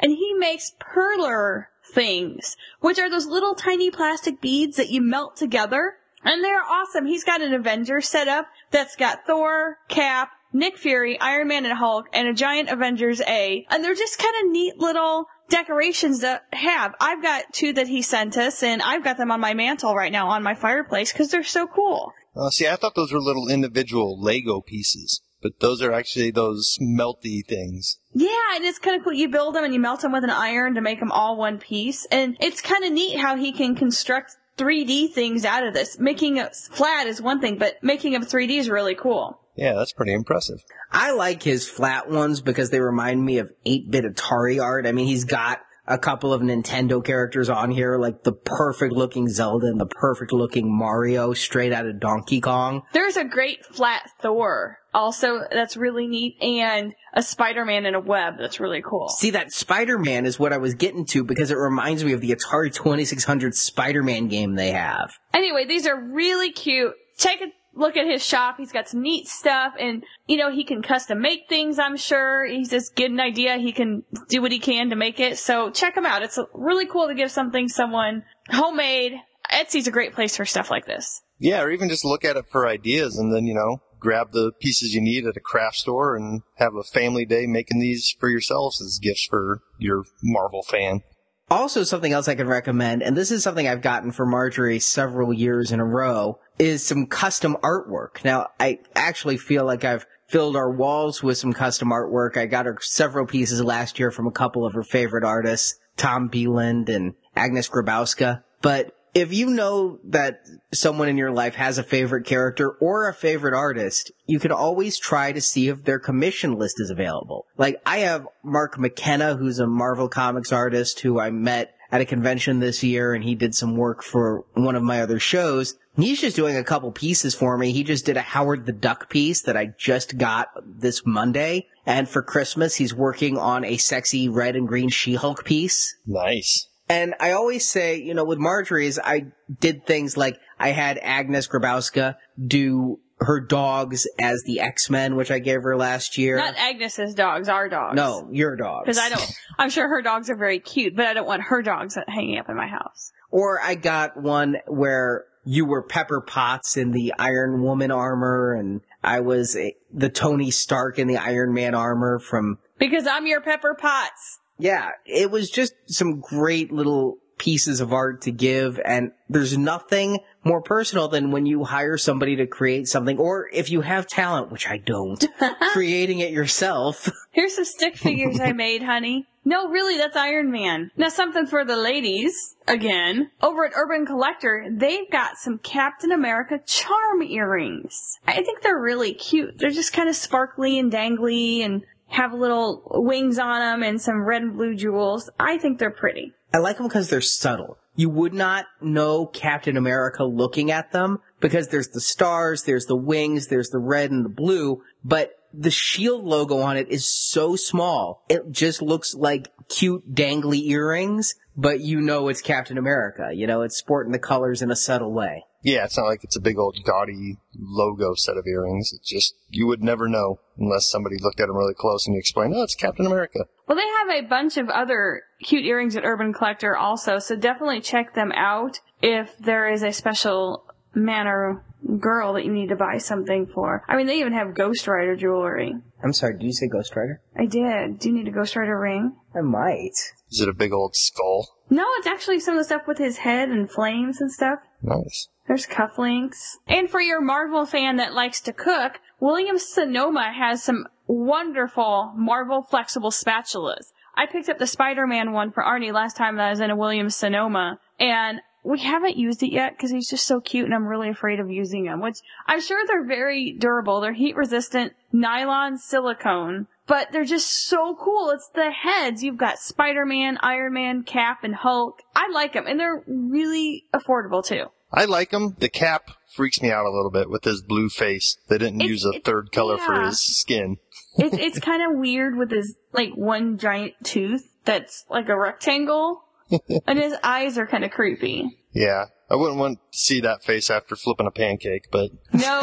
and 0.00 0.12
he 0.12 0.34
makes 0.34 0.72
perler 0.80 1.66
things, 1.84 2.56
which 2.80 2.98
are 2.98 3.08
those 3.08 3.26
little 3.26 3.54
tiny 3.54 3.90
plastic 3.90 4.40
beads 4.40 4.76
that 4.76 4.90
you 4.90 5.00
melt 5.00 5.36
together. 5.36 5.94
And 6.24 6.42
they're 6.42 6.64
awesome. 6.64 7.06
He's 7.06 7.24
got 7.24 7.42
an 7.42 7.54
Avengers 7.54 8.08
set 8.08 8.26
up 8.26 8.48
that's 8.72 8.96
got 8.96 9.24
Thor, 9.24 9.78
Cap, 9.88 10.30
Nick 10.52 10.76
Fury, 10.76 11.18
Iron 11.20 11.46
Man 11.48 11.64
and 11.64 11.78
Hulk, 11.78 12.06
and 12.12 12.26
a 12.26 12.34
giant 12.34 12.70
Avengers 12.70 13.20
A. 13.20 13.66
And 13.70 13.84
they're 13.84 13.94
just 13.94 14.18
kind 14.18 14.34
of 14.42 14.50
neat 14.50 14.78
little 14.78 15.28
decorations 15.48 16.20
to 16.20 16.40
have. 16.52 16.94
I've 17.00 17.22
got 17.22 17.52
two 17.52 17.72
that 17.74 17.88
he 17.88 18.02
sent 18.02 18.36
us, 18.36 18.62
and 18.62 18.82
I've 18.82 19.04
got 19.04 19.16
them 19.16 19.30
on 19.30 19.40
my 19.40 19.54
mantle 19.54 19.94
right 19.94 20.12
now 20.12 20.28
on 20.28 20.42
my 20.42 20.54
fireplace 20.54 21.12
because 21.12 21.30
they're 21.30 21.42
so 21.42 21.66
cool. 21.66 22.12
Uh, 22.36 22.50
see, 22.50 22.68
I 22.68 22.76
thought 22.76 22.94
those 22.94 23.12
were 23.12 23.20
little 23.20 23.48
individual 23.48 24.20
Lego 24.20 24.60
pieces, 24.60 25.20
but 25.42 25.60
those 25.60 25.82
are 25.82 25.92
actually 25.92 26.30
those 26.30 26.78
melty 26.80 27.44
things. 27.46 27.98
Yeah, 28.12 28.54
and 28.54 28.64
it's 28.64 28.78
kind 28.78 28.96
of 28.96 29.04
cool. 29.04 29.12
You 29.12 29.28
build 29.28 29.54
them 29.54 29.64
and 29.64 29.74
you 29.74 29.80
melt 29.80 30.02
them 30.02 30.12
with 30.12 30.24
an 30.24 30.30
iron 30.30 30.74
to 30.74 30.80
make 30.80 31.00
them 31.00 31.10
all 31.10 31.36
one 31.36 31.58
piece. 31.58 32.06
And 32.10 32.36
it's 32.40 32.60
kind 32.60 32.84
of 32.84 32.92
neat 32.92 33.18
how 33.18 33.36
he 33.36 33.52
can 33.52 33.74
construct 33.74 34.36
3D 34.56 35.12
things 35.12 35.44
out 35.44 35.66
of 35.66 35.74
this. 35.74 35.98
Making 35.98 36.36
it 36.36 36.54
flat 36.54 37.06
is 37.06 37.22
one 37.22 37.40
thing, 37.40 37.58
but 37.58 37.82
making 37.82 38.12
them 38.12 38.24
3D 38.24 38.58
is 38.58 38.68
really 38.68 38.94
cool. 38.94 39.40
Yeah, 39.58 39.74
that's 39.74 39.92
pretty 39.92 40.12
impressive. 40.12 40.62
I 40.92 41.10
like 41.12 41.42
his 41.42 41.68
flat 41.68 42.08
ones 42.08 42.40
because 42.40 42.70
they 42.70 42.80
remind 42.80 43.24
me 43.24 43.38
of 43.38 43.50
8-bit 43.66 44.04
Atari 44.04 44.62
art. 44.62 44.86
I 44.86 44.92
mean, 44.92 45.06
he's 45.06 45.24
got 45.24 45.60
a 45.84 45.98
couple 45.98 46.32
of 46.32 46.42
Nintendo 46.42 47.04
characters 47.04 47.48
on 47.48 47.70
here, 47.70 47.98
like 47.98 48.22
the 48.22 48.32
perfect 48.32 48.92
looking 48.92 49.28
Zelda 49.28 49.66
and 49.66 49.80
the 49.80 49.86
perfect 49.86 50.32
looking 50.32 50.70
Mario 50.70 51.32
straight 51.32 51.72
out 51.72 51.86
of 51.86 51.98
Donkey 51.98 52.40
Kong. 52.40 52.82
There's 52.92 53.16
a 53.16 53.24
great 53.24 53.64
flat 53.64 54.08
Thor 54.20 54.78
also 54.94 55.40
that's 55.50 55.76
really 55.76 56.06
neat 56.06 56.36
and 56.42 56.94
a 57.14 57.22
Spider-Man 57.22 57.86
in 57.86 57.94
a 57.94 58.00
web 58.00 58.34
that's 58.38 58.60
really 58.60 58.82
cool. 58.82 59.08
See, 59.08 59.30
that 59.30 59.50
Spider-Man 59.50 60.24
is 60.26 60.38
what 60.38 60.52
I 60.52 60.58
was 60.58 60.74
getting 60.74 61.04
to 61.06 61.24
because 61.24 61.50
it 61.50 61.56
reminds 61.56 62.04
me 62.04 62.12
of 62.12 62.20
the 62.20 62.30
Atari 62.30 62.72
2600 62.72 63.54
Spider-Man 63.54 64.28
game 64.28 64.54
they 64.54 64.72
have. 64.72 65.14
Anyway, 65.34 65.64
these 65.64 65.86
are 65.86 65.98
really 65.98 66.52
cute. 66.52 66.92
Take 67.18 67.40
a 67.40 67.46
look 67.78 67.96
at 67.96 68.06
his 68.06 68.24
shop. 68.24 68.56
He's 68.58 68.72
got 68.72 68.88
some 68.88 69.02
neat 69.02 69.26
stuff 69.28 69.74
and, 69.78 70.04
you 70.26 70.36
know, 70.36 70.50
he 70.50 70.64
can 70.64 70.82
custom 70.82 71.20
make 71.20 71.48
things, 71.48 71.78
I'm 71.78 71.96
sure. 71.96 72.44
He's 72.46 72.70
just 72.70 72.94
get 72.94 73.10
an 73.10 73.20
idea. 73.20 73.56
He 73.56 73.72
can 73.72 74.02
do 74.28 74.42
what 74.42 74.52
he 74.52 74.58
can 74.58 74.90
to 74.90 74.96
make 74.96 75.20
it. 75.20 75.38
So 75.38 75.70
check 75.70 75.96
him 75.96 76.04
out. 76.04 76.22
It's 76.22 76.38
really 76.52 76.86
cool 76.86 77.08
to 77.08 77.14
give 77.14 77.30
something 77.30 77.68
someone 77.68 78.24
homemade. 78.50 79.12
Etsy's 79.50 79.86
a 79.86 79.92
great 79.92 80.14
place 80.14 80.36
for 80.36 80.44
stuff 80.44 80.70
like 80.70 80.86
this. 80.86 81.22
Yeah, 81.38 81.62
or 81.62 81.70
even 81.70 81.88
just 81.88 82.04
look 82.04 82.24
at 82.24 82.36
it 82.36 82.46
for 82.50 82.66
ideas 82.66 83.16
and 83.16 83.32
then, 83.32 83.46
you 83.46 83.54
know, 83.54 83.80
grab 84.00 84.32
the 84.32 84.52
pieces 84.60 84.94
you 84.94 85.00
need 85.00 85.26
at 85.26 85.36
a 85.36 85.40
craft 85.40 85.76
store 85.76 86.16
and 86.16 86.42
have 86.56 86.74
a 86.74 86.82
family 86.82 87.24
day 87.24 87.46
making 87.46 87.80
these 87.80 88.14
for 88.18 88.28
yourselves 88.28 88.80
as 88.80 88.98
gifts 88.98 89.26
for 89.28 89.62
your 89.78 90.04
Marvel 90.22 90.62
fan. 90.62 91.02
Also, 91.50 91.82
something 91.82 92.12
else 92.12 92.28
I 92.28 92.34
could 92.34 92.46
recommend, 92.46 93.02
and 93.02 93.16
this 93.16 93.30
is 93.30 93.42
something 93.42 93.66
I've 93.66 93.80
gotten 93.80 94.12
for 94.12 94.26
Marjorie 94.26 94.80
several 94.80 95.32
years 95.32 95.72
in 95.72 95.80
a 95.80 95.84
row, 95.84 96.38
is 96.58 96.84
some 96.84 97.06
custom 97.06 97.56
artwork. 97.62 98.22
Now, 98.22 98.48
I 98.60 98.80
actually 98.94 99.38
feel 99.38 99.64
like 99.64 99.82
I've 99.82 100.06
filled 100.26 100.56
our 100.56 100.70
walls 100.70 101.22
with 101.22 101.38
some 101.38 101.54
custom 101.54 101.88
artwork. 101.88 102.36
I 102.36 102.44
got 102.44 102.66
her 102.66 102.76
several 102.80 103.26
pieces 103.26 103.62
last 103.62 103.98
year 103.98 104.10
from 104.10 104.26
a 104.26 104.32
couple 104.32 104.66
of 104.66 104.74
her 104.74 104.82
favorite 104.82 105.24
artists, 105.24 105.78
Tom 105.96 106.28
Beland 106.28 106.90
and 106.90 107.14
Agnes 107.34 107.68
Garbowska. 107.70 108.42
But 108.60 108.94
if 109.14 109.32
you 109.32 109.50
know 109.50 109.98
that 110.04 110.40
someone 110.72 111.08
in 111.08 111.16
your 111.16 111.30
life 111.30 111.54
has 111.54 111.78
a 111.78 111.82
favorite 111.82 112.24
character 112.24 112.70
or 112.70 113.08
a 113.08 113.14
favorite 113.14 113.54
artist, 113.54 114.12
you 114.26 114.38
can 114.38 114.52
always 114.52 114.98
try 114.98 115.32
to 115.32 115.40
see 115.40 115.68
if 115.68 115.84
their 115.84 115.98
commission 115.98 116.58
list 116.58 116.80
is 116.80 116.90
available. 116.90 117.46
Like 117.56 117.80
I 117.86 117.98
have 117.98 118.26
Mark 118.42 118.78
McKenna, 118.78 119.36
who's 119.36 119.58
a 119.58 119.66
Marvel 119.66 120.08
Comics 120.08 120.52
artist 120.52 121.00
who 121.00 121.18
I 121.18 121.30
met 121.30 121.74
at 121.90 122.00
a 122.00 122.04
convention 122.04 122.60
this 122.60 122.84
year 122.84 123.14
and 123.14 123.24
he 123.24 123.34
did 123.34 123.54
some 123.54 123.76
work 123.76 124.02
for 124.02 124.44
one 124.54 124.76
of 124.76 124.82
my 124.82 125.00
other 125.00 125.18
shows. 125.18 125.76
He's 125.96 126.20
just 126.20 126.36
doing 126.36 126.56
a 126.56 126.62
couple 126.62 126.92
pieces 126.92 127.34
for 127.34 127.58
me. 127.58 127.72
He 127.72 127.82
just 127.82 128.06
did 128.06 128.16
a 128.16 128.22
Howard 128.22 128.66
the 128.66 128.72
Duck 128.72 129.08
piece 129.08 129.42
that 129.42 129.56
I 129.56 129.72
just 129.78 130.16
got 130.16 130.48
this 130.64 131.04
Monday. 131.04 131.66
And 131.86 132.08
for 132.08 132.22
Christmas, 132.22 132.76
he's 132.76 132.94
working 132.94 133.38
on 133.38 133.64
a 133.64 133.78
sexy 133.78 134.28
red 134.28 134.54
and 134.54 134.68
green 134.68 134.90
She-Hulk 134.90 135.44
piece. 135.44 135.96
Nice. 136.06 136.68
And 136.88 137.14
I 137.20 137.32
always 137.32 137.68
say, 137.68 137.96
you 138.00 138.14
know, 138.14 138.24
with 138.24 138.38
Marjorie's, 138.38 138.98
I 138.98 139.26
did 139.60 139.86
things 139.86 140.16
like 140.16 140.38
I 140.58 140.70
had 140.70 140.98
Agnes 141.02 141.46
Garbowska 141.46 142.16
do 142.44 142.98
her 143.20 143.40
dogs 143.40 144.06
as 144.20 144.42
the 144.46 144.60
X-Men, 144.60 145.16
which 145.16 145.30
I 145.30 145.38
gave 145.38 145.62
her 145.62 145.76
last 145.76 146.16
year. 146.18 146.36
Not 146.36 146.54
Agnes's 146.56 147.14
dogs, 147.14 147.48
our 147.48 147.68
dogs. 147.68 147.96
no, 147.96 148.28
your 148.32 148.56
dogs. 148.56 148.84
Because 148.86 148.98
I 148.98 149.08
don't, 149.08 149.32
I'm 149.58 149.70
sure 149.70 149.88
her 149.88 150.02
dogs 150.02 150.30
are 150.30 150.36
very 150.36 150.60
cute, 150.60 150.94
but 150.94 151.06
I 151.06 151.14
don't 151.14 151.26
want 151.26 151.42
her 151.42 151.62
dogs 151.62 151.98
hanging 152.06 152.38
up 152.38 152.48
in 152.48 152.56
my 152.56 152.68
house. 152.68 153.12
Or 153.30 153.60
I 153.60 153.74
got 153.74 154.16
one 154.16 154.56
where 154.66 155.24
you 155.44 155.66
were 155.66 155.82
Pepper 155.82 156.20
Potts 156.20 156.76
in 156.76 156.92
the 156.92 157.12
Iron 157.18 157.62
Woman 157.62 157.90
armor 157.90 158.54
and 158.54 158.80
I 159.02 159.20
was 159.20 159.56
the 159.92 160.08
Tony 160.08 160.50
Stark 160.50 160.98
in 160.98 161.08
the 161.08 161.16
Iron 161.16 161.52
Man 161.52 161.74
armor 161.74 162.18
from, 162.18 162.58
Because 162.78 163.06
I'm 163.06 163.26
your 163.26 163.40
Pepper 163.40 163.74
Potts. 163.78 164.40
Yeah, 164.58 164.90
it 165.04 165.30
was 165.30 165.50
just 165.50 165.74
some 165.86 166.20
great 166.20 166.72
little 166.72 167.18
pieces 167.38 167.80
of 167.80 167.92
art 167.92 168.22
to 168.22 168.32
give 168.32 168.80
and 168.84 169.12
there's 169.28 169.56
nothing 169.56 170.18
more 170.44 170.60
personal 170.60 171.08
than 171.08 171.30
when 171.30 171.46
you 171.46 171.64
hire 171.64 171.96
somebody 171.96 172.36
to 172.36 172.46
create 172.46 172.88
something 172.88 173.18
or 173.18 173.48
if 173.52 173.70
you 173.70 173.80
have 173.80 174.06
talent, 174.06 174.50
which 174.50 174.68
I 174.68 174.78
don't, 174.78 175.24
creating 175.72 176.18
it 176.18 176.32
yourself. 176.32 177.08
Here's 177.30 177.54
some 177.54 177.64
stick 177.64 177.96
figures 177.96 178.40
I 178.40 178.52
made, 178.52 178.82
honey. 178.82 179.26
No, 179.44 179.68
really, 179.68 179.96
that's 179.96 180.16
Iron 180.16 180.50
Man. 180.50 180.90
Now 180.96 181.08
something 181.08 181.46
for 181.46 181.64
the 181.64 181.76
ladies, 181.76 182.56
again. 182.66 183.30
Over 183.40 183.64
at 183.64 183.72
Urban 183.74 184.04
Collector, 184.04 184.66
they've 184.70 185.10
got 185.10 185.38
some 185.38 185.58
Captain 185.58 186.12
America 186.12 186.60
charm 186.66 187.22
earrings. 187.22 188.18
I 188.26 188.42
think 188.42 188.60
they're 188.60 188.78
really 188.78 189.14
cute. 189.14 189.56
They're 189.56 189.70
just 189.70 189.94
kind 189.94 190.08
of 190.08 190.16
sparkly 190.16 190.78
and 190.78 190.92
dangly 190.92 191.64
and 191.64 191.82
have 192.08 192.32
little 192.32 192.82
wings 192.90 193.38
on 193.38 193.60
them 193.60 193.82
and 193.82 194.00
some 194.00 194.24
red 194.24 194.42
and 194.42 194.54
blue 194.54 194.74
jewels. 194.74 195.30
I 195.38 195.58
think 195.58 195.78
they're 195.78 195.90
pretty. 195.90 196.32
I 196.52 196.58
like 196.58 196.78
them 196.78 196.86
because 196.88 197.10
they're 197.10 197.20
subtle. 197.20 197.78
You 197.94 198.08
would 198.10 198.32
not 198.32 198.66
know 198.80 199.26
Captain 199.26 199.76
America 199.76 200.24
looking 200.24 200.70
at 200.70 200.92
them 200.92 201.18
because 201.40 201.68
there's 201.68 201.88
the 201.88 202.00
stars, 202.00 202.62
there's 202.62 202.86
the 202.86 202.96
wings, 202.96 203.48
there's 203.48 203.70
the 203.70 203.78
red 203.78 204.10
and 204.10 204.24
the 204.24 204.30
blue, 204.30 204.82
but 205.04 205.32
the 205.52 205.70
shield 205.70 206.24
logo 206.24 206.58
on 206.58 206.76
it 206.76 206.88
is 206.88 207.08
so 207.08 207.56
small. 207.56 208.22
It 208.28 208.50
just 208.50 208.82
looks 208.82 209.14
like 209.14 209.48
cute 209.68 210.14
dangly 210.14 210.66
earrings, 210.68 211.34
but 211.56 211.80
you 211.80 212.00
know 212.00 212.28
it's 212.28 212.40
Captain 212.40 212.78
America. 212.78 213.30
You 213.32 213.46
know, 213.46 213.62
it's 213.62 213.76
sporting 213.76 214.12
the 214.12 214.18
colors 214.18 214.62
in 214.62 214.70
a 214.70 214.76
subtle 214.76 215.12
way. 215.12 215.44
Yeah, 215.62 215.84
it's 215.84 215.96
not 215.96 216.06
like 216.06 216.22
it's 216.22 216.36
a 216.36 216.40
big 216.40 216.58
old 216.58 216.78
gaudy 216.84 217.38
logo 217.58 218.14
set 218.14 218.36
of 218.36 218.46
earrings. 218.46 218.92
It's 218.92 219.08
just, 219.08 219.34
you 219.48 219.66
would 219.66 219.82
never 219.82 220.08
know 220.08 220.38
unless 220.56 220.88
somebody 220.88 221.16
looked 221.18 221.40
at 221.40 221.48
them 221.48 221.56
really 221.56 221.74
close 221.74 222.06
and 222.06 222.14
you 222.14 222.20
explained, 222.20 222.54
oh, 222.56 222.62
it's 222.62 222.74
Captain 222.74 223.06
America. 223.06 223.40
Well, 223.66 223.76
they 223.76 223.86
have 223.98 224.24
a 224.24 224.28
bunch 224.28 224.56
of 224.56 224.68
other 224.68 225.22
cute 225.42 225.64
earrings 225.64 225.96
at 225.96 226.04
Urban 226.04 226.32
Collector 226.32 226.76
also, 226.76 227.18
so 227.18 227.36
definitely 227.36 227.80
check 227.80 228.14
them 228.14 228.32
out 228.32 228.80
if 229.02 229.36
there 229.38 229.68
is 229.68 229.82
a 229.82 229.92
special 229.92 230.64
man 230.94 231.26
or 231.26 231.64
girl 231.98 232.32
that 232.32 232.44
you 232.44 232.52
need 232.52 232.68
to 232.68 232.76
buy 232.76 232.98
something 232.98 233.46
for. 233.46 233.84
I 233.88 233.96
mean, 233.96 234.06
they 234.06 234.20
even 234.20 234.32
have 234.32 234.54
Ghost 234.54 234.86
Rider 234.86 235.16
jewelry. 235.16 235.74
I'm 236.02 236.12
sorry, 236.12 236.34
did 236.34 236.42
you 236.42 236.52
say 236.52 236.68
Ghost 236.68 236.94
Rider? 236.96 237.20
I 237.36 237.46
did. 237.46 237.98
Do 237.98 238.08
you 238.08 238.14
need 238.14 238.28
a 238.28 238.32
Ghost 238.32 238.56
Rider 238.56 238.78
ring? 238.78 239.16
I 239.34 239.40
might. 239.40 239.94
Is 240.30 240.40
it 240.40 240.48
a 240.48 240.54
big 240.54 240.72
old 240.72 240.94
skull? 240.96 241.48
No, 241.70 241.84
it's 241.98 242.06
actually 242.06 242.40
some 242.40 242.54
of 242.54 242.60
the 242.60 242.64
stuff 242.64 242.86
with 242.86 242.98
his 242.98 243.18
head 243.18 243.48
and 243.48 243.70
flames 243.70 244.20
and 244.20 244.32
stuff. 244.32 244.60
Nice. 244.82 245.28
There's 245.48 245.66
cufflinks. 245.66 246.58
And 246.66 246.90
for 246.90 247.00
your 247.00 247.22
Marvel 247.22 247.64
fan 247.64 247.96
that 247.96 248.12
likes 248.12 248.40
to 248.42 248.52
cook, 248.52 249.00
Williams 249.18 249.64
Sonoma 249.64 250.32
has 250.32 250.62
some 250.62 250.86
wonderful 251.06 252.12
Marvel 252.14 252.62
flexible 252.62 253.10
spatulas. 253.10 253.92
I 254.14 254.26
picked 254.26 254.50
up 254.50 254.58
the 254.58 254.66
Spider-Man 254.66 255.32
one 255.32 255.50
for 255.50 255.62
Arnie 255.62 255.92
last 255.92 256.16
time 256.16 256.38
I 256.38 256.50
was 256.50 256.60
in 256.60 256.70
a 256.70 256.76
Williams 256.76 257.16
Sonoma, 257.16 257.80
and 257.98 258.40
we 258.62 258.80
haven't 258.80 259.16
used 259.16 259.42
it 259.42 259.52
yet 259.52 259.76
because 259.76 259.90
he's 259.90 260.10
just 260.10 260.26
so 260.26 260.40
cute 260.40 260.66
and 260.66 260.74
I'm 260.74 260.86
really 260.86 261.08
afraid 261.08 261.40
of 261.40 261.50
using 261.50 261.84
them, 261.84 262.02
which 262.02 262.18
I'm 262.46 262.60
sure 262.60 262.84
they're 262.86 263.06
very 263.06 263.52
durable. 263.52 264.00
They're 264.00 264.12
heat 264.12 264.36
resistant 264.36 264.92
nylon 265.12 265.78
silicone, 265.78 266.66
but 266.86 267.10
they're 267.10 267.24
just 267.24 267.66
so 267.68 267.96
cool. 267.98 268.30
It's 268.30 268.50
the 268.54 268.70
heads. 268.70 269.24
You've 269.24 269.38
got 269.38 269.58
Spider-Man, 269.58 270.38
Iron 270.42 270.74
Man, 270.74 271.04
Cap, 271.04 271.44
and 271.44 271.54
Hulk. 271.54 272.02
I 272.14 272.28
like 272.30 272.52
them 272.52 272.66
and 272.66 272.78
they're 272.78 273.02
really 273.06 273.86
affordable 273.94 274.44
too. 274.44 274.66
I 274.92 275.04
like 275.04 275.32
him. 275.32 275.56
The 275.58 275.68
cap 275.68 276.10
freaks 276.34 276.62
me 276.62 276.70
out 276.70 276.86
a 276.86 276.90
little 276.90 277.10
bit 277.10 277.28
with 277.30 277.44
his 277.44 277.62
blue 277.62 277.88
face. 277.88 278.38
They 278.48 278.58
didn't 278.58 278.80
It's- 278.80 278.90
use 278.90 279.04
a 279.04 279.16
it- 279.16 279.24
third 279.24 279.52
color 279.52 279.76
for 279.78 280.00
his 280.02 280.20
skin. 280.20 280.78
It's 281.16 281.36
it's 281.36 281.58
kind 281.58 281.82
of 281.82 281.98
weird 281.98 282.36
with 282.36 282.50
his 282.50 282.76
like 282.92 283.10
one 283.14 283.58
giant 283.58 283.94
tooth 284.04 284.48
that's 284.64 285.04
like 285.10 285.28
a 285.28 285.36
rectangle, 285.38 286.22
and 286.86 286.98
his 286.98 287.14
eyes 287.24 287.58
are 287.58 287.66
kind 287.66 287.84
of 287.84 287.90
creepy. 287.90 288.58
Yeah. 288.72 289.06
I 289.30 289.36
wouldn't 289.36 289.58
want 289.58 289.78
to 289.92 289.98
see 289.98 290.20
that 290.22 290.42
face 290.42 290.70
after 290.70 290.96
flipping 290.96 291.26
a 291.26 291.30
pancake, 291.30 291.88
but 291.90 292.10
No, 292.32 292.60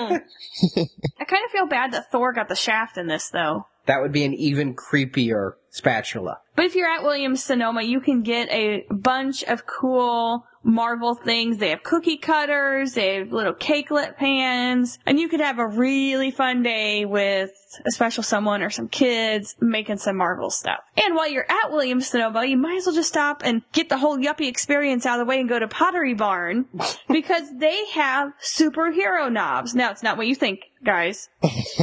I 0.00 1.24
kind 1.24 1.44
of 1.44 1.50
feel 1.50 1.66
bad 1.66 1.92
that 1.92 2.10
Thor 2.10 2.32
got 2.32 2.48
the 2.48 2.54
shaft 2.54 2.96
in 2.96 3.06
this 3.06 3.28
though. 3.28 3.66
That 3.86 4.00
would 4.00 4.12
be 4.12 4.24
an 4.24 4.32
even 4.34 4.74
creepier 4.74 5.52
spatula. 5.70 6.38
But 6.54 6.64
if 6.64 6.74
you're 6.74 6.88
at 6.88 7.02
Williams 7.02 7.44
Sonoma, 7.44 7.82
you 7.82 8.00
can 8.00 8.22
get 8.22 8.50
a 8.50 8.84
bunch 8.90 9.44
of 9.44 9.66
cool 9.66 10.44
Marvel 10.66 11.14
things. 11.14 11.58
They 11.58 11.70
have 11.70 11.84
cookie 11.84 12.16
cutters, 12.16 12.94
they 12.94 13.14
have 13.14 13.32
little 13.32 13.54
cakelet 13.54 14.16
pans, 14.16 14.98
and 15.06 15.18
you 15.20 15.28
could 15.28 15.40
have 15.40 15.60
a 15.60 15.66
really 15.66 16.32
fun 16.32 16.64
day 16.64 17.04
with 17.04 17.52
a 17.86 17.90
special 17.92 18.24
someone 18.24 18.62
or 18.62 18.70
some 18.70 18.88
kids 18.88 19.54
making 19.60 19.98
some 19.98 20.16
Marvel 20.16 20.50
stuff. 20.50 20.80
And 21.00 21.14
while 21.14 21.28
you're 21.28 21.46
at 21.48 21.70
Williams 21.70 22.08
Sonoma, 22.08 22.44
you 22.44 22.56
might 22.56 22.78
as 22.78 22.86
well 22.86 22.96
just 22.96 23.08
stop 23.08 23.42
and 23.44 23.62
get 23.72 23.88
the 23.88 23.96
whole 23.96 24.18
yuppie 24.18 24.48
experience 24.48 25.06
out 25.06 25.20
of 25.20 25.26
the 25.26 25.30
way 25.30 25.38
and 25.38 25.48
go 25.48 25.60
to 25.60 25.68
Pottery 25.68 26.14
Barn 26.14 26.66
because 27.08 27.44
they 27.56 27.86
have 27.92 28.32
superhero 28.42 29.30
knobs. 29.30 29.72
Now, 29.72 29.92
it's 29.92 30.02
not 30.02 30.16
what 30.16 30.26
you 30.26 30.34
think, 30.34 30.62
guys. 30.84 31.28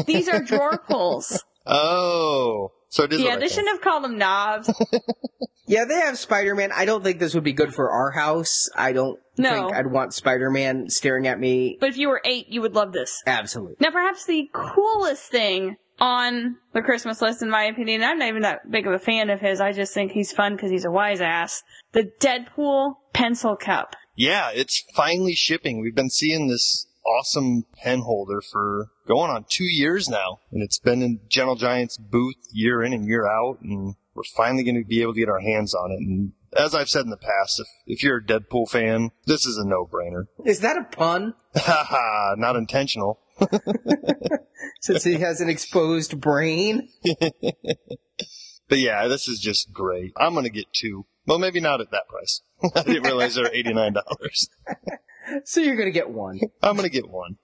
These 0.05 0.27
are 0.27 0.41
drawer 0.41 0.77
pulls. 0.77 1.41
oh, 1.65 2.73
so 2.89 3.03
it 3.03 3.13
is. 3.13 3.21
Yeah, 3.21 3.37
they 3.37 3.47
shouldn't 3.47 3.69
have 3.69 3.81
called 3.81 4.03
them 4.03 4.17
knobs. 4.17 4.69
Yeah, 5.65 5.85
they 5.85 5.95
have 5.95 6.17
Spider-Man. 6.17 6.71
I 6.73 6.85
don't 6.85 7.03
think 7.03 7.19
this 7.19 7.33
would 7.33 7.43
be 7.43 7.53
good 7.53 7.73
for 7.73 7.89
our 7.89 8.11
house. 8.11 8.69
I 8.75 8.91
don't 8.91 9.19
No. 9.37 9.49
think 9.49 9.73
I'd 9.75 9.87
want 9.87 10.13
Spider-Man 10.13 10.89
staring 10.89 11.25
at 11.27 11.39
me. 11.39 11.77
But 11.79 11.89
if 11.89 11.97
you 11.97 12.09
were 12.09 12.21
eight, 12.25 12.47
you 12.49 12.61
would 12.61 12.75
love 12.75 12.91
this. 12.91 13.21
Absolutely. 13.25 13.77
Now, 13.79 13.91
perhaps 13.91 14.25
the 14.25 14.49
coolest 14.53 15.31
thing 15.31 15.77
on 15.99 16.57
the 16.73 16.81
Christmas 16.81 17.21
list, 17.21 17.41
in 17.41 17.49
my 17.49 17.63
opinion, 17.63 18.03
I'm 18.03 18.17
not 18.19 18.27
even 18.27 18.41
that 18.41 18.69
big 18.69 18.87
of 18.87 18.93
a 18.93 18.99
fan 18.99 19.29
of 19.29 19.39
his. 19.39 19.61
I 19.61 19.71
just 19.71 19.93
think 19.93 20.11
he's 20.11 20.33
fun 20.33 20.55
because 20.55 20.69
he's 20.71 20.85
a 20.85 20.91
wise 20.91 21.21
ass. 21.21 21.63
The 21.93 22.11
Deadpool 22.19 22.95
pencil 23.13 23.55
cup. 23.55 23.95
Yeah, 24.15 24.49
it's 24.53 24.83
finally 24.93 25.33
shipping. 25.33 25.79
We've 25.81 25.95
been 25.95 26.09
seeing 26.09 26.47
this 26.47 26.87
awesome 27.05 27.63
pen 27.81 27.99
holder 28.01 28.41
for 28.41 28.87
going 29.07 29.29
on 29.31 29.45
two 29.49 29.65
years 29.65 30.09
now. 30.09 30.39
And 30.51 30.61
it's 30.61 30.79
been 30.79 31.01
in 31.01 31.19
Gentle 31.29 31.55
Giant's 31.55 31.97
booth 31.97 32.35
year 32.51 32.83
in 32.83 32.93
and 32.93 33.05
year 33.05 33.25
out. 33.27 33.59
And 33.61 33.95
we're 34.15 34.23
finally 34.35 34.63
going 34.63 34.81
to 34.81 34.87
be 34.87 35.01
able 35.01 35.13
to 35.13 35.19
get 35.19 35.29
our 35.29 35.39
hands 35.39 35.73
on 35.73 35.91
it. 35.91 35.99
And 35.99 36.33
as 36.55 36.75
I've 36.75 36.89
said 36.89 37.05
in 37.05 37.09
the 37.09 37.17
past, 37.17 37.59
if, 37.59 37.67
if 37.85 38.03
you're 38.03 38.17
a 38.17 38.23
Deadpool 38.23 38.69
fan, 38.69 39.11
this 39.25 39.45
is 39.45 39.57
a 39.57 39.65
no-brainer. 39.65 40.25
Is 40.45 40.59
that 40.59 40.77
a 40.77 40.83
pun? 40.83 41.33
Haha, 41.55 42.35
not 42.37 42.55
intentional. 42.55 43.19
Since 44.81 45.03
he 45.03 45.15
has 45.15 45.41
an 45.41 45.49
exposed 45.49 46.19
brain? 46.21 46.89
But 48.69 48.79
yeah, 48.79 49.07
this 49.07 49.27
is 49.27 49.39
just 49.39 49.71
great. 49.71 50.13
I'm 50.17 50.33
going 50.33 50.45
to 50.45 50.49
get 50.49 50.65
two. 50.73 51.05
Well, 51.27 51.37
maybe 51.37 51.59
not 51.59 51.81
at 51.81 51.91
that 51.91 52.07
price. 52.07 52.41
I 52.75 52.81
didn't 52.83 53.03
realize 53.03 53.35
they're 53.35 53.45
$89. 53.45 53.93
So 55.45 55.61
you're 55.61 55.75
gonna 55.75 55.91
get 55.91 56.09
one. 56.09 56.39
I'm 56.61 56.75
going 56.75 56.89
to 56.89 56.93
get 56.93 57.07
one. 57.07 57.37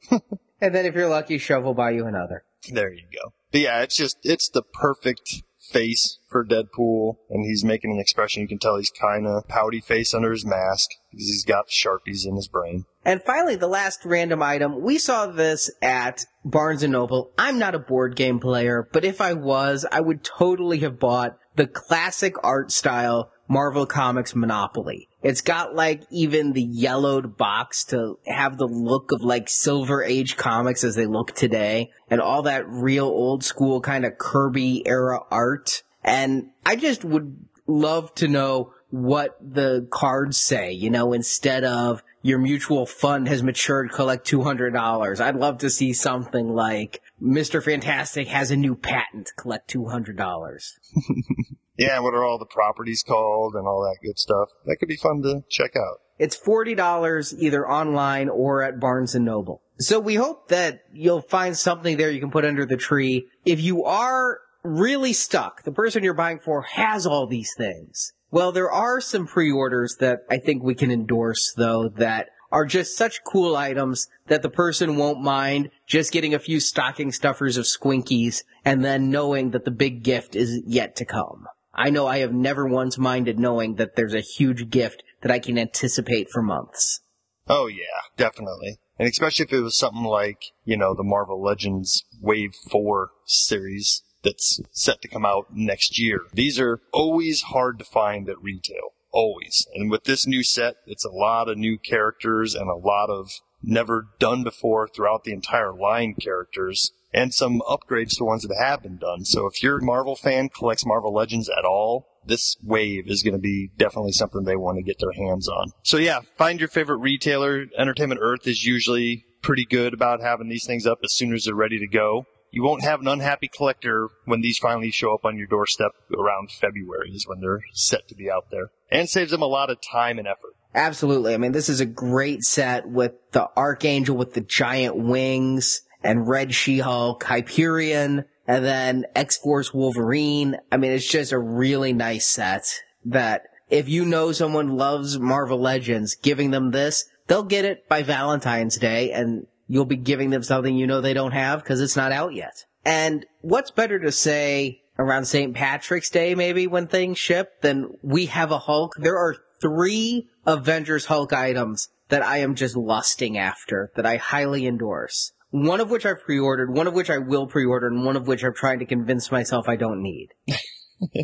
And 0.59 0.73
then 0.75 0.85
if 0.85 0.95
you're 0.95 1.07
lucky, 1.07 1.37
Shove 1.37 1.63
will 1.63 1.73
buy 1.73 1.91
you 1.91 2.05
another. 2.05 2.43
There 2.71 2.91
you 2.91 3.03
go. 3.13 3.33
But 3.51 3.61
yeah, 3.61 3.81
it's 3.81 3.95
just, 3.95 4.17
it's 4.23 4.49
the 4.49 4.63
perfect 4.63 5.43
face 5.71 6.19
for 6.27 6.45
Deadpool, 6.45 7.15
and 7.29 7.45
he's 7.45 7.63
making 7.63 7.91
an 7.91 7.99
expression. 7.99 8.41
You 8.41 8.47
can 8.47 8.59
tell 8.59 8.77
he's 8.77 8.91
kind 8.91 9.27
of 9.27 9.47
pouty 9.47 9.79
face 9.79 10.13
under 10.13 10.31
his 10.31 10.45
mask 10.45 10.89
because 11.11 11.27
he's 11.27 11.45
got 11.45 11.69
sharpies 11.69 12.27
in 12.27 12.35
his 12.35 12.47
brain. 12.47 12.85
And 13.05 13.21
finally, 13.23 13.55
the 13.55 13.67
last 13.67 14.05
random 14.05 14.43
item. 14.43 14.81
We 14.81 14.97
saw 14.97 15.27
this 15.27 15.71
at 15.81 16.25
Barnes 16.43 16.83
and 16.83 16.93
Noble. 16.93 17.31
I'm 17.37 17.59
not 17.59 17.75
a 17.75 17.79
board 17.79 18.15
game 18.15 18.39
player, 18.39 18.87
but 18.91 19.05
if 19.05 19.21
I 19.21 19.33
was, 19.33 19.85
I 19.91 20.01
would 20.01 20.23
totally 20.23 20.79
have 20.79 20.99
bought 20.99 21.37
the 21.55 21.67
classic 21.67 22.35
art 22.43 22.71
style 22.71 23.31
Marvel 23.47 23.85
Comics 23.85 24.35
Monopoly. 24.35 25.08
It's 25.21 25.41
got 25.41 25.75
like 25.75 26.03
even 26.09 26.53
the 26.53 26.63
yellowed 26.63 27.35
box 27.37 27.83
to 27.85 28.19
have 28.25 28.57
the 28.57 28.67
look 28.67 29.11
of 29.11 29.21
like 29.21 29.49
Silver 29.49 30.03
Age 30.03 30.37
comics 30.37 30.83
as 30.83 30.95
they 30.95 31.05
look 31.05 31.33
today 31.33 31.91
and 32.09 32.21
all 32.21 32.43
that 32.43 32.67
real 32.69 33.05
old 33.05 33.43
school 33.43 33.81
kind 33.81 34.05
of 34.05 34.17
Kirby 34.17 34.87
era 34.87 35.19
art. 35.29 35.83
And 36.03 36.51
I 36.65 36.75
just 36.77 37.03
would 37.03 37.35
love 37.67 38.15
to 38.15 38.27
know 38.27 38.73
what 38.91 39.37
the 39.41 39.87
cards 39.91 40.37
say, 40.37 40.71
you 40.71 40.89
know, 40.89 41.13
instead 41.13 41.63
of 41.63 42.01
your 42.21 42.39
mutual 42.39 42.85
fund 42.85 43.27
has 43.27 43.43
matured, 43.43 43.91
collect 43.91 44.29
$200. 44.29 45.19
I'd 45.19 45.35
love 45.35 45.59
to 45.59 45.69
see 45.69 45.93
something 45.93 46.49
like 46.49 47.01
Mr. 47.21 47.63
Fantastic 47.63 48.27
has 48.29 48.51
a 48.51 48.55
new 48.55 48.75
patent, 48.75 49.31
collect 49.37 49.71
$200. 49.73 50.73
Yeah, 51.79 51.99
what 51.99 52.13
are 52.13 52.25
all 52.25 52.37
the 52.37 52.45
properties 52.45 53.03
called 53.03 53.55
and 53.55 53.65
all 53.65 53.81
that 53.83 54.05
good 54.05 54.19
stuff? 54.19 54.49
That 54.65 54.75
could 54.79 54.89
be 54.89 54.97
fun 54.97 55.21
to 55.21 55.43
check 55.49 55.77
out. 55.77 56.01
It's 56.17 56.37
$40 56.37 57.35
either 57.39 57.69
online 57.69 58.27
or 58.27 58.61
at 58.61 58.81
Barnes 58.81 59.15
and 59.15 59.23
Noble. 59.23 59.61
So 59.79 59.97
we 59.97 60.15
hope 60.15 60.49
that 60.49 60.81
you'll 60.91 61.21
find 61.21 61.55
something 61.55 61.95
there 61.95 62.11
you 62.11 62.19
can 62.19 62.31
put 62.31 62.43
under 62.43 62.65
the 62.65 62.75
tree. 62.75 63.27
If 63.45 63.61
you 63.61 63.85
are 63.85 64.39
really 64.61 65.13
stuck, 65.13 65.63
the 65.63 65.71
person 65.71 66.03
you're 66.03 66.13
buying 66.13 66.39
for 66.39 66.63
has 66.63 67.07
all 67.07 67.27
these 67.27 67.53
things. 67.57 68.11
Well, 68.29 68.51
there 68.51 68.69
are 68.69 68.99
some 68.99 69.25
pre-orders 69.25 69.95
that 70.01 70.19
I 70.29 70.37
think 70.37 70.61
we 70.61 70.75
can 70.75 70.91
endorse 70.91 71.53
though 71.55 71.87
that 71.87 72.27
are 72.51 72.65
just 72.65 72.97
such 72.97 73.23
cool 73.23 73.55
items 73.55 74.07
that 74.27 74.41
the 74.41 74.49
person 74.49 74.97
won't 74.97 75.21
mind 75.21 75.69
just 75.87 76.11
getting 76.11 76.33
a 76.33 76.39
few 76.39 76.59
stocking 76.59 77.13
stuffers 77.13 77.55
of 77.55 77.63
squinkies 77.65 78.43
and 78.65 78.83
then 78.83 79.09
knowing 79.09 79.51
that 79.51 79.63
the 79.63 79.71
big 79.71 80.03
gift 80.03 80.35
is 80.35 80.61
yet 80.65 80.97
to 80.97 81.05
come. 81.05 81.47
I 81.73 81.89
know 81.89 82.07
I 82.07 82.19
have 82.19 82.33
never 82.33 82.67
once 82.67 82.97
minded 82.97 83.39
knowing 83.39 83.75
that 83.75 83.95
there's 83.95 84.13
a 84.13 84.21
huge 84.21 84.69
gift 84.69 85.03
that 85.21 85.31
I 85.31 85.39
can 85.39 85.57
anticipate 85.57 86.29
for 86.29 86.41
months. 86.41 87.01
Oh 87.47 87.67
yeah, 87.67 88.01
definitely. 88.17 88.79
And 88.97 89.07
especially 89.07 89.45
if 89.45 89.53
it 89.53 89.61
was 89.61 89.77
something 89.77 90.03
like, 90.03 90.41
you 90.65 90.77
know, 90.77 90.93
the 90.93 91.03
Marvel 91.03 91.41
Legends 91.41 92.03
Wave 92.21 92.53
4 92.69 93.11
series 93.25 94.03
that's 94.23 94.59
set 94.71 95.01
to 95.01 95.07
come 95.07 95.25
out 95.25 95.47
next 95.53 95.97
year. 95.97 96.21
These 96.33 96.59
are 96.59 96.81
always 96.91 97.43
hard 97.43 97.79
to 97.79 97.85
find 97.85 98.29
at 98.29 98.41
retail. 98.41 98.93
Always. 99.11 99.65
And 99.73 99.89
with 99.89 100.03
this 100.03 100.27
new 100.27 100.43
set, 100.43 100.75
it's 100.85 101.05
a 101.05 101.09
lot 101.09 101.49
of 101.49 101.57
new 101.57 101.79
characters 101.79 102.53
and 102.53 102.69
a 102.69 102.75
lot 102.75 103.09
of 103.09 103.31
never 103.63 104.07
done 104.19 104.43
before 104.43 104.87
throughout 104.87 105.23
the 105.23 105.33
entire 105.33 105.73
line 105.73 106.15
characters 106.15 106.91
and 107.13 107.33
some 107.33 107.61
upgrades 107.61 108.17
to 108.17 108.23
ones 108.23 108.43
that 108.43 108.55
have 108.59 108.83
been 108.83 108.97
done. 108.97 109.25
So 109.25 109.47
if 109.47 109.63
you're 109.63 109.79
a 109.79 109.83
Marvel 109.83 110.15
fan, 110.15 110.49
collects 110.49 110.85
Marvel 110.85 111.13
Legends 111.13 111.49
at 111.49 111.65
all, 111.65 112.07
this 112.25 112.57
wave 112.63 113.07
is 113.07 113.23
going 113.23 113.33
to 113.33 113.39
be 113.39 113.71
definitely 113.77 114.11
something 114.11 114.43
they 114.43 114.55
want 114.55 114.77
to 114.77 114.83
get 114.83 114.99
their 114.99 115.13
hands 115.13 115.47
on. 115.47 115.71
So 115.83 115.97
yeah, 115.97 116.21
find 116.37 116.59
your 116.59 116.69
favorite 116.69 116.97
retailer. 116.97 117.65
Entertainment 117.77 118.21
Earth 118.21 118.47
is 118.47 118.65
usually 118.65 119.25
pretty 119.41 119.65
good 119.65 119.93
about 119.93 120.21
having 120.21 120.49
these 120.49 120.65
things 120.65 120.85
up 120.85 120.99
as 121.03 121.13
soon 121.13 121.33
as 121.33 121.45
they're 121.45 121.55
ready 121.55 121.79
to 121.79 121.87
go. 121.87 122.25
You 122.51 122.63
won't 122.63 122.83
have 122.83 122.99
an 122.99 123.07
unhappy 123.07 123.47
collector 123.47 124.09
when 124.25 124.41
these 124.41 124.57
finally 124.57 124.91
show 124.91 125.13
up 125.13 125.23
on 125.23 125.37
your 125.37 125.47
doorstep 125.47 125.91
around 126.17 126.51
February 126.51 127.11
is 127.11 127.27
when 127.27 127.41
they're 127.41 127.61
set 127.73 128.07
to 128.07 128.15
be 128.15 128.29
out 128.29 128.45
there. 128.49 128.71
And 128.91 129.07
saves 129.07 129.31
them 129.31 129.43
a 129.43 129.47
lot 129.47 129.69
of 129.69 129.77
time 129.81 130.17
and 130.17 130.27
effort. 130.27 130.55
Absolutely. 130.73 131.33
I 131.33 131.37
mean, 131.37 131.51
this 131.51 131.69
is 131.69 131.79
a 131.79 131.85
great 131.85 132.43
set 132.43 132.87
with 132.87 133.13
the 133.31 133.49
Archangel 133.55 134.17
with 134.17 134.33
the 134.33 134.41
giant 134.41 134.95
wings 134.95 135.81
and 136.03 136.27
Red 136.27 136.53
She-Hulk, 136.53 137.23
Hyperion, 137.23 138.25
and 138.47 138.65
then 138.65 139.05
X-Force 139.15 139.73
Wolverine. 139.73 140.57
I 140.71 140.77
mean, 140.77 140.91
it's 140.91 141.07
just 141.07 141.31
a 141.31 141.39
really 141.39 141.93
nice 141.93 142.27
set 142.27 142.81
that 143.05 143.43
if 143.69 143.87
you 143.87 144.05
know 144.05 144.31
someone 144.31 144.75
loves 144.75 145.19
Marvel 145.19 145.59
Legends, 145.59 146.15
giving 146.15 146.51
them 146.51 146.71
this, 146.71 147.05
they'll 147.27 147.43
get 147.43 147.65
it 147.65 147.87
by 147.87 148.03
Valentine's 148.03 148.77
Day 148.77 149.11
and 149.11 149.45
you'll 149.67 149.85
be 149.85 149.95
giving 149.95 150.31
them 150.31 150.43
something 150.43 150.75
you 150.75 150.87
know 150.87 151.01
they 151.01 151.13
don't 151.13 151.31
have 151.31 151.63
because 151.63 151.79
it's 151.79 151.95
not 151.95 152.11
out 152.11 152.33
yet. 152.33 152.65
And 152.83 153.25
what's 153.41 153.71
better 153.71 153.99
to 153.99 154.11
say 154.11 154.81
around 154.97 155.25
St. 155.25 155.53
Patrick's 155.53 156.09
Day, 156.09 156.33
maybe 156.33 156.65
when 156.65 156.87
things 156.87 157.17
ship, 157.17 157.61
than 157.61 157.97
we 158.01 158.25
have 158.27 158.51
a 158.51 158.59
Hulk? 158.59 158.95
There 158.97 159.17
are 159.17 159.35
three 159.61 160.27
Avengers 160.45 161.05
Hulk 161.05 161.33
items 161.33 161.89
that 162.09 162.25
I 162.25 162.37
am 162.37 162.55
just 162.55 162.75
lusting 162.75 163.37
after 163.37 163.91
that 163.95 164.05
I 164.05 164.17
highly 164.17 164.65
endorse 164.65 165.33
one 165.51 165.81
of 165.81 165.89
which 165.89 166.05
I've 166.05 166.23
pre-ordered, 166.23 166.73
one 166.73 166.87
of 166.87 166.93
which 166.93 167.09
I 167.09 167.17
will 167.17 167.47
pre-order, 167.47 167.87
and 167.87 168.05
one 168.05 168.15
of 168.15 168.27
which 168.27 168.43
I'm 168.43 168.53
trying 168.53 168.79
to 168.79 168.85
convince 168.85 169.31
myself 169.31 169.67
I 169.67 169.75
don't 169.75 170.01
need. 170.01 170.29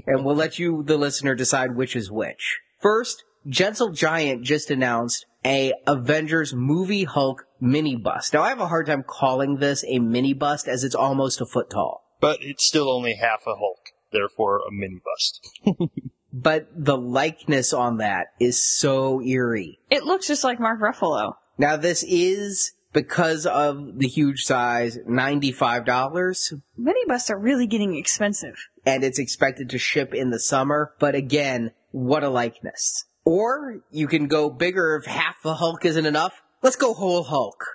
and 0.08 0.26
we'll 0.26 0.36
let 0.36 0.60
you, 0.60 0.84
the 0.84 0.98
listener, 0.98 1.36
decide 1.36 1.76
which 1.76 1.96
is 1.96 2.12
which. 2.12 2.60
First, 2.82 3.24
Gentle 3.48 3.92
Giant 3.92 4.44
just 4.44 4.72
announced 4.72 5.26
a 5.46 5.74
Avengers 5.86 6.54
movie 6.54 7.04
Hulk 7.04 7.46
mini 7.62 7.96
bust. 7.96 8.34
Now 8.34 8.42
I 8.42 8.50
have 8.50 8.60
a 8.60 8.68
hard 8.68 8.88
time 8.88 9.04
calling 9.04 9.58
this 9.58 9.84
a 9.88 10.00
mini 10.00 10.34
bust 10.34 10.68
as 10.68 10.84
it's 10.84 10.96
almost 10.96 11.42
a 11.42 11.46
foot 11.46 11.70
tall. 11.70 12.04
But 12.20 12.40
it's 12.42 12.66
still 12.66 12.90
only 12.90 13.16
half 13.16 13.42
a 13.46 13.56
Hulk, 13.56 13.80
therefore 14.12 14.62
a 14.68 14.72
mini 14.72 15.00
bust. 15.06 15.92
but 16.34 16.68
the 16.76 16.98
likeness 16.98 17.74
on 17.74 17.98
that 17.98 18.28
is 18.40 18.66
so 18.66 19.22
eerie. 19.22 19.80
It 19.92 20.04
looks 20.04 20.28
just 20.28 20.44
like 20.44 20.60
Mark 20.60 20.80
Ruffalo. 20.80 21.36
Now 21.58 21.78
this 21.78 22.04
is 22.04 22.72
because 22.96 23.46
of 23.46 24.00
the 24.00 24.08
huge 24.08 24.44
size, 24.44 24.98
$95. 24.98 26.62
Mini 26.78 27.06
busts 27.06 27.30
are 27.30 27.38
really 27.38 27.68
getting 27.68 27.96
expensive. 27.96 28.56
And 28.86 29.04
it's 29.04 29.20
expected 29.20 29.70
to 29.72 29.78
ship 29.78 30.16
in 30.16 30.30
the 30.30 30.40
summer. 30.40 30.94
But 30.98 31.14
again, 31.14 31.72
what 31.92 32.24
a 32.24 32.30
likeness. 32.30 33.04
Or 33.26 33.82
you 33.92 34.08
can 34.08 34.28
go 34.28 34.50
bigger 34.50 34.96
if 34.96 35.06
half 35.06 35.36
the 35.44 35.56
Hulk 35.56 35.84
isn't 35.84 36.06
enough. 36.06 36.42
Let's 36.64 36.78
go 36.78 36.94
whole 36.94 37.24
Hulk. 37.24 37.66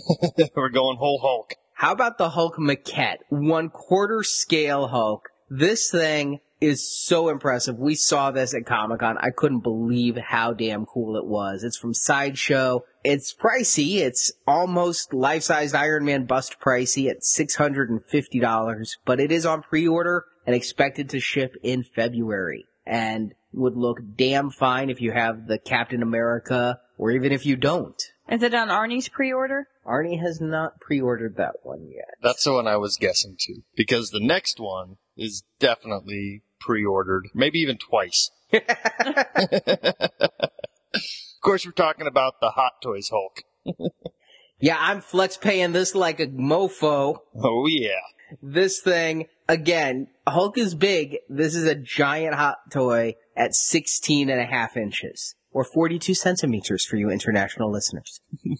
We're 0.56 0.70
going 0.70 0.96
whole 0.96 1.20
Hulk. 1.22 1.54
How 1.74 1.92
about 1.92 2.16
the 2.16 2.30
Hulk 2.30 2.56
maquette? 2.58 3.18
One 3.28 3.68
quarter 3.68 4.22
scale 4.22 4.88
Hulk. 4.88 5.28
This 5.50 5.90
thing 5.90 6.40
is 6.60 6.86
so 6.86 7.28
impressive. 7.28 7.78
We 7.78 7.94
saw 7.94 8.30
this 8.30 8.54
at 8.54 8.66
Comic 8.66 9.00
Con. 9.00 9.16
I 9.18 9.30
couldn't 9.30 9.60
believe 9.60 10.16
how 10.16 10.52
damn 10.52 10.84
cool 10.84 11.16
it 11.16 11.26
was. 11.26 11.64
It's 11.64 11.78
from 11.78 11.94
Sideshow. 11.94 12.84
It's 13.02 13.34
pricey. 13.34 13.96
It's 13.96 14.32
almost 14.46 15.14
life-sized 15.14 15.74
Iron 15.74 16.04
Man 16.04 16.26
bust 16.26 16.60
pricey 16.60 17.08
at 17.08 17.22
$650, 17.22 18.90
but 19.04 19.20
it 19.20 19.32
is 19.32 19.46
on 19.46 19.62
pre-order 19.62 20.24
and 20.46 20.54
expected 20.54 21.08
to 21.10 21.20
ship 21.20 21.54
in 21.62 21.82
February 21.82 22.66
and 22.86 23.32
would 23.52 23.76
look 23.76 23.98
damn 24.16 24.50
fine 24.50 24.90
if 24.90 25.00
you 25.00 25.12
have 25.12 25.46
the 25.46 25.58
Captain 25.58 26.02
America 26.02 26.78
or 26.98 27.10
even 27.10 27.32
if 27.32 27.46
you 27.46 27.56
don't. 27.56 28.00
Is 28.28 28.42
it 28.42 28.54
on 28.54 28.68
Arnie's 28.68 29.08
pre-order? 29.08 29.66
Arnie 29.86 30.20
has 30.20 30.40
not 30.40 30.80
pre-ordered 30.80 31.36
that 31.36 31.54
one 31.62 31.88
yet. 31.88 32.14
That's 32.22 32.44
the 32.44 32.52
one 32.52 32.68
I 32.68 32.76
was 32.76 32.96
guessing 32.96 33.36
too, 33.40 33.62
because 33.74 34.10
the 34.10 34.24
next 34.24 34.60
one 34.60 34.98
is 35.16 35.42
definitely 35.58 36.42
pre-ordered, 36.60 37.28
maybe 37.34 37.58
even 37.58 37.78
twice. 37.78 38.30
of 38.52 38.62
course, 41.42 41.64
we're 41.64 41.72
talking 41.72 42.06
about 42.06 42.40
the 42.40 42.50
Hot 42.50 42.74
Toys 42.82 43.10
Hulk. 43.10 43.42
yeah, 44.60 44.76
I'm 44.78 45.00
flex 45.00 45.36
paying 45.36 45.72
this 45.72 45.94
like 45.94 46.20
a 46.20 46.26
mofo. 46.26 47.18
Oh 47.42 47.66
yeah. 47.66 48.00
This 48.42 48.80
thing, 48.80 49.26
again, 49.48 50.08
Hulk 50.26 50.56
is 50.56 50.74
big. 50.74 51.18
This 51.28 51.54
is 51.54 51.64
a 51.64 51.74
giant 51.74 52.34
hot 52.34 52.58
toy 52.72 53.16
at 53.36 53.54
16 53.54 54.30
and 54.30 54.40
a 54.40 54.44
half 54.44 54.76
inches. 54.76 55.34
Or 55.52 55.64
42 55.64 56.14
centimeters 56.14 56.84
for 56.84 56.96
you 56.96 57.10
international 57.10 57.70
listeners. 57.70 58.20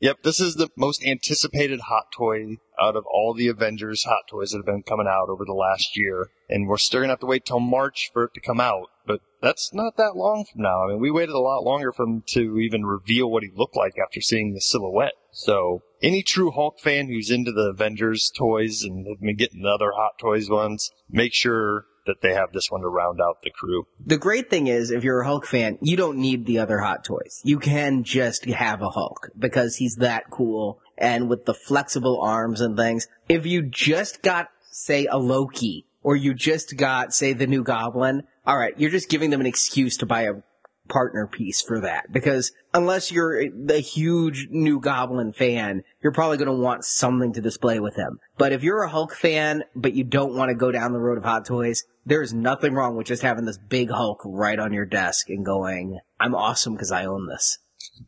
Yep, 0.00 0.22
this 0.22 0.40
is 0.40 0.54
the 0.54 0.70
most 0.78 1.04
anticipated 1.04 1.80
hot 1.80 2.06
toy 2.16 2.56
out 2.82 2.96
of 2.96 3.04
all 3.04 3.34
the 3.34 3.48
Avengers 3.48 4.04
hot 4.04 4.22
toys 4.30 4.50
that 4.50 4.58
have 4.58 4.66
been 4.66 4.82
coming 4.82 5.06
out 5.06 5.28
over 5.28 5.44
the 5.44 5.52
last 5.52 5.94
year. 5.94 6.28
And 6.48 6.66
we're 6.66 6.78
still 6.78 7.00
gonna 7.00 7.12
have 7.12 7.20
to 7.20 7.26
wait 7.26 7.44
till 7.44 7.60
March 7.60 8.10
for 8.12 8.24
it 8.24 8.34
to 8.34 8.40
come 8.40 8.60
out. 8.60 8.88
But 9.06 9.20
that's 9.42 9.74
not 9.74 9.98
that 9.98 10.16
long 10.16 10.46
from 10.50 10.62
now. 10.62 10.84
I 10.84 10.88
mean, 10.88 11.00
we 11.00 11.10
waited 11.10 11.34
a 11.34 11.38
lot 11.38 11.64
longer 11.64 11.92
for 11.92 12.04
him 12.04 12.22
to 12.28 12.58
even 12.58 12.86
reveal 12.86 13.30
what 13.30 13.42
he 13.42 13.50
looked 13.54 13.76
like 13.76 13.98
after 13.98 14.22
seeing 14.22 14.54
the 14.54 14.60
silhouette. 14.62 15.12
So, 15.32 15.82
any 16.02 16.22
true 16.22 16.50
Hulk 16.50 16.80
fan 16.80 17.08
who's 17.08 17.30
into 17.30 17.52
the 17.52 17.68
Avengers 17.68 18.32
toys 18.34 18.82
and 18.82 19.06
have 19.06 19.20
been 19.20 19.36
getting 19.36 19.62
the 19.62 19.68
other 19.68 19.92
Hot 19.94 20.12
Toys 20.18 20.48
ones, 20.48 20.90
make 21.10 21.34
sure 21.34 21.84
that 22.06 22.22
they 22.22 22.34
have 22.34 22.52
this 22.52 22.70
one 22.70 22.80
to 22.82 22.88
round 22.88 23.20
out 23.20 23.42
the 23.42 23.50
crew. 23.50 23.86
The 24.04 24.18
great 24.18 24.50
thing 24.50 24.66
is, 24.66 24.90
if 24.90 25.04
you're 25.04 25.20
a 25.20 25.26
Hulk 25.26 25.46
fan, 25.46 25.78
you 25.80 25.96
don't 25.96 26.18
need 26.18 26.46
the 26.46 26.58
other 26.58 26.80
Hot 26.80 27.04
Toys. 27.04 27.40
You 27.44 27.58
can 27.58 28.04
just 28.04 28.44
have 28.46 28.82
a 28.82 28.90
Hulk 28.90 29.30
because 29.38 29.76
he's 29.76 29.96
that 29.96 30.30
cool 30.30 30.80
and 30.96 31.28
with 31.28 31.44
the 31.44 31.54
flexible 31.54 32.20
arms 32.20 32.60
and 32.60 32.76
things. 32.76 33.08
If 33.28 33.46
you 33.46 33.62
just 33.62 34.22
got, 34.22 34.48
say, 34.70 35.06
a 35.06 35.18
Loki 35.18 35.86
or 36.02 36.16
you 36.16 36.34
just 36.34 36.76
got, 36.76 37.12
say, 37.12 37.32
the 37.32 37.46
new 37.46 37.62
Goblin, 37.62 38.24
alright, 38.46 38.78
you're 38.78 38.90
just 38.90 39.08
giving 39.08 39.30
them 39.30 39.40
an 39.40 39.46
excuse 39.46 39.96
to 39.98 40.06
buy 40.06 40.22
a 40.22 40.34
partner 40.90 41.26
piece 41.26 41.62
for 41.62 41.80
that 41.80 42.12
because 42.12 42.52
unless 42.74 43.10
you're 43.10 43.48
the 43.50 43.80
huge 43.80 44.48
new 44.50 44.80
Goblin 44.80 45.32
fan, 45.32 45.82
you're 46.02 46.12
probably 46.12 46.36
going 46.36 46.48
to 46.48 46.62
want 46.62 46.84
something 46.84 47.32
to 47.32 47.40
display 47.40 47.80
with 47.80 47.96
him. 47.96 48.18
But 48.36 48.52
if 48.52 48.62
you're 48.62 48.82
a 48.82 48.90
Hulk 48.90 49.14
fan, 49.14 49.64
but 49.74 49.94
you 49.94 50.04
don't 50.04 50.34
want 50.34 50.50
to 50.50 50.54
go 50.54 50.70
down 50.70 50.92
the 50.92 50.98
road 50.98 51.16
of 51.16 51.24
Hot 51.24 51.46
Toys, 51.46 51.84
there's 52.04 52.34
nothing 52.34 52.74
wrong 52.74 52.96
with 52.96 53.06
just 53.06 53.22
having 53.22 53.44
this 53.44 53.58
big 53.58 53.90
Hulk 53.90 54.20
right 54.24 54.58
on 54.58 54.72
your 54.72 54.86
desk 54.86 55.30
and 55.30 55.44
going, 55.44 56.00
I'm 56.18 56.34
awesome 56.34 56.74
because 56.74 56.92
I 56.92 57.06
own 57.06 57.26
this. 57.26 57.58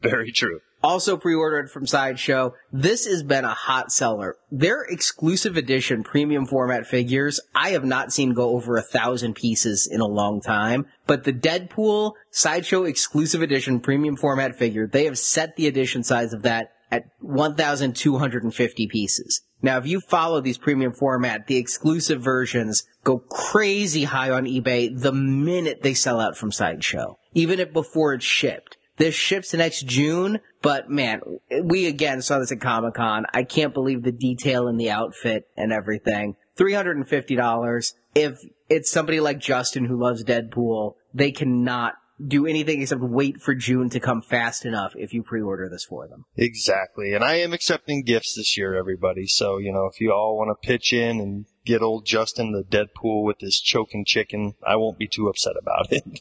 Very 0.00 0.32
true. 0.32 0.60
Also 0.82 1.16
pre-ordered 1.16 1.70
from 1.70 1.86
Sideshow. 1.86 2.54
This 2.72 3.06
has 3.06 3.22
been 3.22 3.44
a 3.44 3.54
hot 3.54 3.92
seller. 3.92 4.36
Their 4.50 4.82
exclusive 4.82 5.56
edition 5.56 6.02
premium 6.02 6.46
format 6.46 6.86
figures, 6.86 7.40
I 7.54 7.70
have 7.70 7.84
not 7.84 8.12
seen 8.12 8.34
go 8.34 8.50
over 8.56 8.76
a 8.76 8.82
thousand 8.82 9.34
pieces 9.34 9.88
in 9.90 10.00
a 10.00 10.06
long 10.06 10.40
time. 10.40 10.86
But 11.06 11.24
the 11.24 11.32
Deadpool 11.32 12.14
Sideshow 12.30 12.82
exclusive 12.84 13.42
edition 13.42 13.80
premium 13.80 14.16
format 14.16 14.56
figure, 14.56 14.86
they 14.86 15.04
have 15.04 15.18
set 15.18 15.56
the 15.56 15.68
edition 15.68 16.02
size 16.02 16.32
of 16.32 16.42
that 16.42 16.72
at 16.90 17.06
1,250 17.20 18.86
pieces. 18.88 19.40
Now, 19.62 19.78
if 19.78 19.86
you 19.86 20.00
follow 20.00 20.40
these 20.40 20.58
premium 20.58 20.92
format, 20.92 21.46
the 21.46 21.56
exclusive 21.56 22.20
versions 22.20 22.82
go 23.04 23.18
crazy 23.18 24.04
high 24.04 24.30
on 24.30 24.44
eBay 24.44 25.00
the 25.00 25.12
minute 25.12 25.82
they 25.82 25.94
sell 25.94 26.20
out 26.20 26.36
from 26.36 26.50
Sideshow, 26.50 27.18
even 27.32 27.60
if 27.60 27.72
before 27.72 28.12
it's 28.14 28.24
shipped. 28.24 28.76
This 29.02 29.16
ships 29.16 29.52
next 29.52 29.84
June, 29.84 30.38
but 30.62 30.88
man, 30.88 31.22
we 31.64 31.86
again 31.86 32.22
saw 32.22 32.38
this 32.38 32.52
at 32.52 32.60
Comic 32.60 32.94
Con. 32.94 33.26
I 33.34 33.42
can't 33.42 33.74
believe 33.74 34.04
the 34.04 34.12
detail 34.12 34.68
in 34.68 34.76
the 34.76 34.92
outfit 34.92 35.48
and 35.56 35.72
everything. 35.72 36.36
$350. 36.56 37.94
If 38.14 38.38
it's 38.68 38.92
somebody 38.92 39.18
like 39.18 39.40
Justin 39.40 39.86
who 39.86 40.00
loves 40.00 40.22
Deadpool, 40.22 40.94
they 41.12 41.32
cannot 41.32 41.94
do 42.24 42.46
anything 42.46 42.80
except 42.80 43.00
wait 43.00 43.40
for 43.40 43.56
June 43.56 43.90
to 43.90 43.98
come 43.98 44.22
fast 44.22 44.64
enough 44.64 44.92
if 44.94 45.12
you 45.12 45.24
pre-order 45.24 45.68
this 45.68 45.84
for 45.84 46.06
them. 46.06 46.24
Exactly. 46.36 47.12
And 47.12 47.24
I 47.24 47.38
am 47.38 47.52
accepting 47.52 48.04
gifts 48.04 48.36
this 48.36 48.56
year, 48.56 48.76
everybody. 48.76 49.26
So, 49.26 49.58
you 49.58 49.72
know, 49.72 49.86
if 49.86 50.00
you 50.00 50.12
all 50.12 50.38
want 50.38 50.50
to 50.50 50.68
pitch 50.68 50.92
in 50.92 51.18
and 51.18 51.46
get 51.66 51.82
old 51.82 52.06
Justin 52.06 52.52
the 52.52 52.62
Deadpool 52.62 53.24
with 53.24 53.40
his 53.40 53.58
choking 53.58 54.04
chicken, 54.04 54.54
I 54.64 54.76
won't 54.76 55.00
be 55.00 55.08
too 55.08 55.26
upset 55.26 55.54
about 55.60 55.90
it. 55.90 56.20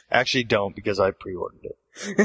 Actually, 0.10 0.42
don't 0.42 0.74
because 0.74 0.98
I 0.98 1.12
pre-ordered 1.12 1.62
it. 1.62 1.78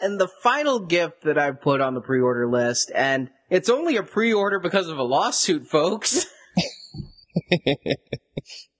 and 0.00 0.18
the 0.18 0.28
final 0.42 0.80
gift 0.80 1.22
that 1.22 1.38
I 1.38 1.50
put 1.52 1.80
on 1.80 1.94
the 1.94 2.00
pre-order 2.00 2.48
list, 2.48 2.90
and 2.94 3.30
it's 3.50 3.68
only 3.68 3.96
a 3.96 4.02
pre-order 4.02 4.58
because 4.58 4.88
of 4.88 4.98
a 4.98 5.02
lawsuit, 5.02 5.66
folks. 5.66 6.26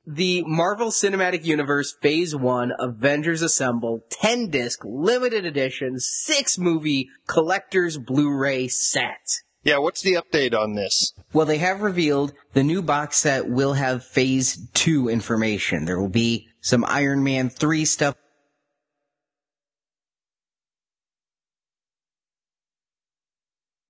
the 0.07 0.43
Marvel 0.47 0.89
Cinematic 0.89 1.45
Universe 1.45 1.95
Phase 2.01 2.35
1 2.35 2.73
Avengers 2.79 3.43
Assemble 3.43 4.01
10 4.11 4.49
disc 4.49 4.81
limited 4.85 5.45
edition 5.45 5.99
6 5.99 6.59
movie 6.59 7.09
collector's 7.27 7.99
Blu-ray 7.99 8.69
set. 8.69 9.43
Yeah, 9.65 9.79
what's 9.79 10.01
the 10.01 10.15
update 10.15 10.59
on 10.59 10.75
this? 10.75 11.13
Well, 11.33 11.45
they 11.45 11.59
have 11.59 11.83
revealed 11.83 12.33
the 12.55 12.63
new 12.63 12.81
box 12.81 13.19
set 13.19 13.49
will 13.49 13.75
have 13.75 14.05
Phase 14.05 14.67
2 14.75 15.09
information. 15.09 15.85
There 15.85 16.01
will 16.01 16.09
be 16.09 16.49
some 16.61 16.85
Iron 16.87 17.23
Man 17.23 17.51
3 17.51 17.85
stuff 17.85 18.15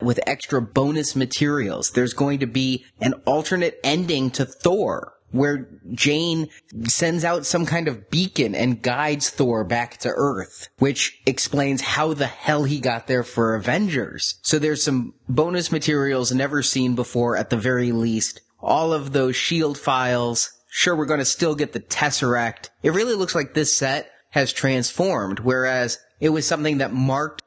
with 0.00 0.20
extra 0.26 0.60
bonus 0.62 1.16
materials. 1.16 1.90
There's 1.90 2.12
going 2.12 2.38
to 2.40 2.46
be 2.46 2.84
an 3.00 3.14
alternate 3.26 3.80
ending 3.82 4.30
to 4.32 4.44
Thor 4.44 5.14
where 5.30 5.68
Jane 5.92 6.48
sends 6.84 7.24
out 7.24 7.44
some 7.44 7.66
kind 7.66 7.88
of 7.88 8.10
beacon 8.10 8.54
and 8.54 8.80
guides 8.80 9.30
Thor 9.30 9.64
back 9.64 9.98
to 9.98 10.08
Earth, 10.08 10.68
which 10.78 11.20
explains 11.26 11.82
how 11.82 12.14
the 12.14 12.26
hell 12.26 12.64
he 12.64 12.80
got 12.80 13.06
there 13.06 13.22
for 13.22 13.54
Avengers. 13.54 14.38
So 14.42 14.58
there's 14.58 14.82
some 14.82 15.14
bonus 15.28 15.70
materials 15.70 16.32
never 16.32 16.62
seen 16.62 16.94
before 16.94 17.36
at 17.36 17.50
the 17.50 17.56
very 17.56 17.92
least. 17.92 18.40
All 18.60 18.92
of 18.92 19.12
those 19.12 19.36
shield 19.36 19.78
files. 19.78 20.50
Sure, 20.70 20.96
we're 20.96 21.06
going 21.06 21.18
to 21.18 21.24
still 21.24 21.54
get 21.54 21.72
the 21.72 21.80
Tesseract. 21.80 22.70
It 22.82 22.92
really 22.92 23.14
looks 23.14 23.34
like 23.34 23.54
this 23.54 23.76
set 23.76 24.10
has 24.30 24.52
transformed, 24.52 25.40
whereas 25.40 25.98
it 26.20 26.28
was 26.30 26.46
something 26.46 26.78
that 26.78 26.92
marked 26.92 27.42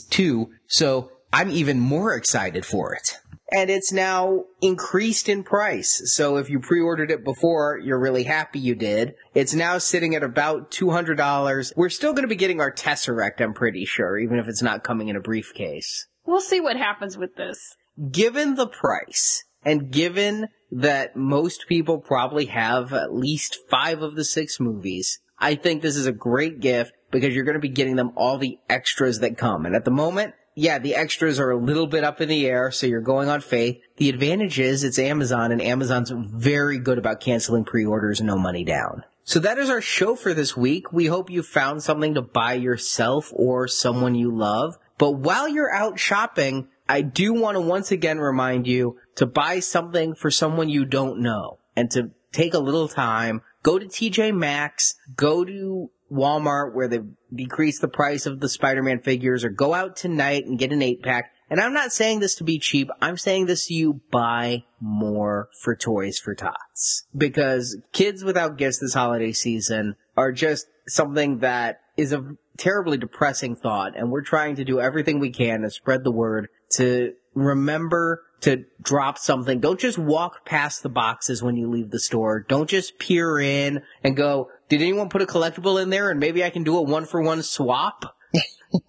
two, 0.00 0.50
so 0.66 1.10
I'm 1.32 1.50
even 1.50 1.78
more 1.78 2.14
excited 2.14 2.64
for 2.64 2.94
it. 2.94 3.18
And 3.52 3.70
it's 3.70 3.92
now 3.92 4.44
increased 4.60 5.28
in 5.28 5.44
price. 5.44 6.02
So 6.06 6.36
if 6.36 6.50
you 6.50 6.58
pre-ordered 6.58 7.12
it 7.12 7.24
before, 7.24 7.78
you're 7.78 8.00
really 8.00 8.24
happy 8.24 8.58
you 8.58 8.74
did. 8.74 9.14
It's 9.34 9.54
now 9.54 9.78
sitting 9.78 10.16
at 10.16 10.24
about 10.24 10.72
$200. 10.72 11.72
We're 11.76 11.88
still 11.88 12.12
going 12.12 12.24
to 12.24 12.28
be 12.28 12.34
getting 12.34 12.60
our 12.60 12.72
Tesseract, 12.72 13.40
I'm 13.40 13.54
pretty 13.54 13.84
sure, 13.84 14.18
even 14.18 14.38
if 14.38 14.48
it's 14.48 14.62
not 14.62 14.82
coming 14.82 15.08
in 15.08 15.16
a 15.16 15.20
briefcase. 15.20 16.08
We'll 16.24 16.40
see 16.40 16.60
what 16.60 16.76
happens 16.76 17.16
with 17.16 17.36
this. 17.36 17.76
Given 18.10 18.56
the 18.56 18.66
price, 18.66 19.44
and 19.64 19.90
given 19.90 20.48
that 20.70 21.16
most 21.16 21.66
people 21.68 21.98
probably 21.98 22.46
have 22.46 22.92
at 22.92 23.14
least 23.14 23.58
five 23.70 24.02
of 24.02 24.14
the 24.14 24.24
six 24.24 24.58
movies, 24.58 25.20
I 25.38 25.54
think 25.54 25.82
this 25.82 25.96
is 25.96 26.06
a 26.06 26.12
great 26.12 26.60
gift 26.60 26.92
because 27.10 27.34
you're 27.34 27.44
going 27.44 27.54
to 27.54 27.60
be 27.60 27.68
getting 27.68 27.96
them 27.96 28.12
all 28.16 28.38
the 28.38 28.58
extras 28.68 29.20
that 29.20 29.38
come. 29.38 29.66
And 29.66 29.74
at 29.74 29.84
the 29.84 29.90
moment, 29.90 30.34
yeah, 30.54 30.78
the 30.78 30.94
extras 30.94 31.38
are 31.38 31.50
a 31.50 31.56
little 31.56 31.86
bit 31.86 32.02
up 32.02 32.20
in 32.20 32.30
the 32.30 32.46
air, 32.46 32.70
so 32.70 32.86
you're 32.86 33.02
going 33.02 33.28
on 33.28 33.42
faith. 33.42 33.78
The 33.98 34.08
advantage 34.08 34.58
is 34.58 34.84
it's 34.84 34.98
Amazon, 34.98 35.52
and 35.52 35.60
Amazon's 35.60 36.10
very 36.10 36.78
good 36.78 36.96
about 36.96 37.20
canceling 37.20 37.64
pre-orders, 37.64 38.22
no 38.22 38.38
money 38.38 38.64
down. 38.64 39.04
So 39.22 39.38
that 39.40 39.58
is 39.58 39.68
our 39.68 39.82
show 39.82 40.16
for 40.16 40.32
this 40.32 40.56
week. 40.56 40.92
We 40.92 41.06
hope 41.06 41.30
you 41.30 41.42
found 41.42 41.82
something 41.82 42.14
to 42.14 42.22
buy 42.22 42.54
yourself 42.54 43.32
or 43.34 43.68
someone 43.68 44.14
you 44.14 44.34
love. 44.34 44.78
But 44.98 45.12
while 45.12 45.46
you're 45.48 45.74
out 45.74 45.98
shopping, 45.98 46.68
I 46.88 47.02
do 47.02 47.34
want 47.34 47.56
to 47.56 47.60
once 47.60 47.90
again 47.90 48.18
remind 48.18 48.66
you 48.66 48.98
to 49.16 49.26
buy 49.26 49.60
something 49.60 50.14
for 50.14 50.30
someone 50.30 50.68
you 50.68 50.84
don't 50.84 51.20
know 51.20 51.58
and 51.74 51.90
to 51.90 52.12
take 52.32 52.54
a 52.54 52.58
little 52.58 52.88
time, 52.88 53.42
go 53.62 53.78
to 53.78 53.86
TJ 53.86 54.34
Maxx, 54.34 54.94
go 55.16 55.44
to 55.44 55.90
Walmart 56.12 56.74
where 56.74 56.88
they've 56.88 57.08
decreased 57.34 57.80
the 57.80 57.88
price 57.88 58.26
of 58.26 58.40
the 58.40 58.48
Spider-Man 58.48 59.00
figures 59.00 59.44
or 59.44 59.50
go 59.50 59.74
out 59.74 59.96
tonight 59.96 60.46
and 60.46 60.58
get 60.58 60.72
an 60.72 60.82
eight 60.82 61.02
pack. 61.02 61.32
And 61.48 61.60
I'm 61.60 61.72
not 61.72 61.92
saying 61.92 62.20
this 62.20 62.34
to 62.36 62.44
be 62.44 62.58
cheap. 62.58 62.88
I'm 63.00 63.16
saying 63.16 63.46
this 63.46 63.66
to 63.66 63.74
you, 63.74 64.00
buy 64.10 64.64
more 64.80 65.48
for 65.62 65.76
Toys 65.76 66.18
for 66.18 66.34
Tots. 66.34 67.04
Because 67.16 67.78
kids 67.92 68.24
without 68.24 68.58
gifts 68.58 68.78
this 68.78 68.94
holiday 68.94 69.32
season 69.32 69.96
are 70.16 70.32
just 70.32 70.66
something 70.88 71.38
that 71.38 71.80
is 71.96 72.12
a 72.12 72.36
terribly 72.56 72.98
depressing 72.98 73.54
thought. 73.54 73.96
And 73.96 74.10
we're 74.10 74.22
trying 74.22 74.56
to 74.56 74.64
do 74.64 74.80
everything 74.80 75.20
we 75.20 75.30
can 75.30 75.62
to 75.62 75.70
spread 75.70 76.04
the 76.04 76.10
word 76.10 76.48
to 76.72 77.14
remember 77.34 78.22
to 78.40 78.64
drop 78.82 79.18
something. 79.18 79.60
Don't 79.60 79.80
just 79.80 79.98
walk 79.98 80.44
past 80.44 80.82
the 80.82 80.88
boxes 80.88 81.42
when 81.42 81.56
you 81.56 81.70
leave 81.70 81.90
the 81.90 81.98
store. 81.98 82.40
Don't 82.40 82.68
just 82.68 82.98
peer 82.98 83.38
in 83.38 83.82
and 84.02 84.16
go, 84.16 84.50
did 84.68 84.82
anyone 84.82 85.08
put 85.08 85.22
a 85.22 85.26
collectible 85.26 85.80
in 85.80 85.90
there 85.90 86.10
and 86.10 86.20
maybe 86.20 86.44
I 86.44 86.50
can 86.50 86.64
do 86.64 86.76
a 86.76 86.82
one 86.82 87.06
for 87.06 87.22
one 87.22 87.42
swap? 87.42 88.16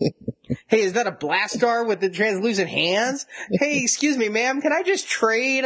hey, 0.68 0.82
is 0.82 0.94
that 0.94 1.08
a 1.08 1.12
Blastaar 1.12 1.88
with 1.88 2.00
the 2.00 2.10
translucent 2.10 2.70
hands? 2.70 3.26
Hey, 3.52 3.82
excuse 3.82 4.18
me, 4.18 4.30
ma'am, 4.30 4.62
can 4.62 4.74
I 4.74 4.84
just 4.84 5.08
trade? 5.08 5.66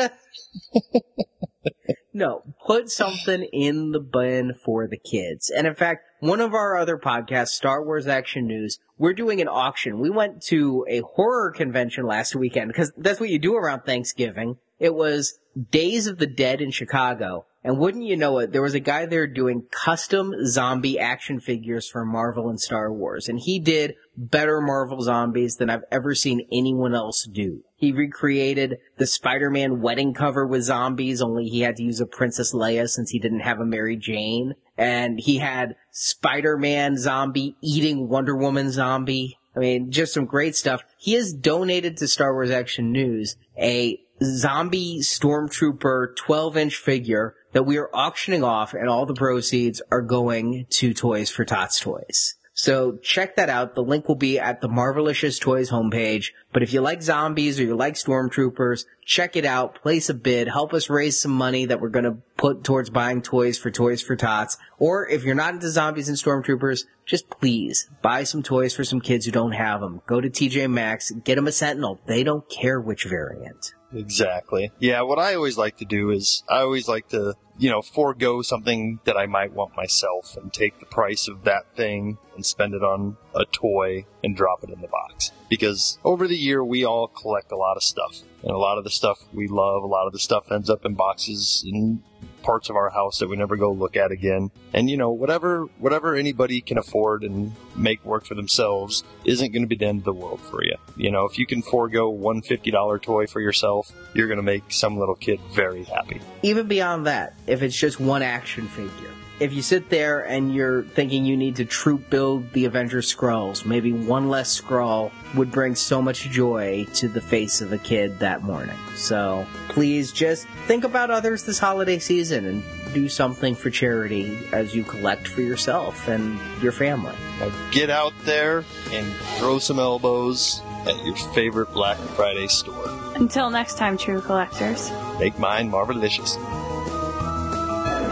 no, 2.13 2.43
put 2.65 2.89
something 2.89 3.43
in 3.53 3.91
the 3.91 3.99
bin 3.99 4.53
for 4.53 4.87
the 4.87 4.97
kids. 4.97 5.49
And 5.49 5.65
in 5.65 5.75
fact, 5.75 6.05
one 6.19 6.41
of 6.41 6.53
our 6.53 6.77
other 6.77 6.97
podcasts, 6.97 7.49
Star 7.49 7.83
Wars 7.83 8.07
Action 8.07 8.45
News, 8.47 8.79
we're 8.97 9.13
doing 9.13 9.41
an 9.41 9.47
auction. 9.47 9.99
We 9.99 10.09
went 10.09 10.41
to 10.43 10.85
a 10.87 11.01
horror 11.01 11.51
convention 11.51 12.05
last 12.05 12.35
weekend 12.35 12.67
because 12.67 12.91
that's 12.97 13.19
what 13.19 13.29
you 13.29 13.39
do 13.39 13.55
around 13.55 13.81
Thanksgiving. 13.81 14.57
It 14.79 14.93
was 14.93 15.39
Days 15.71 16.07
of 16.07 16.17
the 16.17 16.27
Dead 16.27 16.61
in 16.61 16.71
Chicago. 16.71 17.45
And 17.63 17.77
wouldn't 17.77 18.05
you 18.05 18.17
know 18.17 18.39
it, 18.39 18.51
there 18.51 18.61
was 18.61 18.73
a 18.73 18.79
guy 18.79 19.05
there 19.05 19.27
doing 19.27 19.67
custom 19.69 20.33
zombie 20.45 20.97
action 20.97 21.39
figures 21.39 21.87
for 21.87 22.03
Marvel 22.03 22.49
and 22.49 22.59
Star 22.59 22.91
Wars. 22.91 23.29
And 23.29 23.39
he 23.39 23.59
did 23.59 23.95
better 24.17 24.61
Marvel 24.61 25.01
zombies 25.01 25.57
than 25.57 25.69
I've 25.69 25.83
ever 25.91 26.15
seen 26.15 26.47
anyone 26.51 26.95
else 26.95 27.23
do. 27.23 27.63
He 27.75 27.91
recreated 27.91 28.79
the 28.97 29.05
Spider-Man 29.05 29.81
wedding 29.81 30.13
cover 30.13 30.45
with 30.45 30.63
zombies, 30.63 31.21
only 31.21 31.47
he 31.49 31.61
had 31.61 31.75
to 31.77 31.83
use 31.83 32.01
a 32.01 32.05
Princess 32.07 32.53
Leia 32.53 32.89
since 32.89 33.11
he 33.11 33.19
didn't 33.19 33.41
have 33.41 33.59
a 33.59 33.65
Mary 33.65 33.95
Jane. 33.95 34.55
And 34.77 35.19
he 35.19 35.37
had 35.37 35.75
Spider-Man 35.91 36.97
zombie 36.97 37.55
eating 37.61 38.09
Wonder 38.09 38.35
Woman 38.35 38.71
zombie. 38.71 39.37
I 39.55 39.59
mean, 39.59 39.91
just 39.91 40.13
some 40.13 40.25
great 40.25 40.55
stuff. 40.55 40.81
He 40.97 41.13
has 41.13 41.33
donated 41.33 41.97
to 41.97 42.07
Star 42.07 42.33
Wars 42.33 42.51
Action 42.51 42.91
News 42.91 43.35
a 43.57 43.99
zombie 44.23 44.99
stormtrooper 45.01 46.15
12 46.15 46.57
inch 46.57 46.75
figure 46.75 47.35
that 47.51 47.63
we 47.63 47.77
are 47.77 47.89
auctioning 47.93 48.43
off 48.43 48.73
and 48.73 48.89
all 48.89 49.05
the 49.05 49.13
proceeds 49.13 49.81
are 49.91 50.01
going 50.01 50.65
to 50.69 50.93
Toys 50.93 51.29
for 51.29 51.45
Tots 51.45 51.79
Toys. 51.79 52.35
So 52.53 52.97
check 53.01 53.37
that 53.37 53.49
out. 53.49 53.75
The 53.75 53.83
link 53.83 54.07
will 54.07 54.15
be 54.15 54.37
at 54.37 54.61
the 54.61 54.67
Marvelicious 54.67 55.39
Toys 55.39 55.71
homepage. 55.71 56.31
But 56.53 56.63
if 56.63 56.73
you 56.73 56.81
like 56.81 57.01
zombies 57.01 57.59
or 57.59 57.63
you 57.63 57.75
like 57.75 57.95
stormtroopers, 57.95 58.85
check 59.05 59.35
it 59.35 59.45
out, 59.45 59.81
place 59.81 60.09
a 60.09 60.13
bid, 60.13 60.47
help 60.47 60.73
us 60.73 60.89
raise 60.89 61.19
some 61.19 61.31
money 61.31 61.65
that 61.65 61.79
we're 61.79 61.89
gonna 61.89 62.17
put 62.37 62.63
towards 62.63 62.89
buying 62.89 63.21
toys 63.21 63.57
for 63.57 63.71
Toys 63.71 64.01
for 64.01 64.15
Tots. 64.15 64.57
Or 64.77 65.07
if 65.07 65.23
you're 65.23 65.33
not 65.33 65.53
into 65.53 65.69
zombies 65.69 66.09
and 66.09 66.17
stormtroopers, 66.17 66.85
just 67.05 67.29
please 67.29 67.89
buy 68.01 68.23
some 68.23 68.43
toys 68.43 68.75
for 68.75 68.83
some 68.83 68.99
kids 68.99 69.25
who 69.25 69.31
don't 69.31 69.53
have 69.53 69.79
them. 69.79 70.01
Go 70.05 70.19
to 70.19 70.29
TJ 70.29 70.69
Maxx, 70.69 71.11
get 71.23 71.35
them 71.35 71.47
a 71.47 71.51
Sentinel. 71.51 72.01
They 72.05 72.23
don't 72.23 72.47
care 72.49 72.79
which 72.79 73.05
variant. 73.05 73.73
Exactly. 73.93 74.71
Yeah, 74.79 75.01
what 75.01 75.19
I 75.19 75.35
always 75.35 75.57
like 75.57 75.77
to 75.77 75.85
do 75.85 76.11
is 76.11 76.43
I 76.49 76.59
always 76.59 76.87
like 76.87 77.09
to, 77.09 77.35
you 77.57 77.69
know, 77.69 77.81
forego 77.81 78.41
something 78.41 78.99
that 79.05 79.17
I 79.17 79.25
might 79.25 79.53
want 79.53 79.75
myself 79.75 80.37
and 80.37 80.51
take 80.51 80.79
the 80.79 80.85
price 80.85 81.27
of 81.27 81.43
that 81.43 81.75
thing 81.75 82.17
and 82.35 82.45
spend 82.45 82.73
it 82.73 82.83
on 82.83 83.17
a 83.35 83.45
toy 83.45 84.05
and 84.23 84.35
drop 84.35 84.63
it 84.63 84.69
in 84.69 84.81
the 84.81 84.87
box. 84.87 85.31
Because 85.49 85.99
over 86.03 86.27
the 86.27 86.37
year 86.37 86.63
we 86.63 86.85
all 86.85 87.07
collect 87.07 87.51
a 87.51 87.57
lot 87.57 87.75
of 87.75 87.83
stuff. 87.83 88.21
And 88.43 88.51
a 88.51 88.57
lot 88.57 88.77
of 88.77 88.83
the 88.83 88.89
stuff 88.89 89.19
we 89.33 89.47
love, 89.47 89.83
a 89.83 89.87
lot 89.87 90.07
of 90.07 90.13
the 90.13 90.19
stuff 90.19 90.51
ends 90.51 90.69
up 90.69 90.85
in 90.85 90.95
boxes 90.95 91.63
in 91.67 92.01
parts 92.43 92.69
of 92.69 92.75
our 92.75 92.89
house 92.89 93.19
that 93.19 93.29
we 93.29 93.35
never 93.35 93.55
go 93.55 93.71
look 93.71 93.95
at 93.97 94.11
again. 94.11 94.51
And 94.73 94.89
you 94.89 94.97
know, 94.97 95.11
whatever 95.11 95.65
whatever 95.79 96.15
anybody 96.15 96.61
can 96.61 96.77
afford 96.77 97.23
and 97.23 97.53
make 97.75 98.03
work 98.05 98.25
for 98.25 98.35
themselves 98.35 99.03
isn't 99.25 99.51
going 99.51 99.63
to 99.63 99.67
be 99.67 99.75
the 99.75 99.85
end 99.85 99.99
of 99.99 100.05
the 100.05 100.13
world 100.13 100.41
for 100.41 100.63
you. 100.63 100.75
You 100.95 101.11
know, 101.11 101.25
if 101.25 101.37
you 101.37 101.45
can 101.45 101.61
forego 101.61 102.09
one 102.09 102.41
fifty 102.41 102.71
dollar 102.71 102.99
toy 102.99 103.27
for 103.27 103.41
yourself, 103.41 103.91
you're 104.13 104.27
going 104.27 104.37
to 104.37 104.43
make 104.43 104.71
some 104.71 104.97
little 104.97 105.15
kid 105.15 105.39
very 105.51 105.83
happy. 105.83 106.21
Even 106.43 106.67
beyond 106.67 107.07
that, 107.07 107.33
if 107.47 107.61
it's 107.61 107.77
just 107.77 107.99
one 107.99 108.21
action 108.21 108.67
figure. 108.67 109.11
If 109.41 109.53
you 109.53 109.63
sit 109.63 109.89
there 109.89 110.19
and 110.19 110.53
you're 110.53 110.83
thinking 110.83 111.25
you 111.25 111.35
need 111.35 111.55
to 111.55 111.65
troop 111.65 112.11
build 112.11 112.53
the 112.53 112.65
Avengers 112.65 113.11
Skrulls, 113.11 113.65
maybe 113.65 113.91
one 113.91 114.29
less 114.29 114.61
Skrull 114.61 115.11
would 115.33 115.51
bring 115.51 115.73
so 115.73 115.99
much 115.99 116.29
joy 116.29 116.85
to 116.93 117.07
the 117.07 117.21
face 117.21 117.59
of 117.59 117.73
a 117.73 117.79
kid 117.79 118.19
that 118.19 118.43
morning. 118.43 118.77
So 118.95 119.47
please 119.69 120.11
just 120.11 120.47
think 120.67 120.83
about 120.83 121.09
others 121.09 121.43
this 121.43 121.57
holiday 121.57 121.97
season 121.97 122.45
and 122.45 122.63
do 122.93 123.09
something 123.09 123.55
for 123.55 123.71
charity 123.71 124.37
as 124.51 124.75
you 124.75 124.83
collect 124.83 125.27
for 125.27 125.41
yourself 125.41 126.07
and 126.07 126.39
your 126.61 126.71
family. 126.71 127.15
Now 127.39 127.51
get 127.71 127.89
out 127.89 128.13
there 128.25 128.63
and 128.91 129.11
throw 129.39 129.57
some 129.57 129.79
elbows 129.79 130.61
at 130.85 131.03
your 131.03 131.15
favorite 131.33 131.73
Black 131.73 131.97
Friday 131.97 132.47
store. 132.47 132.85
Until 133.15 133.49
next 133.49 133.79
time, 133.79 133.97
true 133.97 134.21
collectors. 134.21 134.91
Make 135.17 135.39
mine 135.39 135.71
marvelicious. 135.71 136.37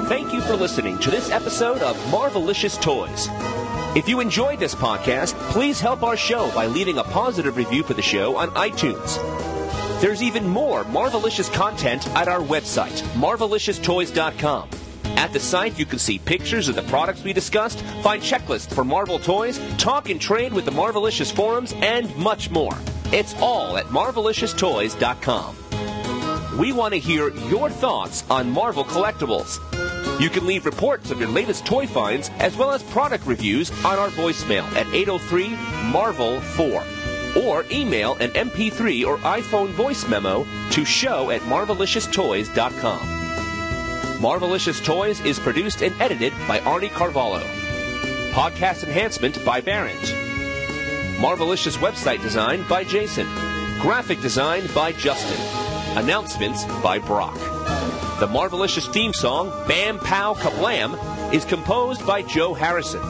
Thank 0.10 0.34
you 0.34 0.42
for 0.42 0.56
listening 0.56 0.98
to 1.00 1.12
this 1.12 1.30
episode 1.30 1.84
of 1.84 1.96
Marvelicious 2.06 2.82
Toys. 2.82 3.28
If 3.96 4.10
you 4.10 4.22
enjoyed 4.22 4.60
this 4.60 4.74
podcast, 4.74 5.36
please 5.52 5.80
help 5.80 6.02
our 6.02 6.18
show 6.18 6.52
by 6.56 6.66
leaving 6.66 6.98
a 6.98 7.04
positive 7.04 7.56
review 7.58 7.84
for 7.84 7.94
the 7.94 8.02
show 8.02 8.36
on 8.36 8.50
iTunes. 8.56 9.22
There's 10.02 10.24
even 10.24 10.48
more 10.48 10.84
Marvelicious 10.86 11.54
content 11.54 12.08
at 12.16 12.28
our 12.28 12.40
website, 12.40 13.00
marvelicioustoys.com. 13.20 14.70
At 15.16 15.32
the 15.32 15.40
site, 15.40 15.78
you 15.78 15.86
can 15.86 16.00
see 16.00 16.18
pictures 16.18 16.70
of 16.70 16.76
the 16.76 16.82
products 16.84 17.24
we 17.24 17.32
discussed, 17.32 17.80
find 18.02 18.24
checklists 18.24 18.74
for 18.74 18.84
Marvel 18.84 19.20
toys, 19.20 19.60
talk 19.78 20.10
and 20.10 20.20
trade 20.20 20.54
with 20.54 20.66
the 20.66 20.72
Marvelicious 20.72 21.32
forums, 21.32 21.74
and 21.82 22.16
much 22.16 22.50
more. 22.50 22.76
It's 23.14 23.36
all 23.36 23.78
at 23.78 23.86
marvelicioustoys.com. 23.86 25.56
We 26.58 26.74
want 26.74 26.96
to 26.96 27.00
hear 27.00 27.30
your 27.30 27.70
thoughts 27.70 28.24
on 28.32 28.50
Marvel 28.50 28.84
collectibles. 28.84 29.60
You 30.20 30.30
can 30.30 30.46
leave 30.46 30.66
reports 30.66 31.12
of 31.12 31.20
your 31.20 31.30
latest 31.30 31.66
toy 31.66 31.88
finds 31.88 32.30
as 32.40 32.56
well 32.56 32.72
as 32.72 32.84
product 32.84 33.26
reviews 33.26 33.72
on 33.86 33.98
our 33.98 34.10
voicemail 34.10 34.64
at 34.76 34.88
803 34.94 35.50
Marvel 35.92 36.42
4 36.42 36.84
or 37.38 37.66
email 37.72 38.16
an 38.16 38.32
MP3 38.32 39.06
or 39.06 39.18
iPhone 39.20 39.70
voice 39.70 40.08
memo 40.08 40.46
to 40.72 40.86
show 40.86 41.32
at 41.32 41.42
marvelicioustoys.com. 41.42 43.00
Marvelicious 44.20 44.84
Toys 44.84 45.22
is 45.22 45.40
produced 45.40 45.82
and 45.82 46.00
edited 46.02 46.34
by 46.48 46.60
Arnie 46.60 46.92
Carvalho. 46.92 47.40
Podcast 48.32 48.84
enhancement 48.84 49.44
by 49.46 49.62
Barrett. 49.62 49.96
Marvelicious 51.20 51.78
website 51.78 52.22
design 52.22 52.68
by 52.68 52.84
Jason. 52.84 53.28
Graphic 53.80 54.20
design 54.20 54.68
by 54.76 54.92
Justin. 54.92 55.40
Announcements 55.98 56.66
by 56.84 57.00
Brock. 57.00 57.59
The 58.20 58.28
Marvelicious 58.28 58.92
theme 58.92 59.14
song, 59.14 59.50
Bam 59.66 59.98
Pow 59.98 60.34
Kablam, 60.34 61.34
is 61.34 61.46
composed 61.46 62.06
by 62.06 62.22
Joe 62.22 62.54
Harrison. 62.54 63.02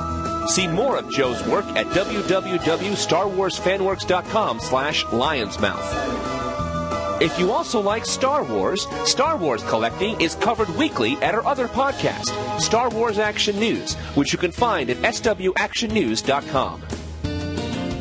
See 0.49 0.67
more 0.67 0.97
of 0.97 1.11
Joe's 1.11 1.43
work 1.47 1.65
at 1.69 1.87
www.starwarsfanworks.com 1.87 4.59
slash 4.59 5.03
lionsmouth. 5.05 7.21
If 7.21 7.39
you 7.39 7.51
also 7.51 7.81
like 7.81 8.05
Star 8.05 8.43
Wars, 8.43 8.85
Star 9.03 9.35
Wars 9.35 9.63
collecting 9.63 10.21
is 10.21 10.35
covered 10.35 10.69
weekly 10.77 11.15
at 11.23 11.33
our 11.33 11.43
other 11.43 11.67
podcast, 11.67 12.29
Star 12.61 12.91
Wars 12.91 13.17
Action 13.17 13.59
News, 13.59 13.95
which 14.13 14.31
you 14.31 14.37
can 14.37 14.51
find 14.51 14.91
at 14.91 14.97
swactionnews.com. 14.97 16.83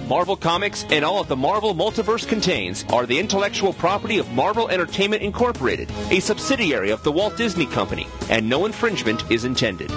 Marvel 0.08 0.36
Comics 0.38 0.86
and 0.88 1.04
all 1.04 1.22
that 1.22 1.28
the 1.28 1.36
Marvel 1.36 1.74
Multiverse 1.74 2.26
contains 2.26 2.82
are 2.90 3.04
the 3.04 3.18
intellectual 3.18 3.74
property 3.74 4.16
of 4.16 4.30
Marvel 4.32 4.68
Entertainment 4.70 5.22
Incorporated, 5.22 5.90
a 6.10 6.18
subsidiary 6.20 6.90
of 6.90 7.02
the 7.02 7.12
Walt 7.12 7.36
Disney 7.36 7.66
Company, 7.66 8.06
and 8.30 8.48
no 8.48 8.64
infringement 8.64 9.30
is 9.30 9.44
intended. 9.44 9.90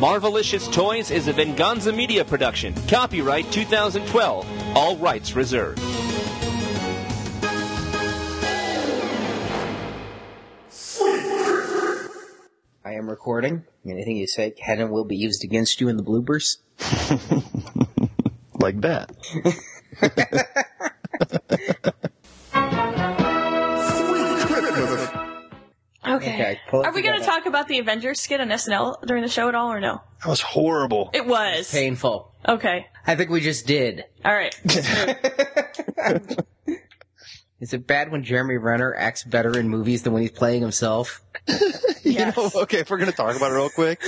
Marvelicious 0.00 0.72
Toys 0.72 1.10
is 1.10 1.28
a 1.28 1.34
Venganza 1.34 1.92
Media 1.92 2.24
production. 2.24 2.74
Copyright 2.88 3.50
2012. 3.52 4.76
All 4.76 4.96
rights 4.96 5.36
reserved. 5.36 5.80
Am 13.04 13.10
recording. 13.10 13.64
Anything 13.86 14.16
you 14.16 14.26
say 14.26 14.50
can 14.50 14.80
and 14.80 14.90
will 14.90 15.04
be 15.04 15.16
used 15.16 15.44
against 15.44 15.80
you 15.80 15.88
in 15.88 15.96
the 15.96 16.02
bloopers. 16.02 16.58
Like 18.60 18.80
that. 18.80 19.10
Okay. 26.06 26.34
Okay, 26.34 26.60
Are 26.70 26.92
we 26.92 27.00
going 27.02 27.18
to 27.18 27.24
talk 27.24 27.46
about 27.46 27.66
the 27.66 27.78
Avengers 27.78 28.20
skit 28.20 28.38
on 28.40 28.48
SNL 28.48 29.00
during 29.06 29.22
the 29.22 29.28
show 29.28 29.48
at 29.48 29.54
all 29.54 29.72
or 29.72 29.80
no? 29.80 30.02
That 30.22 30.28
was 30.28 30.42
horrible. 30.42 31.08
It 31.14 31.26
was. 31.26 31.70
Painful. 31.70 32.30
Okay. 32.46 32.86
I 33.06 33.16
think 33.16 33.30
we 33.30 33.40
just 33.40 33.66
did. 33.66 34.04
All 34.24 34.34
right. 34.34 34.54
Is 37.60 37.72
it 37.72 37.86
bad 37.86 38.10
when 38.10 38.24
Jeremy 38.24 38.56
Renner 38.56 38.94
acts 38.94 39.24
better 39.24 39.58
in 39.58 39.68
movies 39.68 40.02
than 40.02 40.12
when 40.12 40.22
he's 40.22 40.32
playing 40.32 40.62
himself? 40.62 41.20
You 42.04 42.26
know, 42.26 42.50
okay, 42.54 42.80
if 42.80 42.90
we're 42.90 42.98
gonna 42.98 43.12
talk 43.12 43.34
about 43.34 43.50
it 43.50 43.54
real 43.54 43.70
quick, 43.70 44.00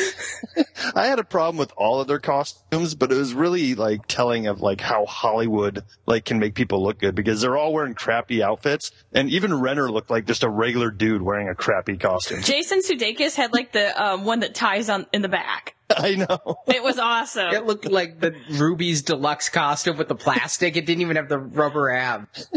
I 0.94 1.06
had 1.06 1.18
a 1.18 1.24
problem 1.24 1.56
with 1.56 1.72
all 1.78 1.98
of 1.98 2.06
their 2.06 2.18
costumes, 2.18 2.94
but 2.94 3.10
it 3.10 3.16
was 3.16 3.32
really 3.32 3.74
like 3.74 4.06
telling 4.06 4.46
of 4.46 4.60
like 4.60 4.82
how 4.82 5.06
Hollywood 5.06 5.82
like 6.04 6.26
can 6.26 6.38
make 6.38 6.54
people 6.54 6.82
look 6.82 6.98
good 6.98 7.14
because 7.14 7.40
they're 7.40 7.56
all 7.56 7.72
wearing 7.72 7.94
crappy 7.94 8.42
outfits, 8.42 8.92
and 9.12 9.30
even 9.30 9.54
Renner 9.54 9.90
looked 9.90 10.10
like 10.10 10.26
just 10.26 10.42
a 10.42 10.48
regular 10.48 10.90
dude 10.90 11.22
wearing 11.22 11.48
a 11.48 11.54
crappy 11.54 11.96
costume. 11.96 12.42
Jason 12.42 12.80
Sudeikis 12.80 13.34
had 13.34 13.54
like 13.54 13.72
the 13.72 14.00
um, 14.00 14.24
one 14.26 14.40
that 14.40 14.54
ties 14.54 14.90
on 14.90 15.06
in 15.14 15.22
the 15.22 15.28
back. 15.28 15.74
I 15.90 16.16
know. 16.16 16.58
It 16.66 16.82
was 16.82 16.98
awesome. 16.98 17.54
It 17.54 17.64
looked 17.64 17.86
like 17.86 18.20
the 18.20 18.34
Rubie's 18.50 19.02
deluxe 19.02 19.48
costume 19.48 19.96
with 19.96 20.08
the 20.08 20.16
plastic. 20.16 20.76
It 20.76 20.84
didn't 20.84 21.00
even 21.00 21.16
have 21.16 21.28
the 21.28 21.38
rubber 21.38 21.90
abs. 21.90 22.48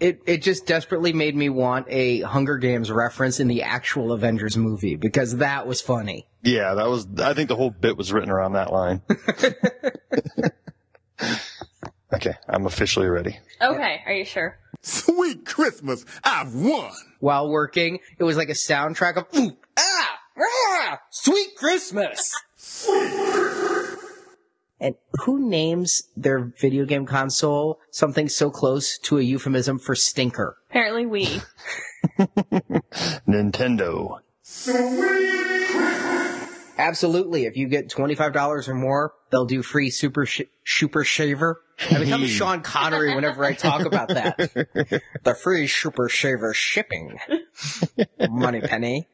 It 0.00 0.22
it 0.24 0.42
just 0.42 0.64
desperately 0.66 1.12
made 1.12 1.36
me 1.36 1.50
want 1.50 1.86
a 1.90 2.20
Hunger 2.22 2.56
Games 2.56 2.90
reference 2.90 3.38
in 3.38 3.48
the 3.48 3.62
actual 3.62 4.12
Avengers 4.12 4.56
movie 4.56 4.96
because 4.96 5.36
that 5.36 5.66
was 5.66 5.82
funny. 5.82 6.26
Yeah, 6.42 6.72
that 6.74 6.88
was. 6.88 7.06
I 7.18 7.34
think 7.34 7.50
the 7.50 7.56
whole 7.56 7.70
bit 7.70 7.98
was 7.98 8.10
written 8.10 8.30
around 8.30 8.54
that 8.54 8.72
line. 8.72 9.02
okay, 12.14 12.32
I'm 12.48 12.64
officially 12.64 13.08
ready. 13.08 13.38
Okay. 13.60 14.00
Are 14.06 14.12
you 14.12 14.24
sure? 14.24 14.58
Sweet 14.80 15.44
Christmas, 15.44 16.06
I've 16.24 16.54
won. 16.54 16.92
While 17.18 17.50
working, 17.50 17.98
it 18.18 18.24
was 18.24 18.38
like 18.38 18.48
a 18.48 18.52
soundtrack 18.54 19.16
of 19.18 19.26
"Ooh, 19.36 19.54
ah, 19.78 20.18
ah, 20.38 20.98
sweet 21.10 21.54
Christmas. 21.56 22.34
And 24.80 24.94
who 25.24 25.48
names 25.48 26.04
their 26.16 26.38
video 26.38 26.86
game 26.86 27.04
console 27.06 27.80
something 27.90 28.28
so 28.28 28.50
close 28.50 28.98
to 29.00 29.18
a 29.18 29.22
euphemism 29.22 29.78
for 29.78 29.94
stinker? 29.94 30.56
Apparently 30.70 31.06
we. 31.06 31.26
Nintendo. 33.28 34.20
Absolutely. 36.78 37.44
If 37.44 37.58
you 37.58 37.68
get 37.68 37.90
$25 37.90 38.68
or 38.68 38.74
more, 38.74 39.12
they'll 39.30 39.44
do 39.44 39.62
free 39.62 39.90
super 39.90 40.24
sh- 40.24 40.42
super 40.64 41.04
shaver. 41.04 41.60
I 41.90 41.98
become 41.98 42.26
Sean 42.26 42.62
Connery 42.62 43.14
whenever 43.14 43.44
I 43.44 43.52
talk 43.52 43.84
about 43.84 44.08
that. 44.08 44.36
the 45.22 45.34
free 45.34 45.66
super 45.66 46.08
shaver 46.08 46.54
shipping. 46.54 47.18
Moneypenny. 48.30 49.08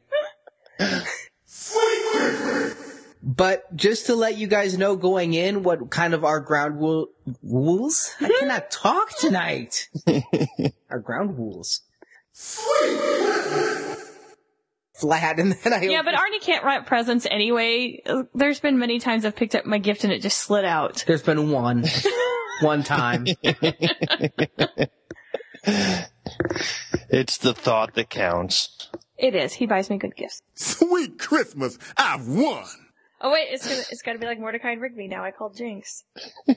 But 3.22 3.74
just 3.74 4.06
to 4.06 4.14
let 4.14 4.36
you 4.36 4.47
guys 4.47 4.78
know 4.78 4.97
going 4.97 5.34
in 5.34 5.62
what 5.62 5.90
kind 5.90 6.14
of 6.14 6.24
our 6.24 6.40
ground 6.40 6.80
rule, 6.80 7.09
rules? 7.43 8.14
I 8.20 8.30
cannot 8.40 8.70
talk 8.70 9.16
tonight. 9.18 9.88
our 10.90 11.01
ground 11.01 11.38
rules. 11.38 11.82
Flat 14.94 15.38
and 15.38 15.52
then 15.52 15.72
I 15.72 15.82
Yeah, 15.82 16.02
but 16.02 16.14
Arnie 16.14 16.40
can't 16.40 16.64
wrap 16.64 16.86
presents 16.86 17.26
anyway. 17.30 18.02
There's 18.34 18.60
been 18.60 18.78
many 18.78 18.98
times 18.98 19.24
I've 19.24 19.36
picked 19.36 19.55
up 19.55 19.66
my 19.66 19.78
gift 19.78 20.05
and 20.05 20.12
it 20.12 20.22
just 20.22 20.38
slid 20.38 20.64
out. 20.64 21.05
there's 21.06 21.22
been 21.22 21.51
one. 21.51 21.84
one 22.60 22.82
time. 22.82 23.26
It's 27.09 27.38
the 27.38 27.55
thought 27.55 27.94
that 27.94 28.10
counts. 28.10 28.90
It 29.16 29.34
is. 29.34 29.55
He 29.55 29.66
buys 29.66 29.88
me 29.90 29.98
good 29.98 30.16
gifts. 30.16 30.43
Sweet 30.55 31.18
Christmas, 31.18 31.78
I've 31.97 32.26
won. 32.26 32.66
Oh 33.20 33.32
wait, 33.32 33.48
it's 33.51 33.66
gonna 33.66 33.82
it's 33.90 34.02
gotta 34.02 34.18
be 34.18 34.26
like 34.26 34.38
Mordecai 34.38 34.72
and 34.72 34.80
Rigby 34.80 35.09
now. 35.09 35.24
I 35.24 35.30
called 35.30 35.56
Jinx. 35.56 36.05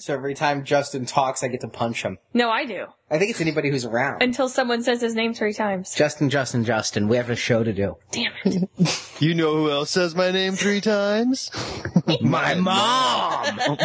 So 0.00 0.12
every 0.12 0.34
time 0.34 0.64
Justin 0.64 1.06
talks, 1.06 1.42
I 1.44 1.48
get 1.48 1.60
to 1.60 1.68
punch 1.68 2.02
him. 2.02 2.18
No, 2.34 2.50
I 2.50 2.64
do. 2.64 2.86
I 3.10 3.18
think 3.18 3.30
it's 3.30 3.40
anybody 3.40 3.70
who's 3.70 3.84
around. 3.84 4.22
Until 4.22 4.48
someone 4.48 4.82
says 4.82 5.00
his 5.00 5.14
name 5.14 5.34
three 5.34 5.54
times. 5.54 5.94
Justin, 5.94 6.30
Justin, 6.30 6.64
Justin. 6.64 7.08
We 7.08 7.16
have 7.16 7.30
a 7.30 7.36
show 7.36 7.62
to 7.62 7.72
do. 7.72 7.96
Damn 8.10 8.32
it. 8.44 8.68
You 9.20 9.32
know 9.32 9.54
who 9.54 9.70
else 9.70 9.90
says 9.90 10.16
my 10.16 10.32
name 10.32 10.54
three 10.54 10.80
times? 10.80 11.50
My 12.20 12.54
mom! 12.54 13.76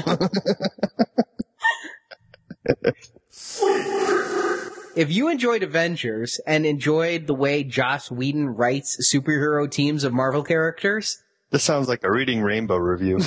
if 4.95 5.11
you 5.11 5.29
enjoyed 5.29 5.61
Avengers 5.61 6.41
and 6.47 6.65
enjoyed 6.65 7.27
the 7.27 7.35
way 7.35 7.63
Joss 7.63 8.09
Whedon 8.09 8.49
writes 8.49 8.97
superhero 9.13 9.69
teams 9.69 10.03
of 10.03 10.11
Marvel 10.11 10.43
characters, 10.43 11.23
This 11.51 11.63
sounds 11.63 11.87
like 11.87 12.03
a 12.03 12.11
Reading 12.11 12.41
Rainbow 12.41 12.77
review. 12.77 13.17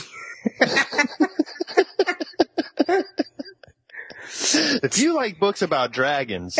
if 4.82 4.98
you 4.98 5.14
like 5.14 5.40
books 5.40 5.60
about 5.62 5.92
dragons, 5.92 6.56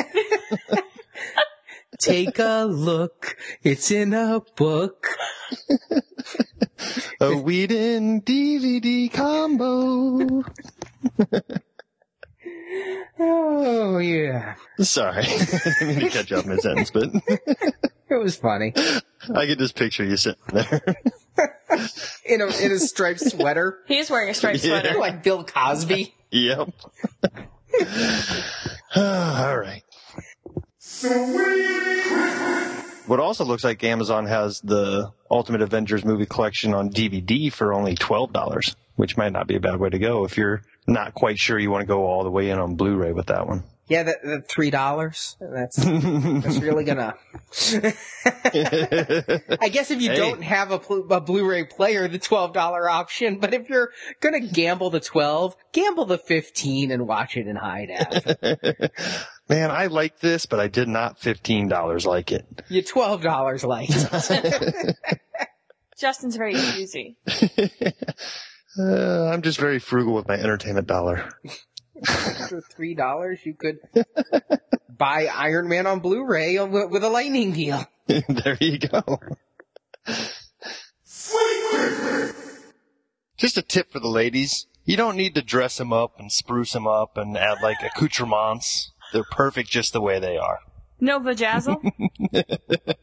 take 2.01 2.39
a 2.41 2.65
look. 2.65 3.37
It's 3.63 3.93
in 3.93 4.13
a 4.13 4.41
book. 4.57 5.07
a 7.21 7.37
Whedon 7.37 8.23
DVD 8.23 9.13
combo. 9.13 10.43
Oh, 13.21 13.99
yeah. 13.99 14.57
Sorry, 14.81 15.25
I 15.27 15.47
didn't 15.79 15.89
mean 15.89 16.01
to 16.01 16.11
catch 16.11 16.33
up 16.33 16.45
in 16.45 16.53
a 16.53 16.59
sentence, 16.59 16.91
but 16.91 17.11
It 18.11 18.17
was 18.17 18.37
funny. 18.37 18.75
I 19.33 19.47
could 19.47 19.59
just 19.59 19.77
picture 19.77 20.05
you 20.05 20.17
sitting 20.17 20.43
there. 20.53 20.83
In 22.25 22.41
a, 22.41 22.47
in 22.47 22.73
a 22.73 22.79
striped 22.79 23.21
sweater. 23.21 23.79
He 23.87 23.99
is 23.99 24.11
wearing 24.11 24.29
a 24.31 24.35
striped 24.35 24.65
Yeah. 24.65 24.81
sweater. 24.81 24.99
Like 24.99 25.23
Bill 25.23 25.45
Cosby. 25.45 26.15
yep. 26.31 26.69
All 28.97 29.59
right. 29.59 29.83
What 33.07 33.19
also 33.21 33.45
looks 33.45 33.65
like 33.65 33.83
Amazon 33.85 34.27
has 34.27 34.61
the 34.61 35.13
Ultimate 35.31 35.63
Avengers 35.63 36.05
movie 36.05 36.27
collection 36.27 36.73
on 36.75 36.91
DVD 36.91 37.53
for 37.53 37.73
only 37.75 37.95
$12, 37.97 38.75
which 38.97 39.17
might 39.17 39.33
not 39.33 39.47
be 39.49 39.57
a 39.57 39.61
bad 39.61 39.77
way 39.81 39.91
to 39.91 39.99
go 39.99 40.25
if 40.25 40.37
you're 40.37 40.63
not 40.87 41.15
quite 41.15 41.39
sure 41.39 41.59
you 41.59 41.71
want 41.71 41.83
to 41.83 41.87
go 41.87 42.05
all 42.07 42.23
the 42.25 42.31
way 42.31 42.51
in 42.51 42.59
on 42.59 42.77
Blu-ray 42.77 43.13
with 43.13 43.27
that 43.27 43.47
one. 43.47 43.65
Yeah, 43.93 44.05
that, 44.05 44.23
that 44.24 44.48
three 44.48 44.70
dollars. 44.70 45.36
That's 45.39 45.77
that's 45.77 46.59
really 46.60 46.85
gonna. 46.85 47.14
I 48.55 49.69
guess 49.70 49.90
if 49.90 50.01
you 50.01 50.10
Hey. 50.10 50.16
don't 50.16 50.43
have 50.43 50.70
a, 50.70 50.78
pl- 50.78 51.12
a 51.12 51.20
Blu-ray 51.20 51.64
player, 51.64 52.09
the 52.09 52.19
twelve 52.19 52.55
dollar 52.55 52.89
option. 52.89 53.39
But 53.39 53.52
if 53.52 53.69
you're 53.69 53.90
gonna 54.20 54.40
gamble 54.40 54.89
the 54.89 55.01
twelve, 55.01 55.55
gamble 55.73 56.06
the 56.06 56.16
fifteen 56.16 56.90
and 56.90 57.06
watch 57.06 57.36
it 57.36 57.47
in 57.47 57.56
high 57.56 57.86
def. 57.86 58.90
Man, 59.51 59.70
I 59.70 59.89
like 59.89 60.20
this, 60.20 60.47
but 60.47 60.59
I 60.59 60.69
did 60.69 60.89
not 60.89 61.20
$15 61.20 62.06
like 62.06 62.32
it. 62.32 62.47
you 62.70 62.81
twelve 62.82 63.20
dollars 63.20 63.62
like 63.62 63.90
Justin's 65.98 66.36
very 66.36 66.55
easy. 66.55 67.19
Uh, 68.78 69.27
I'm 69.27 69.43
just 69.43 69.60
very 69.60 69.78
frugal 69.78 70.14
with 70.14 70.27
my 70.28 70.35
entertainment 70.35 70.86
dollar. 70.86 71.28
For 72.05 72.61
three 72.61 72.95
dollars, 72.95 73.41
you 73.45 73.55
could 73.55 73.79
buy 74.89 75.27
Iron 75.27 75.69
Man 75.69 75.87
on 75.87 76.01
Blu-ray 76.01 76.59
with 76.61 76.91
with 76.91 77.05
a 77.05 77.09
lightning 77.09 77.53
deal. 77.53 77.85
there 78.07 78.59
you 78.61 78.79
go. 78.79 79.19
Just 83.37 83.57
a 83.59 83.62
tip 83.62 83.91
for 83.91 84.01
the 84.01 84.09
ladies. 84.09 84.66
You 84.85 84.97
don't 84.97 85.16
need 85.16 85.35
to 85.37 85.43
dress 85.43 85.79
them 85.79 85.93
up 85.93 86.19
and 86.19 86.31
spruce 86.31 86.73
them 86.73 86.87
up 86.87 87.16
and 87.16 87.37
add 87.37 87.59
like 87.62 87.83
accoutrements. 87.83 88.93
They're 89.12 89.24
perfect 89.31 89.70
just 89.70 89.93
the 89.93 90.01
way 90.01 90.19
they 90.19 90.37
are. 90.37 90.59
No 91.01 91.20
vajazzle. 91.20 91.79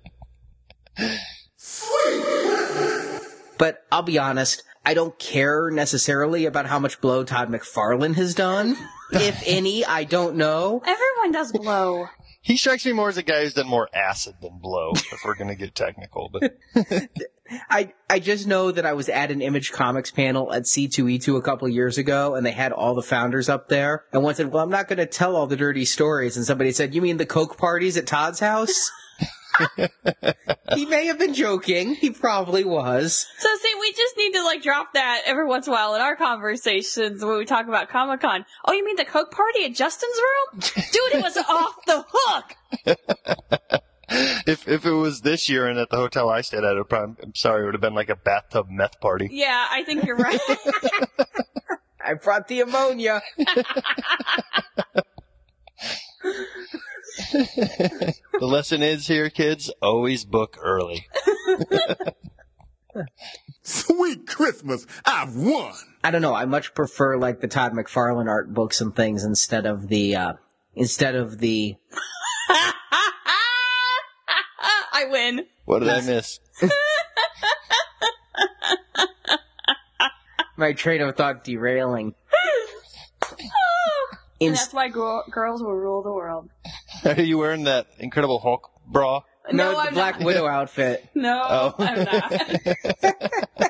But 3.60 3.84
I'll 3.92 4.04
be 4.04 4.18
honest, 4.18 4.64
I 4.90 4.96
don't 4.96 5.20
care 5.20 5.70
necessarily 5.70 6.48
about 6.48 6.66
how 6.66 6.80
much 6.80 7.00
blow 7.00 7.24
Todd 7.24 7.52
McFarlane 7.52 8.16
has 8.16 8.34
done. 8.34 8.76
if 9.12 9.44
any, 9.46 9.86
I 9.86 10.04
don't 10.04 10.36
know. 10.36 10.82
Everyone 10.84 11.32
does 11.32 11.52
blow. 11.52 12.08
He 12.42 12.58
strikes 12.58 12.88
me 12.88 12.94
more 12.94 13.08
as 13.08 13.18
a 13.18 13.22
guy 13.22 13.44
who's 13.44 13.54
done 13.54 13.68
more 13.68 13.88
acid 13.94 14.38
than 14.42 14.58
blow, 14.58 14.94
if 14.96 15.20
we're 15.24 15.36
gonna 15.36 15.54
get 15.54 15.76
technical, 15.76 16.32
but 16.34 16.58
I 17.70 17.94
I 18.10 18.18
just 18.18 18.48
know 18.48 18.72
that 18.72 18.84
I 18.84 18.94
was 18.94 19.10
at 19.10 19.30
an 19.30 19.44
Image 19.44 19.72
Comics 19.72 20.10
panel 20.10 20.52
at 20.52 20.64
C2E2 20.64 21.38
a 21.38 21.42
couple 21.44 21.70
years 21.70 22.00
ago, 22.00 22.34
and 22.34 22.44
they 22.44 22.52
had 22.52 22.72
all 22.72 22.96
the 22.96 23.04
founders 23.04 23.48
up 23.48 23.70
there. 23.70 24.06
And 24.12 24.24
one 24.24 24.34
said, 24.34 24.52
"Well, 24.52 24.64
I'm 24.64 24.72
not 24.72 24.88
going 24.88 24.98
to 24.98 25.06
tell 25.06 25.36
all 25.36 25.46
the 25.46 25.56
dirty 25.56 25.86
stories." 25.86 26.36
And 26.36 26.48
somebody 26.48 26.72
said, 26.72 26.96
"You 26.96 27.04
mean 27.04 27.18
the 27.18 27.28
coke 27.28 27.60
parties 27.60 27.96
at 27.96 28.08
Todd's 28.08 28.40
house?" 28.40 28.90
he 30.76 30.86
may 30.86 31.08
have 31.08 31.20
been 31.20 31.34
joking. 31.34 31.96
He 31.96 32.12
probably 32.12 32.64
was. 32.64 33.28
So 33.38 33.50
see, 33.62 33.74
we 33.80 33.92
just 33.92 34.18
need 34.18 34.34
to 34.34 34.44
like 34.44 34.62
drop 34.64 34.94
that 34.94 35.24
every 35.26 35.46
once 35.46 35.68
in 35.68 35.74
a 35.74 35.76
while 35.76 35.96
in 35.96 36.02
our 36.02 36.16
conversations 36.16 37.24
when 37.24 37.38
we 37.38 37.46
talk 37.46 37.68
about 37.68 37.90
Comic 37.90 38.22
Con. 38.22 38.46
Oh, 38.66 38.74
you 38.74 38.86
mean 38.86 38.96
the 38.96 39.06
Coke 39.06 39.32
party 39.32 39.66
at 39.66 39.74
Justin's 39.74 40.18
room? 40.18 40.60
Dude, 40.76 41.20
it 41.20 41.22
was 41.22 41.38
off 41.38 41.76
the 41.86 42.06
hook. 42.08 42.56
if 44.48 44.68
if 44.68 44.86
it 44.86 44.94
was 44.94 45.22
this 45.22 45.50
year 45.50 45.68
and 45.68 45.78
at 45.80 45.90
the 45.90 45.98
hotel 45.98 46.30
I 46.30 46.42
stayed 46.42 46.64
at, 46.64 46.78
it 46.78 46.90
probably, 46.90 47.24
I'm 47.24 47.36
sorry, 47.36 47.64
it 47.64 47.66
would 47.66 47.74
have 47.76 47.82
been 47.82 47.96
like 47.96 48.10
a 48.10 48.16
bathtub 48.16 48.68
meth 48.70 49.00
party. 49.00 49.30
Yeah, 49.32 49.68
I 49.70 49.84
think 49.84 50.06
you're 50.06 50.16
right. 50.16 50.40
I 52.04 52.14
brought 52.14 52.48
the 52.48 52.62
ammonia. 52.62 53.22
The 57.20 58.46
lesson 58.46 58.82
is 58.82 59.08
here, 59.08 59.30
kids, 59.30 59.72
always 59.82 60.26
book 60.26 60.58
early. 60.62 61.08
Sweet 63.62 64.26
Christmas, 64.26 64.88
I've 65.06 65.36
won. 65.36 65.74
I 66.04 66.12
don't 66.12 66.22
know. 66.22 66.34
I 66.34 66.46
much 66.46 66.74
prefer 66.74 67.18
like 67.18 67.42
the 67.42 67.48
Todd 67.48 67.74
McFarlane 67.74 68.30
art 68.30 68.54
books 68.54 68.82
and 68.82 68.96
things 68.96 69.24
instead 69.24 69.66
of 69.66 69.90
the 69.90 70.16
uh 70.16 70.34
instead 70.76 71.16
of 71.16 71.40
the 71.40 71.76
I 72.50 72.74
win. 75.10 75.46
What 75.66 75.80
did 75.80 75.90
I 75.90 76.02
miss? 76.02 76.40
my 80.58 80.74
train 80.74 81.02
of 81.02 81.16
thought 81.16 81.44
derailing. 81.44 82.16
And 84.42 84.56
that's 84.56 84.74
why 84.74 84.88
gr- 84.88 85.30
girls 85.32 85.62
will 85.62 85.76
rule 85.76 86.02
the 86.02 86.14
world. 86.14 86.50
Are 87.18 87.22
you 87.22 87.38
wearing 87.38 87.64
that 87.66 87.88
Incredible 88.00 88.40
Hulk 88.40 88.70
bra? 88.88 89.22
no, 89.52 89.64
No, 89.66 89.72
the 89.74 89.78
I'm 89.88 89.94
Black 89.94 90.20
not. 90.20 90.26
Widow 90.26 90.48
outfit. 90.48 91.08
No, 91.16 91.44
Oh. 91.48 91.76
I'm 91.80 92.04
not. 92.04 92.34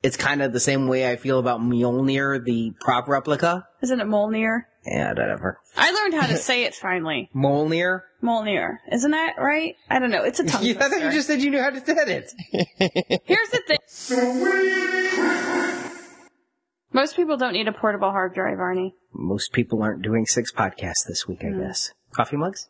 It's 0.00 0.16
kind 0.16 0.42
of 0.42 0.52
the 0.52 0.60
same 0.60 0.86
way 0.86 1.10
I 1.10 1.16
feel 1.16 1.40
about 1.40 1.60
Mjolnir, 1.60 2.44
the 2.44 2.72
prop 2.80 3.08
replica. 3.08 3.66
Isn't 3.82 4.00
it 4.00 4.06
Molnir? 4.06 4.60
Yeah, 4.86 5.08
whatever. 5.08 5.58
I 5.76 5.90
learned 5.90 6.14
how 6.14 6.28
to 6.28 6.36
say 6.36 6.62
it 6.64 6.74
finally. 6.76 7.28
Mjolnir? 7.34 8.02
Molnir. 8.22 8.76
Isn't 8.92 9.10
that 9.10 9.34
right? 9.38 9.74
I 9.90 9.98
don't 9.98 10.10
know. 10.10 10.22
It's 10.22 10.38
a 10.38 10.44
tongue 10.44 10.62
Yeah, 10.64 10.74
I 10.80 10.88
thought 10.88 11.00
you 11.02 11.10
just 11.10 11.26
said 11.26 11.42
you 11.42 11.50
knew 11.50 11.60
how 11.60 11.70
to 11.70 11.80
say 11.84 11.94
it. 11.96 12.32
Here's 13.24 13.48
the 13.50 13.62
thing. 13.66 13.78
Most 16.92 17.16
people 17.16 17.36
don't 17.36 17.52
need 17.52 17.68
a 17.68 17.72
portable 17.72 18.10
hard 18.10 18.34
drive, 18.34 18.58
Arnie. 18.58 18.92
Most 19.12 19.52
people 19.52 19.82
aren't 19.82 20.02
doing 20.02 20.26
six 20.26 20.52
podcasts 20.52 21.06
this 21.06 21.26
week, 21.28 21.44
I 21.44 21.48
hmm. 21.48 21.60
guess. 21.60 21.92
Coffee 22.12 22.36
mugs? 22.36 22.68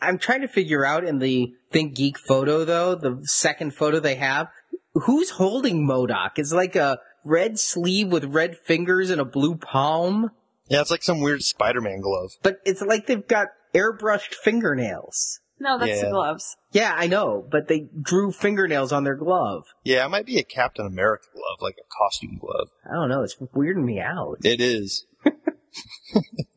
I'm 0.00 0.18
trying 0.18 0.42
to 0.42 0.48
figure 0.48 0.84
out 0.84 1.04
in 1.04 1.18
the 1.18 1.54
ThinkGeek 1.72 2.16
photo, 2.16 2.64
though, 2.64 2.94
the 2.94 3.20
second 3.24 3.74
photo 3.74 3.98
they 3.98 4.14
have, 4.16 4.48
who's 4.94 5.30
holding 5.30 5.86
MODOK? 5.86 6.32
It's 6.36 6.52
like 6.52 6.76
a 6.76 6.98
red 7.24 7.58
sleeve 7.58 8.12
with 8.12 8.24
red 8.24 8.56
fingers 8.56 9.10
and 9.10 9.20
a 9.20 9.24
blue 9.24 9.56
palm, 9.56 10.30
Yeah, 10.68 10.80
it's 10.80 10.90
like 10.90 11.02
some 11.02 11.20
weird 11.20 11.42
Spider-Man 11.42 12.00
glove. 12.00 12.30
but 12.42 12.58
it's 12.64 12.80
like 12.82 13.06
they've 13.06 13.26
got 13.26 13.48
airbrushed 13.74 14.34
fingernails. 14.34 15.40
No, 15.58 15.78
that's 15.78 16.00
the 16.00 16.06
Yeah. 16.06 16.10
gloves. 16.12 16.56
Yeah, 16.72 16.92
I 16.94 17.06
know, 17.06 17.46
but 17.50 17.68
they 17.68 17.88
drew 18.00 18.30
fingernails 18.32 18.92
on 18.92 19.04
their 19.04 19.14
glove. 19.14 19.64
Yeah, 19.84 20.04
it 20.04 20.08
might 20.10 20.26
be 20.26 20.38
a 20.38 20.44
Captain 20.44 20.86
America 20.86 21.24
glove, 21.32 21.60
like 21.62 21.76
a 21.78 21.86
costume 21.98 22.38
glove. 22.38 22.68
I 22.88 22.94
don't 22.94 23.08
know. 23.08 23.22
It's 23.22 23.36
weirding 23.36 23.84
me 23.84 23.98
out. 24.00 24.38
It 24.44 24.60
is. 24.60 25.06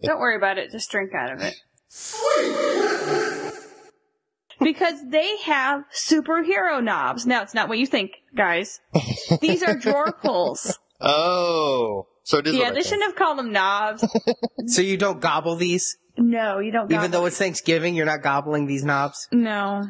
Don't 0.03 0.19
worry 0.19 0.35
about 0.35 0.57
it. 0.57 0.71
Just 0.71 0.91
drink 0.91 1.11
out 1.13 1.31
of 1.31 1.41
it. 1.41 1.55
Because 4.61 5.07
they 5.07 5.37
have 5.45 5.85
superhero 5.93 6.83
knobs. 6.83 7.25
Now, 7.25 7.41
it's 7.43 7.53
not 7.53 7.69
what 7.69 7.77
you 7.79 7.85
think, 7.85 8.11
guys. 8.35 8.81
These 9.39 9.63
are 9.63 9.75
drawer 9.77 10.11
pulls. 10.21 10.77
Oh, 10.99 12.07
so 12.23 12.39
it 12.39 12.47
is. 12.47 12.55
Yeah, 12.55 12.63
what 12.63 12.67
I 12.67 12.69
they 12.71 12.75
think. 12.75 12.85
shouldn't 12.87 13.03
have 13.05 13.15
called 13.15 13.37
them 13.39 13.53
knobs. 13.53 14.05
So 14.67 14.81
you 14.81 14.97
don't 14.97 15.21
gobble 15.21 15.55
these, 15.55 15.97
No, 16.19 16.59
you 16.59 16.71
don't. 16.71 16.91
even 16.91 17.11
though 17.11 17.25
it's 17.25 17.37
Thanksgiving. 17.37 17.95
You're 17.95 18.05
not 18.05 18.21
gobbling 18.21 18.67
these 18.67 18.83
knobs. 18.83 19.27
no. 19.31 19.83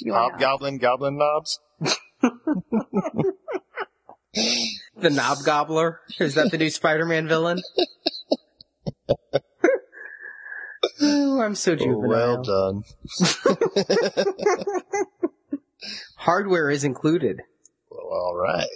You 0.00 0.12
are 0.12 0.30
not. 0.32 0.32
Hobgoblin 0.32 0.78
goblin 0.78 1.18
knobs. 1.18 1.60
The 5.00 5.10
knob 5.10 5.38
gobbler 5.44 6.00
is 6.20 6.34
that 6.34 6.50
the 6.50 6.58
new 6.58 6.70
Spider-Man 6.70 7.28
villain? 7.28 7.60
oh, 11.00 11.40
I'm 11.40 11.54
so 11.54 11.72
Oh, 11.72 11.76
juvenile. 11.76 12.08
well 12.08 12.42
done. 12.42 12.82
Hardware 16.16 16.70
is 16.70 16.84
included. 16.84 17.42
Well, 17.90 18.06
all 18.12 18.36
right. 18.36 18.66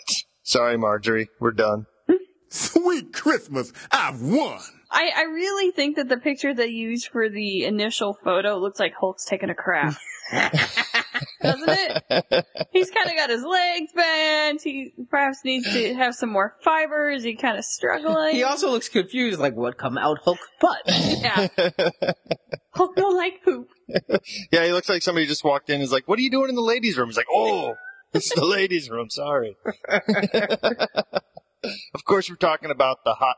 Sorry, 0.43 0.77
Marjorie. 0.77 1.29
We're 1.41 1.51
done. 1.53 1.87
Sweet 2.49 3.13
Christmas, 3.13 3.73
I've 3.91 4.21
won. 4.23 4.61
I, 4.93 5.11
I 5.17 5.23
really 5.23 5.73
think 5.73 5.97
that 5.97 6.09
the 6.09 6.19
picture 6.19 6.55
they 6.55 6.67
used 6.67 7.09
for 7.09 7.29
the 7.29 7.65
initial 7.65 8.17
photo 8.23 8.59
looks 8.59 8.79
like 8.79 8.93
Hulk's 8.99 9.25
taking 9.25 9.49
a 9.49 9.55
crap. 9.55 9.97
Doesn't 11.43 11.69
it? 11.69 12.47
He's 12.73 12.91
kind 12.91 13.09
of 13.09 13.17
got 13.17 13.31
his 13.31 13.43
legs 13.43 13.93
bent. 13.95 14.63
He 14.63 14.93
perhaps 15.11 15.39
needs 15.45 15.73
to 15.73 15.95
have 15.95 16.15
some 16.15 16.31
more 16.31 16.57
fibers. 16.63 17.25
He 17.25 17.37
kind 17.37 17.59
of 17.59 17.65
struggling. 17.65 18.35
He 18.35 18.43
also 18.43 18.71
looks 18.71 18.89
confused, 18.89 19.41
like 19.41 19.57
what 19.57 19.79
come 19.79 19.99
out 19.99 20.19
Hulk 20.23 20.39
butt. 20.61 20.83
yeah. 20.87 21.49
Hulk 22.75 22.97
don't 22.97 23.17
like 23.17 23.43
poop. 23.45 23.69
Yeah, 24.53 24.65
he 24.65 24.73
looks 24.73 24.89
like 24.89 25.03
somebody 25.03 25.27
just 25.27 25.45
walked 25.45 25.71
in 25.71 25.77
and 25.77 25.83
is 25.83 25.93
like, 25.93 26.07
what 26.07 26.19
are 26.19 26.23
you 26.23 26.31
doing 26.31 26.49
in 26.49 26.55
the 26.55 26.63
ladies' 26.63 26.97
room? 26.97 27.09
He's 27.09 27.17
like, 27.17 27.27
oh, 27.31 27.75
it's 28.13 28.35
the 28.35 28.45
ladies' 28.45 28.91
room. 28.91 29.11
Sorry. 29.11 29.57
of 29.89 30.05
course, 32.05 32.31
we're 32.31 32.37
talking 32.37 32.71
about 32.71 32.99
the 33.05 33.15
hot 33.15 33.37